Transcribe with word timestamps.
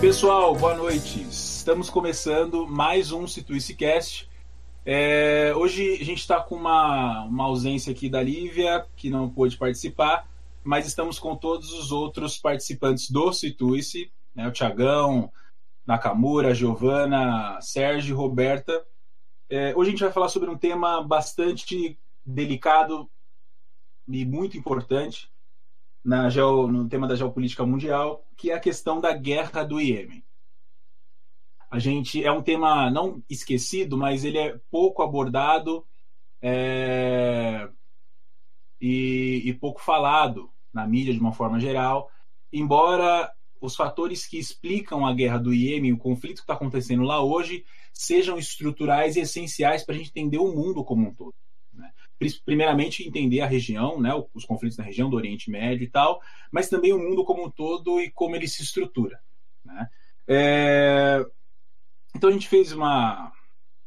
Pessoal, 0.00 0.54
boa 0.54 0.76
noite. 0.76 1.22
Estamos 1.22 1.88
começando 1.88 2.66
mais 2.66 3.12
um 3.12 3.26
Situice 3.26 3.74
Cast. 3.74 4.28
É, 4.84 5.54
hoje 5.56 5.94
a 5.94 6.04
gente 6.04 6.18
está 6.18 6.38
com 6.38 6.54
uma, 6.54 7.24
uma 7.24 7.44
ausência 7.44 7.92
aqui 7.92 8.08
da 8.08 8.22
Lívia, 8.22 8.86
que 8.94 9.08
não 9.08 9.30
pôde 9.30 9.56
participar, 9.56 10.28
mas 10.62 10.86
estamos 10.86 11.18
com 11.18 11.34
todos 11.34 11.72
os 11.72 11.92
outros 11.92 12.36
participantes 12.36 13.10
do 13.10 13.32
Situice, 13.32 14.12
né, 14.34 14.46
o 14.46 14.52
Tiagão, 14.52 15.32
Nakamura, 15.86 16.54
Giovana, 16.54 17.58
Sérgio, 17.62 18.16
Roberta. 18.16 18.84
É, 19.48 19.74
hoje 19.74 19.88
a 19.88 19.90
gente 19.92 20.04
vai 20.04 20.12
falar 20.12 20.28
sobre 20.28 20.50
um 20.50 20.58
tema 20.58 21.02
bastante 21.02 21.98
delicado 22.24 23.10
e 24.06 24.26
muito 24.26 24.58
importante 24.58 25.30
na 26.06 26.30
geo, 26.30 26.68
no 26.68 26.88
tema 26.88 27.08
da 27.08 27.16
geopolítica 27.16 27.66
mundial, 27.66 28.24
que 28.36 28.52
é 28.52 28.54
a 28.54 28.60
questão 28.60 29.00
da 29.00 29.12
guerra 29.12 29.64
do 29.64 29.80
Iêmen. 29.80 30.24
A 31.68 31.80
gente 31.80 32.24
é 32.24 32.30
um 32.30 32.42
tema 32.42 32.88
não 32.92 33.20
esquecido, 33.28 33.98
mas 33.98 34.24
ele 34.24 34.38
é 34.38 34.56
pouco 34.70 35.02
abordado 35.02 35.84
é, 36.40 37.68
e, 38.80 39.42
e 39.46 39.52
pouco 39.54 39.82
falado 39.82 40.48
na 40.72 40.86
mídia 40.86 41.12
de 41.12 41.18
uma 41.18 41.32
forma 41.32 41.58
geral, 41.58 42.08
embora 42.52 43.32
os 43.60 43.74
fatores 43.74 44.28
que 44.28 44.38
explicam 44.38 45.04
a 45.04 45.12
guerra 45.12 45.38
do 45.38 45.52
Iêmen, 45.52 45.92
o 45.92 45.98
conflito 45.98 46.36
que 46.36 46.42
está 46.42 46.54
acontecendo 46.54 47.02
lá 47.02 47.20
hoje, 47.20 47.64
sejam 47.92 48.38
estruturais 48.38 49.16
e 49.16 49.20
essenciais 49.20 49.84
para 49.84 49.96
a 49.96 49.98
gente 49.98 50.10
entender 50.10 50.38
o 50.38 50.54
mundo 50.54 50.84
como 50.84 51.08
um 51.08 51.12
todo. 51.12 51.34
Primeiramente, 52.44 53.06
entender 53.06 53.40
a 53.40 53.46
região, 53.46 54.00
né? 54.00 54.10
os 54.32 54.44
conflitos 54.44 54.78
na 54.78 54.84
região 54.84 55.10
do 55.10 55.16
Oriente 55.16 55.50
Médio 55.50 55.84
e 55.84 55.90
tal, 55.90 56.20
mas 56.50 56.68
também 56.68 56.92
o 56.92 56.98
mundo 56.98 57.24
como 57.24 57.44
um 57.44 57.50
todo 57.50 58.00
e 58.00 58.10
como 58.10 58.34
ele 58.34 58.48
se 58.48 58.62
estrutura. 58.62 59.20
Né? 59.64 59.88
É... 60.26 61.24
Então, 62.14 62.30
a 62.30 62.32
gente 62.32 62.48
fez 62.48 62.72
uma. 62.72 63.32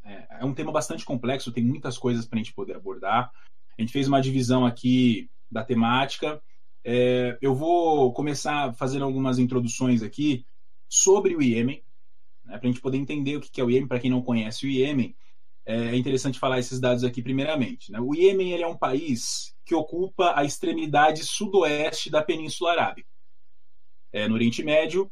É, 0.04 0.42
é 0.42 0.46
um 0.46 0.54
tema 0.54 0.72
bastante 0.72 1.04
complexo, 1.04 1.52
tem 1.52 1.64
muitas 1.64 1.98
coisas 1.98 2.26
para 2.26 2.38
a 2.38 2.42
gente 2.42 2.54
poder 2.54 2.76
abordar. 2.76 3.32
A 3.78 3.82
gente 3.82 3.92
fez 3.92 4.08
uma 4.08 4.22
divisão 4.22 4.66
aqui 4.66 5.30
da 5.50 5.64
temática. 5.64 6.42
É, 6.84 7.38
eu 7.42 7.56
vou 7.56 8.14
começar 8.14 8.74
fazendo 8.74 9.06
algumas 9.06 9.40
introduções 9.40 10.04
aqui 10.04 10.46
sobre 10.88 11.36
o 11.36 11.42
Iêmen, 11.42 11.84
né, 12.46 12.58
para 12.58 12.68
a 12.68 12.72
gente 12.72 12.82
poder 12.82 12.98
entender 12.98 13.38
o 13.38 13.42
que 13.42 13.60
é 13.60 13.64
o 13.64 13.70
Iêmen, 13.70 13.88
para 13.88 14.00
quem 14.00 14.12
não 14.12 14.22
conhece 14.22 14.66
o 14.66 14.70
Iêmen 14.70 15.16
é 15.70 15.96
interessante 15.96 16.40
falar 16.40 16.58
esses 16.58 16.80
dados 16.80 17.04
aqui 17.04 17.22
primeiramente. 17.22 17.92
Né? 17.92 18.00
O 18.00 18.16
Iêmen 18.16 18.52
ele 18.52 18.64
é 18.64 18.68
um 18.68 18.78
país 18.78 19.54
que 19.64 19.76
ocupa 19.76 20.34
a 20.36 20.44
extremidade 20.44 21.24
sudoeste 21.24 22.10
da 22.10 22.24
Península 22.24 22.72
Arábica, 22.72 23.08
é, 24.12 24.28
no 24.28 24.34
Oriente 24.34 24.64
Médio, 24.64 25.12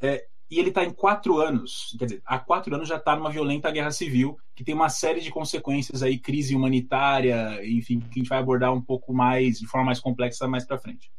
é, 0.00 0.26
e 0.50 0.58
ele 0.58 0.70
está 0.70 0.84
em 0.84 0.92
quatro 0.92 1.38
anos, 1.38 1.94
quer 1.96 2.06
dizer, 2.06 2.22
há 2.26 2.38
quatro 2.38 2.74
anos 2.74 2.88
já 2.88 2.96
está 2.96 3.14
numa 3.14 3.30
violenta 3.30 3.70
guerra 3.70 3.92
civil, 3.92 4.36
que 4.56 4.64
tem 4.64 4.74
uma 4.74 4.88
série 4.88 5.20
de 5.20 5.30
consequências 5.30 6.02
aí, 6.02 6.18
crise 6.18 6.56
humanitária, 6.56 7.64
enfim, 7.64 8.00
que 8.00 8.18
a 8.18 8.22
gente 8.22 8.28
vai 8.28 8.38
abordar 8.38 8.74
um 8.74 8.82
pouco 8.82 9.14
mais, 9.14 9.60
de 9.60 9.68
forma 9.68 9.86
mais 9.86 10.00
complexa 10.00 10.48
mais 10.48 10.66
para 10.66 10.78
frente. 10.78 11.12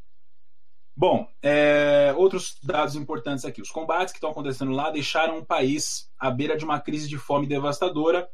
Bom, 0.96 1.28
é, 1.42 2.14
outros 2.18 2.58
dados 2.62 2.96
importantes 2.96 3.46
aqui. 3.46 3.62
Os 3.62 3.72
combates 3.72 4.12
que 4.12 4.18
estão 4.18 4.30
acontecendo 4.30 4.72
lá 4.72 4.92
deixaram 4.92 5.40
o 5.40 5.46
país 5.46 6.12
à 6.20 6.30
beira 6.30 6.56
de 6.56 6.66
uma 6.66 6.80
crise 6.80 7.08
de 7.08 7.18
fome 7.18 7.48
devastadora 7.48 8.30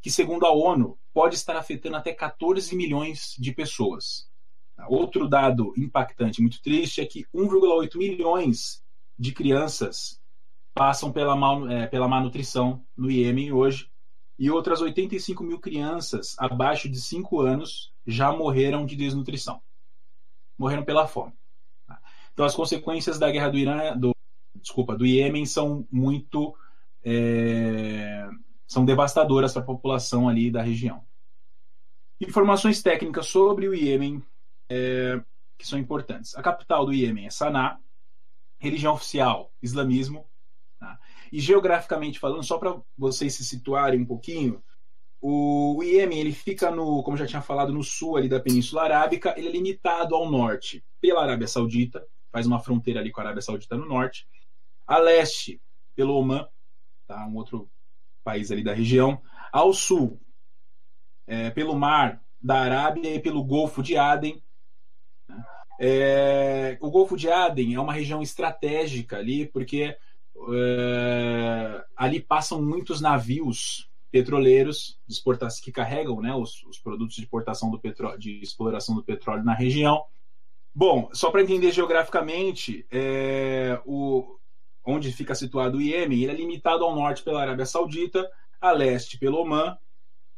que, 0.00 0.10
segundo 0.10 0.46
a 0.46 0.52
ONU, 0.52 0.98
pode 1.12 1.34
estar 1.34 1.56
afetando 1.56 1.96
até 1.96 2.12
14 2.12 2.74
milhões 2.76 3.34
de 3.38 3.52
pessoas. 3.52 4.28
Outro 4.88 5.28
dado 5.28 5.72
impactante, 5.76 6.40
muito 6.40 6.62
triste, 6.62 7.00
é 7.00 7.06
que 7.06 7.24
1,8 7.34 7.96
milhões 7.96 8.82
de 9.18 9.32
crianças 9.32 10.20
passam 10.72 11.10
pela, 11.10 11.34
mal, 11.34 11.68
é, 11.68 11.88
pela 11.88 12.06
malnutrição 12.06 12.84
no 12.96 13.10
Iêmen 13.10 13.52
hoje, 13.52 13.90
e 14.38 14.48
outras 14.48 14.80
85 14.80 15.42
mil 15.42 15.58
crianças 15.58 16.36
abaixo 16.38 16.88
de 16.88 17.00
5 17.00 17.40
anos 17.40 17.92
já 18.06 18.30
morreram 18.30 18.86
de 18.86 18.94
desnutrição. 18.94 19.60
Morreram 20.56 20.84
pela 20.84 21.08
fome. 21.08 21.32
Então, 22.32 22.46
as 22.46 22.54
consequências 22.54 23.18
da 23.18 23.28
guerra 23.32 23.48
do 23.48 23.58
Irã, 23.58 23.96
do, 23.96 24.12
desculpa, 24.54 24.96
do 24.96 25.04
Iêmen 25.04 25.44
são 25.44 25.84
muito 25.90 26.56
é, 27.04 28.28
são 28.68 28.84
devastadoras 28.84 29.54
para 29.54 29.62
a 29.62 29.66
população 29.66 30.28
ali 30.28 30.50
da 30.50 30.62
região. 30.62 31.02
Informações 32.20 32.82
técnicas 32.82 33.26
sobre 33.26 33.66
o 33.66 33.74
Iêmen 33.74 34.22
é, 34.68 35.20
que 35.56 35.66
são 35.66 35.78
importantes. 35.78 36.36
A 36.36 36.42
capital 36.42 36.84
do 36.84 36.92
Iêmen 36.92 37.26
é 37.26 37.30
Sanaa, 37.30 37.80
religião 38.58 38.92
oficial, 38.92 39.50
islamismo. 39.62 40.28
Tá? 40.78 40.98
E 41.32 41.40
geograficamente 41.40 42.18
falando, 42.18 42.44
só 42.44 42.58
para 42.58 42.78
vocês 42.96 43.34
se 43.34 43.44
situarem 43.44 44.00
um 44.00 44.06
pouquinho, 44.06 44.62
o, 45.18 45.82
Iêmen 45.82 46.20
ele 46.20 46.32
fica 46.32 46.70
no, 46.70 47.02
como 47.02 47.16
já 47.16 47.26
tinha 47.26 47.40
falado, 47.40 47.72
no 47.72 47.82
sul 47.82 48.18
ali 48.18 48.28
da 48.28 48.38
Península 48.38 48.82
Arábica. 48.82 49.34
Ele 49.38 49.48
é 49.48 49.52
limitado 49.52 50.14
ao 50.14 50.30
norte 50.30 50.84
pela 51.00 51.22
Arábia 51.22 51.48
Saudita, 51.48 52.06
faz 52.30 52.46
uma 52.46 52.60
fronteira 52.60 53.00
ali 53.00 53.10
com 53.10 53.20
a 53.20 53.24
Arábia 53.24 53.40
Saudita 53.42 53.78
no 53.78 53.86
norte. 53.86 54.28
A 54.86 54.98
leste 54.98 55.60
pelo 55.96 56.14
Oman, 56.14 56.46
tá? 57.06 57.26
um 57.26 57.36
outro 57.36 57.70
país 58.28 58.50
ali 58.50 58.62
da 58.62 58.74
região, 58.74 59.22
ao 59.50 59.72
sul, 59.72 60.20
é, 61.26 61.48
pelo 61.50 61.74
mar 61.74 62.22
da 62.38 62.60
Arábia 62.60 63.14
e 63.14 63.18
pelo 63.18 63.42
Golfo 63.42 63.82
de 63.82 63.96
Aden. 63.96 64.42
Né? 65.26 65.44
É, 65.80 66.78
o 66.82 66.90
Golfo 66.90 67.16
de 67.16 67.30
Aden 67.30 67.74
é 67.74 67.80
uma 67.80 67.92
região 67.92 68.20
estratégica 68.20 69.16
ali, 69.16 69.46
porque 69.46 69.96
é, 70.52 71.84
ali 71.96 72.20
passam 72.20 72.60
muitos 72.60 73.00
navios 73.00 73.88
petroleiros 74.10 74.98
que 75.62 75.72
carregam 75.72 76.20
né, 76.20 76.34
os, 76.34 76.62
os, 76.64 76.78
produtos 76.78 77.16
de 77.16 77.22
exportação 77.22 77.70
do 77.70 77.78
petróleo, 77.78 78.18
de 78.18 78.42
exploração 78.42 78.94
do 78.94 79.02
petróleo 79.02 79.42
na 79.42 79.54
região. 79.54 80.04
Bom, 80.74 81.08
só 81.14 81.30
para 81.30 81.42
entender 81.42 81.72
geograficamente, 81.72 82.86
é, 82.90 83.80
o, 83.86 84.38
onde 84.88 85.12
fica 85.12 85.34
situado 85.34 85.76
o 85.76 85.82
Iêmen, 85.82 86.22
ele 86.22 86.32
é 86.32 86.34
limitado 86.34 86.82
ao 86.82 86.96
norte 86.96 87.22
pela 87.22 87.42
Arábia 87.42 87.66
Saudita, 87.66 88.26
a 88.58 88.72
leste 88.72 89.18
pelo 89.18 89.42
Omã, 89.42 89.76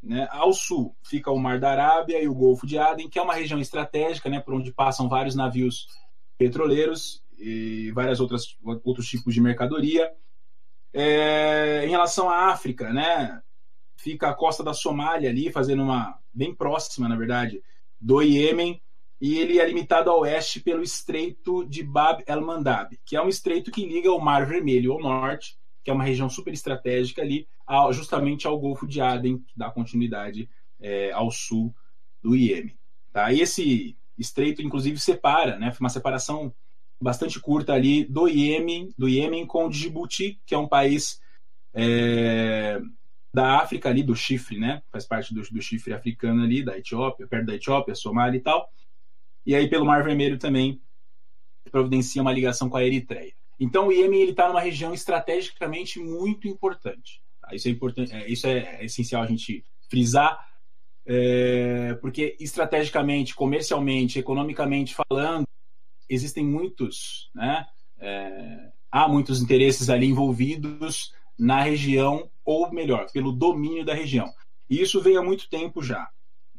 né? 0.03 0.27
ao 0.33 0.53
sul 0.53 0.97
fica 1.05 1.31
o 1.31 1.39
Mar 1.39 1.61
da 1.61 1.71
Arábia 1.71 2.21
e 2.21 2.27
o 2.27 2.35
Golfo 2.35 2.67
de 2.67 2.77
Aden, 2.77 3.09
que 3.09 3.19
é 3.19 3.23
uma 3.23 3.35
região 3.35 3.61
estratégica, 3.61 4.29
né, 4.29 4.41
por 4.41 4.55
onde 4.55 4.73
passam 4.73 5.09
vários 5.09 5.37
navios 5.37 5.87
petroleiros 6.37 7.23
e 7.39 7.93
vários 7.93 8.19
outros, 8.19 8.59
outros 8.83 9.07
tipos 9.07 9.33
de 9.33 9.41
mercadoria. 9.41 10.11
É, 10.93 11.85
em 11.87 11.91
relação 11.91 12.29
à 12.29 12.51
África, 12.51 12.93
né, 12.93 13.41
fica 13.97 14.31
a 14.31 14.35
costa 14.35 14.65
da 14.65 14.75
Somália 14.75 15.31
ali, 15.31 15.53
fazendo 15.53 15.85
uma 15.85 16.19
bem 16.35 16.53
próxima, 16.53 17.09
na 17.09 17.17
verdade, 17.17 17.63
do 18.01 18.21
Iêmen, 18.21 18.83
e 19.21 19.39
ele 19.39 19.59
é 19.59 19.67
limitado 19.67 20.11
a 20.11 20.17
oeste 20.17 20.61
pelo 20.61 20.83
Estreito 20.83 21.65
de 21.67 21.83
Bab 21.83 22.25
el-Mandab, 22.27 22.99
que 23.05 23.15
é 23.15 23.23
um 23.23 23.29
estreito 23.29 23.71
que 23.71 23.85
liga 23.85 24.11
o 24.11 24.19
Mar 24.19 24.47
Vermelho 24.47 24.93
ao 24.93 25.01
norte, 25.01 25.59
que 25.85 25.91
é 25.91 25.95
uma 25.95 26.05
região 26.05 26.31
super 26.31 26.55
estratégica 26.55 27.21
ali, 27.21 27.47
justamente 27.93 28.47
ao 28.47 28.59
Golfo 28.59 28.87
de 28.87 29.01
Aden, 29.01 29.39
que 29.39 29.53
dá 29.57 29.71
continuidade 29.71 30.49
é, 30.81 31.13
ao 31.13 31.31
sul 31.31 31.75
do 32.23 32.35
Iêmen. 32.35 32.75
Tá? 33.13 33.31
E 33.31 33.41
esse 33.41 33.97
estreito, 34.17 34.63
inclusive, 34.63 34.99
separa, 34.99 35.59
né? 35.59 35.71
Foi 35.71 35.85
uma 35.85 35.91
separação 35.91 36.55
bastante 37.01 37.39
curta 37.41 37.73
ali 37.75 38.05
do 38.05 38.27
Iêmen, 38.27 38.93
do 38.97 39.09
Iêmen 39.09 39.47
com 39.47 39.67
o 39.67 39.71
Djibouti, 39.71 40.41
que 40.47 40.55
é 40.55 40.59
um 40.59 40.69
país 40.69 41.21
é, 41.75 42.81
da 43.33 43.59
África 43.59 43.89
ali, 43.89 44.03
do 44.03 44.15
chifre, 44.15 44.59
né? 44.59 44.83
Faz 44.91 45.07
parte 45.07 45.35
do, 45.35 45.43
do 45.43 45.63
chifre 45.63 45.93
africano 45.93 46.43
ali, 46.43 46.63
da 46.63 46.77
Etiópia, 46.77 47.27
perto 47.27 47.47
da 47.47 47.55
Etiópia, 47.55 47.95
Somália 47.95 48.39
e 48.39 48.43
tal 48.43 48.71
e 49.45 49.55
aí 49.55 49.69
pelo 49.69 49.87
Mar 49.87 50.05
Vermelho 50.05 50.39
também 50.39 50.81
providencia 51.71 52.23
uma 52.23 52.33
ligação 52.33 52.69
com 52.69 52.77
a 52.77 52.85
Eritreia. 52.85 53.33
Então 53.59 53.89
o 53.89 53.93
Iêmen 53.93 54.31
está 54.31 54.49
numa 54.49 54.61
região 54.61 54.95
estrategicamente 54.95 55.99
muito 55.99 56.49
importante. 56.49 57.23
Tá? 57.41 57.55
Isso, 57.55 57.69
é 57.69 57.71
importante 57.71 58.13
é, 58.13 58.29
isso 58.29 58.47
é 58.47 58.85
essencial 58.85 59.23
a 59.23 59.27
gente 59.27 59.65
frisar, 59.89 60.39
é, 61.07 61.95
porque 62.01 62.37
estrategicamente, 62.41 63.35
comercialmente, 63.35 64.19
economicamente 64.19 64.95
falando, 64.95 65.45
existem 66.09 66.45
muitos, 66.45 67.31
né, 67.35 67.67
é, 67.99 68.73
há 68.91 69.09
muitos 69.09 69.43
interesses 69.43 69.91
ali 69.91 70.07
envolvidos 70.07 71.13
na 71.39 71.63
região, 71.63 72.31
ou 72.45 72.71
melhor, 72.73 73.11
pelo 73.13 73.33
domínio 73.33 73.85
da 73.85 73.95
região. 73.95 74.33
E 74.69 74.81
isso 74.81 75.01
vem 75.01 75.17
há 75.17 75.23
muito 75.23 75.49
tempo 75.49 75.83
já. 75.83 76.09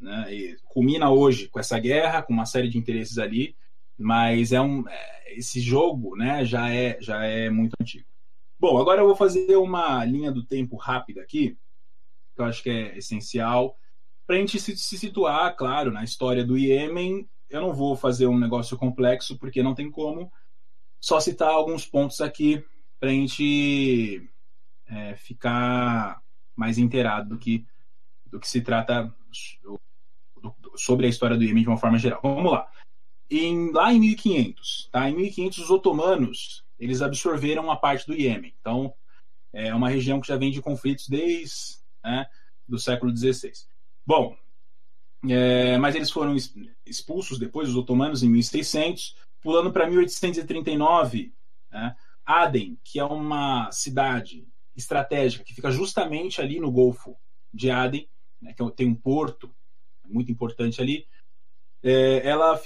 Né? 0.02 0.34
E 0.34 0.56
culmina 0.64 1.10
hoje 1.10 1.48
com 1.48 1.60
essa 1.60 1.78
guerra, 1.78 2.22
com 2.22 2.32
uma 2.32 2.44
série 2.44 2.68
de 2.68 2.76
interesses 2.76 3.18
ali, 3.18 3.56
mas 3.96 4.52
é 4.52 4.60
um 4.60 4.86
é, 4.88 5.38
esse 5.38 5.60
jogo, 5.60 6.16
né, 6.16 6.44
já 6.44 6.68
é 6.70 6.98
já 7.00 7.24
é 7.24 7.48
muito 7.48 7.74
antigo. 7.80 8.06
Bom, 8.58 8.78
agora 8.78 9.00
eu 9.00 9.06
vou 9.06 9.16
fazer 9.16 9.56
uma 9.56 10.04
linha 10.04 10.30
do 10.30 10.44
tempo 10.44 10.76
rápida 10.76 11.22
aqui, 11.22 11.56
que 12.34 12.40
eu 12.40 12.44
acho 12.44 12.62
que 12.62 12.70
é 12.70 12.98
essencial 12.98 13.76
para 14.26 14.36
a 14.36 14.38
gente 14.38 14.58
se, 14.58 14.76
situar, 14.76 15.54
claro, 15.56 15.90
na 15.90 16.04
história 16.04 16.44
do 16.44 16.56
Iêmen. 16.56 17.28
Eu 17.50 17.60
não 17.60 17.74
vou 17.74 17.94
fazer 17.96 18.26
um 18.26 18.38
negócio 18.38 18.76
complexo 18.78 19.38
porque 19.38 19.62
não 19.62 19.74
tem 19.74 19.90
como. 19.90 20.32
Só 21.00 21.20
citar 21.20 21.50
alguns 21.50 21.84
pontos 21.84 22.20
aqui 22.20 22.64
para 22.98 23.10
a 23.10 23.12
gente 23.12 24.26
é, 24.86 25.16
ficar 25.16 26.22
mais 26.56 26.78
inteirado 26.78 27.30
do 27.30 27.38
que, 27.38 27.66
do 28.26 28.38
que 28.40 28.48
se 28.48 28.62
trata 28.62 29.12
sobre 30.76 31.06
a 31.06 31.08
história 31.08 31.36
do 31.36 31.44
Iêmen 31.44 31.62
de 31.62 31.68
uma 31.68 31.78
forma 31.78 31.98
geral. 31.98 32.20
Vamos 32.22 32.52
lá. 32.52 32.70
Em, 33.30 33.70
lá 33.72 33.92
em 33.92 34.00
1500, 34.00 34.88
tá? 34.92 35.08
Em 35.08 35.14
1500 35.14 35.58
os 35.58 35.70
otomanos 35.70 36.64
eles 36.78 37.00
absorveram 37.00 37.64
uma 37.64 37.76
parte 37.76 38.06
do 38.06 38.14
Iêmen. 38.14 38.54
Então 38.60 38.92
é 39.52 39.74
uma 39.74 39.88
região 39.88 40.20
que 40.20 40.26
já 40.26 40.36
vem 40.36 40.50
de 40.50 40.60
conflitos 40.60 41.08
desde 41.08 41.76
né, 42.02 42.26
do 42.66 42.78
século 42.78 43.16
XVI. 43.16 43.52
Bom, 44.04 44.36
é, 45.28 45.78
mas 45.78 45.94
eles 45.94 46.10
foram 46.10 46.34
expulsos 46.84 47.38
depois, 47.38 47.68
os 47.68 47.76
otomanos, 47.76 48.22
em 48.22 48.30
1600, 48.30 49.16
pulando 49.40 49.72
para 49.72 49.86
1839. 49.86 51.32
Né, 51.70 51.96
Aden, 52.24 52.78
que 52.82 52.98
é 52.98 53.04
uma 53.04 53.70
cidade 53.70 54.48
estratégica 54.74 55.44
que 55.44 55.54
fica 55.54 55.70
justamente 55.70 56.40
ali 56.40 56.58
no 56.58 56.72
Golfo 56.72 57.16
de 57.52 57.70
Aden, 57.70 58.08
né, 58.40 58.52
que 58.52 58.62
é 58.62 58.70
tem 58.70 58.88
um 58.88 58.94
porto 58.94 59.54
muito 60.04 60.30
importante 60.30 60.80
ali, 60.80 61.06
é, 61.82 62.26
ela 62.26 62.60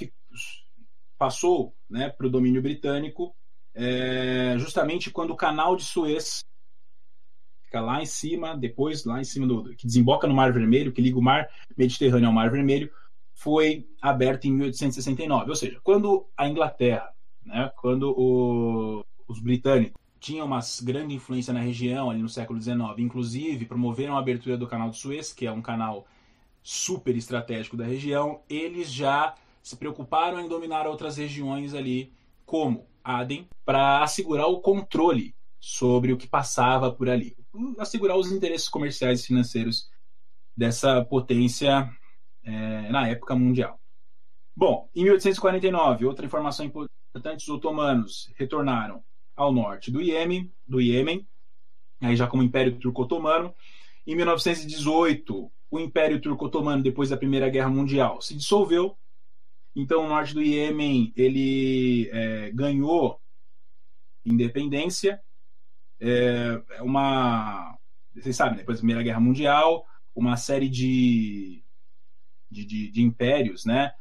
passou 1.17 1.75
né, 1.89 2.09
para 2.09 2.27
o 2.27 2.29
domínio 2.29 2.61
britânico 2.61 3.35
é, 3.79 4.55
justamente 4.57 5.11
quando 5.11 5.31
o 5.31 5.35
canal 5.35 5.75
de 5.75 5.83
Suez 5.83 6.43
fica 7.63 7.79
lá 7.79 8.01
em 8.01 8.07
cima, 8.07 8.57
depois 8.57 9.05
lá 9.05 9.21
em 9.21 9.23
cima 9.23 9.45
do 9.45 9.75
que 9.75 9.85
desemboca 9.85 10.25
no 10.25 10.33
Mar 10.33 10.51
Vermelho, 10.51 10.91
que 10.91 11.01
liga 11.01 11.19
o 11.19 11.21
Mar 11.21 11.47
Mediterrâneo 11.77 12.27
ao 12.27 12.33
Mar 12.33 12.49
Vermelho, 12.49 12.89
foi 13.35 13.87
aberto 14.01 14.45
em 14.45 14.51
1869. 14.51 15.51
Ou 15.51 15.55
seja, 15.55 15.79
quando 15.83 16.27
a 16.35 16.47
Inglaterra, 16.47 17.13
né, 17.45 17.71
quando 17.77 18.15
o, 18.17 19.05
os 19.27 19.39
britânicos 19.39 20.01
tinham 20.19 20.47
uma 20.47 20.59
grande 20.81 21.13
influência 21.13 21.53
na 21.53 21.59
região 21.59 22.09
ali 22.09 22.19
no 22.19 22.29
século 22.29 22.59
XIX, 22.59 22.79
inclusive 22.97 23.65
promoveram 23.65 24.17
a 24.17 24.19
abertura 24.19 24.57
do 24.57 24.65
Canal 24.65 24.89
de 24.89 24.97
Suez, 24.97 25.31
que 25.31 25.45
é 25.45 25.51
um 25.51 25.61
canal 25.61 26.07
super 26.67 27.15
estratégico 27.15 27.77
da 27.77 27.85
região, 27.85 28.41
eles 28.49 28.91
já 28.91 29.35
se 29.63 29.75
preocuparam 29.77 30.39
em 30.39 30.49
dominar 30.49 30.85
outras 30.87 31.17
regiões 31.17 31.73
ali, 31.73 32.11
como 32.45 32.87
Aden, 33.03 33.47
para 33.63 34.03
assegurar 34.03 34.47
o 34.47 34.59
controle 34.59 35.33
sobre 35.59 36.11
o 36.11 36.17
que 36.17 36.27
passava 36.27 36.91
por 36.91 37.09
ali 37.09 37.37
assegurar 37.77 38.17
os 38.17 38.31
interesses 38.31 38.69
comerciais 38.69 39.21
e 39.21 39.27
financeiros 39.27 39.89
dessa 40.55 41.03
potência 41.05 41.89
é, 42.43 42.89
na 42.89 43.07
época 43.07 43.35
mundial. 43.35 43.79
Bom, 44.55 44.89
em 44.95 45.03
1849, 45.03 46.05
outra 46.05 46.25
informação 46.25 46.65
importante: 46.65 47.43
os 47.43 47.49
otomanos 47.49 48.31
retornaram 48.35 49.03
ao 49.35 49.51
norte 49.51 49.91
do 49.91 50.01
Iêmen, 50.01 50.51
do 50.67 50.81
Iêmen, 50.81 51.27
aí 52.01 52.15
já 52.15 52.27
como 52.27 52.43
Império 52.43 52.77
Turco-Otomano. 52.79 53.53
Em 54.05 54.15
1918, 54.15 55.51
o 55.69 55.79
Império 55.79 56.21
Turco-Otomano, 56.21 56.83
depois 56.83 57.09
da 57.09 57.17
Primeira 57.17 57.49
Guerra 57.49 57.69
Mundial, 57.69 58.21
se 58.21 58.35
dissolveu. 58.35 58.97
Então, 59.75 60.05
o 60.05 60.07
norte 60.07 60.33
do 60.33 60.41
Iêmen 60.41 61.13
ele 61.15 62.09
é, 62.11 62.51
ganhou 62.51 63.21
independência 64.25 65.21
é, 65.99 66.61
é 66.71 66.81
uma. 66.81 67.77
Vocês 68.15 68.35
sabem, 68.35 68.57
depois 68.57 68.77
da 68.77 68.81
Primeira 68.81 69.03
Guerra 69.03 69.19
Mundial, 69.19 69.85
uma 70.15 70.37
série 70.37 70.69
de, 70.69 71.63
de, 72.49 72.65
de, 72.65 72.91
de 72.91 73.01
impérios, 73.01 73.65
né? 73.65 73.93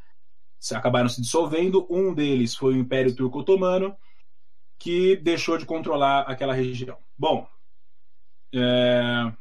Acabaram 0.72 1.08
se 1.08 1.20
dissolvendo. 1.20 1.86
Um 1.90 2.14
deles 2.14 2.54
foi 2.54 2.74
o 2.74 2.78
Império 2.78 3.14
Turco-Otomano, 3.14 3.96
que 4.78 5.16
deixou 5.16 5.58
de 5.58 5.66
controlar 5.66 6.22
aquela 6.22 6.54
região. 6.54 6.98
Bom, 7.16 7.48
é, 8.54 9.32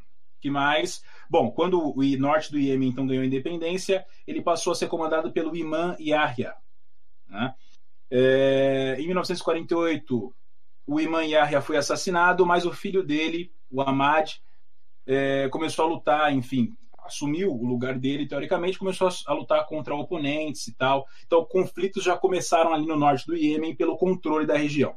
que 0.42 0.50
mais? 0.50 1.04
Bom, 1.30 1.51
quando 1.51 1.80
o 1.80 2.04
norte 2.18 2.51
do 2.51 2.60
Iêmen 2.60 2.89
então 2.89 3.07
ganhou 3.07 3.24
independência, 3.24 4.06
ele 4.27 4.42
passou 4.42 4.74
a 4.74 4.75
ser 4.75 4.88
comandado 4.88 5.31
pelo 5.31 5.56
Imã 5.56 5.95
Yahya. 6.00 6.56
Né? 7.27 7.54
É, 8.12 8.95
em 9.00 9.06
1948, 9.06 10.33
o 10.88 11.00
Imam 11.00 11.24
Yahya 11.24 11.62
foi 11.62 11.77
assassinado, 11.77 12.45
mas 12.45 12.66
o 12.66 12.72
filho 12.72 13.04
dele, 13.04 13.51
o 13.72 13.81
Ahmad, 13.81 14.36
é, 15.06 15.50
começou 15.50 15.86
a 15.86 15.88
lutar, 15.88 16.33
enfim, 16.33 16.75
assumiu 17.04 17.51
o 17.51 17.66
lugar 17.66 17.98
dele, 17.98 18.27
teoricamente, 18.27 18.80
começou 18.80 19.10
a, 19.27 19.33
lutar 19.33 19.66
contra 19.66 19.95
oponentes 19.95 20.68
e 20.68 20.74
tal. 20.74 21.07
Então, 21.25 21.45
conflitos 21.45 22.04
já 22.04 22.18
começaram 22.18 22.74
ali 22.74 22.86
no 22.86 22.95
norte 22.95 23.25
do 23.25 23.36
Iêmen 23.36 23.75
pelo 23.75 23.98
controle 23.98 24.45
da 24.45 24.57
região. 24.57 24.95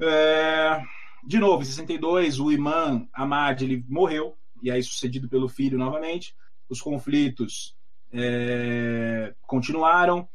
É, 0.00 0.82
de 1.26 1.38
novo, 1.38 1.62
em 1.62 1.66
62, 1.66 2.40
o 2.40 2.52
imã 2.52 3.06
Ahmad 3.12 3.62
ele 3.62 3.84
morreu, 3.88 4.36
e 4.64 4.70
aí 4.70 4.82
sucedido 4.82 5.28
pelo 5.28 5.46
filho 5.46 5.76
novamente. 5.76 6.34
Os 6.70 6.80
conflitos 6.80 7.76
é, 8.10 9.34
continuaram, 9.42 10.26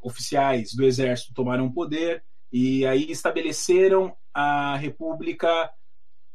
oficiais 0.00 0.72
do 0.74 0.84
exército 0.84 1.34
tomaram 1.34 1.70
poder, 1.70 2.24
e 2.50 2.86
aí 2.86 3.10
estabeleceram 3.10 4.16
a 4.32 4.74
República 4.76 5.70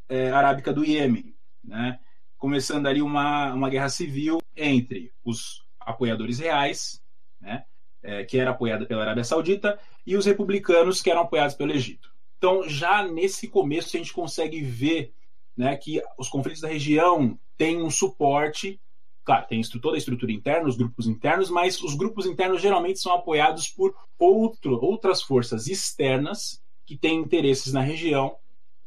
é, 0.08 0.30
Arábica 0.30 0.72
do 0.72 0.86
Iêmen, 0.86 1.36
né? 1.64 2.00
começando 2.38 2.86
ali 2.86 3.02
uma, 3.02 3.52
uma 3.52 3.70
guerra 3.70 3.90
civil 3.90 4.40
entre 4.56 5.12
os 5.26 5.66
apoiadores 5.80 6.38
reais, 6.38 7.02
né? 7.42 7.66
É, 8.02 8.24
que 8.24 8.38
era 8.38 8.52
apoiada 8.52 8.86
pela 8.86 9.02
Arábia 9.02 9.26
Saudita, 9.26 9.78
e 10.06 10.16
os 10.16 10.26
republicanos, 10.26 11.02
que 11.02 11.10
eram 11.10 11.22
apoiados 11.22 11.56
pelo 11.56 11.72
Egito. 11.74 12.14
Então, 12.38 12.70
já 12.70 13.04
nesse 13.04 13.48
começo, 13.48 13.98
a 13.98 14.00
gente 14.00 14.14
consegue 14.14 14.62
ver 14.62 15.14
né, 15.60 15.76
que 15.76 16.02
os 16.18 16.30
conflitos 16.30 16.62
da 16.62 16.70
região 16.70 17.38
têm 17.58 17.84
um 17.84 17.92
suporte 17.92 18.80
Claro, 19.26 19.46
tem 19.46 19.62
toda 19.80 19.96
a 19.96 20.00
estrutura 20.00 20.32
interna, 20.32 20.68
os 20.68 20.76
grupos 20.76 21.06
internos, 21.06 21.52
mas 21.52 21.80
os 21.84 21.94
grupos 21.94 22.26
internos 22.26 22.64
geralmente 22.64 23.00
são 23.00 23.14
apoiados 23.14 23.68
por 23.68 23.94
outro, 24.18 24.84
outras 24.84 25.22
forças 25.22 25.68
externas 25.68 26.60
que 26.84 26.98
têm 26.98 27.20
interesses 27.20 27.72
na 27.72 27.82
região 27.82 28.36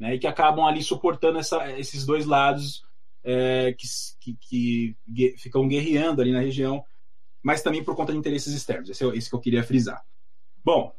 né, 0.01 0.17
e 0.17 0.19
que 0.19 0.27
acabam 0.27 0.65
ali 0.67 0.83
suportando 0.83 1.39
essa, 1.39 1.71
esses 1.79 2.05
dois 2.05 2.27
lados 2.27 2.83
é, 3.23 3.73
que, 3.79 3.87
que, 4.41 4.97
que, 5.15 5.37
ficam 5.39 5.69
guerreando 5.69 6.21
ali 6.21 6.33
na 6.33 6.41
região, 6.41 6.85
mas 7.41 7.63
também 7.63 7.85
por 7.85 7.95
conta 7.95 8.11
de 8.11 8.19
interesses 8.19 8.53
externos. 8.53 8.91
Esse 8.91 9.05
é 9.05 9.17
esse 9.17 9.31
que 9.31 9.37
eu 9.37 9.41
queria 9.41 9.63
frisar. 9.63 10.03
Bom, 10.65 10.93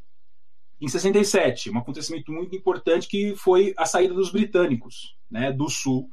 em 0.83 0.88
67, 0.89 1.71
um 1.71 1.77
acontecimento 1.77 2.30
muito 2.30 2.54
importante 2.54 3.07
que 3.07 3.37
foi 3.37 3.73
a 3.78 3.85
saída 3.85 4.13
dos 4.13 4.30
britânicos 4.30 5.16
né, 5.31 5.49
do 5.49 5.69
sul 5.69 6.09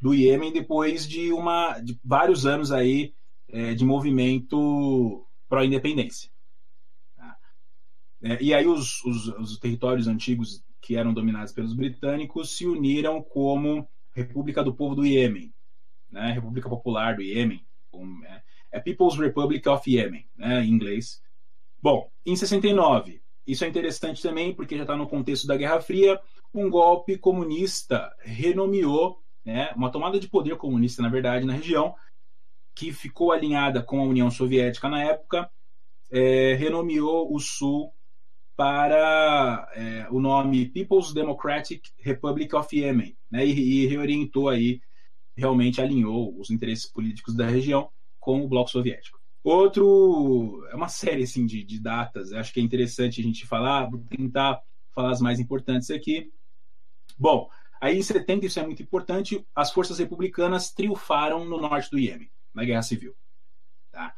do 0.00 0.12
Iêmen 0.12 0.52
depois 0.52 1.06
de, 1.06 1.32
uma, 1.32 1.78
de 1.78 1.96
vários 2.04 2.44
anos 2.44 2.72
aí 2.72 3.14
é, 3.48 3.72
de 3.72 3.84
movimento 3.84 5.24
pró-independência. 5.48 6.28
Tá? 7.14 7.36
É, 8.20 8.42
e 8.42 8.52
aí 8.52 8.66
os, 8.66 9.00
os, 9.04 9.28
os, 9.28 9.58
territórios 9.58 10.08
antigos 10.08 10.64
que 10.80 10.96
eram 10.96 11.14
dominados 11.14 11.52
pelos 11.52 11.72
britânicos 11.72 12.56
se 12.56 12.66
uniram 12.66 13.22
como 13.22 13.88
República 14.12 14.64
do 14.64 14.74
Povo 14.74 14.96
do 14.96 15.06
Iêmen, 15.06 15.54
né? 16.10 16.32
República 16.32 16.68
Popular 16.68 17.14
do 17.14 17.22
Iêmen, 17.22 17.64
é, 18.26 18.42
é, 18.72 18.80
People's 18.80 19.16
Republic 19.16 19.68
of 19.68 19.88
Yemen, 19.88 20.28
né, 20.36 20.64
em 20.64 20.70
inglês. 20.70 21.22
Bom, 21.80 22.10
em 22.26 22.34
69, 22.34 23.22
isso 23.50 23.64
é 23.64 23.68
interessante 23.68 24.22
também 24.22 24.54
porque 24.54 24.76
já 24.76 24.82
está 24.82 24.96
no 24.96 25.08
contexto 25.08 25.46
da 25.46 25.56
Guerra 25.56 25.80
Fria, 25.80 26.20
um 26.52 26.68
golpe 26.68 27.16
comunista 27.16 28.14
renomeou 28.20 29.22
né, 29.44 29.72
uma 29.76 29.90
tomada 29.90 30.18
de 30.18 30.28
poder 30.28 30.56
comunista, 30.56 31.02
na 31.02 31.08
verdade, 31.08 31.46
na 31.46 31.54
região, 31.54 31.94
que 32.74 32.92
ficou 32.92 33.32
alinhada 33.32 33.82
com 33.82 34.00
a 34.00 34.04
União 34.04 34.30
Soviética 34.30 34.88
na 34.88 35.02
época, 35.02 35.50
é, 36.10 36.54
renomeou 36.54 37.34
o 37.34 37.38
Sul 37.38 37.92
para 38.56 39.68
é, 39.74 40.06
o 40.10 40.20
nome 40.20 40.66
People's 40.66 41.12
Democratic 41.12 41.82
Republic 41.98 42.54
of 42.54 42.76
Yemen, 42.76 43.16
né, 43.30 43.46
e, 43.46 43.84
e, 43.84 43.86
reorientou 43.86 44.48
aí, 44.48 44.80
realmente 45.36 45.80
alinhou 45.80 46.38
os 46.38 46.50
interesses 46.50 46.86
políticos 46.90 47.34
da 47.34 47.46
região 47.46 47.90
com 48.18 48.44
o 48.44 48.48
Bloco 48.48 48.70
Soviético. 48.70 49.19
Outro, 49.42 50.66
é 50.70 50.74
uma 50.74 50.88
série 50.88 51.22
assim, 51.22 51.46
de, 51.46 51.64
de 51.64 51.80
datas, 51.80 52.32
acho 52.32 52.52
que 52.52 52.60
é 52.60 52.62
interessante 52.62 53.20
a 53.20 53.24
gente 53.24 53.46
falar, 53.46 53.88
vou 53.88 54.00
tentar 54.00 54.60
falar 54.90 55.10
as 55.10 55.20
mais 55.20 55.40
importantes 55.40 55.90
aqui. 55.90 56.30
Bom, 57.18 57.48
Aí 57.80 57.96
em 57.96 58.02
70, 58.02 58.44
isso 58.44 58.60
é 58.60 58.62
muito 58.62 58.82
importante, 58.82 59.44
as 59.54 59.72
forças 59.72 59.98
republicanas 59.98 60.70
triunfaram 60.70 61.46
no 61.46 61.58
norte 61.58 61.90
do 61.90 61.98
Iêmen, 61.98 62.30
na 62.52 62.62
Guerra 62.62 62.82
Civil. 62.82 63.16
Tá? 63.90 64.14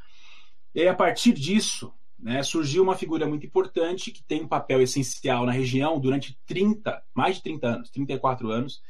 E 0.74 0.88
a 0.88 0.94
partir 0.94 1.32
disso, 1.32 1.94
né, 2.18 2.42
surgiu 2.42 2.82
uma 2.82 2.96
figura 2.96 3.24
muito 3.24 3.46
importante 3.46 4.10
que 4.10 4.24
tem 4.24 4.42
um 4.42 4.48
papel 4.48 4.82
essencial 4.82 5.46
na 5.46 5.52
região 5.52 6.00
durante 6.00 6.36
30, 6.44 7.00
mais 7.14 7.36
de 7.36 7.42
30 7.44 7.66
anos, 7.68 7.90
34 7.90 8.50
anos, 8.50 8.82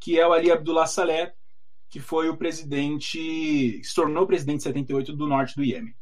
que 0.00 0.18
é 0.18 0.26
o 0.26 0.32
Ali 0.32 0.50
Abdullah 0.50 0.86
Saleh, 0.86 1.32
que 1.90 2.00
foi 2.00 2.28
o 2.28 2.36
presidente, 2.36 3.82
se 3.82 3.94
tornou 3.94 4.26
presidente 4.26 4.60
em 4.60 4.64
78 4.64 5.16
do 5.16 5.26
norte 5.26 5.56
do 5.56 5.64
Iêmen. 5.64 5.94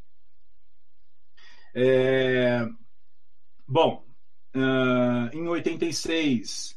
É, 1.74 2.66
bom, 3.68 4.04
uh, 4.54 5.36
em 5.36 5.46
86 5.46 6.76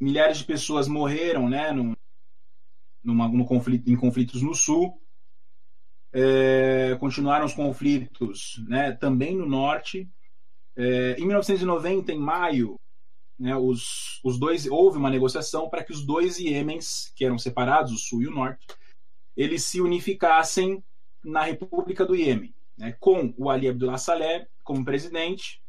milhares 0.00 0.38
de 0.38 0.44
pessoas 0.44 0.88
morreram, 0.88 1.48
né, 1.48 1.72
no, 1.72 1.96
numa, 3.02 3.28
no 3.28 3.44
conflito, 3.44 3.90
em 3.90 3.96
conflitos 3.96 4.42
no 4.42 4.54
sul. 4.54 5.00
É, 6.10 6.96
continuaram 6.98 7.44
os 7.44 7.52
conflitos, 7.52 8.64
né, 8.66 8.92
também 8.92 9.36
no 9.36 9.46
norte. 9.46 10.10
É, 10.76 11.12
em 11.18 11.26
1990, 11.26 12.12
em 12.12 12.18
maio, 12.18 12.78
né, 13.38 13.56
os, 13.56 14.20
os 14.24 14.38
dois 14.38 14.66
houve 14.66 14.98
uma 14.98 15.10
negociação 15.10 15.68
para 15.68 15.84
que 15.84 15.92
os 15.92 16.04
dois 16.04 16.38
Iêmens, 16.38 17.12
que 17.14 17.24
eram 17.24 17.38
separados, 17.38 17.92
o 17.92 17.98
sul 17.98 18.22
e 18.22 18.26
o 18.26 18.32
norte, 18.32 18.66
eles 19.36 19.64
se 19.64 19.80
unificassem 19.80 20.82
na 21.22 21.42
República 21.42 22.04
do 22.04 22.16
Iêmen, 22.16 22.54
né, 22.76 22.96
com 22.98 23.32
o 23.36 23.48
Ali 23.48 23.68
Abdullah 23.68 23.98
Saleh 23.98 24.48
como 24.64 24.84
presidente, 24.84 25.60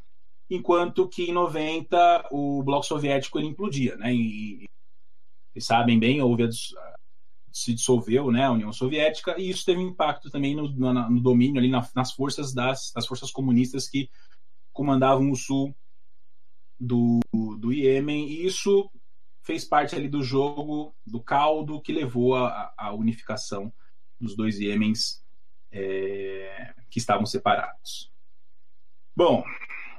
enquanto 0.49 1.07
que 1.07 1.29
em 1.29 1.33
90 1.33 2.29
o 2.31 2.63
bloco 2.63 2.85
soviético 2.85 3.37
ele 3.37 3.47
implodia, 3.47 3.95
né? 3.97 4.13
E, 4.13 4.65
vocês 5.51 5.65
sabem 5.65 5.99
bem, 5.99 6.21
houve 6.21 6.43
a, 6.43 6.49
se 7.51 7.73
dissolveu, 7.73 8.31
né, 8.31 8.45
a 8.45 8.51
União 8.51 8.71
Soviética 8.71 9.39
e 9.39 9.49
isso 9.49 9.65
teve 9.65 9.79
um 9.79 9.89
impacto 9.89 10.29
também 10.29 10.55
no, 10.55 10.69
no, 10.69 11.09
no 11.09 11.21
domínio 11.21 11.59
ali 11.59 11.69
na, 11.69 11.87
nas 11.95 12.11
forças 12.11 12.53
das, 12.53 12.91
das 12.93 13.05
forças 13.07 13.31
comunistas 13.31 13.87
que 13.87 14.09
comandavam 14.71 15.31
o 15.31 15.35
sul 15.35 15.75
do, 16.79 17.19
do 17.59 17.73
Iêmen 17.73 18.27
e 18.27 18.45
isso 18.45 18.89
fez 19.43 19.65
parte 19.65 19.95
ali 19.95 20.07
do 20.07 20.21
jogo 20.21 20.95
do 21.05 21.21
caldo 21.21 21.81
que 21.81 21.91
levou 21.91 22.35
à 22.35 22.93
unificação 22.93 23.73
dos 24.19 24.35
dois 24.35 24.59
Iêmens 24.59 25.23
é, 25.71 26.73
que 26.89 26.99
estavam 26.99 27.25
separados. 27.25 28.11
Bom, 29.15 29.43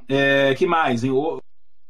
é, 0.08 0.54
que 0.54 0.66
mais? 0.66 1.04
Em, 1.04 1.12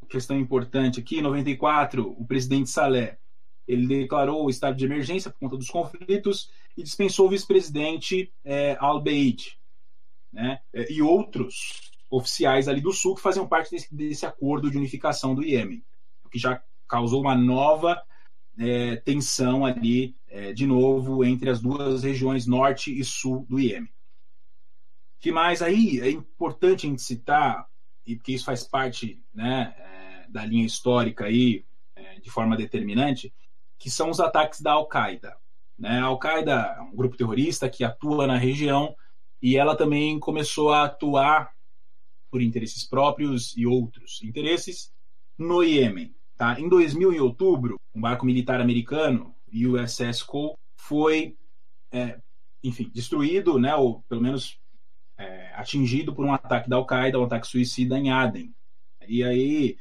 questão 0.09 0.39
importante 0.39 1.01
aqui, 1.01 1.19
em 1.19 1.23
94, 1.23 2.11
o 2.19 2.27
presidente 2.27 2.69
Saleh 2.69 3.19
ele 3.67 3.87
declarou 3.87 4.45
o 4.45 4.51
estado 4.51 4.77
de 4.77 4.85
emergência 4.85 5.31
por 5.31 5.39
conta 5.39 5.57
dos 5.57 5.71
conflitos 5.71 6.51
e 6.77 6.83
dispensou 6.83 7.27
o 7.27 7.31
vice-presidente 7.31 8.33
é, 8.45 8.77
Al-Beid 8.81 9.57
né, 10.33 10.61
é, 10.73 10.93
e 10.93 11.01
outros 11.01 11.90
oficiais 12.11 12.67
ali 12.69 12.81
do 12.81 12.93
sul 12.93 13.15
que 13.15 13.23
faziam 13.23 13.47
parte 13.47 13.71
desse, 13.71 13.95
desse 13.95 14.27
acordo 14.27 14.71
de 14.71 14.77
unificação 14.77 15.35
do 15.35 15.45
Iêmen, 15.45 15.85
o 16.25 16.29
que 16.29 16.39
já 16.39 16.61
causou 16.89 17.21
uma 17.21 17.37
nova 17.37 18.03
é, 18.59 18.97
tensão 18.97 19.65
ali, 19.65 20.17
é, 20.29 20.53
de 20.53 20.67
novo, 20.67 21.25
entre 21.25 21.49
as 21.49 21.61
duas 21.61 22.03
regiões 22.03 22.47
norte 22.47 22.99
e 22.99 23.05
sul 23.05 23.47
do 23.49 23.61
Iêmen. 23.61 23.89
que 25.21 25.31
mais 25.31 25.63
aí 25.63 26.01
é 26.01 26.11
importante 26.11 26.87
a 26.87 26.91
gente 26.91 27.03
citar 27.03 27.71
e 28.07 28.17
porque 28.17 28.33
isso 28.33 28.45
faz 28.45 28.65
parte 28.65 29.23
né, 29.33 29.75
é, 29.79 30.27
da 30.29 30.45
linha 30.45 30.67
histórica 30.67 31.27
aí, 31.27 31.65
é, 31.95 32.19
de 32.19 32.31
forma 32.31 32.57
determinante, 32.57 33.33
que 33.79 33.91
são 33.91 34.11
os 34.11 34.19
ataques 34.19 34.61
da 34.61 34.73
Al-Qaeda. 34.73 35.37
Né? 35.79 36.01
A 36.01 36.05
Al-Qaeda 36.05 36.75
é 36.77 36.81
um 36.81 36.95
grupo 36.95 37.17
terrorista 37.17 37.69
que 37.69 37.85
atua 37.85 38.27
na 38.27 38.37
região 38.37 38.95
e 39.41 39.57
ela 39.57 39.77
também 39.77 40.19
começou 40.19 40.73
a 40.73 40.85
atuar 40.85 41.53
por 42.31 42.41
interesses 42.41 42.85
próprios 42.85 43.57
e 43.57 43.67
outros 43.67 44.23
interesses 44.23 44.93
no 45.37 45.63
Iêmen. 45.63 46.15
Tá? 46.37 46.59
Em 46.59 46.69
2000, 46.69 47.13
em 47.13 47.21
outubro, 47.21 47.79
um 47.95 48.01
barco 48.01 48.25
militar 48.25 48.61
americano, 48.61 49.35
USS 49.53 50.23
Cole, 50.23 50.55
foi, 50.77 51.37
é, 51.93 52.19
enfim, 52.63 52.91
destruído, 52.95 53.59
né, 53.59 53.75
ou 53.75 54.03
pelo 54.09 54.23
menos 54.23 54.59
é, 55.19 55.53
atingido 55.55 56.15
por 56.15 56.25
um 56.25 56.33
ataque 56.33 56.69
da 56.69 56.77
Al-Qaeda, 56.77 57.19
um 57.19 57.25
ataque 57.25 57.47
suicida 57.47 57.99
em 57.99 58.11
Aden. 58.11 58.55
E 59.07 59.23
aí, 59.23 59.77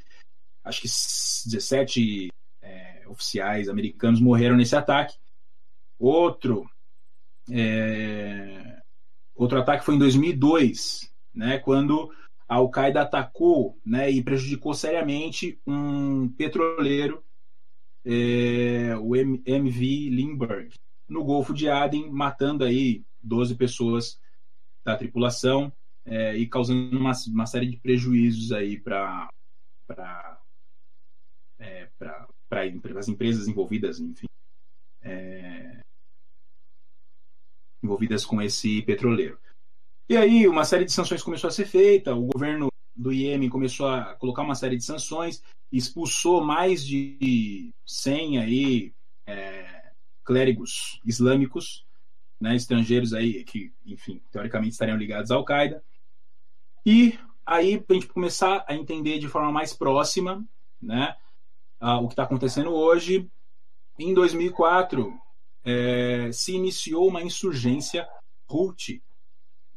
acho 0.63 0.81
que 0.81 0.87
17 0.87 2.29
é, 2.61 3.07
oficiais 3.07 3.69
americanos 3.69 4.19
morreram 4.19 4.57
nesse 4.57 4.75
ataque. 4.75 5.17
Outro, 5.97 6.69
é, 7.49 8.81
outro 9.35 9.59
ataque 9.59 9.85
foi 9.85 9.95
em 9.95 9.99
2002, 9.99 11.09
né, 11.33 11.59
quando 11.59 12.11
a 12.49 12.55
Al-Qaeda 12.55 13.03
atacou 13.03 13.79
né, 13.85 14.09
e 14.09 14.23
prejudicou 14.23 14.73
seriamente 14.73 15.61
um 15.67 16.27
petroleiro, 16.29 17.23
é, 18.03 18.97
o 18.97 19.15
MV 19.15 20.09
Lindbergh, 20.09 20.73
no 21.07 21.23
Golfo 21.23 21.53
de 21.53 21.69
Aden, 21.69 22.09
matando 22.09 22.63
aí 22.63 23.05
12 23.21 23.55
pessoas 23.55 24.19
da 24.83 24.97
tripulação 24.97 25.71
é, 26.05 26.35
e 26.35 26.47
causando 26.47 26.97
uma, 26.97 27.11
uma, 27.27 27.45
série 27.45 27.67
de 27.67 27.77
prejuízos 27.77 28.51
aí 28.51 28.79
para 28.79 29.29
é, 31.59 31.87
para 31.97 32.27
as 32.97 33.07
empresas 33.07 33.47
envolvidas, 33.47 33.99
enfim, 33.99 34.27
é, 35.01 35.81
envolvidas 37.83 38.25
com 38.25 38.41
esse 38.41 38.81
petroleiro. 38.81 39.39
E 40.09 40.17
aí 40.17 40.47
uma 40.47 40.65
série 40.65 40.85
de 40.85 40.91
sanções 40.91 41.21
começou 41.21 41.47
a 41.47 41.51
ser 41.51 41.67
feita, 41.67 42.15
o 42.15 42.25
governo 42.25 42.67
do 42.95 43.13
Iêmen 43.13 43.47
começou 43.47 43.87
a 43.87 44.15
colocar 44.15 44.41
uma 44.41 44.55
série 44.55 44.75
de 44.75 44.83
sanções, 44.83 45.43
expulsou 45.71 46.43
mais 46.43 46.83
de 46.83 47.71
100 47.85 48.39
aí, 48.39 48.93
é, 49.27 49.91
clérigos 50.25 50.99
islâmicos 51.05 51.85
né, 52.41 52.55
estrangeiros 52.55 53.13
aí 53.13 53.43
que, 53.43 53.71
enfim, 53.85 54.19
teoricamente 54.31 54.71
estariam 54.71 54.97
ligados 54.97 55.29
à 55.29 55.35
Al-Qaeda. 55.35 55.83
E 56.83 57.19
aí, 57.45 57.79
para 57.79 57.95
a 57.95 57.99
gente 57.99 58.11
começar 58.11 58.65
a 58.67 58.73
entender 58.73 59.19
de 59.19 59.27
forma 59.27 59.51
mais 59.51 59.73
próxima 59.73 60.43
né, 60.81 61.15
o 61.79 62.07
que 62.07 62.13
está 62.13 62.23
acontecendo 62.23 62.71
hoje, 62.71 63.29
em 63.99 64.13
2004 64.13 65.13
é, 65.63 66.31
se 66.31 66.55
iniciou 66.55 67.07
uma 67.07 67.21
insurgência 67.21 68.07
Houthi, 68.47 69.03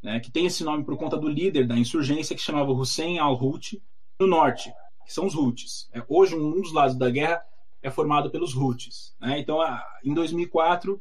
né, 0.03 0.19
que 0.21 0.31
tem 0.31 0.47
esse 0.47 0.65
nome 0.65 0.85
por 0.85 0.97
conta 0.97 1.17
do 1.17 1.29
líder 1.29 1.67
da 1.67 1.79
insurgência, 1.79 2.35
que 2.35 2.43
chamava 2.43 2.73
Hussein 2.73 3.19
al-Houthi, 3.19 3.83
no 4.19 4.27
norte, 4.27 4.73
que 5.07 5.13
são 5.13 5.27
os 5.27 5.35
Houthis. 5.35 5.89
É, 5.93 6.03
hoje, 6.09 6.35
um 6.35 6.61
dos 6.61 6.73
lados 6.73 6.97
da 6.97 7.11
guerra 7.11 7.43
é 7.83 7.91
formado 7.91 8.31
pelos 8.31 8.55
Houthis. 8.55 9.15
Né? 9.21 9.39
Então, 9.39 9.59
em 10.05 10.15
2004, 10.15 11.01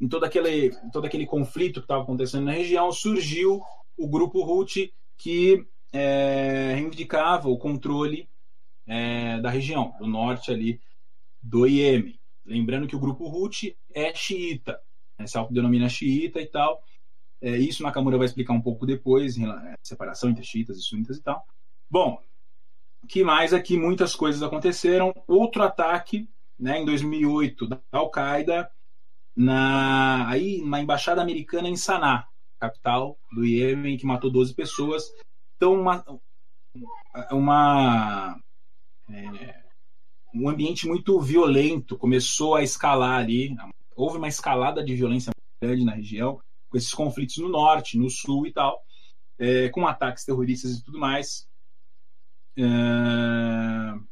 em 0.00 0.08
todo 0.08 0.24
aquele, 0.24 0.70
todo 0.92 1.04
aquele 1.04 1.26
conflito 1.26 1.80
que 1.80 1.84
estava 1.84 2.02
acontecendo 2.02 2.44
na 2.44 2.52
região, 2.52 2.90
surgiu 2.92 3.60
o 3.96 4.08
grupo 4.08 4.38
Houthi 4.38 4.92
que 5.16 5.66
é, 5.92 6.74
reivindicava 6.74 7.48
o 7.48 7.58
controle 7.58 8.28
é, 8.86 9.40
da 9.40 9.50
região, 9.50 9.92
do 9.98 10.06
norte 10.06 10.50
ali 10.50 10.80
do 11.42 11.66
Iêmen. 11.66 12.18
Lembrando 12.44 12.86
que 12.86 12.96
o 12.96 13.00
grupo 13.00 13.24
Houthi 13.24 13.76
é 13.92 14.14
xiita, 14.14 14.80
né, 15.18 15.26
se 15.26 15.36
autodenomina 15.36 15.88
xiita 15.88 16.40
e 16.40 16.46
tal. 16.46 16.82
É, 17.40 17.56
isso 17.56 17.82
Nakamura 17.82 18.18
vai 18.18 18.26
explicar 18.26 18.52
um 18.52 18.60
pouco 18.60 18.84
depois, 18.84 19.36
em 19.36 19.48
é, 19.48 19.74
separação 19.82 20.30
entre 20.30 20.44
xiitas 20.44 20.78
e 20.78 20.82
sunitas 20.82 21.16
e 21.16 21.22
tal. 21.22 21.44
Bom, 21.90 22.20
que 23.08 23.22
mais 23.22 23.54
aqui 23.54 23.76
muitas 23.76 24.14
coisas 24.14 24.42
aconteceram. 24.42 25.12
Outro 25.26 25.62
ataque, 25.62 26.28
né, 26.58 26.78
em 26.80 26.84
2008, 26.84 27.66
da 27.66 27.80
Al-Qaeda 27.92 28.70
na, 29.36 30.28
aí, 30.28 30.60
na 30.62 30.80
embaixada 30.80 31.22
americana 31.22 31.68
em 31.68 31.76
Sanaa, 31.76 32.26
capital 32.58 33.16
do 33.32 33.44
Iêmen, 33.44 33.96
que 33.96 34.06
matou 34.06 34.30
12 34.30 34.52
pessoas. 34.54 35.12
Então, 35.56 35.74
uma, 35.74 36.04
uma 37.30 38.40
é, 39.08 39.64
um 40.34 40.48
ambiente 40.48 40.86
muito 40.86 41.20
violento 41.20 41.96
começou 41.96 42.56
a 42.56 42.62
escalar 42.62 43.18
ali. 43.18 43.56
Houve 43.94 44.18
uma 44.18 44.28
escalada 44.28 44.84
de 44.84 44.94
violência 44.94 45.30
grande 45.62 45.84
na 45.84 45.94
região, 45.94 46.40
com 46.68 46.76
esses 46.76 46.92
conflitos 46.92 47.36
no 47.38 47.48
norte, 47.48 47.98
no 47.98 48.10
sul 48.10 48.46
e 48.46 48.52
tal, 48.52 48.82
é, 49.38 49.68
com 49.70 49.86
ataques 49.86 50.24
terroristas 50.24 50.72
e 50.72 50.84
tudo 50.84 50.98
mais. 50.98 51.48
É... 52.58 54.08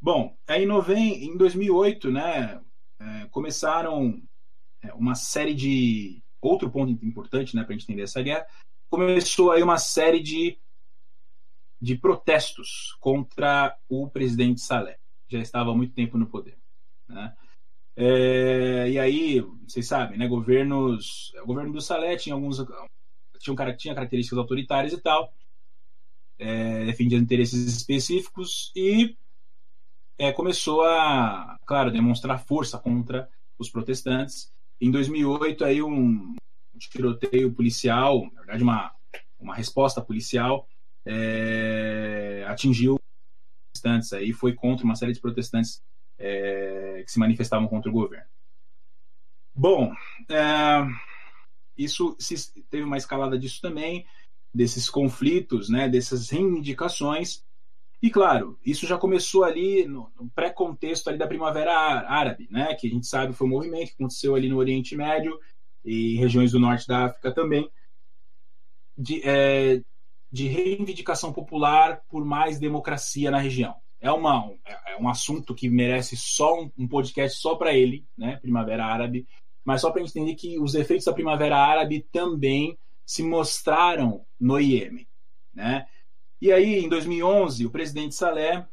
Bom, 0.00 0.36
aí 0.46 0.64
em 0.64 1.36
2008, 1.36 2.10
né, 2.10 2.60
é, 3.00 3.26
começaram 3.30 4.22
é, 4.82 4.92
uma 4.94 5.14
série 5.14 5.54
de. 5.54 6.22
Outro 6.40 6.70
ponto 6.70 6.90
importante 7.02 7.56
né, 7.56 7.64
para 7.64 7.74
entender 7.74 8.02
essa 8.02 8.20
guerra, 8.20 8.46
começou 8.90 9.50
aí 9.50 9.62
uma 9.62 9.78
série 9.78 10.20
de, 10.20 10.58
de 11.80 11.96
protestos 11.96 12.94
contra 13.00 13.74
o 13.88 14.10
presidente 14.10 14.60
Saleh. 14.60 14.98
Já 15.26 15.38
estava 15.38 15.70
há 15.70 15.74
muito 15.74 15.94
tempo 15.94 16.18
no 16.18 16.26
poder. 16.26 16.58
Né? 17.08 17.34
É, 17.96 18.90
e 18.90 18.98
aí, 18.98 19.40
vocês 19.66 19.86
sabem, 19.86 20.18
né, 20.18 20.26
governos, 20.26 21.32
o 21.42 21.46
governo 21.46 21.72
do 21.72 21.80
Saleh 21.80 22.16
tinha 22.16 22.34
alguns 22.34 22.58
tinha, 23.38 23.76
tinha 23.76 23.94
características 23.94 24.38
autoritárias 24.38 24.92
e 24.92 25.00
tal, 25.00 25.32
é, 26.38 26.84
defendia 26.86 27.18
interesses 27.18 27.76
específicos 27.76 28.72
e 28.74 29.16
é, 30.18 30.32
começou 30.32 30.82
a, 30.82 31.58
claro, 31.66 31.90
demonstrar 31.90 32.44
força 32.44 32.78
contra 32.78 33.28
os 33.58 33.70
protestantes. 33.70 34.52
Em 34.80 34.90
2008, 34.90 35.64
aí 35.64 35.82
um 35.82 36.34
tiroteio 36.78 37.52
policial, 37.52 38.24
na 38.32 38.40
verdade 38.40 38.62
uma, 38.62 38.92
uma 39.38 39.54
resposta 39.54 40.02
policial, 40.02 40.66
é, 41.06 42.44
atingiu 42.48 42.96
protestantes 43.72 44.12
aí 44.12 44.32
foi 44.32 44.54
contra 44.54 44.84
uma 44.84 44.96
série 44.96 45.12
de 45.12 45.20
protestantes 45.20 45.82
é, 46.18 47.02
que 47.04 47.10
se 47.10 47.18
manifestavam 47.18 47.68
contra 47.68 47.90
o 47.90 47.94
governo. 47.94 48.26
Bom, 49.54 49.92
é, 50.30 50.86
isso 51.76 52.16
se, 52.18 52.62
teve 52.64 52.82
uma 52.82 52.96
escalada 52.96 53.38
disso 53.38 53.60
também, 53.60 54.06
desses 54.52 54.88
conflitos, 54.88 55.68
né, 55.68 55.88
dessas 55.88 56.30
reivindicações. 56.30 57.44
E 58.02 58.10
claro, 58.10 58.58
isso 58.64 58.86
já 58.86 58.98
começou 58.98 59.44
ali 59.44 59.86
no, 59.86 60.10
no 60.16 60.28
pré-contexto 60.30 61.08
ali 61.08 61.18
da 61.18 61.26
Primavera 61.26 61.72
Árabe, 61.72 62.48
né, 62.50 62.74
que 62.74 62.86
a 62.86 62.90
gente 62.90 63.06
sabe 63.06 63.32
foi 63.32 63.46
um 63.46 63.50
movimento 63.50 63.88
que 63.88 63.94
aconteceu 63.94 64.34
ali 64.34 64.48
no 64.48 64.58
Oriente 64.58 64.96
Médio 64.96 65.38
e 65.84 66.16
regiões 66.16 66.52
do 66.52 66.60
norte 66.60 66.86
da 66.86 67.06
África 67.06 67.32
também, 67.32 67.70
de, 68.96 69.20
é, 69.24 69.82
de 70.30 70.46
reivindicação 70.46 71.32
popular 71.32 72.02
por 72.08 72.24
mais 72.24 72.58
democracia 72.58 73.30
na 73.30 73.38
região. 73.38 73.76
É, 74.04 74.12
uma, 74.12 74.54
é 74.86 74.96
um 75.00 75.08
assunto 75.08 75.54
que 75.54 75.68
merece 75.70 76.14
só 76.14 76.60
um, 76.60 76.70
um 76.76 76.86
podcast 76.86 77.40
só 77.40 77.54
para 77.54 77.72
ele, 77.72 78.06
né, 78.16 78.36
Primavera 78.36 78.84
Árabe, 78.84 79.26
mas 79.64 79.80
só 79.80 79.90
para 79.90 80.02
entender 80.02 80.34
que 80.34 80.58
os 80.58 80.74
efeitos 80.74 81.06
da 81.06 81.12
Primavera 81.14 81.56
Árabe 81.56 82.06
também 82.12 82.76
se 83.06 83.22
mostraram 83.22 84.26
no 84.38 84.60
Iêmen. 84.60 85.08
Né? 85.54 85.86
E 86.38 86.52
aí, 86.52 86.84
em 86.84 86.88
2011, 86.88 87.64
o 87.64 87.70
presidente 87.70 88.14
Saleh 88.14 88.66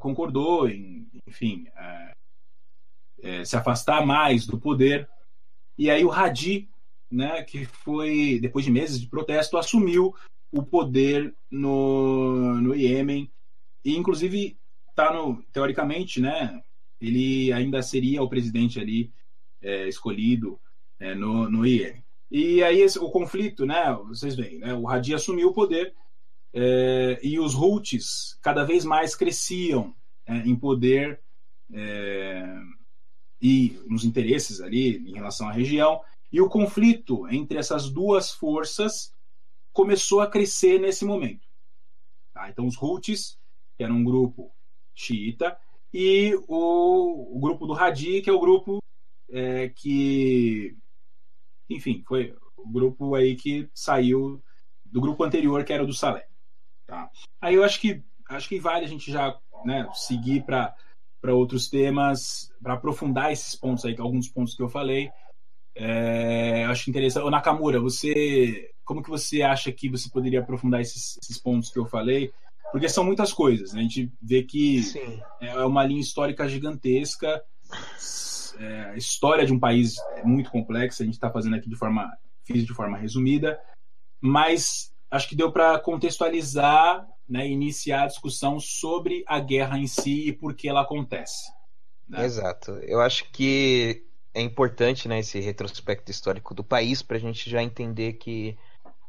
concordou 0.00 0.68
em, 0.68 1.08
enfim, 1.24 1.66
é, 1.76 2.12
é, 3.22 3.44
se 3.44 3.56
afastar 3.56 4.04
mais 4.04 4.46
do 4.46 4.58
poder. 4.58 5.08
E 5.78 5.88
aí 5.88 6.04
o 6.04 6.10
Hadi, 6.10 6.68
né, 7.08 7.44
que 7.44 7.66
foi, 7.66 8.40
depois 8.40 8.64
de 8.64 8.70
meses 8.72 9.00
de 9.00 9.08
protesto, 9.08 9.56
assumiu 9.56 10.12
o 10.50 10.62
poder 10.64 11.32
no, 11.48 12.60
no 12.60 12.74
Iêmen. 12.74 13.30
E, 13.84 13.96
inclusive, 13.96 14.56
tá 14.94 15.12
no, 15.12 15.42
teoricamente, 15.52 16.20
né, 16.20 16.62
ele 17.00 17.52
ainda 17.52 17.82
seria 17.82 18.22
o 18.22 18.28
presidente 18.28 18.78
ali 18.80 19.12
é, 19.60 19.88
escolhido 19.88 20.60
é, 20.98 21.14
no, 21.14 21.50
no 21.50 21.66
Iêmen. 21.66 22.02
E 22.30 22.62
aí 22.62 22.80
esse, 22.80 22.98
o 22.98 23.10
conflito, 23.10 23.66
né? 23.66 23.92
Vocês 24.06 24.34
veem, 24.34 24.58
né? 24.58 24.72
O 24.72 24.88
Hadi 24.88 25.14
assumiu 25.14 25.48
o 25.48 25.52
poder 25.52 25.94
é, 26.54 27.20
e 27.22 27.38
os 27.38 27.54
Houthis 27.54 28.38
cada 28.40 28.64
vez 28.64 28.86
mais 28.86 29.14
cresciam 29.14 29.94
é, 30.26 30.38
em 30.38 30.56
poder 30.56 31.20
é, 31.70 32.58
e 33.40 33.78
nos 33.86 34.04
interesses 34.04 34.62
ali 34.62 34.96
em 34.96 35.12
relação 35.12 35.46
à 35.46 35.52
região. 35.52 36.00
E 36.32 36.40
o 36.40 36.48
conflito 36.48 37.28
entre 37.28 37.58
essas 37.58 37.90
duas 37.90 38.30
forças 38.30 39.12
começou 39.70 40.20
a 40.20 40.26
crescer 40.26 40.80
nesse 40.80 41.04
momento. 41.04 41.46
Tá? 42.32 42.48
Então 42.48 42.66
os 42.66 42.80
Houthis, 42.80 43.38
que 43.76 43.84
era 43.84 43.92
um 43.92 44.04
grupo 44.04 44.52
xiita, 44.94 45.56
e 45.92 46.34
o, 46.48 47.36
o 47.36 47.40
grupo 47.40 47.66
do 47.66 47.74
Hadi, 47.74 48.22
que 48.22 48.30
é 48.30 48.32
o 48.32 48.40
grupo 48.40 48.78
é, 49.30 49.68
que, 49.70 50.76
enfim, 51.68 52.02
foi 52.06 52.34
o 52.56 52.68
grupo 52.68 53.14
aí 53.14 53.36
que 53.36 53.68
saiu 53.74 54.42
do 54.84 55.00
grupo 55.00 55.24
anterior, 55.24 55.64
que 55.64 55.72
era 55.72 55.82
o 55.82 55.86
do 55.86 55.94
Salé. 55.94 56.26
Tá? 56.86 57.10
Aí 57.40 57.54
eu 57.54 57.64
acho 57.64 57.80
que 57.80 58.02
acho 58.28 58.48
que 58.48 58.58
vale 58.58 58.84
a 58.84 58.88
gente 58.88 59.10
já 59.10 59.38
né, 59.64 59.88
seguir 59.94 60.44
para 60.44 60.74
para 61.20 61.34
outros 61.34 61.68
temas, 61.68 62.52
para 62.60 62.74
aprofundar 62.74 63.30
esses 63.30 63.54
pontos 63.54 63.84
aí, 63.84 63.94
alguns 63.96 64.28
pontos 64.28 64.56
que 64.56 64.62
eu 64.62 64.68
falei. 64.68 65.08
É, 65.72 66.64
acho 66.64 66.90
interessante. 66.90 67.24
Ô, 67.24 67.30
Nakamura, 67.30 67.78
você, 67.78 68.72
como 68.84 69.00
que 69.00 69.08
você 69.08 69.40
acha 69.40 69.70
que 69.70 69.88
você 69.88 70.10
poderia 70.10 70.40
aprofundar 70.40 70.80
esses, 70.80 71.16
esses 71.22 71.38
pontos 71.38 71.70
que 71.70 71.78
eu 71.78 71.86
falei? 71.86 72.32
Porque 72.72 72.88
são 72.88 73.04
muitas 73.04 73.32
coisas. 73.32 73.72
Né? 73.72 73.80
A 73.80 73.82
gente 73.82 74.10
vê 74.20 74.42
que 74.42 74.82
Sim. 74.82 75.20
é 75.40 75.64
uma 75.64 75.84
linha 75.84 76.00
histórica 76.00 76.48
gigantesca 76.48 77.42
é, 78.58 78.90
a 78.90 78.96
história 78.96 79.46
de 79.46 79.52
um 79.52 79.58
país 79.58 79.96
é 80.16 80.22
muito 80.22 80.50
complexa, 80.50 81.02
a 81.02 81.06
gente 81.06 81.14
está 81.14 81.30
fazendo 81.30 81.56
aqui 81.56 81.68
de 81.68 81.76
forma, 81.76 82.10
fiz 82.44 82.64
de 82.64 82.74
forma 82.74 82.98
resumida, 82.98 83.58
mas 84.20 84.92
acho 85.10 85.28
que 85.28 85.36
deu 85.36 85.50
para 85.50 85.78
contextualizar, 85.78 87.06
né, 87.28 87.48
iniciar 87.48 88.04
a 88.04 88.06
discussão 88.06 88.60
sobre 88.60 89.24
a 89.26 89.40
guerra 89.40 89.78
em 89.78 89.86
si 89.86 90.28
e 90.28 90.32
por 90.32 90.54
que 90.54 90.68
ela 90.68 90.82
acontece. 90.82 91.50
Né? 92.08 92.24
Exato. 92.24 92.72
Eu 92.82 93.00
acho 93.00 93.30
que 93.32 94.04
é 94.34 94.40
importante 94.40 95.08
né, 95.08 95.20
esse 95.20 95.40
retrospecto 95.40 96.10
histórico 96.10 96.54
do 96.54 96.64
país 96.64 97.02
para 97.02 97.16
a 97.16 97.20
gente 97.20 97.48
já 97.48 97.62
entender 97.62 98.14
que 98.14 98.56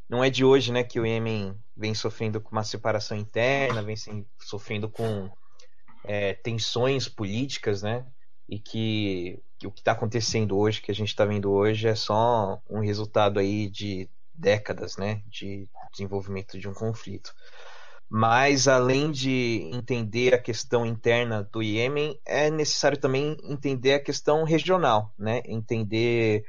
não 0.09 0.23
é 0.23 0.29
de 0.29 0.45
hoje 0.45 0.71
né, 0.71 0.83
que 0.83 0.99
o 0.99 1.05
Iêmen 1.05 1.55
vem 1.75 1.93
sofrendo 1.93 2.39
com 2.39 2.51
uma 2.51 2.63
separação 2.63 3.17
interna, 3.17 3.81
vem 3.81 3.95
sofrendo 4.39 4.89
com 4.89 5.29
é, 6.03 6.33
tensões 6.33 7.07
políticas, 7.07 7.81
né? 7.81 8.05
e 8.47 8.59
que, 8.59 9.39
que 9.57 9.67
o 9.67 9.71
que 9.71 9.81
está 9.81 9.93
acontecendo 9.93 10.57
hoje, 10.57 10.81
que 10.81 10.91
a 10.91 10.95
gente 10.95 11.09
está 11.09 11.25
vendo 11.25 11.51
hoje, 11.51 11.87
é 11.87 11.95
só 11.95 12.61
um 12.69 12.79
resultado 12.79 13.39
aí 13.39 13.69
de 13.69 14.09
décadas, 14.33 14.97
né, 14.97 15.21
de 15.27 15.67
desenvolvimento 15.91 16.59
de 16.59 16.67
um 16.67 16.73
conflito. 16.73 17.33
Mas 18.09 18.67
além 18.67 19.11
de 19.11 19.69
entender 19.73 20.33
a 20.33 20.41
questão 20.41 20.85
interna 20.85 21.43
do 21.51 21.63
Iêmen, 21.63 22.19
é 22.25 22.49
necessário 22.49 22.97
também 22.97 23.37
entender 23.43 23.93
a 23.93 24.03
questão 24.03 24.43
regional, 24.43 25.11
né, 25.17 25.41
entender 25.45 26.43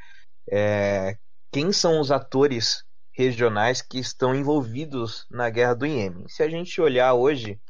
é, 0.50 1.16
quem 1.50 1.72
são 1.72 2.00
os 2.00 2.10
atores 2.10 2.83
regionais 3.14 3.80
que 3.80 3.98
estão 3.98 4.34
envolvidos 4.34 5.24
na 5.30 5.48
guerra 5.48 5.74
do 5.74 5.86
Iêmen. 5.86 6.28
Se 6.28 6.42
a 6.42 6.48
gente 6.48 6.80
olhar 6.80 7.14
hoje, 7.14 7.60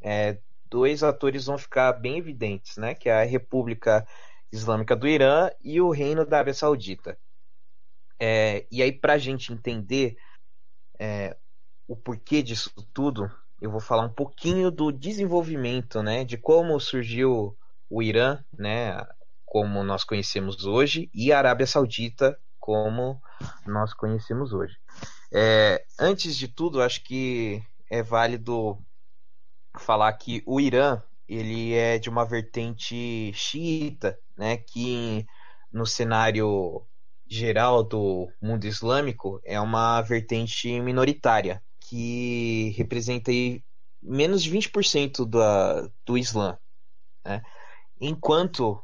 é, 0.00 0.38
dois 0.68 1.04
atores 1.04 1.46
vão 1.46 1.56
ficar 1.56 1.92
bem 1.92 2.18
evidentes, 2.18 2.76
né? 2.76 2.94
Que 2.94 3.08
é 3.08 3.22
a 3.22 3.24
República 3.24 4.06
Islâmica 4.50 4.96
do 4.96 5.06
Irã 5.06 5.48
e 5.62 5.80
o 5.80 5.90
Reino 5.90 6.26
da 6.26 6.38
Arábia 6.38 6.52
Saudita. 6.52 7.16
É, 8.20 8.66
e 8.70 8.82
aí, 8.82 8.92
para 8.92 9.14
a 9.14 9.18
gente 9.18 9.52
entender 9.52 10.16
é, 10.98 11.36
o 11.86 11.96
porquê 11.96 12.42
disso 12.42 12.70
tudo, 12.92 13.30
eu 13.60 13.70
vou 13.70 13.80
falar 13.80 14.04
um 14.04 14.12
pouquinho 14.12 14.70
do 14.70 14.90
desenvolvimento, 14.90 16.02
né? 16.02 16.24
De 16.24 16.36
como 16.36 16.78
surgiu 16.80 17.56
o 17.88 18.02
Irã, 18.02 18.44
né? 18.58 18.96
Como 19.44 19.84
nós 19.84 20.02
conhecemos 20.02 20.66
hoje, 20.66 21.08
e 21.14 21.32
a 21.32 21.38
Arábia 21.38 21.66
Saudita, 21.66 22.36
como 22.62 23.20
nós 23.66 23.92
conhecemos 23.92 24.52
hoje. 24.52 24.78
É, 25.34 25.84
antes 25.98 26.36
de 26.36 26.46
tudo, 26.46 26.80
acho 26.80 27.02
que 27.02 27.60
é 27.90 28.04
válido 28.04 28.78
falar 29.76 30.12
que 30.12 30.44
o 30.46 30.60
Irã 30.60 31.02
ele 31.28 31.74
é 31.74 31.98
de 31.98 32.08
uma 32.08 32.24
vertente 32.24 33.32
xiita, 33.34 34.16
né, 34.36 34.58
que 34.58 35.26
no 35.72 35.84
cenário 35.84 36.86
geral 37.28 37.82
do 37.82 38.30
mundo 38.40 38.64
islâmico 38.64 39.40
é 39.44 39.60
uma 39.60 40.00
vertente 40.02 40.80
minoritária, 40.80 41.60
que 41.80 42.70
representa 42.76 43.32
aí 43.32 43.64
menos 44.00 44.42
de 44.42 44.52
20% 44.52 45.28
da, 45.28 45.88
do 46.06 46.16
Islã. 46.16 46.56
Né? 47.24 47.42
Enquanto 48.00 48.80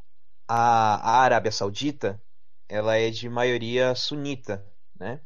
a, 0.48 0.94
a 0.96 1.20
Arábia 1.20 1.52
Saudita 1.52 2.20
ela 2.68 2.96
é 2.96 3.10
de 3.10 3.28
maioria 3.28 3.94
sunita, 3.94 4.64
né? 4.98 5.20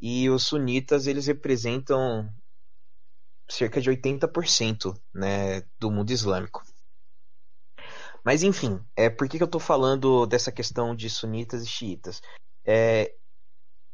E 0.00 0.28
os 0.30 0.44
sunitas 0.44 1.06
eles 1.06 1.26
representam 1.26 2.30
cerca 3.48 3.80
de 3.80 3.90
80% 3.90 4.94
né, 5.14 5.62
do 5.78 5.90
mundo 5.90 6.10
islâmico. 6.10 6.62
Mas 8.24 8.42
enfim, 8.42 8.80
é, 8.96 9.08
por 9.08 9.28
que, 9.28 9.36
que 9.36 9.42
eu 9.42 9.46
estou 9.46 9.60
falando 9.60 10.26
dessa 10.26 10.50
questão 10.50 10.94
de 10.94 11.08
sunitas 11.08 11.62
e 11.62 11.66
xiitas? 11.66 12.20
É, 12.64 13.14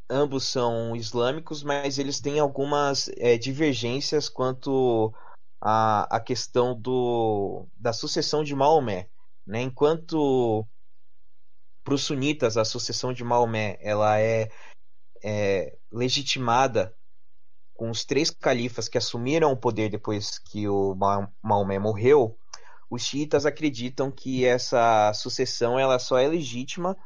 ambos 0.09 0.45
são 0.45 0.97
islâmicos, 0.97 1.63
mas 1.63 1.99
eles 1.99 2.21
têm 2.21 2.41
algumas 2.41 3.09
é, 3.19 3.37
divergências 3.37 4.29
quanto 4.29 5.13
à, 5.61 6.17
à 6.17 6.21
questão 6.21 6.79
do, 6.79 7.67
da 7.77 7.93
sucessão 7.93 8.43
de 8.43 8.55
Maomé. 8.55 9.09
Né? 9.47 9.61
Enquanto 9.63 10.67
para 11.85 11.95
os 11.95 12.03
sunitas 12.03 12.57
a 12.57 12.65
sucessão 12.65 13.13
de 13.13 13.25
Maomé 13.25 13.79
ela 13.81 14.19
é, 14.21 14.51
é 15.23 15.77
legitimada 15.91 16.95
com 17.75 17.91
os 17.91 18.05
três 18.05 18.31
califas 18.31 18.89
que 18.89 18.99
assumiram 18.99 19.51
o 19.51 19.57
poder 19.57 19.91
depois 19.91 20.39
que 20.39 20.69
o 20.69 20.95
Maomé 21.43 21.79
morreu, 21.79 22.39
os 22.89 23.03
xiitas 23.03 23.47
acreditam 23.47 24.11
que 24.11 24.45
essa 24.45 25.13
sucessão 25.15 25.79
ela 25.79 25.99
só 25.99 26.19
é 26.19 26.29
legítima, 26.29 26.97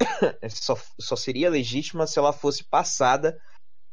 só, 0.50 0.74
só 0.98 1.14
seria 1.14 1.50
legítima 1.50 2.06
se 2.06 2.18
ela 2.18 2.32
fosse 2.32 2.64
passada 2.64 3.40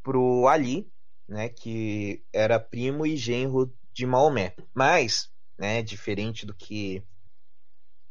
para 0.01 0.17
o 0.17 0.47
Ali, 0.47 0.89
né, 1.27 1.49
que 1.49 2.23
era 2.33 2.59
primo 2.59 3.05
e 3.05 3.17
genro 3.17 3.71
de 3.93 4.05
Maomé. 4.05 4.55
Mas, 4.73 5.29
né, 5.59 5.83
diferente 5.83 6.45
do 6.45 6.55
que 6.55 7.03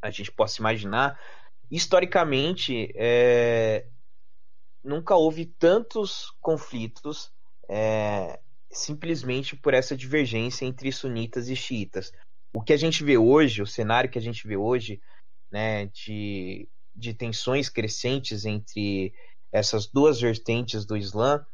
a 0.01 0.11
gente 0.11 0.31
possa 0.31 0.61
imaginar, 0.61 1.19
historicamente 1.69 2.91
é, 2.95 3.87
nunca 4.83 5.15
houve 5.15 5.45
tantos 5.45 6.31
conflitos 6.39 7.31
é, 7.69 8.39
simplesmente 8.71 9.55
por 9.55 9.73
essa 9.73 9.95
divergência 9.95 10.65
entre 10.65 10.91
sunitas 10.91 11.49
e 11.49 11.55
xiitas. 11.55 12.11
O 12.53 12.61
que 12.61 12.73
a 12.73 12.77
gente 12.77 13.03
vê 13.03 13.17
hoje, 13.17 13.61
o 13.61 13.67
cenário 13.67 14.09
que 14.09 14.17
a 14.17 14.21
gente 14.21 14.47
vê 14.47 14.55
hoje, 14.55 15.01
né, 15.51 15.87
de, 15.87 16.69
de 16.95 17.13
tensões 17.13 17.69
crescentes 17.69 18.45
entre 18.45 19.13
essas 19.51 19.87
duas 19.87 20.19
vertentes 20.19 20.85
do 20.85 20.95
Islã, 20.95 21.45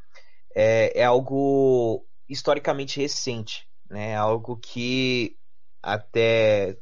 é, 0.55 0.99
é 0.99 1.03
algo 1.03 2.05
historicamente 2.29 2.99
recente, 2.99 3.67
né, 3.89 4.15
algo 4.15 4.57
que 4.57 5.37
até 5.81 6.77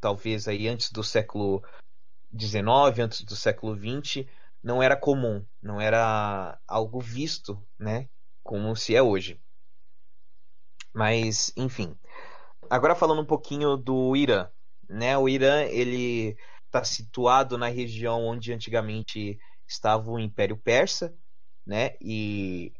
talvez 0.00 0.46
aí 0.46 0.68
antes 0.68 0.92
do 0.92 1.02
século 1.02 1.62
XIX, 2.38 2.98
antes 3.00 3.22
do 3.22 3.36
século 3.36 3.76
XX, 3.76 4.26
não 4.62 4.82
era 4.82 4.96
comum, 4.96 5.44
não 5.62 5.80
era 5.80 6.58
algo 6.66 7.00
visto, 7.00 7.62
né, 7.78 8.08
como 8.42 8.74
se 8.74 8.94
é 8.94 9.02
hoje. 9.02 9.40
Mas, 10.92 11.52
enfim. 11.56 11.96
Agora 12.70 12.94
falando 12.94 13.20
um 13.20 13.26
pouquinho 13.26 13.76
do 13.76 14.16
Irã, 14.16 14.48
né? 14.88 15.16
O 15.16 15.28
Irã 15.28 15.62
ele 15.62 16.36
está 16.64 16.82
situado 16.82 17.58
na 17.58 17.68
região 17.68 18.24
onde 18.24 18.52
antigamente 18.52 19.38
estava 19.68 20.10
o 20.10 20.18
Império 20.18 20.56
Persa, 20.56 21.14
né? 21.66 21.96
E 22.00 22.72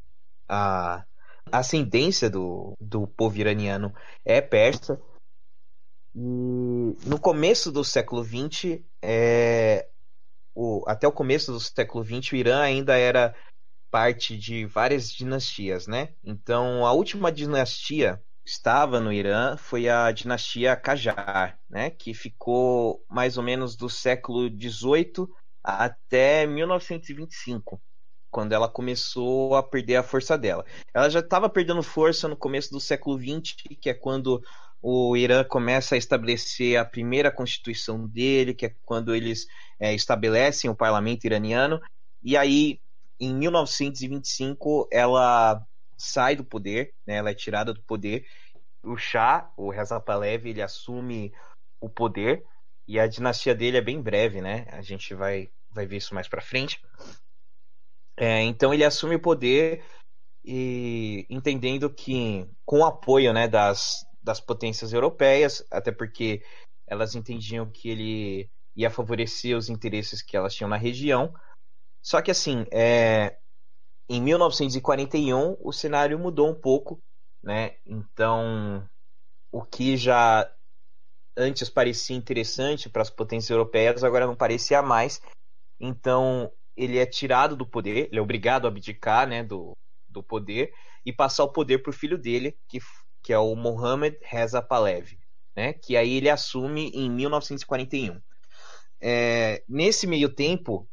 a 0.48 1.04
ascendência 1.52 2.28
do, 2.30 2.74
do 2.80 3.06
povo 3.06 3.38
iraniano 3.38 3.92
é 4.24 4.40
persa. 4.40 5.00
E 6.18 6.96
no 7.06 7.20
começo 7.20 7.70
do 7.70 7.84
século 7.84 8.24
XX, 8.24 8.80
é, 9.02 9.86
o, 10.54 10.82
até 10.86 11.06
o 11.06 11.12
começo 11.12 11.52
do 11.52 11.60
século 11.60 12.02
XX, 12.02 12.32
o 12.32 12.36
Irã 12.36 12.60
ainda 12.62 12.96
era 12.96 13.36
parte 13.90 14.34
de 14.36 14.64
várias 14.64 15.10
dinastias, 15.10 15.86
né? 15.86 16.14
Então, 16.24 16.86
a 16.86 16.92
última 16.92 17.30
dinastia 17.30 18.22
estava 18.46 18.98
no 18.98 19.12
Irã 19.12 19.58
foi 19.58 19.90
a 19.90 20.10
dinastia 20.10 20.74
Qajar, 20.74 21.58
né? 21.68 21.90
Que 21.90 22.14
ficou 22.14 23.04
mais 23.10 23.36
ou 23.36 23.42
menos 23.42 23.76
do 23.76 23.90
século 23.90 24.48
XVIII 24.48 25.28
até 25.62 26.46
1925, 26.46 27.78
quando 28.30 28.52
ela 28.52 28.68
começou 28.68 29.54
a 29.54 29.62
perder 29.62 29.96
a 29.96 30.02
força 30.02 30.38
dela. 30.38 30.64
Ela 30.94 31.10
já 31.10 31.20
estava 31.20 31.50
perdendo 31.50 31.82
força 31.82 32.26
no 32.26 32.36
começo 32.36 32.70
do 32.70 32.80
século 32.80 33.18
XX, 33.18 33.54
que 33.80 33.90
é 33.90 33.94
quando 33.94 34.40
o 34.82 35.16
Irã 35.16 35.42
começa 35.44 35.94
a 35.94 35.98
estabelecer 35.98 36.78
a 36.78 36.84
primeira 36.84 37.30
constituição 37.30 38.06
dele, 38.06 38.54
que 38.54 38.66
é 38.66 38.74
quando 38.84 39.14
eles 39.14 39.46
é, 39.80 39.94
estabelecem 39.94 40.70
o 40.70 40.76
parlamento 40.76 41.24
iraniano. 41.24 41.80
E 42.22 42.36
aí, 42.36 42.80
em 43.18 43.34
1925, 43.34 44.88
ela 44.92 45.64
sai 45.96 46.36
do 46.36 46.44
poder, 46.44 46.94
né, 47.06 47.16
ela 47.16 47.30
é 47.30 47.34
tirada 47.34 47.72
do 47.72 47.82
poder. 47.82 48.26
O 48.82 48.96
Shah, 48.96 49.50
o 49.56 49.70
Reza 49.70 50.00
Pahlavi, 50.00 50.50
ele 50.50 50.62
assume 50.62 51.32
o 51.80 51.88
poder 51.88 52.44
e 52.86 53.00
a 53.00 53.06
dinastia 53.06 53.54
dele 53.54 53.78
é 53.78 53.82
bem 53.82 54.00
breve, 54.00 54.40
né? 54.40 54.66
A 54.70 54.80
gente 54.82 55.14
vai, 55.14 55.50
vai 55.70 55.86
ver 55.86 55.96
isso 55.96 56.14
mais 56.14 56.28
para 56.28 56.40
frente. 56.40 56.80
É, 58.16 58.42
então 58.42 58.72
ele 58.72 58.84
assume 58.84 59.16
o 59.16 59.20
poder 59.20 59.84
e 60.44 61.26
entendendo 61.28 61.92
que 61.92 62.48
com 62.64 62.78
o 62.80 62.84
apoio 62.84 63.32
né, 63.32 63.48
das, 63.48 64.06
das 64.26 64.40
potências 64.40 64.92
europeias, 64.92 65.64
até 65.70 65.92
porque 65.92 66.42
elas 66.84 67.14
entendiam 67.14 67.70
que 67.70 67.88
ele 67.88 68.50
ia 68.74 68.90
favorecer 68.90 69.56
os 69.56 69.68
interesses 69.68 70.20
que 70.20 70.36
elas 70.36 70.52
tinham 70.52 70.68
na 70.68 70.76
região. 70.76 71.32
Só 72.02 72.20
que 72.20 72.32
assim, 72.32 72.66
é, 72.72 73.38
em 74.08 74.20
1941 74.20 75.56
o 75.60 75.72
cenário 75.72 76.18
mudou 76.18 76.50
um 76.50 76.60
pouco, 76.60 76.98
né? 77.40 77.76
Então, 77.86 78.84
o 79.52 79.62
que 79.64 79.96
já 79.96 80.52
antes 81.36 81.70
parecia 81.70 82.16
interessante 82.16 82.90
para 82.90 83.02
as 83.02 83.10
potências 83.10 83.50
europeias 83.50 84.02
agora 84.02 84.26
não 84.26 84.34
parecia 84.34 84.82
mais. 84.82 85.22
Então, 85.78 86.52
ele 86.76 86.98
é 86.98 87.06
tirado 87.06 87.54
do 87.54 87.64
poder, 87.64 88.08
ele 88.08 88.18
é 88.18 88.22
obrigado 88.22 88.64
a 88.64 88.68
abdicar, 88.68 89.28
né, 89.28 89.44
do, 89.44 89.72
do 90.08 90.20
poder 90.20 90.74
e 91.04 91.12
passar 91.12 91.44
o 91.44 91.52
poder 91.52 91.78
para 91.78 91.90
o 91.90 91.92
filho 91.92 92.18
dele, 92.18 92.58
que 92.68 92.80
que 93.26 93.32
é 93.32 93.38
o 93.40 93.56
Mohamed 93.56 94.16
Reza 94.22 94.62
Pahlavi, 94.62 95.18
né? 95.56 95.72
Que 95.72 95.96
aí 95.96 96.12
ele 96.12 96.30
assume 96.30 96.90
em 96.90 97.10
1941. 97.10 98.22
É, 99.00 99.64
nesse 99.68 100.06
meio 100.06 100.32
tempo, 100.32 100.88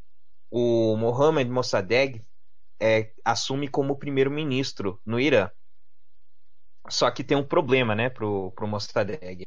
o 0.50 0.98
Mohamed 0.98 1.52
Mossadegh 1.52 2.26
é, 2.82 3.13
assume 3.24 3.67
como 3.67 4.00
primeiro-ministro 4.00 5.00
no 5.06 5.19
Irã. 5.19 5.48
Só 6.89 7.12
que 7.12 7.24
tem 7.24 7.38
um 7.38 7.46
problema, 7.46 7.93
né, 7.93 8.10
pro, 8.10 8.52
pro 8.54 8.67
Mossadegh. 8.67 9.43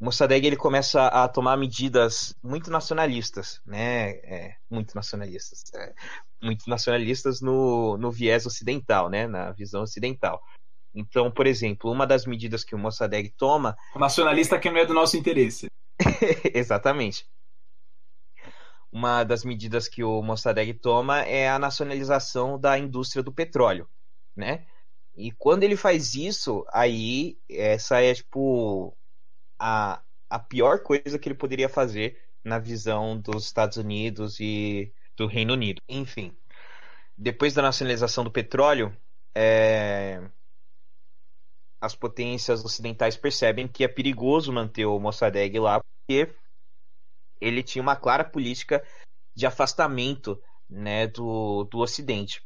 O 0.00 0.04
Mossadegh 0.04 0.44
ele 0.44 0.56
começa 0.56 1.06
a 1.06 1.28
tomar 1.28 1.56
medidas 1.56 2.34
muito 2.42 2.72
nacionalistas, 2.72 3.62
né, 3.64 4.14
é, 4.24 4.56
muito 4.68 4.96
nacionalistas, 4.96 5.62
é, 5.72 5.94
muito 6.42 6.68
nacionalistas 6.68 7.40
no, 7.40 7.96
no 7.96 8.10
viés 8.10 8.46
ocidental, 8.46 9.08
né, 9.08 9.28
na 9.28 9.52
visão 9.52 9.82
ocidental. 9.82 10.42
Então, 10.94 11.30
por 11.30 11.46
exemplo, 11.46 11.90
uma 11.90 12.06
das 12.06 12.24
medidas 12.24 12.62
que 12.62 12.74
o 12.74 12.78
Mossadegh 12.78 13.30
toma. 13.36 13.76
O 13.94 13.98
nacionalista 13.98 14.58
que 14.58 14.70
não 14.70 14.78
é 14.78 14.86
do 14.86 14.94
nosso 14.94 15.16
interesse. 15.16 15.66
Exatamente. 16.54 17.26
Uma 18.92 19.24
das 19.24 19.44
medidas 19.44 19.88
que 19.88 20.04
o 20.04 20.22
Mossadegh 20.22 20.72
toma 20.74 21.22
é 21.22 21.48
a 21.48 21.58
nacionalização 21.58 22.58
da 22.58 22.78
indústria 22.78 23.24
do 23.24 23.32
petróleo, 23.32 23.88
né? 24.36 24.66
E 25.16 25.32
quando 25.32 25.64
ele 25.64 25.76
faz 25.76 26.14
isso, 26.14 26.64
aí 26.72 27.36
essa 27.50 28.00
é 28.00 28.14
tipo 28.14 28.96
a, 29.58 30.00
a 30.30 30.38
pior 30.38 30.80
coisa 30.82 31.18
que 31.18 31.28
ele 31.28 31.36
poderia 31.36 31.68
fazer 31.68 32.20
na 32.44 32.58
visão 32.58 33.18
dos 33.18 33.46
Estados 33.46 33.78
Unidos 33.78 34.38
e 34.38 34.92
do 35.16 35.26
Reino 35.26 35.54
Unido. 35.54 35.80
Enfim, 35.88 36.36
depois 37.16 37.54
da 37.54 37.62
nacionalização 37.62 38.22
do 38.22 38.30
petróleo, 38.30 38.96
é, 39.34 40.20
as 41.84 41.94
potências 41.94 42.64
ocidentais 42.64 43.14
percebem 43.14 43.68
que 43.68 43.84
é 43.84 43.88
perigoso 43.88 44.50
manter 44.50 44.86
o 44.86 44.98
Mossadegh 44.98 45.58
lá, 45.58 45.80
porque 45.80 46.34
ele 47.38 47.62
tinha 47.62 47.82
uma 47.82 47.94
clara 47.94 48.24
política 48.24 48.82
de 49.36 49.46
afastamento 49.46 50.40
né, 50.68 51.06
do, 51.06 51.64
do 51.64 51.80
Ocidente. 51.80 52.42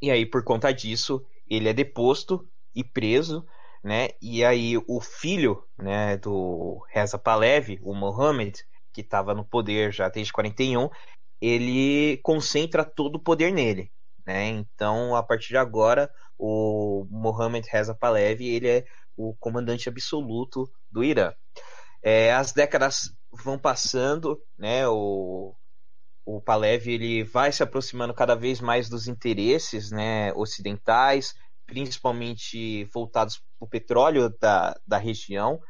E 0.00 0.10
aí, 0.10 0.24
por 0.24 0.42
conta 0.44 0.72
disso, 0.72 1.26
ele 1.46 1.68
é 1.68 1.74
deposto 1.74 2.48
e 2.74 2.82
preso, 2.82 3.46
né? 3.84 4.08
E 4.20 4.42
aí 4.42 4.78
o 4.88 5.00
filho, 5.00 5.62
né, 5.76 6.16
do 6.16 6.84
Reza 6.88 7.18
Pahlavi, 7.18 7.78
o 7.82 7.94
Mohammed, 7.94 8.64
que 8.92 9.02
estava 9.02 9.34
no 9.34 9.44
poder 9.44 9.92
já 9.92 10.08
desde 10.08 10.32
41, 10.32 10.88
ele 11.38 12.16
concentra 12.22 12.82
todo 12.82 13.16
o 13.16 13.22
poder 13.22 13.52
nele, 13.52 13.92
né? 14.26 14.48
Então, 14.48 15.14
a 15.14 15.22
partir 15.22 15.48
de 15.48 15.56
agora, 15.56 16.10
o 16.38 17.06
Mohammad 17.08 17.64
Reza 17.70 17.94
Pahlavi 17.94 18.48
ele 18.48 18.68
é 18.68 18.84
o 19.16 19.34
comandante 19.36 19.88
absoluto 19.88 20.70
do 20.90 21.04
Irã. 21.04 21.32
É, 22.02 22.32
as 22.34 22.52
décadas 22.52 23.14
vão 23.32 23.58
passando, 23.58 24.38
né? 24.58 24.86
O, 24.88 25.54
o 26.24 26.40
Pahlavi 26.40 26.92
ele 26.92 27.24
vai 27.24 27.52
se 27.52 27.62
aproximando 27.62 28.12
cada 28.12 28.34
vez 28.34 28.60
mais 28.60 28.88
dos 28.88 29.08
interesses, 29.08 29.90
né? 29.90 30.32
Ocidentais, 30.34 31.34
principalmente 31.64 32.84
voltados 32.86 33.38
para 33.38 33.66
o 33.66 33.68
petróleo 33.68 34.34
da, 34.40 34.78
da 34.86 34.98
região. 34.98 35.60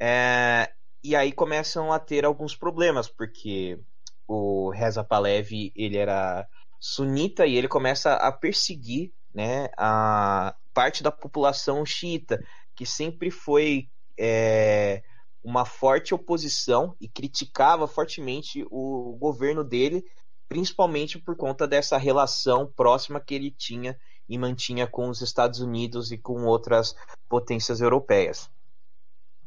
É, 0.00 0.72
e 1.02 1.14
aí 1.16 1.32
começam 1.32 1.92
a 1.92 1.98
ter 1.98 2.24
alguns 2.24 2.56
problemas, 2.56 3.08
porque 3.08 3.78
o 4.26 4.70
Reza 4.70 5.02
Pahlavi 5.02 5.72
ele 5.74 5.96
era 5.96 6.46
sunita 6.78 7.46
e 7.46 7.56
ele 7.56 7.68
começa 7.68 8.14
a 8.14 8.30
perseguir 8.30 9.12
né, 9.34 9.68
a 9.76 10.54
parte 10.72 11.02
da 11.02 11.10
população 11.10 11.84
xiita, 11.84 12.42
que 12.74 12.86
sempre 12.86 13.30
foi 13.30 13.88
é, 14.18 15.02
uma 15.42 15.64
forte 15.64 16.14
oposição 16.14 16.96
e 17.00 17.08
criticava 17.08 17.86
fortemente 17.86 18.64
o 18.70 19.16
governo 19.18 19.64
dele, 19.64 20.04
principalmente 20.48 21.18
por 21.18 21.36
conta 21.36 21.66
dessa 21.66 21.96
relação 21.98 22.72
próxima 22.74 23.20
que 23.20 23.34
ele 23.34 23.50
tinha 23.50 23.98
e 24.28 24.36
mantinha 24.36 24.86
com 24.86 25.08
os 25.08 25.20
Estados 25.20 25.60
Unidos 25.60 26.12
e 26.12 26.18
com 26.18 26.44
outras 26.44 26.94
potências 27.28 27.80
europeias. 27.80 28.50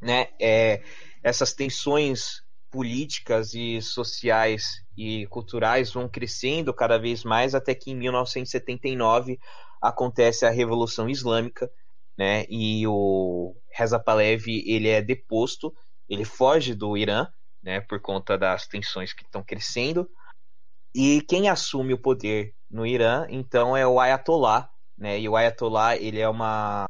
Né? 0.02 0.30
É, 0.40 0.84
essas 1.24 1.54
tensões 1.54 2.41
políticas 2.72 3.54
e 3.54 3.82
sociais 3.82 4.84
e 4.98 5.28
culturais 5.28 5.92
vão 5.92 6.08
crescendo 6.08 6.74
cada 6.74 6.98
vez 6.98 7.24
mais 7.24 7.54
até 7.54 7.76
que 7.76 7.92
em 7.92 7.96
1979 7.96 9.38
acontece 9.82 10.46
a 10.46 10.50
Revolução 10.50 11.10
Islâmica, 11.10 11.70
né? 12.18 12.46
E 12.50 12.88
o 12.88 13.56
Reza 13.72 14.00
Pahlavi 14.00 14.64
ele 14.66 14.88
é 14.88 15.02
deposto, 15.02 15.74
ele 16.08 16.24
foge 16.24 16.74
do 16.74 16.96
Irã, 16.96 17.28
né? 17.62 17.82
Por 17.82 18.00
conta 18.00 18.38
das 18.38 18.68
tensões 18.68 19.14
que 19.14 19.24
estão 19.24 19.44
crescendo. 19.44 20.10
E 20.96 21.22
quem 21.28 21.50
assume 21.50 21.94
o 21.94 22.02
poder 22.02 22.54
no 22.70 22.86
Irã, 22.86 23.26
então, 23.30 23.76
é 23.76 23.86
o 23.86 24.00
Ayatollah, 24.00 24.70
né? 24.98 25.20
E 25.20 25.28
o 25.28 25.36
Ayatollah, 25.36 25.98
ele 25.98 26.20
é 26.20 26.30
uma 26.30 26.86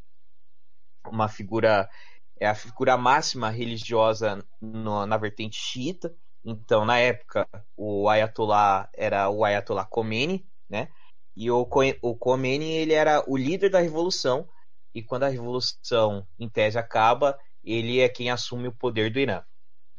uma 1.08 1.28
figura 1.28 1.90
é 2.42 2.48
a 2.48 2.56
figura 2.56 2.98
máxima 2.98 3.52
religiosa 3.52 4.44
no, 4.60 5.06
na 5.06 5.16
vertente 5.16 5.58
xiita. 5.58 6.12
Então, 6.44 6.84
na 6.84 6.98
época, 6.98 7.48
o 7.78 8.10
Ayatollah 8.10 8.90
era 8.96 9.30
o 9.30 9.46
Ayatollah 9.46 9.86
Khomeini, 9.86 10.50
né? 10.68 10.92
E 11.36 11.52
o, 11.52 11.62
o 12.02 12.16
Khomeini 12.16 12.72
ele 12.72 12.94
era 12.94 13.24
o 13.30 13.38
líder 13.38 13.70
da 13.70 13.80
revolução. 13.80 14.50
E 14.92 15.04
quando 15.04 15.24
a 15.24 15.28
revolução, 15.28 16.28
em 16.40 16.50
tese, 16.50 16.80
acaba, 16.80 17.40
ele 17.64 18.00
é 18.00 18.10
quem 18.10 18.32
assume 18.32 18.68
o 18.68 18.76
poder 18.76 19.14
do 19.14 19.20
Irã, 19.20 19.44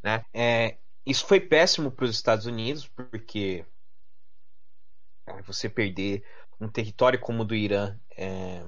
né? 0.02 0.24
É, 0.34 0.78
isso 1.06 1.24
foi 1.24 1.38
péssimo 1.38 1.92
para 1.92 2.06
os 2.06 2.10
Estados 2.10 2.46
Unidos, 2.46 2.88
porque 2.88 3.64
você 5.46 5.70
perder 5.70 6.24
um 6.60 6.68
território 6.68 7.20
como 7.20 7.42
o 7.42 7.46
do 7.46 7.54
Irã, 7.54 7.96
é, 8.16 8.66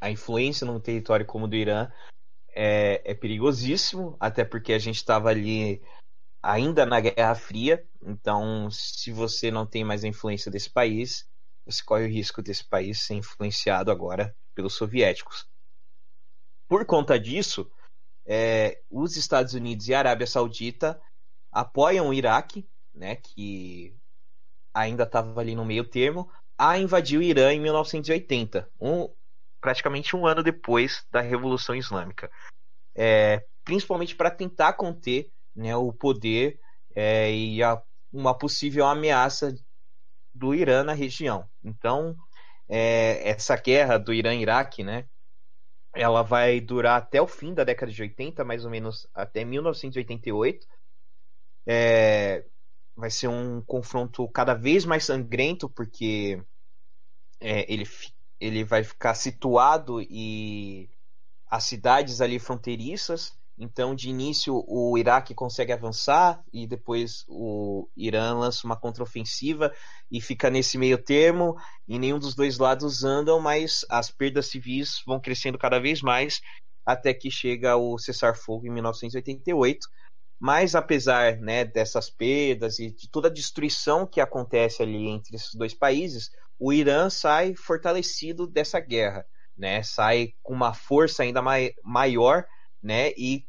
a 0.00 0.10
influência 0.10 0.66
num 0.66 0.80
território 0.80 1.24
como 1.24 1.44
o 1.44 1.48
do 1.48 1.54
Irã 1.54 1.88
é, 2.54 3.02
é 3.04 3.14
perigosíssimo, 3.14 4.16
até 4.20 4.44
porque 4.44 4.72
a 4.72 4.78
gente 4.78 4.96
estava 4.96 5.28
ali 5.28 5.82
ainda 6.42 6.86
na 6.86 7.00
Guerra 7.00 7.34
Fria, 7.34 7.86
então 8.02 8.70
se 8.70 9.10
você 9.10 9.50
não 9.50 9.66
tem 9.66 9.82
mais 9.82 10.04
a 10.04 10.08
influência 10.08 10.50
desse 10.50 10.70
país, 10.70 11.26
você 11.66 11.82
corre 11.82 12.04
o 12.04 12.10
risco 12.10 12.42
desse 12.42 12.64
país 12.64 13.00
ser 13.00 13.14
influenciado 13.14 13.90
agora 13.90 14.36
pelos 14.54 14.74
soviéticos. 14.74 15.48
Por 16.68 16.84
conta 16.86 17.18
disso, 17.18 17.70
é, 18.26 18.82
os 18.90 19.16
Estados 19.16 19.54
Unidos 19.54 19.88
e 19.88 19.94
a 19.94 19.98
Arábia 19.98 20.26
Saudita 20.26 21.00
apoiam 21.50 22.08
o 22.08 22.14
Iraque, 22.14 22.68
né, 22.94 23.16
que 23.16 23.96
ainda 24.72 25.04
estava 25.04 25.40
ali 25.40 25.54
no 25.54 25.64
meio 25.64 25.88
termo, 25.88 26.30
a 26.58 26.78
invadir 26.78 27.18
o 27.18 27.22
Irã 27.22 27.52
em 27.52 27.60
1980, 27.60 28.70
um, 28.80 29.08
praticamente 29.64 30.14
um 30.14 30.26
ano 30.26 30.42
depois 30.42 31.06
da 31.10 31.22
Revolução 31.22 31.74
Islâmica, 31.74 32.30
é, 32.94 33.46
principalmente 33.64 34.14
para 34.14 34.30
tentar 34.30 34.74
conter 34.74 35.32
né, 35.56 35.74
o 35.74 35.90
poder 35.90 36.60
é, 36.94 37.34
e 37.34 37.62
a, 37.62 37.82
uma 38.12 38.36
possível 38.36 38.84
ameaça 38.84 39.56
do 40.34 40.54
Irã 40.54 40.84
na 40.84 40.92
região. 40.92 41.48
Então, 41.64 42.14
é, 42.68 43.26
essa 43.26 43.56
guerra 43.56 43.96
do 43.96 44.12
Irã-Iraque, 44.12 44.84
né, 44.84 45.08
ela 45.94 46.20
vai 46.20 46.60
durar 46.60 46.98
até 46.98 47.22
o 47.22 47.26
fim 47.26 47.54
da 47.54 47.64
década 47.64 47.90
de 47.90 48.02
80, 48.02 48.44
mais 48.44 48.66
ou 48.66 48.70
menos 48.70 49.08
até 49.14 49.46
1988, 49.46 50.66
é, 51.66 52.44
vai 52.94 53.10
ser 53.10 53.28
um 53.28 53.62
confronto 53.62 54.28
cada 54.28 54.52
vez 54.52 54.84
mais 54.84 55.06
sangrento, 55.06 55.70
porque 55.70 56.38
é, 57.40 57.72
ele, 57.72 57.86
ele 58.40 58.64
vai 58.64 58.82
ficar 58.82 59.14
situado 59.14 60.00
e 60.02 60.88
as 61.48 61.64
cidades 61.64 62.20
ali 62.20 62.38
fronteiriças. 62.38 63.32
Então, 63.56 63.94
de 63.94 64.10
início, 64.10 64.64
o 64.66 64.98
Iraque 64.98 65.32
consegue 65.32 65.72
avançar 65.72 66.42
e 66.52 66.66
depois 66.66 67.24
o 67.28 67.88
Irã 67.96 68.34
lança 68.34 68.66
uma 68.66 68.76
contraofensiva 68.76 69.72
e 70.10 70.20
fica 70.20 70.50
nesse 70.50 70.76
meio 70.76 70.98
termo. 70.98 71.56
E 71.86 71.98
nenhum 71.98 72.18
dos 72.18 72.34
dois 72.34 72.58
lados 72.58 73.04
andam, 73.04 73.38
mas 73.40 73.86
as 73.88 74.10
perdas 74.10 74.46
civis 74.46 75.02
vão 75.06 75.20
crescendo 75.20 75.56
cada 75.56 75.78
vez 75.78 76.02
mais 76.02 76.40
até 76.84 77.14
que 77.14 77.30
chega 77.30 77.76
o 77.76 77.96
cessar-fogo 77.96 78.66
em 78.66 78.70
1988 78.70 79.88
mas 80.44 80.74
apesar 80.74 81.38
né, 81.38 81.64
dessas 81.64 82.10
perdas 82.10 82.78
e 82.78 82.90
de 82.90 83.08
toda 83.08 83.28
a 83.28 83.32
destruição 83.32 84.06
que 84.06 84.20
acontece 84.20 84.82
ali 84.82 85.08
entre 85.08 85.36
esses 85.36 85.54
dois 85.54 85.72
países, 85.72 86.30
o 86.58 86.72
Irã 86.72 87.10
sai 87.10 87.54
fortalecido 87.54 88.46
dessa 88.46 88.80
guerra, 88.80 89.26
né? 89.56 89.82
Sai 89.82 90.34
com 90.42 90.52
uma 90.52 90.72
força 90.74 91.22
ainda 91.22 91.42
mai 91.42 91.72
maior, 91.82 92.46
né? 92.82 93.12
E 93.16 93.46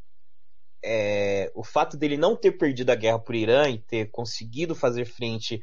é, 0.83 1.51
o 1.55 1.63
fato 1.63 1.97
dele 1.97 2.17
não 2.17 2.35
ter 2.35 2.53
perdido 2.53 2.91
a 2.91 2.95
guerra 2.95 3.19
por 3.19 3.35
Irã 3.35 3.69
e 3.69 3.79
ter 3.79 4.11
conseguido 4.11 4.75
fazer 4.75 5.05
frente 5.05 5.61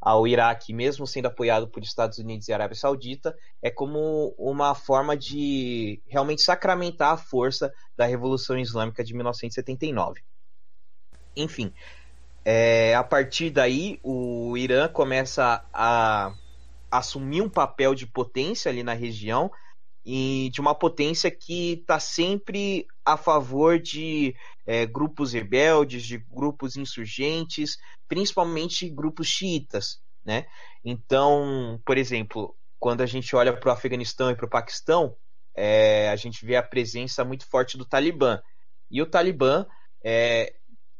ao 0.00 0.26
Iraque, 0.26 0.72
mesmo 0.72 1.06
sendo 1.06 1.26
apoiado 1.26 1.68
por 1.68 1.82
Estados 1.82 2.18
Unidos 2.18 2.46
e 2.48 2.52
Arábia 2.52 2.76
Saudita, 2.76 3.36
é 3.60 3.70
como 3.70 4.34
uma 4.38 4.74
forma 4.74 5.16
de 5.16 6.00
realmente 6.06 6.42
sacramentar 6.42 7.14
a 7.14 7.16
força 7.16 7.72
da 7.96 8.06
Revolução 8.06 8.58
Islâmica 8.58 9.02
de 9.02 9.12
1979. 9.12 10.20
Enfim, 11.34 11.72
é, 12.44 12.94
a 12.94 13.02
partir 13.02 13.50
daí 13.50 13.98
o 14.02 14.56
Irã 14.56 14.88
começa 14.88 15.64
a 15.72 16.32
assumir 16.90 17.42
um 17.42 17.48
papel 17.48 17.94
de 17.94 18.06
potência 18.06 18.70
ali 18.70 18.82
na 18.82 18.94
região 18.94 19.50
e 20.04 20.48
de 20.52 20.60
uma 20.60 20.74
potência 20.74 21.30
que 21.30 21.74
está 21.74 22.00
sempre 22.00 22.86
a 23.04 23.16
favor 23.16 23.78
de 23.78 24.34
é, 24.66 24.86
grupos 24.86 25.32
rebeldes, 25.32 26.04
de 26.04 26.18
grupos 26.18 26.76
insurgentes, 26.76 27.76
principalmente 28.08 28.88
grupos 28.88 29.26
xiitas, 29.26 30.00
né? 30.24 30.46
Então, 30.84 31.80
por 31.84 31.98
exemplo, 31.98 32.56
quando 32.78 33.02
a 33.02 33.06
gente 33.06 33.34
olha 33.36 33.54
para 33.54 33.68
o 33.68 33.72
Afeganistão 33.72 34.30
e 34.30 34.34
para 34.34 34.46
o 34.46 34.50
Paquistão, 34.50 35.14
é, 35.54 36.08
a 36.08 36.16
gente 36.16 36.46
vê 36.46 36.56
a 36.56 36.62
presença 36.62 37.24
muito 37.24 37.46
forte 37.46 37.76
do 37.76 37.84
Talibã. 37.84 38.40
E 38.90 39.02
o 39.02 39.06
Talibã 39.06 39.66
é, 40.02 40.54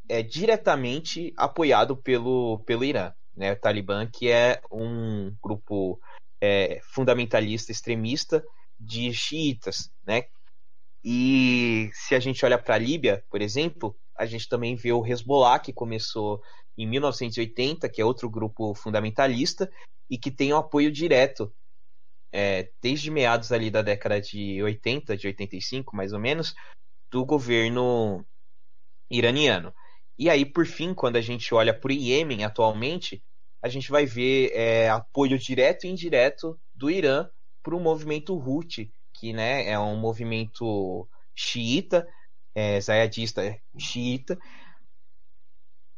é 0.07 0.21
diretamente 0.21 1.33
apoiado 1.37 1.95
pelo, 1.95 2.59
pelo 2.65 2.83
Irã. 2.83 3.13
Né? 3.39 3.53
O 3.53 3.55
Talibã, 3.55 4.05
que 4.05 4.29
é 4.29 4.61
um 4.69 5.33
grupo 5.41 5.97
é, 6.41 6.81
fundamentalista, 6.83 7.71
extremista 7.71 8.45
de 8.77 9.13
xiitas. 9.13 9.89
Né? 10.05 10.25
E 11.01 11.89
se 11.93 12.13
a 12.13 12.19
gente 12.19 12.43
olha 12.45 12.57
para 12.57 12.75
a 12.75 12.77
Líbia, 12.77 13.23
por 13.29 13.41
exemplo, 13.41 13.95
a 14.13 14.25
gente 14.25 14.49
também 14.49 14.75
vê 14.75 14.91
o 14.91 15.05
Hezbollah, 15.05 15.57
que 15.59 15.71
começou 15.71 16.41
em 16.77 16.85
1980, 16.85 17.87
que 17.87 18.01
é 18.01 18.05
outro 18.05 18.29
grupo 18.29 18.75
fundamentalista, 18.75 19.71
e 20.09 20.17
que 20.17 20.29
tem 20.29 20.53
um 20.53 20.57
apoio 20.57 20.91
direto 20.91 21.53
é, 22.33 22.69
desde 22.81 23.09
meados 23.09 23.53
ali 23.53 23.71
da 23.71 23.81
década 23.81 24.19
de 24.19 24.61
80, 24.61 25.15
de 25.15 25.27
85 25.27 25.95
mais 25.95 26.11
ou 26.11 26.19
menos, 26.19 26.53
do 27.09 27.25
governo 27.25 28.25
iraniano. 29.09 29.73
E 30.17 30.29
aí, 30.29 30.45
por 30.45 30.65
fim, 30.65 30.93
quando 30.93 31.15
a 31.15 31.21
gente 31.21 31.53
olha 31.53 31.73
para 31.73 31.89
o 31.89 31.93
Iêmen 31.93 32.43
atualmente, 32.43 33.23
a 33.61 33.67
gente 33.67 33.89
vai 33.89 34.05
ver 34.05 34.51
é, 34.53 34.89
apoio 34.89 35.37
direto 35.37 35.85
e 35.85 35.89
indireto 35.89 36.59
do 36.73 36.89
Irã 36.89 37.29
para 37.61 37.75
o 37.75 37.79
movimento 37.79 38.33
Houthi, 38.33 38.93
que 39.13 39.33
né, 39.33 39.67
é 39.67 39.77
um 39.77 39.97
movimento 39.97 41.07
xiita, 41.35 42.07
é, 42.55 42.79
zayadista 42.79 43.59
xiita. 43.77 44.39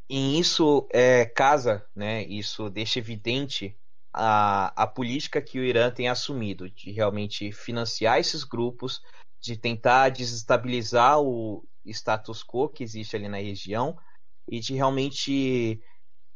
E 0.10 0.39
isso 0.39 0.88
é, 0.91 1.26
casa, 1.26 1.86
né, 1.95 2.24
isso 2.24 2.69
deixa 2.69 3.00
evidente 3.00 3.78
a, 4.13 4.84
a 4.84 4.88
política 4.88 5.41
que 5.41 5.60
o 5.60 5.63
Irã 5.63 5.89
tem 5.89 6.10
assumido 6.10 6.69
de 6.69 6.91
realmente 6.91 7.52
financiar 7.52 8.19
esses 8.19 8.43
grupos, 8.43 9.02
de 9.39 9.56
tentar 9.56 10.10
desestabilizar 10.10 11.21
o 11.21 11.63
status 11.86 12.43
quo 12.43 12.69
que 12.69 12.84
existe 12.84 13.15
ali 13.15 13.28
na 13.28 13.38
região, 13.38 13.97
e 14.47 14.60
de 14.60 14.74
realmente, 14.74 15.82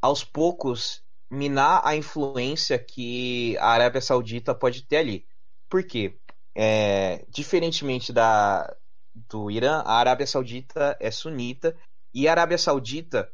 aos 0.01 0.23
poucos, 0.23 1.03
minar 1.29 1.81
a 1.83 1.95
influência 1.95 2.77
que 2.77 3.57
a 3.57 3.67
Arábia 3.67 4.01
Saudita 4.01 4.53
pode 4.53 4.83
ter 4.83 4.97
ali. 4.97 5.25
Por 5.69 5.83
quê? 5.85 6.19
É, 6.53 7.25
diferentemente 7.29 8.13
da, 8.13 8.73
do 9.13 9.51
Irã, 9.51 9.81
a 9.85 9.95
Arábia 9.95 10.27
Saudita 10.27 10.97
é 10.99 11.11
sunita 11.11 11.75
e 12.13 12.27
a 12.27 12.31
Arábia 12.31 12.57
Saudita, 12.57 13.29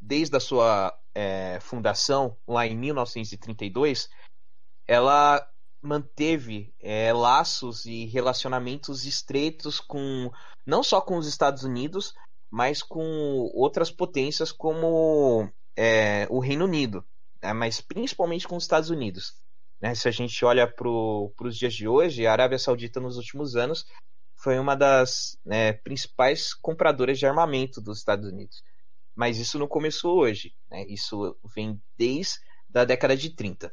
desde 0.00 0.36
a 0.36 0.40
sua 0.40 0.96
é, 1.14 1.58
fundação 1.60 2.36
lá 2.46 2.66
em 2.66 2.76
1932, 2.76 4.10
ela 4.86 5.46
manteve 5.80 6.74
é, 6.80 7.12
laços 7.12 7.86
e 7.86 8.04
relacionamentos 8.06 9.04
estreitos 9.04 9.80
com 9.80 10.30
não 10.66 10.82
só 10.82 11.00
com 11.00 11.16
os 11.16 11.26
Estados 11.26 11.62
Unidos, 11.62 12.14
mas 12.50 12.82
com 12.82 13.00
outras 13.54 13.90
potências 13.90 14.52
como 14.52 15.50
é, 15.78 16.26
o 16.28 16.40
Reino 16.40 16.64
Unido, 16.64 17.06
né? 17.40 17.52
mas 17.52 17.80
principalmente 17.80 18.48
com 18.48 18.56
os 18.56 18.64
Estados 18.64 18.90
Unidos. 18.90 19.34
Né? 19.80 19.94
Se 19.94 20.08
a 20.08 20.10
gente 20.10 20.44
olha 20.44 20.66
para 20.66 20.88
os 20.88 21.56
dias 21.56 21.72
de 21.72 21.86
hoje, 21.86 22.26
a 22.26 22.32
Arábia 22.32 22.58
Saudita 22.58 22.98
nos 22.98 23.16
últimos 23.16 23.54
anos 23.54 23.86
foi 24.34 24.58
uma 24.58 24.74
das 24.74 25.38
né, 25.44 25.72
principais 25.72 26.52
compradoras 26.52 27.16
de 27.16 27.26
armamento 27.26 27.80
dos 27.80 27.98
Estados 27.98 28.28
Unidos. 28.28 28.62
Mas 29.14 29.38
isso 29.38 29.56
não 29.56 29.68
começou 29.68 30.18
hoje, 30.18 30.52
né? 30.68 30.84
isso 30.88 31.36
vem 31.54 31.80
desde 31.96 32.40
a 32.74 32.84
década 32.84 33.16
de 33.16 33.30
30. 33.30 33.72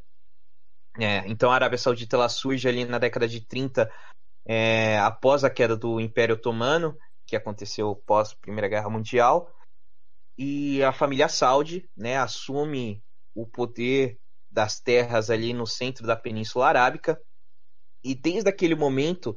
É, 1.00 1.28
então 1.28 1.52
a 1.52 1.56
Arábia 1.56 1.78
Saudita 1.78 2.16
ela 2.16 2.30
surge 2.30 2.68
ali 2.68 2.86
na 2.86 3.00
década 3.00 3.28
de 3.28 3.42
30, 3.42 3.92
é, 4.46 4.98
após 5.00 5.44
a 5.44 5.50
queda 5.50 5.76
do 5.76 6.00
Império 6.00 6.36
Otomano, 6.36 6.98
que 7.26 7.36
aconteceu 7.36 7.96
pós 8.06 8.34
Primeira 8.34 8.68
Guerra 8.68 8.90
Mundial. 8.90 9.52
E 10.38 10.84
a 10.84 10.92
família 10.92 11.30
Saudi 11.30 11.90
né, 11.96 12.18
assume 12.18 13.04
o 13.34 13.48
poder 13.48 14.20
das 14.50 14.80
terras 14.80 15.30
ali 15.30 15.54
no 15.54 15.68
centro 15.68 16.06
da 16.06 16.16
Península 16.16 16.68
Arábica. 16.68 17.20
e 18.04 18.14
desde 18.16 18.50
aquele 18.50 18.76
momento, 18.76 19.36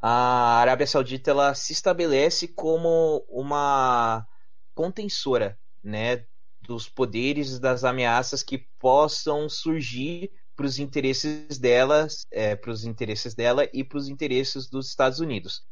a 0.00 0.58
Arábia 0.60 0.86
Saudita 0.86 1.30
ela 1.30 1.54
se 1.54 1.72
estabelece 1.72 2.48
como 2.48 3.24
uma 3.28 4.26
contensora 4.74 5.58
né, 5.82 6.24
dos 6.62 6.88
poderes 6.88 7.58
das 7.58 7.84
ameaças 7.84 8.42
que 8.42 8.58
possam 8.78 9.48
surgir 9.48 10.30
para 10.56 10.66
os 10.66 10.78
interesses 10.78 11.58
delas, 11.58 12.26
é, 12.30 12.56
para 12.56 12.70
os 12.70 12.84
interesses 12.84 13.34
dela 13.34 13.68
e 13.72 13.84
para 13.84 13.98
os 13.98 14.08
interesses 14.08 14.68
dos 14.68 14.88
Estados 14.88 15.20
Unidos. 15.20 15.62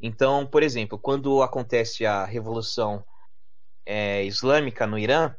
Então, 0.00 0.46
por 0.46 0.62
exemplo, 0.62 0.98
quando 0.98 1.42
acontece 1.42 2.04
a 2.04 2.24
revolução 2.24 3.04
é, 3.86 4.24
islâmica 4.24 4.86
no 4.86 4.98
Irã, 4.98 5.34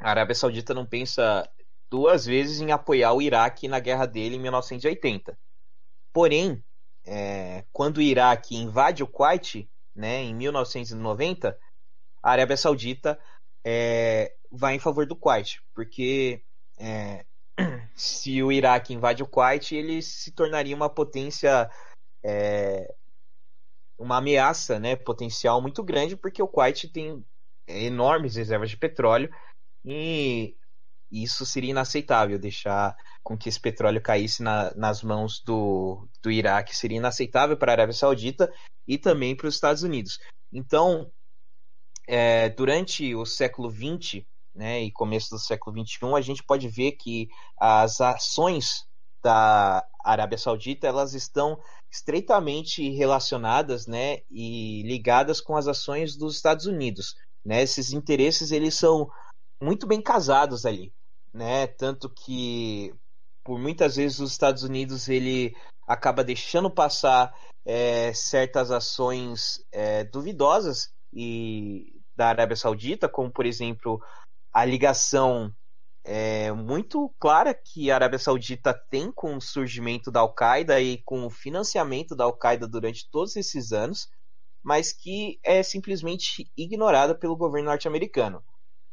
a 0.00 0.10
Arábia 0.10 0.34
Saudita 0.34 0.74
não 0.74 0.84
pensa 0.84 1.48
duas 1.90 2.26
vezes 2.26 2.60
em 2.60 2.72
apoiar 2.72 3.12
o 3.12 3.22
Iraque 3.22 3.68
na 3.68 3.78
guerra 3.78 4.04
dele 4.04 4.34
em 4.34 4.40
1980. 4.40 5.38
Porém, 6.12 6.62
é, 7.06 7.64
quando 7.72 7.98
o 7.98 8.02
Iraque 8.02 8.56
invade 8.56 9.02
o 9.02 9.06
Kuwait, 9.06 9.70
né, 9.94 10.22
em 10.22 10.34
1990, 10.34 11.56
a 12.22 12.30
Arábia 12.30 12.56
Saudita 12.56 13.18
é, 13.64 14.34
vai 14.50 14.74
em 14.74 14.80
favor 14.80 15.06
do 15.06 15.16
Kuwait, 15.16 15.60
porque 15.72 16.42
é, 16.78 17.24
se 17.94 18.42
o 18.42 18.50
Iraque 18.50 18.92
invade 18.92 19.22
o 19.22 19.28
Kuwait, 19.28 19.74
ele 19.74 20.02
se 20.02 20.32
tornaria 20.32 20.74
uma 20.74 20.90
potência, 20.90 21.70
é, 22.24 22.92
uma 23.96 24.18
ameaça 24.18 24.80
né, 24.80 24.96
potencial 24.96 25.62
muito 25.62 25.82
grande, 25.82 26.16
porque 26.16 26.42
o 26.42 26.48
Kuwait 26.48 26.88
tem 26.88 27.24
enormes 27.66 28.36
reservas 28.36 28.70
de 28.70 28.76
petróleo 28.76 29.30
e 29.84 30.56
isso 31.10 31.46
seria 31.46 31.70
inaceitável 31.70 32.38
deixar 32.38 32.96
com 33.22 33.38
que 33.38 33.48
esse 33.48 33.60
petróleo 33.60 34.02
caísse 34.02 34.42
na, 34.42 34.74
nas 34.74 35.02
mãos 35.02 35.40
do, 35.44 36.08
do 36.22 36.30
Iraque 36.30 36.76
seria 36.76 36.98
inaceitável 36.98 37.56
para 37.56 37.72
a 37.72 37.74
Arábia 37.74 37.94
Saudita 37.94 38.52
e 38.86 38.98
também 38.98 39.36
para 39.36 39.46
os 39.46 39.54
Estados 39.54 39.82
Unidos. 39.82 40.18
Então, 40.52 41.10
é, 42.06 42.48
durante 42.50 43.14
o 43.14 43.24
século 43.24 43.70
XX 43.70 44.24
né, 44.54 44.82
e 44.82 44.92
começo 44.92 45.30
do 45.30 45.38
século 45.38 45.84
XXI, 45.84 46.14
a 46.16 46.20
gente 46.20 46.42
pode 46.42 46.68
ver 46.68 46.92
que 46.92 47.28
as 47.58 48.00
ações 48.00 48.84
da 49.22 49.84
Arábia 50.04 50.36
Saudita 50.36 50.86
elas 50.86 51.14
estão 51.14 51.58
estreitamente 51.90 52.90
relacionadas 52.90 53.86
né, 53.86 54.18
e 54.30 54.82
ligadas 54.82 55.40
com 55.40 55.56
as 55.56 55.66
ações 55.66 56.16
dos 56.16 56.36
Estados 56.36 56.66
Unidos. 56.66 57.14
Né? 57.44 57.62
Esses 57.62 57.92
interesses 57.92 58.50
eles 58.50 58.74
são 58.74 59.10
muito 59.62 59.86
bem 59.86 60.00
casados 60.00 60.64
ali, 60.64 60.92
né? 61.32 61.66
Tanto 61.66 62.08
que 62.08 62.94
por 63.44 63.58
muitas 63.58 63.96
vezes 63.96 64.18
os 64.18 64.32
Estados 64.32 64.62
Unidos 64.62 65.08
ele 65.08 65.54
acaba 65.86 66.24
deixando 66.24 66.70
passar 66.70 67.34
é, 67.64 68.12
certas 68.14 68.70
ações 68.70 69.62
é, 69.70 70.04
duvidosas 70.04 70.90
e 71.12 71.92
da 72.16 72.28
Arábia 72.28 72.56
Saudita, 72.56 73.08
como 73.08 73.30
por 73.30 73.44
exemplo 73.44 74.00
a 74.52 74.64
ligação 74.64 75.52
é, 76.04 76.52
muito 76.52 77.12
clara 77.18 77.54
que 77.54 77.90
a 77.90 77.94
Arábia 77.94 78.18
Saudita 78.18 78.74
tem 78.90 79.10
com 79.10 79.36
o 79.36 79.40
surgimento 79.40 80.10
da 80.10 80.20
Al-Qaeda 80.20 80.80
e 80.80 80.98
com 80.98 81.26
o 81.26 81.30
financiamento 81.30 82.14
da 82.14 82.24
Al-Qaeda 82.24 82.68
durante 82.68 83.08
todos 83.10 83.36
esses 83.36 83.72
anos, 83.72 84.08
mas 84.64 84.92
que 84.92 85.38
é 85.42 85.62
simplesmente 85.62 86.50
ignorada 86.56 87.14
pelo 87.14 87.36
governo 87.36 87.68
norte-americano. 87.68 88.42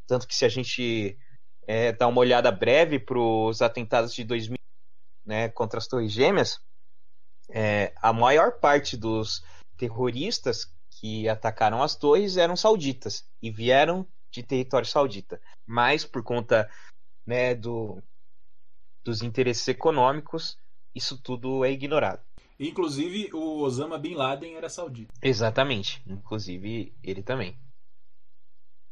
Tanto 0.06 0.28
que 0.28 0.36
se 0.36 0.44
a 0.44 0.50
gente 0.50 1.18
é, 1.66 1.94
dar 1.94 2.10
uma 2.10 2.20
olhada 2.20 2.52
breve 2.52 3.00
para 3.00 3.18
os 3.18 3.62
atentados 3.62 4.14
de 4.14 4.26
2000 4.26 4.58
né, 5.26 5.48
contra 5.50 5.80
as 5.80 5.88
Torres 5.88 6.12
Gêmeas, 6.12 6.60
é, 7.50 7.94
a 8.02 8.12
maior 8.12 8.60
parte 8.60 8.98
dos 8.98 9.42
terroristas 9.78 10.70
que 10.90 11.30
atacaram 11.30 11.82
as 11.82 11.96
torres 11.96 12.36
eram 12.36 12.56
sauditas 12.58 13.26
e 13.42 13.50
vieram 13.50 14.06
de 14.30 14.44
território 14.44 14.88
saudita. 14.88 15.42
Mas 15.66 16.04
por 16.04 16.22
conta 16.22 16.70
né, 17.26 17.56
do, 17.56 18.04
dos 19.04 19.22
interesses 19.22 19.68
econômicos, 19.70 20.58
isso 20.94 21.18
tudo 21.18 21.64
é 21.64 21.72
ignorado. 21.72 22.22
Inclusive, 22.62 23.34
o 23.34 23.60
Osama 23.62 23.98
Bin 23.98 24.14
Laden 24.14 24.56
era 24.56 24.70
saudita. 24.70 25.12
Exatamente. 25.20 26.02
Inclusive, 26.06 26.96
ele 27.02 27.24
também. 27.24 27.58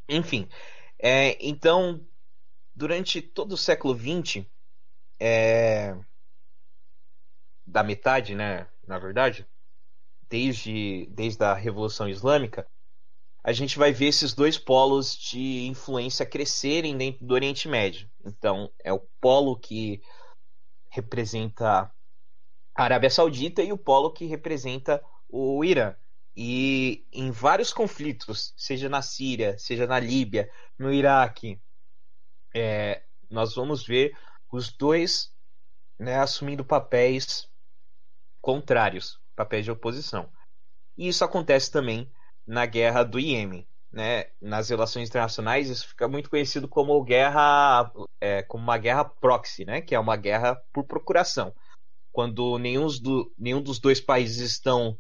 Enfim, 0.10 0.50
é, 0.98 1.38
então, 1.40 2.04
durante 2.76 3.22
todo 3.22 3.52
o 3.52 3.58
século 3.58 3.96
XX, 3.96 4.44
é, 5.20 5.96
da 7.66 7.84
metade, 7.84 8.34
né, 8.34 8.68
na 8.88 8.98
verdade, 8.98 9.48
desde, 10.28 11.06
desde 11.12 11.44
a 11.44 11.54
Revolução 11.54 12.10
Islâmica, 12.10 12.66
a 13.44 13.54
gente 13.54 13.78
vai 13.78 13.92
ver 13.92 14.08
esses 14.08 14.34
dois 14.34 14.58
polos 14.58 15.16
de 15.16 15.68
influência 15.68 16.26
crescerem 16.26 16.98
dentro 16.98 17.24
do 17.24 17.36
Oriente 17.36 17.68
Médio. 17.68 18.10
Então, 18.26 18.72
é 18.84 18.92
o 18.92 19.08
polo 19.22 19.58
que 19.58 20.02
representa 20.90 21.94
a 22.80 22.84
Arábia 22.84 23.10
Saudita 23.10 23.62
e 23.62 23.74
o 23.74 23.78
polo 23.78 24.14
que 24.14 24.26
representa 24.26 25.04
o 25.28 25.66
Irã. 25.66 25.94
E 26.34 27.06
em 27.12 27.30
vários 27.30 27.74
conflitos, 27.74 28.54
seja 28.56 28.88
na 28.88 29.02
Síria, 29.02 29.58
seja 29.58 29.86
na 29.86 30.00
Líbia, 30.00 30.50
no 30.78 30.94
Iraque, 30.94 31.60
é, 32.56 33.04
nós 33.30 33.54
vamos 33.54 33.86
ver 33.86 34.18
os 34.50 34.72
dois 34.72 35.30
né, 36.00 36.20
assumindo 36.20 36.64
papéis 36.64 37.50
contrários, 38.40 39.20
papéis 39.36 39.66
de 39.66 39.72
oposição. 39.72 40.32
E 40.98 41.10
isso 41.10 41.26
acontece 41.26 41.70
também 41.70 42.10
na 42.48 42.66
guerra 42.66 43.04
do 43.04 43.20
Iêmen. 43.20 43.68
Né? 43.92 44.28
Nas 44.40 44.70
relações 44.70 45.10
internacionais, 45.10 45.70
isso 45.70 45.86
fica 45.86 46.08
muito 46.08 46.30
conhecido 46.30 46.66
como 46.66 47.04
guerra, 47.04 47.92
é, 48.22 48.42
como 48.42 48.64
uma 48.64 48.78
guerra 48.78 49.04
proxy, 49.04 49.66
né? 49.66 49.82
que 49.82 49.94
é 49.94 50.00
uma 50.00 50.16
guerra 50.16 50.56
por 50.72 50.86
procuração. 50.86 51.54
Quando 52.12 52.58
nenhum, 52.58 52.88
do, 53.02 53.34
nenhum 53.38 53.62
dos 53.62 53.80
dois 53.80 54.02
países 54.02 54.52
estão 54.52 54.98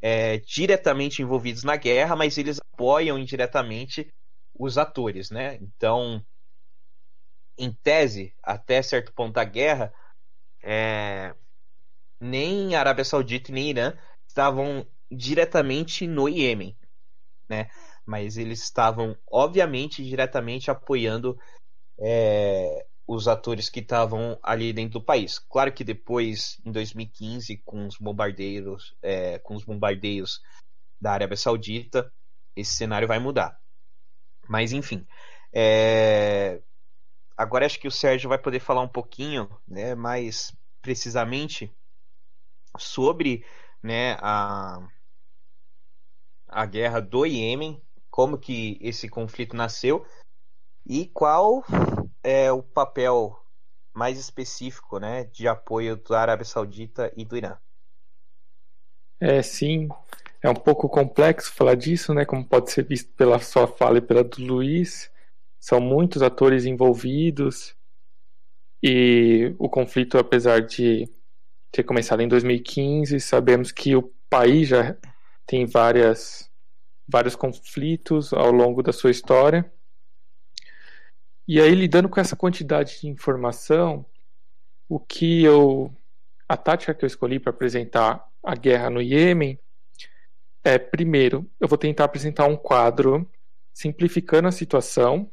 é, 0.00 0.38
diretamente 0.38 1.22
envolvidos 1.22 1.62
na 1.62 1.76
guerra, 1.76 2.16
mas 2.16 2.38
eles 2.38 2.58
apoiam 2.72 3.18
indiretamente 3.18 4.12
os 4.54 4.78
atores, 4.78 5.30
né? 5.30 5.56
Então, 5.56 6.24
em 7.58 7.72
tese, 7.72 8.34
até 8.42 8.82
certo 8.82 9.12
ponto 9.12 9.34
da 9.34 9.44
guerra, 9.44 9.92
é, 10.62 11.34
nem 12.20 12.74
Arábia 12.74 13.04
Saudita 13.04 13.52
nem 13.52 13.70
Irã 13.70 13.96
estavam 14.28 14.86
diretamente 15.10 16.06
no 16.06 16.28
Iêmen, 16.28 16.76
né? 17.48 17.68
Mas 18.06 18.36
eles 18.36 18.62
estavam, 18.62 19.16
obviamente, 19.30 20.04
diretamente 20.04 20.70
apoiando 20.70 21.38
é, 21.98 22.86
os 23.12 23.26
atores 23.26 23.68
que 23.68 23.80
estavam 23.80 24.38
ali 24.40 24.72
dentro 24.72 25.00
do 25.00 25.04
país. 25.04 25.40
Claro 25.40 25.72
que 25.72 25.82
depois, 25.82 26.60
em 26.64 26.70
2015, 26.70 27.56
com 27.64 27.88
os 27.88 27.96
bombardeiros, 27.98 28.94
é, 29.02 29.36
com 29.40 29.56
os 29.56 29.64
bombardeios 29.64 30.40
da 31.00 31.10
Arábia 31.10 31.36
Saudita, 31.36 32.12
esse 32.54 32.72
cenário 32.72 33.08
vai 33.08 33.18
mudar. 33.18 33.58
Mas 34.48 34.72
enfim, 34.72 35.04
é... 35.52 36.62
agora 37.36 37.66
acho 37.66 37.80
que 37.80 37.88
o 37.88 37.92
Sérgio 37.92 38.28
vai 38.28 38.38
poder 38.38 38.60
falar 38.60 38.82
um 38.82 38.88
pouquinho, 38.88 39.50
né, 39.66 39.96
mais 39.96 40.54
precisamente 40.80 41.72
sobre, 42.78 43.44
né, 43.82 44.12
a 44.20 44.86
a 46.48 46.66
guerra 46.66 47.00
do 47.00 47.26
Iêmen, 47.26 47.80
como 48.08 48.38
que 48.38 48.78
esse 48.80 49.08
conflito 49.08 49.56
nasceu 49.56 50.04
e 50.86 51.06
qual 51.06 51.64
é 52.22 52.50
o 52.52 52.62
papel 52.62 53.36
mais 53.94 54.18
específico 54.18 54.98
né, 54.98 55.24
de 55.24 55.48
apoio 55.48 55.96
da 55.96 56.20
Arábia 56.20 56.44
Saudita 56.44 57.12
e 57.16 57.24
do 57.24 57.36
Irã? 57.36 57.56
É, 59.20 59.42
sim. 59.42 59.88
É 60.42 60.48
um 60.48 60.54
pouco 60.54 60.88
complexo 60.88 61.52
falar 61.52 61.74
disso, 61.74 62.14
né? 62.14 62.24
Como 62.24 62.46
pode 62.46 62.70
ser 62.70 62.84
visto 62.84 63.12
pela 63.12 63.38
sua 63.38 63.66
fala 63.66 63.98
e 63.98 64.00
pela 64.00 64.24
do 64.24 64.42
Luiz. 64.42 65.10
São 65.58 65.80
muitos 65.80 66.22
atores 66.22 66.64
envolvidos. 66.64 67.76
E 68.82 69.54
o 69.58 69.68
conflito, 69.68 70.16
apesar 70.16 70.62
de 70.62 71.06
ter 71.70 71.84
começado 71.84 72.22
em 72.22 72.28
2015, 72.28 73.20
sabemos 73.20 73.70
que 73.70 73.94
o 73.94 74.10
país 74.30 74.68
já 74.68 74.96
tem 75.46 75.66
várias, 75.66 76.50
vários 77.06 77.36
conflitos 77.36 78.32
ao 78.32 78.50
longo 78.50 78.82
da 78.82 78.92
sua 78.92 79.10
história. 79.10 79.70
E 81.52 81.60
aí, 81.60 81.74
lidando 81.74 82.08
com 82.08 82.20
essa 82.20 82.36
quantidade 82.36 83.00
de 83.00 83.08
informação, 83.08 84.06
o 84.88 85.00
que 85.00 85.42
eu. 85.42 85.92
A 86.48 86.56
tática 86.56 86.94
que 86.94 87.04
eu 87.04 87.08
escolhi 87.08 87.40
para 87.40 87.50
apresentar 87.50 88.24
a 88.40 88.54
guerra 88.54 88.88
no 88.88 89.02
Iêmen 89.02 89.58
é, 90.62 90.78
primeiro, 90.78 91.50
eu 91.58 91.66
vou 91.66 91.76
tentar 91.76 92.04
apresentar 92.04 92.46
um 92.46 92.56
quadro 92.56 93.28
simplificando 93.72 94.46
a 94.46 94.52
situação, 94.52 95.28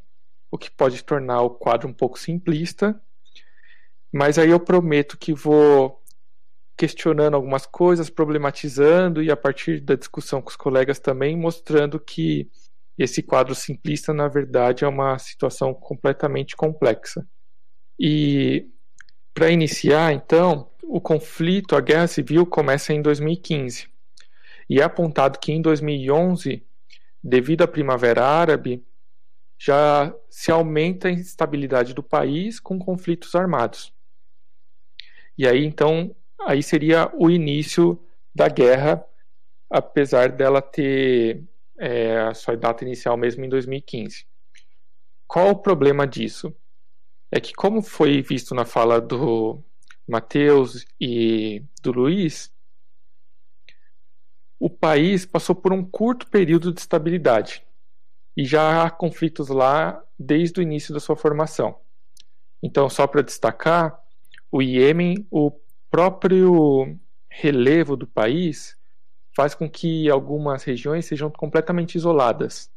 o 0.50 0.58
que 0.58 0.72
pode 0.72 1.04
tornar 1.04 1.44
o 1.44 1.52
quadro 1.52 1.88
um 1.88 1.94
pouco 1.94 2.18
simplista, 2.18 3.00
mas 4.12 4.40
aí 4.40 4.50
eu 4.50 4.60
prometo 4.60 5.20
que 5.20 5.36
vou 5.36 6.02
questionando 6.76 7.36
algumas 7.36 7.68
coisas, 7.68 8.10
problematizando 8.10 9.22
e 9.22 9.30
a 9.30 9.38
partir 9.38 9.82
da 9.82 9.94
discussão 9.94 10.42
com 10.42 10.50
os 10.50 10.56
colegas 10.56 10.98
também 10.98 11.38
mostrando 11.38 12.00
que 12.00 12.50
esse 12.98 13.22
quadro 13.22 13.54
simplista, 13.54 14.14
na 14.14 14.28
verdade, 14.28 14.84
é 14.84 14.88
uma 14.88 15.18
situação 15.20 15.74
completamente 15.74 16.56
complexa. 16.56 17.28
E 18.00 18.68
para 19.34 19.52
iniciar, 19.52 20.14
então, 20.14 20.72
o 20.84 21.00
conflito, 21.00 21.76
a 21.76 21.82
guerra 21.82 22.08
civil 22.08 22.46
começa 22.46 22.94
em 22.94 23.02
2015. 23.02 23.88
E 24.70 24.80
é 24.80 24.84
apontado 24.84 25.40
que 25.40 25.52
em 25.52 25.62
2011, 25.62 26.66
devido 27.24 27.62
à 27.62 27.68
Primavera 27.68 28.26
Árabe, 28.26 28.84
já 29.60 30.14
se 30.30 30.52
aumenta 30.52 31.08
a 31.08 31.12
instabilidade 31.12 31.94
do 31.94 32.04
país 32.04 32.60
com 32.60 32.78
conflitos 32.80 33.36
armados. 33.36 33.94
E 35.38 35.48
aí, 35.48 35.64
então, 35.66 36.16
aí 36.42 36.64
seria 36.64 37.12
o 37.14 37.30
início 37.30 38.04
da 38.34 38.50
guerra, 38.50 39.06
apesar 39.70 40.32
dela 40.32 40.62
ter 40.62 41.44
é, 41.78 42.20
a 42.20 42.34
sua 42.34 42.56
data 42.56 42.84
inicial 42.84 43.16
mesmo 43.18 43.46
em 43.46 43.50
2015. 43.50 44.26
Qual 45.28 45.50
o 45.50 45.62
problema 45.62 46.08
disso? 46.08 46.56
É 47.32 47.40
que, 47.40 47.54
como 47.54 47.82
foi 47.82 48.22
visto 48.22 48.56
na 48.56 48.66
fala 48.66 49.02
do 49.02 49.62
Mateus 50.08 50.86
e 51.00 51.62
do 51.82 51.92
Luiz, 51.92 52.52
o 54.60 54.70
país 54.70 55.26
passou 55.26 55.56
por 55.56 55.74
um 55.74 55.84
curto 55.84 56.28
período 56.28 56.74
de 56.74 56.80
estabilidade 56.80 57.64
e 58.36 58.46
já 58.46 58.84
há 58.84 58.90
conflitos 58.90 59.50
lá 59.50 60.04
desde 60.18 60.60
o 60.60 60.64
início 60.64 60.94
da 60.94 61.00
sua 61.00 61.16
formação. 61.16 61.80
Então, 62.64 62.90
só 62.90 63.06
para 63.06 63.22
destacar, 63.22 64.02
o 64.52 64.62
Iêmen, 64.62 65.28
o 65.30 65.52
próprio 65.90 66.98
relevo 67.30 67.96
do 67.96 68.08
país 68.08 68.78
faz 69.38 69.54
com 69.54 69.70
que 69.70 70.10
algumas 70.10 70.64
regiões 70.64 71.06
sejam 71.06 71.30
completamente 71.30 71.94
isoladas. 71.94 72.72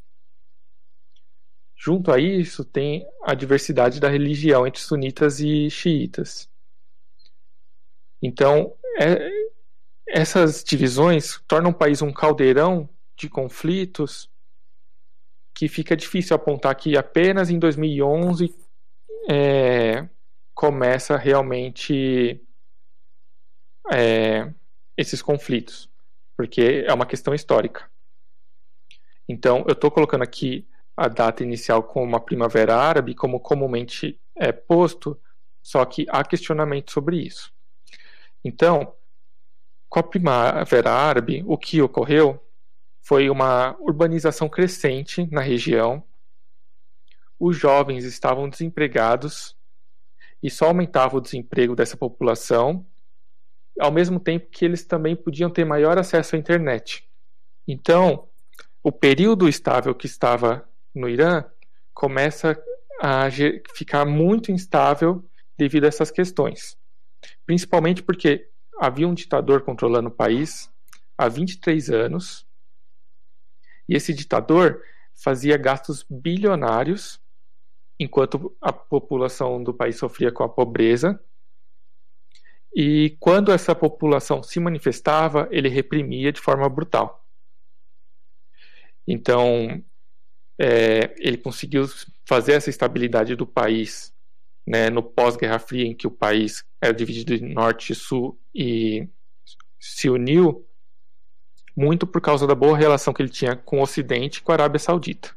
Junto 1.74 2.12
a 2.12 2.20
isso, 2.20 2.66
tem 2.66 3.08
a 3.22 3.32
diversidade 3.32 3.98
da 3.98 4.11
religião 4.11 4.66
entre 4.66 4.78
sunitas 4.78 5.40
e 5.40 5.70
xiitas. 5.70 6.50
Então, 8.20 8.76
é, 9.00 9.26
essas 10.06 10.62
divisões 10.62 11.40
tornam 11.48 11.70
o 11.70 11.74
país 11.74 12.02
um 12.02 12.12
caldeirão 12.12 12.86
de 13.16 13.30
conflitos 13.30 14.30
que 15.54 15.66
fica 15.66 15.96
difícil 15.96 16.36
apontar 16.36 16.76
que 16.76 16.94
apenas 16.94 17.48
em 17.48 17.58
2011 17.58 18.54
é, 19.30 20.06
começa 20.52 21.16
realmente 21.16 22.38
é, 23.90 24.52
esses 24.94 25.22
conflitos 25.22 25.89
porque 26.41 26.86
é 26.88 26.95
uma 26.95 27.05
questão 27.05 27.34
histórica. 27.34 27.86
Então, 29.28 29.62
eu 29.68 29.74
estou 29.74 29.91
colocando 29.91 30.22
aqui 30.22 30.66
a 30.97 31.07
data 31.07 31.43
inicial 31.43 31.82
como 31.82 32.16
a 32.16 32.20
Primavera 32.20 32.74
Árabe, 32.74 33.14
como 33.14 33.38
comumente 33.38 34.18
é 34.34 34.51
posto, 34.51 35.20
só 35.62 35.84
que 35.84 36.07
há 36.09 36.24
questionamento 36.24 36.93
sobre 36.93 37.18
isso. 37.18 37.53
Então, 38.43 38.97
com 39.86 40.01
a 40.01 40.03
Primavera 40.03 40.91
Árabe, 40.91 41.45
o 41.47 41.59
que 41.59 41.82
ocorreu 41.82 42.43
foi 43.03 43.28
uma 43.28 43.76
urbanização 43.78 44.49
crescente 44.49 45.28
na 45.30 45.43
região. 45.43 46.03
Os 47.38 47.55
jovens 47.55 48.07
estavam 48.07 48.49
desempregados 48.49 49.55
e 50.43 50.49
só 50.51 50.68
aumentava 50.68 51.18
o 51.18 51.20
desemprego 51.20 51.76
dessa 51.76 51.99
população 51.99 52.86
ao 53.79 53.91
mesmo 53.91 54.18
tempo 54.18 54.51
que 54.51 54.64
eles 54.64 54.85
também 54.85 55.14
podiam 55.14 55.51
ter 55.51 55.64
maior 55.64 55.99
acesso 55.99 56.37
à 56.37 56.39
internet. 56.39 57.05
Então, 57.66 58.29
o 58.83 58.91
período 58.91 59.49
estável 59.49 59.95
que 59.95 60.07
estava 60.07 60.68
no 60.95 61.09
Irã 61.09 61.45
começa 61.93 62.61
a 63.01 63.29
ficar 63.75 64.05
muito 64.05 64.51
instável 64.51 65.25
devido 65.57 65.85
a 65.85 65.89
essas 65.89 66.11
questões. 66.11 66.77
Principalmente 67.47 68.03
porque 68.03 68.49
havia 68.79 69.07
um 69.07 69.14
ditador 69.14 69.62
controlando 69.62 70.09
o 70.09 70.12
país 70.12 70.71
há 71.16 71.29
23 71.29 71.91
anos, 71.91 72.47
e 73.89 73.95
esse 73.95 74.14
ditador 74.14 74.83
fazia 75.14 75.57
gastos 75.57 76.07
bilionários 76.09 77.21
enquanto 77.99 78.57
a 78.61 78.73
população 78.73 79.62
do 79.62 79.75
país 79.75 79.97
sofria 79.97 80.33
com 80.33 80.43
a 80.43 80.49
pobreza 80.49 81.23
e 82.75 83.16
quando 83.18 83.53
essa 83.53 83.75
população 83.75 84.43
se 84.43 84.61
manifestava, 84.61 85.49
ele 85.51 85.68
reprimia 85.68 86.33
de 86.33 86.41
forma 86.41 86.68
brutal. 86.68 87.27
Então, 89.07 89.83
é, 90.59 91.14
ele 91.18 91.37
conseguiu 91.39 91.85
fazer 92.27 92.53
essa 92.53 92.71
estabilidade 92.71 93.35
do 93.35 93.47
país 93.47 94.14
né, 94.66 94.89
no 94.89 95.03
pós-Guerra 95.03 95.59
Fria, 95.59 95.87
em 95.87 95.95
que 95.95 96.07
o 96.07 96.11
país 96.11 96.64
era 96.81 96.95
dividido 96.95 97.35
em 97.35 97.53
norte 97.53 97.93
e 97.93 97.97
sul 97.97 98.41
e 98.55 99.09
se 99.79 100.09
uniu 100.09 100.64
muito 101.77 102.07
por 102.07 102.21
causa 102.21 102.47
da 102.47 102.55
boa 102.55 102.77
relação 102.77 103.12
que 103.12 103.23
ele 103.23 103.31
tinha 103.31 103.57
com 103.57 103.79
o 103.79 103.83
Ocidente 103.83 104.39
e 104.39 104.43
com 104.43 104.53
a 104.53 104.55
Arábia 104.55 104.79
Saudita. 104.79 105.35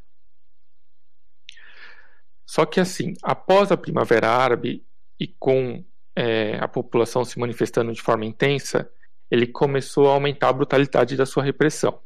Só 2.45 2.65
que 2.65 2.79
assim, 2.79 3.13
após 3.23 3.71
a 3.71 3.77
Primavera 3.77 4.29
Árabe 4.29 4.85
e 5.19 5.27
com 5.27 5.83
é, 6.15 6.57
a 6.57 6.67
população 6.67 7.23
se 7.25 7.39
manifestando 7.39 7.91
de 7.91 8.01
forma 8.01 8.25
intensa, 8.25 8.91
ele 9.29 9.47
começou 9.47 10.09
a 10.09 10.13
aumentar 10.13 10.49
a 10.49 10.53
brutalidade 10.53 11.15
da 11.15 11.25
sua 11.25 11.43
repressão. 11.43 11.99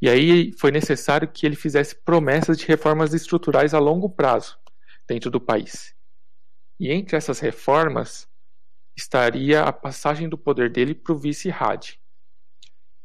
E 0.00 0.08
aí 0.08 0.52
foi 0.58 0.70
necessário 0.70 1.28
que 1.28 1.46
ele 1.46 1.54
fizesse 1.54 1.94
promessas 1.94 2.58
de 2.58 2.66
reformas 2.66 3.14
estruturais 3.14 3.72
a 3.72 3.78
longo 3.78 4.10
prazo 4.10 4.58
dentro 5.06 5.30
do 5.30 5.40
país. 5.40 5.94
E 6.78 6.90
entre 6.90 7.16
essas 7.16 7.38
reformas 7.38 8.28
estaria 8.96 9.62
a 9.62 9.72
passagem 9.72 10.28
do 10.28 10.36
poder 10.36 10.70
dele 10.70 10.94
para 10.94 11.12
o 11.12 11.18
vice-Hadi. 11.18 12.00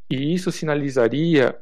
E 0.10 0.34
isso 0.34 0.52
sinalizaria 0.52 1.62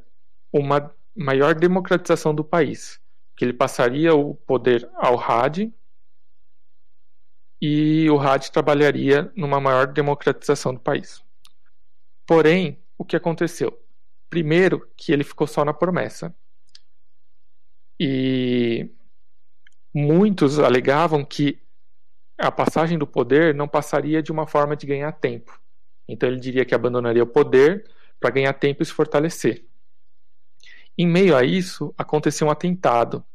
uma 0.54 0.96
maior 1.16 1.54
democratização 1.54 2.34
do 2.34 2.44
país, 2.44 3.00
que 3.36 3.44
ele 3.44 3.54
passaria 3.54 4.16
o 4.16 4.36
poder 4.36 4.90
ao 4.96 5.20
Hadi 5.20 5.74
e 7.68 8.08
o 8.12 8.16
rádio 8.16 8.52
trabalharia 8.52 9.32
numa 9.36 9.60
maior 9.60 9.88
democratização 9.88 10.72
do 10.72 10.80
país. 10.80 11.24
Porém, 12.28 12.80
o 12.96 13.04
que 13.04 13.16
aconteceu? 13.16 13.76
Primeiro, 14.30 14.88
que 14.96 15.12
ele 15.12 15.24
ficou 15.24 15.48
só 15.48 15.66
na 15.66 15.74
promessa. 15.74 16.36
E 18.00 18.88
muitos 19.92 20.60
alegavam 20.60 21.26
que 21.26 21.60
a 22.38 22.52
passagem 22.52 23.00
do 23.00 23.08
poder 23.08 23.56
não 23.56 23.68
passaria 23.68 24.22
de 24.22 24.32
uma 24.32 24.46
forma 24.46 24.76
de 24.76 24.86
ganhar 24.86 25.12
tempo. 25.14 25.60
Então 26.08 26.30
ele 26.30 26.40
diria 26.40 26.66
que 26.66 26.76
abandonaria 26.76 27.24
o 27.24 27.28
poder 27.28 27.90
para 28.20 28.30
ganhar 28.30 28.54
tempo 28.54 28.84
e 28.84 28.86
se 28.86 28.92
fortalecer. 28.92 29.66
Em 30.96 31.08
meio 31.08 31.36
a 31.36 31.44
isso, 31.44 31.96
aconteceu 31.98 32.46
um 32.46 32.52
atentado 32.52 33.26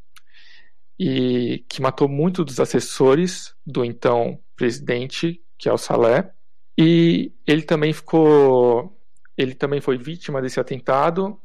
e 1.03 1.65
que 1.67 1.81
matou 1.81 2.07
muitos 2.07 2.45
dos 2.45 2.61
assessores 2.61 3.57
do 3.65 3.83
então 3.83 4.39
presidente, 4.55 5.43
que 5.57 5.67
é 5.67 5.73
o 5.73 5.79
Salé, 5.79 6.31
e 6.79 7.33
ele 7.47 7.63
também 7.63 7.91
ficou 7.91 8.95
ele 9.35 9.55
também 9.55 9.81
foi 9.81 9.97
vítima 9.97 10.43
desse 10.43 10.61
atentado 10.61 11.41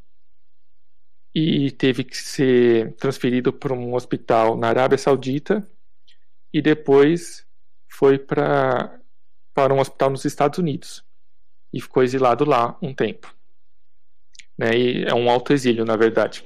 e 1.34 1.72
teve 1.72 2.04
que 2.04 2.18
ser 2.18 2.94
transferido 2.98 3.54
para 3.54 3.74
um 3.74 3.94
hospital 3.94 4.58
na 4.58 4.68
Arábia 4.68 4.98
Saudita 4.98 5.66
e 6.54 6.62
depois 6.62 7.48
foi 7.90 8.20
para 8.20 9.00
para 9.54 9.74
um 9.74 9.80
hospital 9.80 10.10
nos 10.10 10.26
Estados 10.26 10.60
Unidos 10.60 11.02
e 11.72 11.80
ficou 11.80 12.04
exilado 12.04 12.44
lá 12.44 12.78
um 12.82 12.94
tempo. 12.94 13.34
Né? 14.58 14.78
E 14.78 15.06
é 15.06 15.14
um 15.14 15.30
autoexílio, 15.30 15.86
na 15.86 15.96
verdade. 15.96 16.46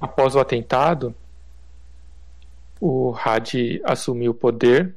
Após 0.00 0.34
o 0.34 0.40
atentado, 0.40 1.14
o 2.86 3.14
Hadi 3.16 3.80
assumiu 3.82 4.32
o 4.32 4.34
poder 4.34 4.94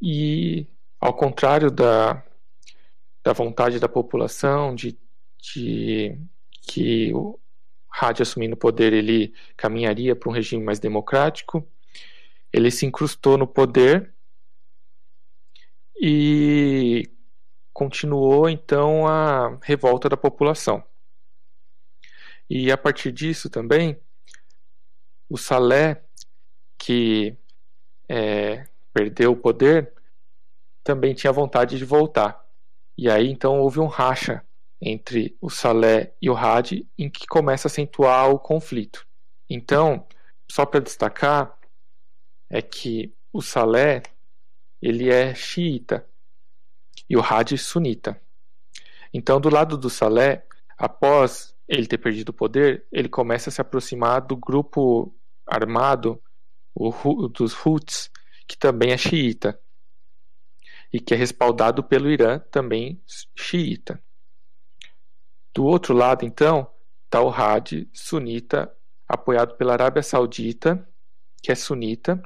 e, 0.00 0.66
ao 0.98 1.12
contrário 1.14 1.70
da, 1.70 2.24
da 3.22 3.34
vontade 3.34 3.78
da 3.78 3.86
população 3.86 4.74
de, 4.74 4.98
de 5.38 6.18
que 6.62 7.12
o 7.12 7.38
Hadi 7.90 8.22
assumindo 8.22 8.54
o 8.54 8.58
poder 8.58 8.94
ele 8.94 9.34
caminharia 9.54 10.16
para 10.16 10.30
um 10.30 10.32
regime 10.32 10.64
mais 10.64 10.80
democrático, 10.80 11.70
ele 12.50 12.70
se 12.70 12.86
incrustou 12.86 13.36
no 13.36 13.46
poder 13.46 14.14
e 16.00 17.02
continuou 17.70 18.48
então 18.48 19.06
a 19.06 19.58
revolta 19.62 20.08
da 20.08 20.16
população. 20.16 20.82
E 22.48 22.72
a 22.72 22.78
partir 22.78 23.12
disso 23.12 23.50
também, 23.50 24.00
o 25.28 25.36
Salé 25.36 26.03
que 26.78 27.36
é, 28.08 28.66
perdeu 28.92 29.32
o 29.32 29.36
poder, 29.36 29.92
também 30.82 31.14
tinha 31.14 31.32
vontade 31.32 31.78
de 31.78 31.84
voltar. 31.84 32.44
E 32.96 33.10
aí 33.10 33.30
então 33.30 33.60
houve 33.60 33.80
um 33.80 33.86
racha 33.86 34.44
entre 34.80 35.36
o 35.40 35.48
Salé 35.48 36.14
e 36.20 36.28
o 36.28 36.36
Hadi 36.36 36.88
em 36.98 37.08
que 37.08 37.26
começa 37.26 37.66
a 37.66 37.70
acentuar 37.70 38.30
o 38.30 38.38
conflito. 38.38 39.06
Então, 39.48 40.06
só 40.50 40.66
para 40.66 40.80
destacar 40.80 41.58
é 42.50 42.60
que 42.60 43.14
o 43.32 43.40
Salé 43.40 44.02
ele 44.80 45.10
é 45.10 45.34
xiita 45.34 46.06
e 47.08 47.16
o 47.16 47.22
Hadi 47.22 47.56
sunita. 47.56 48.20
Então, 49.12 49.40
do 49.40 49.48
lado 49.48 49.78
do 49.78 49.88
Salé, 49.88 50.46
após 50.76 51.54
ele 51.66 51.86
ter 51.86 51.98
perdido 51.98 52.28
o 52.28 52.34
poder, 52.34 52.86
ele 52.92 53.08
começa 53.08 53.48
a 53.48 53.52
se 53.52 53.60
aproximar 53.60 54.20
do 54.20 54.36
grupo 54.36 55.14
armado 55.46 56.22
o, 56.74 57.28
dos 57.28 57.54
Houthis, 57.64 58.10
que 58.46 58.56
também 58.56 58.92
é 58.92 58.98
xiita 58.98 59.58
e 60.92 61.00
que 61.00 61.12
é 61.12 61.16
respaldado 61.16 61.82
pelo 61.82 62.08
Irã, 62.08 62.38
também 62.38 63.02
xiita. 63.36 64.00
Do 65.52 65.64
outro 65.64 65.92
lado, 65.92 66.24
então, 66.24 66.70
está 67.04 67.20
o 67.20 67.30
Hadi 67.30 67.88
sunita, 67.92 68.72
apoiado 69.08 69.56
pela 69.56 69.72
Arábia 69.72 70.02
Saudita, 70.02 70.88
que 71.42 71.50
é 71.50 71.54
sunita, 71.56 72.22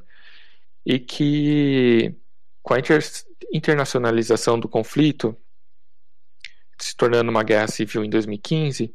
e 0.84 0.99
que, 0.99 2.14
com 2.62 2.74
a 2.74 2.78
inter 2.78 3.03
internacionalização 3.53 4.61
do 4.61 4.68
conflito, 4.68 5.34
se 6.78 6.94
tornando 6.94 7.30
uma 7.30 7.42
guerra 7.42 7.68
civil 7.68 8.05
em 8.05 8.11
2015, 8.11 8.94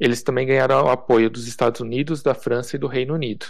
eles 0.00 0.22
também 0.22 0.46
ganharam 0.46 0.84
o 0.84 0.90
apoio 0.90 1.28
dos 1.28 1.46
Estados 1.46 1.80
Unidos, 1.80 2.22
da 2.22 2.34
França 2.34 2.76
e 2.76 2.78
do 2.78 2.86
Reino 2.86 3.14
Unido. 3.14 3.46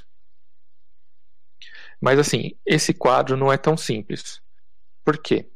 Mas 2.00 2.18
assim, 2.18 2.52
esse 2.64 2.92
quadro 2.94 3.36
não 3.36 3.52
é 3.52 3.56
tão 3.56 3.76
simples. 3.76 4.40
Por 5.04 5.18
quê? 5.18 5.48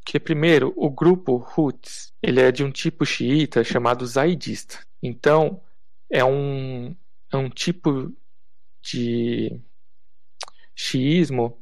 Porque 0.00 0.18
primeiro, 0.18 0.72
o 0.76 0.90
grupo 0.90 1.46
Houthis, 1.56 2.12
ele 2.22 2.40
é 2.40 2.50
de 2.50 2.64
um 2.64 2.70
tipo 2.70 3.04
xiita 3.04 3.62
chamado 3.62 4.06
zaidista. 4.06 4.80
Então, 5.02 5.60
é 6.10 6.24
um, 6.24 6.96
é 7.32 7.36
um 7.36 7.50
tipo 7.50 8.12
de 8.82 9.60
xiismo 10.74 11.60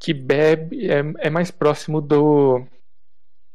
que 0.00 0.12
bebe 0.12 0.90
é, 0.90 1.26
é 1.26 1.30
mais 1.30 1.50
próximo 1.50 2.00
do 2.00 2.66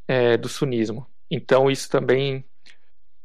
é, 0.07 0.37
do 0.37 0.47
sunismo. 0.47 1.05
Então 1.29 1.69
isso 1.69 1.89
também 1.89 2.43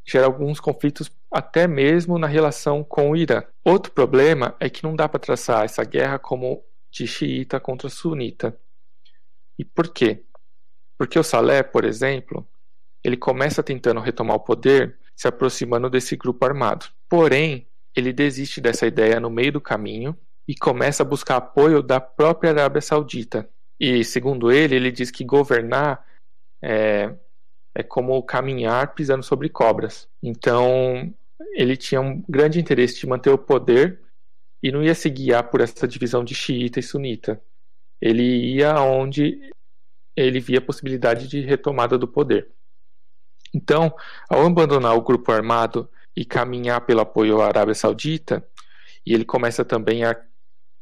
gera 0.06 0.26
alguns 0.26 0.60
conflitos 0.60 1.08
até 1.34 1.66
mesmo 1.66 2.16
na 2.16 2.28
relação 2.28 2.84
com 2.84 3.10
o 3.10 3.16
Irã. 3.16 3.42
Outro 3.64 3.90
problema 3.90 4.54
é 4.60 4.70
que 4.70 4.84
não 4.84 4.94
dá 4.94 5.08
para 5.08 5.18
traçar 5.18 5.64
essa 5.64 5.82
guerra 5.82 6.16
como 6.16 6.62
de 6.92 7.08
xiita 7.08 7.58
contra 7.58 7.88
sunita. 7.88 8.56
E 9.58 9.64
por 9.64 9.92
quê? 9.92 10.24
Porque 10.96 11.18
o 11.18 11.24
Salé, 11.24 11.64
por 11.64 11.84
exemplo, 11.84 12.46
ele 13.02 13.16
começa 13.16 13.64
tentando 13.64 13.98
retomar 14.00 14.36
o 14.36 14.40
poder 14.40 14.96
se 15.16 15.26
aproximando 15.26 15.90
desse 15.90 16.16
grupo 16.16 16.44
armado. 16.44 16.86
Porém, 17.08 17.66
ele 17.96 18.12
desiste 18.12 18.60
dessa 18.60 18.86
ideia 18.86 19.18
no 19.18 19.28
meio 19.28 19.52
do 19.52 19.60
caminho 19.60 20.16
e 20.46 20.54
começa 20.54 21.02
a 21.02 21.06
buscar 21.06 21.36
apoio 21.36 21.82
da 21.82 22.00
própria 22.00 22.50
Arábia 22.50 22.80
Saudita. 22.80 23.48
E, 23.78 24.04
segundo 24.04 24.52
ele, 24.52 24.76
ele 24.76 24.92
diz 24.92 25.10
que 25.10 25.24
governar 25.24 26.06
é, 26.62 27.12
é 27.74 27.82
como 27.82 28.22
caminhar 28.22 28.94
pisando 28.94 29.24
sobre 29.24 29.48
cobras. 29.48 30.08
Então, 30.22 31.12
ele 31.54 31.76
tinha 31.76 32.00
um 32.00 32.22
grande 32.28 32.60
interesse 32.60 33.00
de 33.00 33.06
manter 33.06 33.30
o 33.30 33.38
poder 33.38 34.00
e 34.62 34.72
não 34.72 34.82
ia 34.82 34.94
se 34.94 35.10
guiar 35.10 35.50
por 35.50 35.60
essa 35.60 35.86
divisão 35.86 36.24
de 36.24 36.34
xiita 36.34 36.80
e 36.80 36.82
sunita. 36.82 37.42
Ele 38.00 38.22
ia 38.54 38.80
onde 38.80 39.50
ele 40.16 40.40
via 40.40 40.58
a 40.58 40.62
possibilidade 40.62 41.28
de 41.28 41.40
retomada 41.40 41.98
do 41.98 42.06
poder. 42.06 42.48
Então, 43.52 43.94
ao 44.28 44.46
abandonar 44.46 44.96
o 44.96 45.02
grupo 45.02 45.30
armado 45.30 45.88
e 46.16 46.24
caminhar 46.24 46.80
pelo 46.82 47.00
apoio 47.00 47.40
à 47.40 47.46
Arábia 47.46 47.74
Saudita, 47.74 48.46
e 49.06 49.12
ele 49.12 49.24
começa 49.24 49.64
também 49.64 50.04
a 50.04 50.16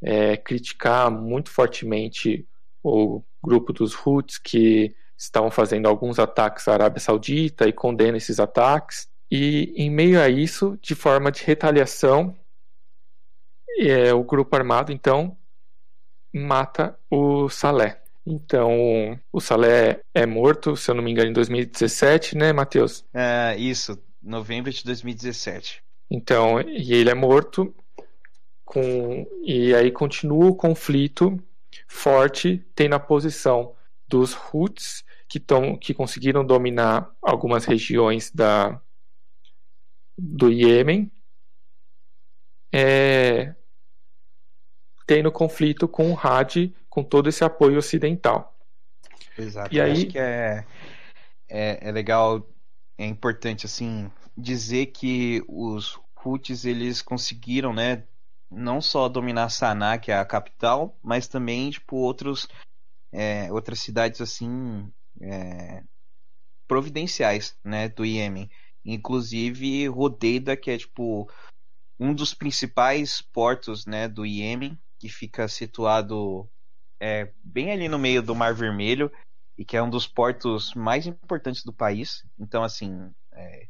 é, 0.01 0.37
criticar 0.37 1.09
muito 1.11 1.49
fortemente 1.49 2.47
o 2.83 3.23
grupo 3.43 3.71
dos 3.71 3.95
Houthis 3.95 4.37
que 4.37 4.95
estavam 5.17 5.51
fazendo 5.51 5.87
alguns 5.87 6.19
ataques 6.19 6.67
à 6.67 6.73
Arábia 6.73 6.99
Saudita 6.99 7.67
e 7.67 7.73
condena 7.73 8.17
esses 8.17 8.39
ataques. 8.39 9.07
E 9.31 9.73
em 9.75 9.89
meio 9.89 10.21
a 10.21 10.29
isso, 10.29 10.77
de 10.81 10.95
forma 10.95 11.31
de 11.31 11.43
retaliação, 11.43 12.35
é, 13.79 14.13
o 14.13 14.23
grupo 14.23 14.55
armado 14.55 14.91
então 14.91 15.37
mata 16.33 16.97
o 17.09 17.49
Salé. 17.49 18.01
Então, 18.25 19.19
o 19.31 19.41
Salé 19.41 20.01
é 20.13 20.25
morto, 20.25 20.77
se 20.77 20.89
eu 20.89 20.95
não 20.95 21.03
me 21.03 21.11
engano, 21.11 21.29
em 21.29 21.33
2017, 21.33 22.37
né, 22.37 22.53
Matheus? 22.53 23.03
É, 23.13 23.55
isso, 23.57 24.01
novembro 24.21 24.71
de 24.71 24.83
2017. 24.83 25.83
Então, 26.09 26.61
e 26.61 26.93
ele 26.93 27.09
é 27.09 27.13
morto, 27.13 27.75
com, 28.63 29.27
e 29.43 29.73
aí 29.75 29.91
continua 29.91 30.45
o 30.45 30.55
conflito 30.55 31.37
forte, 31.87 32.65
tem 32.75 32.87
na 32.87 32.99
posição 32.99 33.75
dos 34.07 34.37
Houthis, 34.51 35.03
que, 35.27 35.39
tão, 35.39 35.75
que 35.75 35.93
conseguiram 35.93 36.45
dominar 36.45 37.11
algumas 37.21 37.65
regiões 37.65 38.31
da, 38.31 38.79
do 40.17 40.51
Iêmen, 40.51 41.11
é, 42.73 43.55
tem 45.05 45.21
no 45.21 45.31
conflito 45.31 45.87
com 45.87 46.11
o 46.11 46.17
Hadi, 46.17 46.75
com 46.89 47.03
todo 47.03 47.29
esse 47.29 47.43
apoio 47.43 47.77
ocidental. 47.77 48.57
Exato. 49.37 49.73
E 49.73 49.79
aí... 49.79 49.91
acho 49.91 50.05
que 50.07 50.19
é, 50.19 50.65
é, 51.49 51.89
é 51.89 51.91
legal, 51.91 52.47
é 52.97 53.05
importante 53.05 53.65
assim 53.65 54.11
dizer 54.37 54.87
que 54.87 55.43
os 55.47 55.99
Houthis 56.23 56.65
eles 56.65 57.01
conseguiram, 57.01 57.73
né, 57.73 58.03
não 58.49 58.81
só 58.81 59.09
dominar 59.09 59.49
Sanaa, 59.49 59.97
que 59.97 60.11
é 60.11 60.17
a 60.17 60.25
capital, 60.25 60.97
mas 61.03 61.27
também 61.27 61.69
tipo 61.69 61.97
outros 61.97 62.47
é, 63.11 63.51
outras 63.51 63.79
cidades 63.79 64.21
assim 64.21 64.91
é, 65.21 65.83
providenciais, 66.67 67.55
né, 67.63 67.89
do 67.89 68.05
Iêmen. 68.05 68.49
Inclusive 68.85 69.87
Rodeida, 69.87 70.57
que 70.57 70.71
é 70.71 70.77
tipo 70.77 71.29
um 71.99 72.13
dos 72.13 72.33
principais 72.33 73.21
portos, 73.21 73.85
né, 73.85 74.07
do 74.07 74.25
Iêmen, 74.25 74.77
que 74.99 75.09
fica 75.09 75.47
situado 75.47 76.49
é, 77.01 77.31
bem 77.43 77.71
ali 77.71 77.87
no 77.87 77.99
meio 77.99 78.21
do 78.21 78.35
Mar 78.35 78.53
Vermelho 78.53 79.11
e 79.57 79.63
que 79.63 79.77
é 79.77 79.83
um 79.83 79.89
dos 79.89 80.07
portos 80.07 80.73
mais 80.73 81.05
importantes 81.05 81.63
do 81.63 81.73
país. 81.73 82.25
Então, 82.39 82.63
assim, 82.63 83.13
é, 83.31 83.67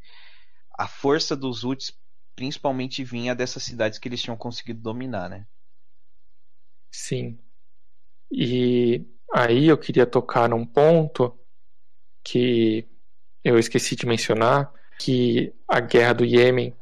a 0.78 0.88
força 0.88 1.36
dos 1.36 1.64
Houthis 1.64 1.98
principalmente 2.36 3.04
vinha 3.04 3.36
dessas 3.36 3.64
cidades 3.64 4.00
que 4.00 4.08
eles 4.08 4.22
tinham 4.22 4.38
conseguido 4.38 4.82
dominar, 4.82 5.30
né? 5.30 5.46
Sim. 6.92 7.40
E 8.32 9.06
aí 9.34 9.68
eu 9.68 9.78
queria 9.78 10.06
tocar 10.06 10.50
num 10.50 10.66
ponto 10.66 11.38
que 12.24 12.88
eu 13.44 13.60
esqueci 13.60 13.96
de 13.96 14.06
mencionar, 14.06 14.74
que 15.04 15.54
a 15.68 15.82
guerra 15.82 16.14
do 16.14 16.24
Iêmen 16.24 16.74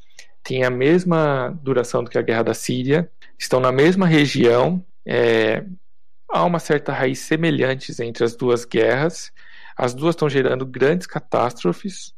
tem 0.44 0.64
a 0.64 0.70
mesma 0.70 1.50
duração 1.64 2.04
do 2.04 2.10
que 2.10 2.20
a 2.20 2.22
guerra 2.22 2.44
da 2.44 2.54
Síria, 2.54 3.12
estão 3.38 3.60
na 3.60 3.72
mesma 3.72 4.06
região, 4.06 4.86
é, 5.04 5.66
há 6.30 6.46
uma 6.46 6.60
certa 6.60 6.94
raiz 6.94 7.18
semelhantes 7.18 8.00
entre 8.00 8.24
as 8.24 8.36
duas 8.36 8.64
guerras, 8.64 9.32
as 9.76 9.96
duas 9.96 10.14
estão 10.14 10.30
gerando 10.30 10.68
grandes 10.68 11.08
catástrofes, 11.08 12.14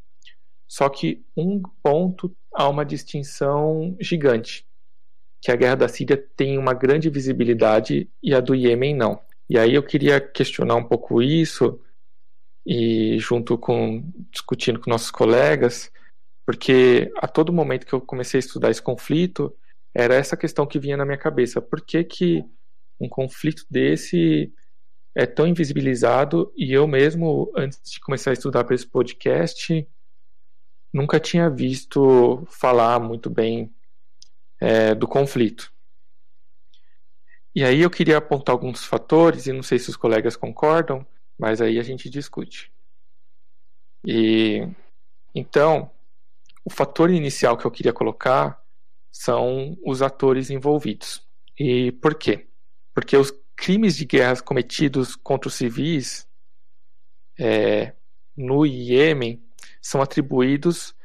só 0.67 0.89
que 0.89 1.23
um 1.37 1.61
ponto 1.81 2.35
há 2.53 2.67
uma 2.67 2.83
distinção 2.83 3.95
gigante, 3.97 4.65
que 5.41 5.53
a 5.53 5.55
guerra 5.55 5.75
da 5.75 5.87
Síria 5.87 6.21
tem 6.35 6.57
uma 6.57 6.73
grande 6.73 7.09
visibilidade 7.09 8.09
e 8.21 8.35
a 8.35 8.41
do 8.41 8.53
Iêmen 8.53 8.93
não. 8.93 9.21
E 9.49 9.57
aí 9.57 9.73
eu 9.73 9.83
queria 9.83 10.19
questionar 10.19 10.75
um 10.75 10.83
pouco 10.83 11.21
isso 11.21 11.79
e 12.65 13.17
junto 13.19 13.57
com 13.57 14.03
discutindo 14.31 14.79
com 14.79 14.89
nossos 14.89 15.11
colegas, 15.11 15.91
porque 16.45 17.11
a 17.17 17.27
todo 17.27 17.53
momento 17.53 17.85
que 17.85 17.93
eu 17.93 18.01
comecei 18.01 18.37
a 18.37 18.39
estudar 18.39 18.71
esse 18.71 18.81
conflito, 18.81 19.55
era 19.93 20.15
essa 20.15 20.35
questão 20.35 20.65
que 20.65 20.79
vinha 20.79 20.97
na 20.97 21.05
minha 21.05 21.17
cabeça. 21.17 21.61
Por 21.61 21.81
que, 21.81 22.03
que 22.03 22.43
um 22.99 23.07
conflito 23.07 23.65
desse 23.69 24.51
é 25.15 25.25
tão 25.25 25.47
invisibilizado 25.47 26.51
e 26.57 26.73
eu 26.73 26.87
mesmo, 26.87 27.51
antes 27.55 27.79
de 27.91 27.99
começar 27.99 28.31
a 28.31 28.33
estudar 28.33 28.63
para 28.63 28.75
esse 28.75 28.87
podcast, 28.87 29.87
nunca 30.91 31.19
tinha 31.19 31.49
visto 31.49 32.45
falar 32.49 32.99
muito 32.99 33.29
bem 33.29 33.71
é, 34.59 34.95
do 34.95 35.07
conflito. 35.07 35.71
E 37.55 37.63
aí 37.63 37.81
eu 37.81 37.89
queria 37.89 38.17
apontar 38.17 38.53
alguns 38.53 38.83
fatores, 38.83 39.45
e 39.45 39.53
não 39.53 39.61
sei 39.61 39.77
se 39.77 39.89
os 39.89 39.95
colegas 39.95 40.35
concordam, 40.35 41.05
mas 41.43 41.59
aí 41.59 41.77
a 41.77 41.83
gente 41.83 42.09
discute. 42.09 42.71
E 44.01 44.65
então, 45.35 45.91
o 46.63 46.69
fator 46.69 47.11
inicial 47.11 47.57
que 47.57 47.65
eu 47.65 47.71
queria 47.71 47.91
colocar 47.91 48.63
são 49.11 49.77
os 49.85 50.01
atores 50.01 50.49
envolvidos. 50.49 51.21
E 51.59 51.91
por 51.91 52.15
quê? 52.15 52.47
Porque 52.93 53.17
os 53.17 53.33
crimes 53.57 53.97
de 53.97 54.05
guerra 54.05 54.41
cometidos 54.41 55.17
contra 55.17 55.49
os 55.49 55.55
civis 55.55 56.25
é, 57.37 57.93
no 58.37 58.65
Iêmen 58.65 59.45
são 59.81 60.01
atribuídos 60.01 60.95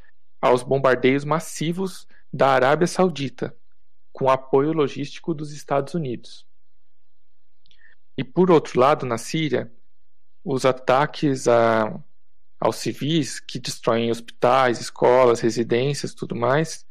aos 0.41 0.63
bombardeios 0.63 1.25
massivos 1.25 2.07
da 2.33 2.51
Arábia 2.51 2.87
Saudita, 2.87 3.57
com 4.13 4.31
apoio 4.31 4.73
logístico 4.73 5.35
dos 5.35 5.51
Estados 5.51 5.95
Unidos. 5.95 6.47
E 8.17 8.23
por 8.23 8.53
outro 8.53 8.79
lado, 8.79 9.05
na 9.05 9.19
Síria, 9.19 9.69
os 10.51 10.65
ataques 10.65 11.47
a, 11.47 11.95
aos 12.59 12.77
civis 12.77 13.39
que 13.39 13.59
destroem 13.59 14.11
hospitais, 14.11 14.81
escolas, 14.81 15.41
residências, 15.41 16.15
tudo 16.15 16.35
mais, 16.35 16.87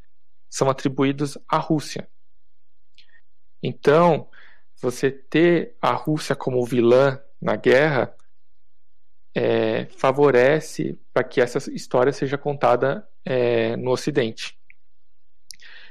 são 0.48 0.70
atribuídos 0.70 1.40
à 1.48 1.58
Rússia. 1.58 2.08
Então, 3.62 4.30
você 4.80 5.10
ter 5.10 5.76
a 5.82 5.92
Rússia 5.94 6.36
como 6.36 6.64
vilã 6.68 7.20
na 7.42 7.56
guerra 7.56 8.16
é, 9.36 9.86
favorece 9.86 11.00
para 11.12 11.24
que 11.24 11.42
essa 11.42 11.58
história 11.74 12.14
seja 12.14 12.38
contada 12.38 13.10
é, 13.26 13.76
no 13.76 13.90
Ocidente. 13.90 14.56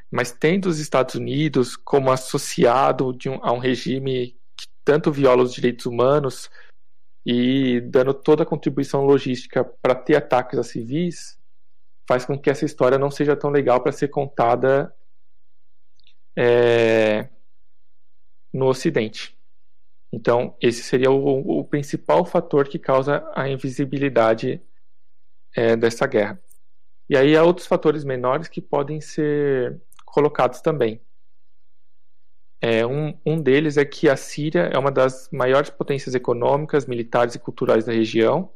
Mas 0.08 0.30
tendo 0.30 0.66
os 0.66 0.78
Estados 0.78 1.16
Unidos 1.16 1.76
como 1.76 2.12
associado 2.12 3.08
um, 3.26 3.44
a 3.44 3.50
um 3.50 3.58
regime 3.58 4.38
que 4.56 4.68
tanto 4.84 5.10
viola 5.10 5.42
os 5.42 5.52
direitos 5.52 5.84
humanos 5.86 6.48
e 7.26 7.80
dando 7.80 8.14
toda 8.14 8.44
a 8.44 8.46
contribuição 8.46 9.04
logística 9.04 9.64
para 9.64 9.96
ter 9.96 10.14
ataques 10.14 10.56
a 10.60 10.62
civis, 10.62 11.36
faz 12.08 12.24
com 12.24 12.38
que 12.38 12.48
essa 12.48 12.64
história 12.64 12.96
não 12.96 13.10
seja 13.10 13.34
tão 13.34 13.50
legal 13.50 13.82
para 13.82 13.90
ser 13.90 14.06
contada 14.06 14.94
é, 16.38 17.28
no 18.54 18.66
Ocidente. 18.66 19.36
Então, 20.12 20.56
esse 20.62 20.84
seria 20.84 21.10
o, 21.10 21.58
o 21.58 21.64
principal 21.64 22.24
fator 22.24 22.68
que 22.68 22.78
causa 22.78 23.28
a 23.34 23.48
invisibilidade 23.48 24.62
é, 25.56 25.74
dessa 25.74 26.06
guerra. 26.06 26.40
E 27.10 27.16
aí 27.16 27.36
há 27.36 27.42
outros 27.42 27.66
fatores 27.66 28.04
menores 28.04 28.46
que 28.46 28.62
podem 28.62 29.00
ser 29.00 29.82
colocados 30.04 30.60
também. 30.60 31.00
É, 32.60 32.86
um, 32.86 33.18
um 33.24 33.40
deles 33.40 33.76
é 33.76 33.84
que 33.84 34.08
a 34.08 34.16
Síria 34.16 34.70
é 34.72 34.78
uma 34.78 34.90
das 34.90 35.28
maiores 35.30 35.70
potências 35.70 36.14
econômicas, 36.14 36.86
militares 36.86 37.34
e 37.34 37.38
culturais 37.38 37.84
da 37.84 37.92
região, 37.92 38.52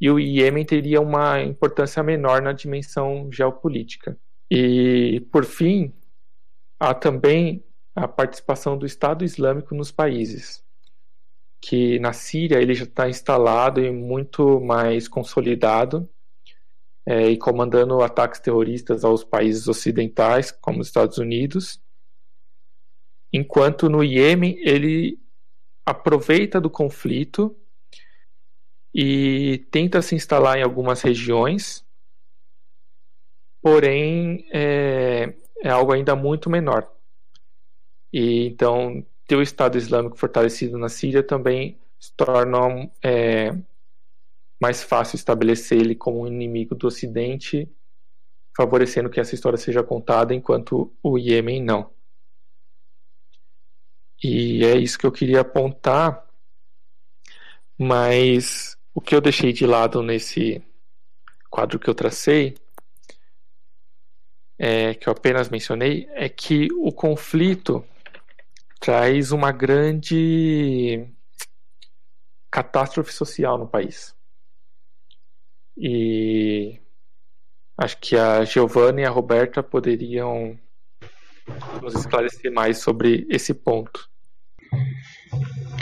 e 0.00 0.10
o 0.10 0.18
Iêmen 0.18 0.64
teria 0.64 1.00
uma 1.00 1.40
importância 1.42 2.02
menor 2.02 2.42
na 2.42 2.52
dimensão 2.52 3.30
geopolítica. 3.30 4.18
E, 4.50 5.20
por 5.32 5.44
fim, 5.44 5.92
há 6.80 6.92
também 6.94 7.64
a 7.94 8.08
participação 8.08 8.76
do 8.76 8.86
Estado 8.86 9.24
Islâmico 9.24 9.74
nos 9.74 9.92
países, 9.92 10.64
que 11.60 11.98
na 12.00 12.12
Síria 12.12 12.60
ele 12.60 12.74
já 12.74 12.84
está 12.84 13.08
instalado 13.08 13.80
e 13.80 13.90
muito 13.90 14.60
mais 14.60 15.06
consolidado 15.06 16.08
é, 17.06 17.28
e 17.30 17.36
comandando 17.36 18.00
ataques 18.02 18.40
terroristas 18.40 19.04
aos 19.04 19.24
países 19.24 19.68
ocidentais, 19.68 20.50
como 20.50 20.80
os 20.80 20.86
Estados 20.86 21.18
Unidos, 21.18 21.81
enquanto 23.32 23.88
no 23.88 24.04
Iêmen 24.04 24.58
ele 24.60 25.18
aproveita 25.86 26.60
do 26.60 26.70
conflito 26.70 27.56
e 28.94 29.66
tenta 29.70 30.02
se 30.02 30.14
instalar 30.14 30.58
em 30.58 30.62
algumas 30.62 31.00
regiões, 31.00 31.84
porém 33.62 34.46
é, 34.52 35.34
é 35.62 35.70
algo 35.70 35.92
ainda 35.92 36.14
muito 36.14 36.50
menor. 36.50 36.92
E 38.12 38.46
então 38.46 39.04
ter 39.26 39.36
o 39.36 39.42
Estado 39.42 39.78
Islâmico 39.78 40.16
fortalecido 40.16 40.76
na 40.76 40.88
Síria 40.88 41.22
também 41.22 41.80
se 41.98 42.12
torna 42.14 42.90
é, 43.02 43.52
mais 44.60 44.82
fácil 44.82 45.16
estabelecer 45.16 45.80
ele 45.80 45.94
como 45.94 46.20
um 46.20 46.26
inimigo 46.26 46.74
do 46.74 46.86
Ocidente, 46.86 47.70
favorecendo 48.56 49.08
que 49.08 49.20
essa 49.20 49.34
história 49.34 49.56
seja 49.56 49.82
contada, 49.82 50.34
enquanto 50.34 50.92
o 51.02 51.16
Iêmen 51.16 51.62
não. 51.62 51.91
E 54.22 54.64
é 54.64 54.76
isso 54.76 54.98
que 54.98 55.06
eu 55.06 55.12
queria 55.12 55.40
apontar, 55.40 56.24
mas 57.76 58.76
o 58.94 59.00
que 59.00 59.14
eu 59.14 59.20
deixei 59.20 59.52
de 59.52 59.66
lado 59.66 60.02
nesse 60.02 60.62
quadro 61.50 61.78
que 61.78 61.88
eu 61.88 61.94
tracei 61.94 62.54
é, 64.64 64.94
que 64.94 65.08
eu 65.08 65.12
apenas 65.12 65.48
mencionei, 65.48 66.08
é 66.12 66.28
que 66.28 66.68
o 66.76 66.92
conflito 66.92 67.84
traz 68.78 69.32
uma 69.32 69.50
grande 69.50 71.04
catástrofe 72.48 73.12
social 73.12 73.58
no 73.58 73.66
país. 73.66 74.14
E 75.76 76.78
acho 77.76 77.98
que 77.98 78.16
a 78.16 78.44
Giovanna 78.44 79.00
e 79.00 79.04
a 79.04 79.10
Roberta 79.10 79.64
poderiam 79.64 80.56
nos 81.82 81.94
esclarecer 81.96 82.52
mais 82.52 82.78
sobre 82.78 83.26
esse 83.28 83.52
ponto. 83.52 84.11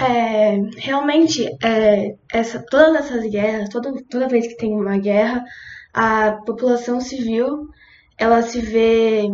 É, 0.00 0.56
realmente, 0.78 1.46
é, 1.62 2.14
essa, 2.32 2.64
todas 2.70 3.04
essas 3.04 3.30
guerras, 3.30 3.68
toda, 3.68 3.92
toda 4.08 4.28
vez 4.28 4.46
que 4.46 4.56
tem 4.56 4.72
uma 4.72 4.96
guerra, 4.98 5.44
a 5.92 6.32
população 6.46 7.00
civil 7.00 7.68
ela 8.20 8.42
se 8.42 8.60
vê 8.60 9.32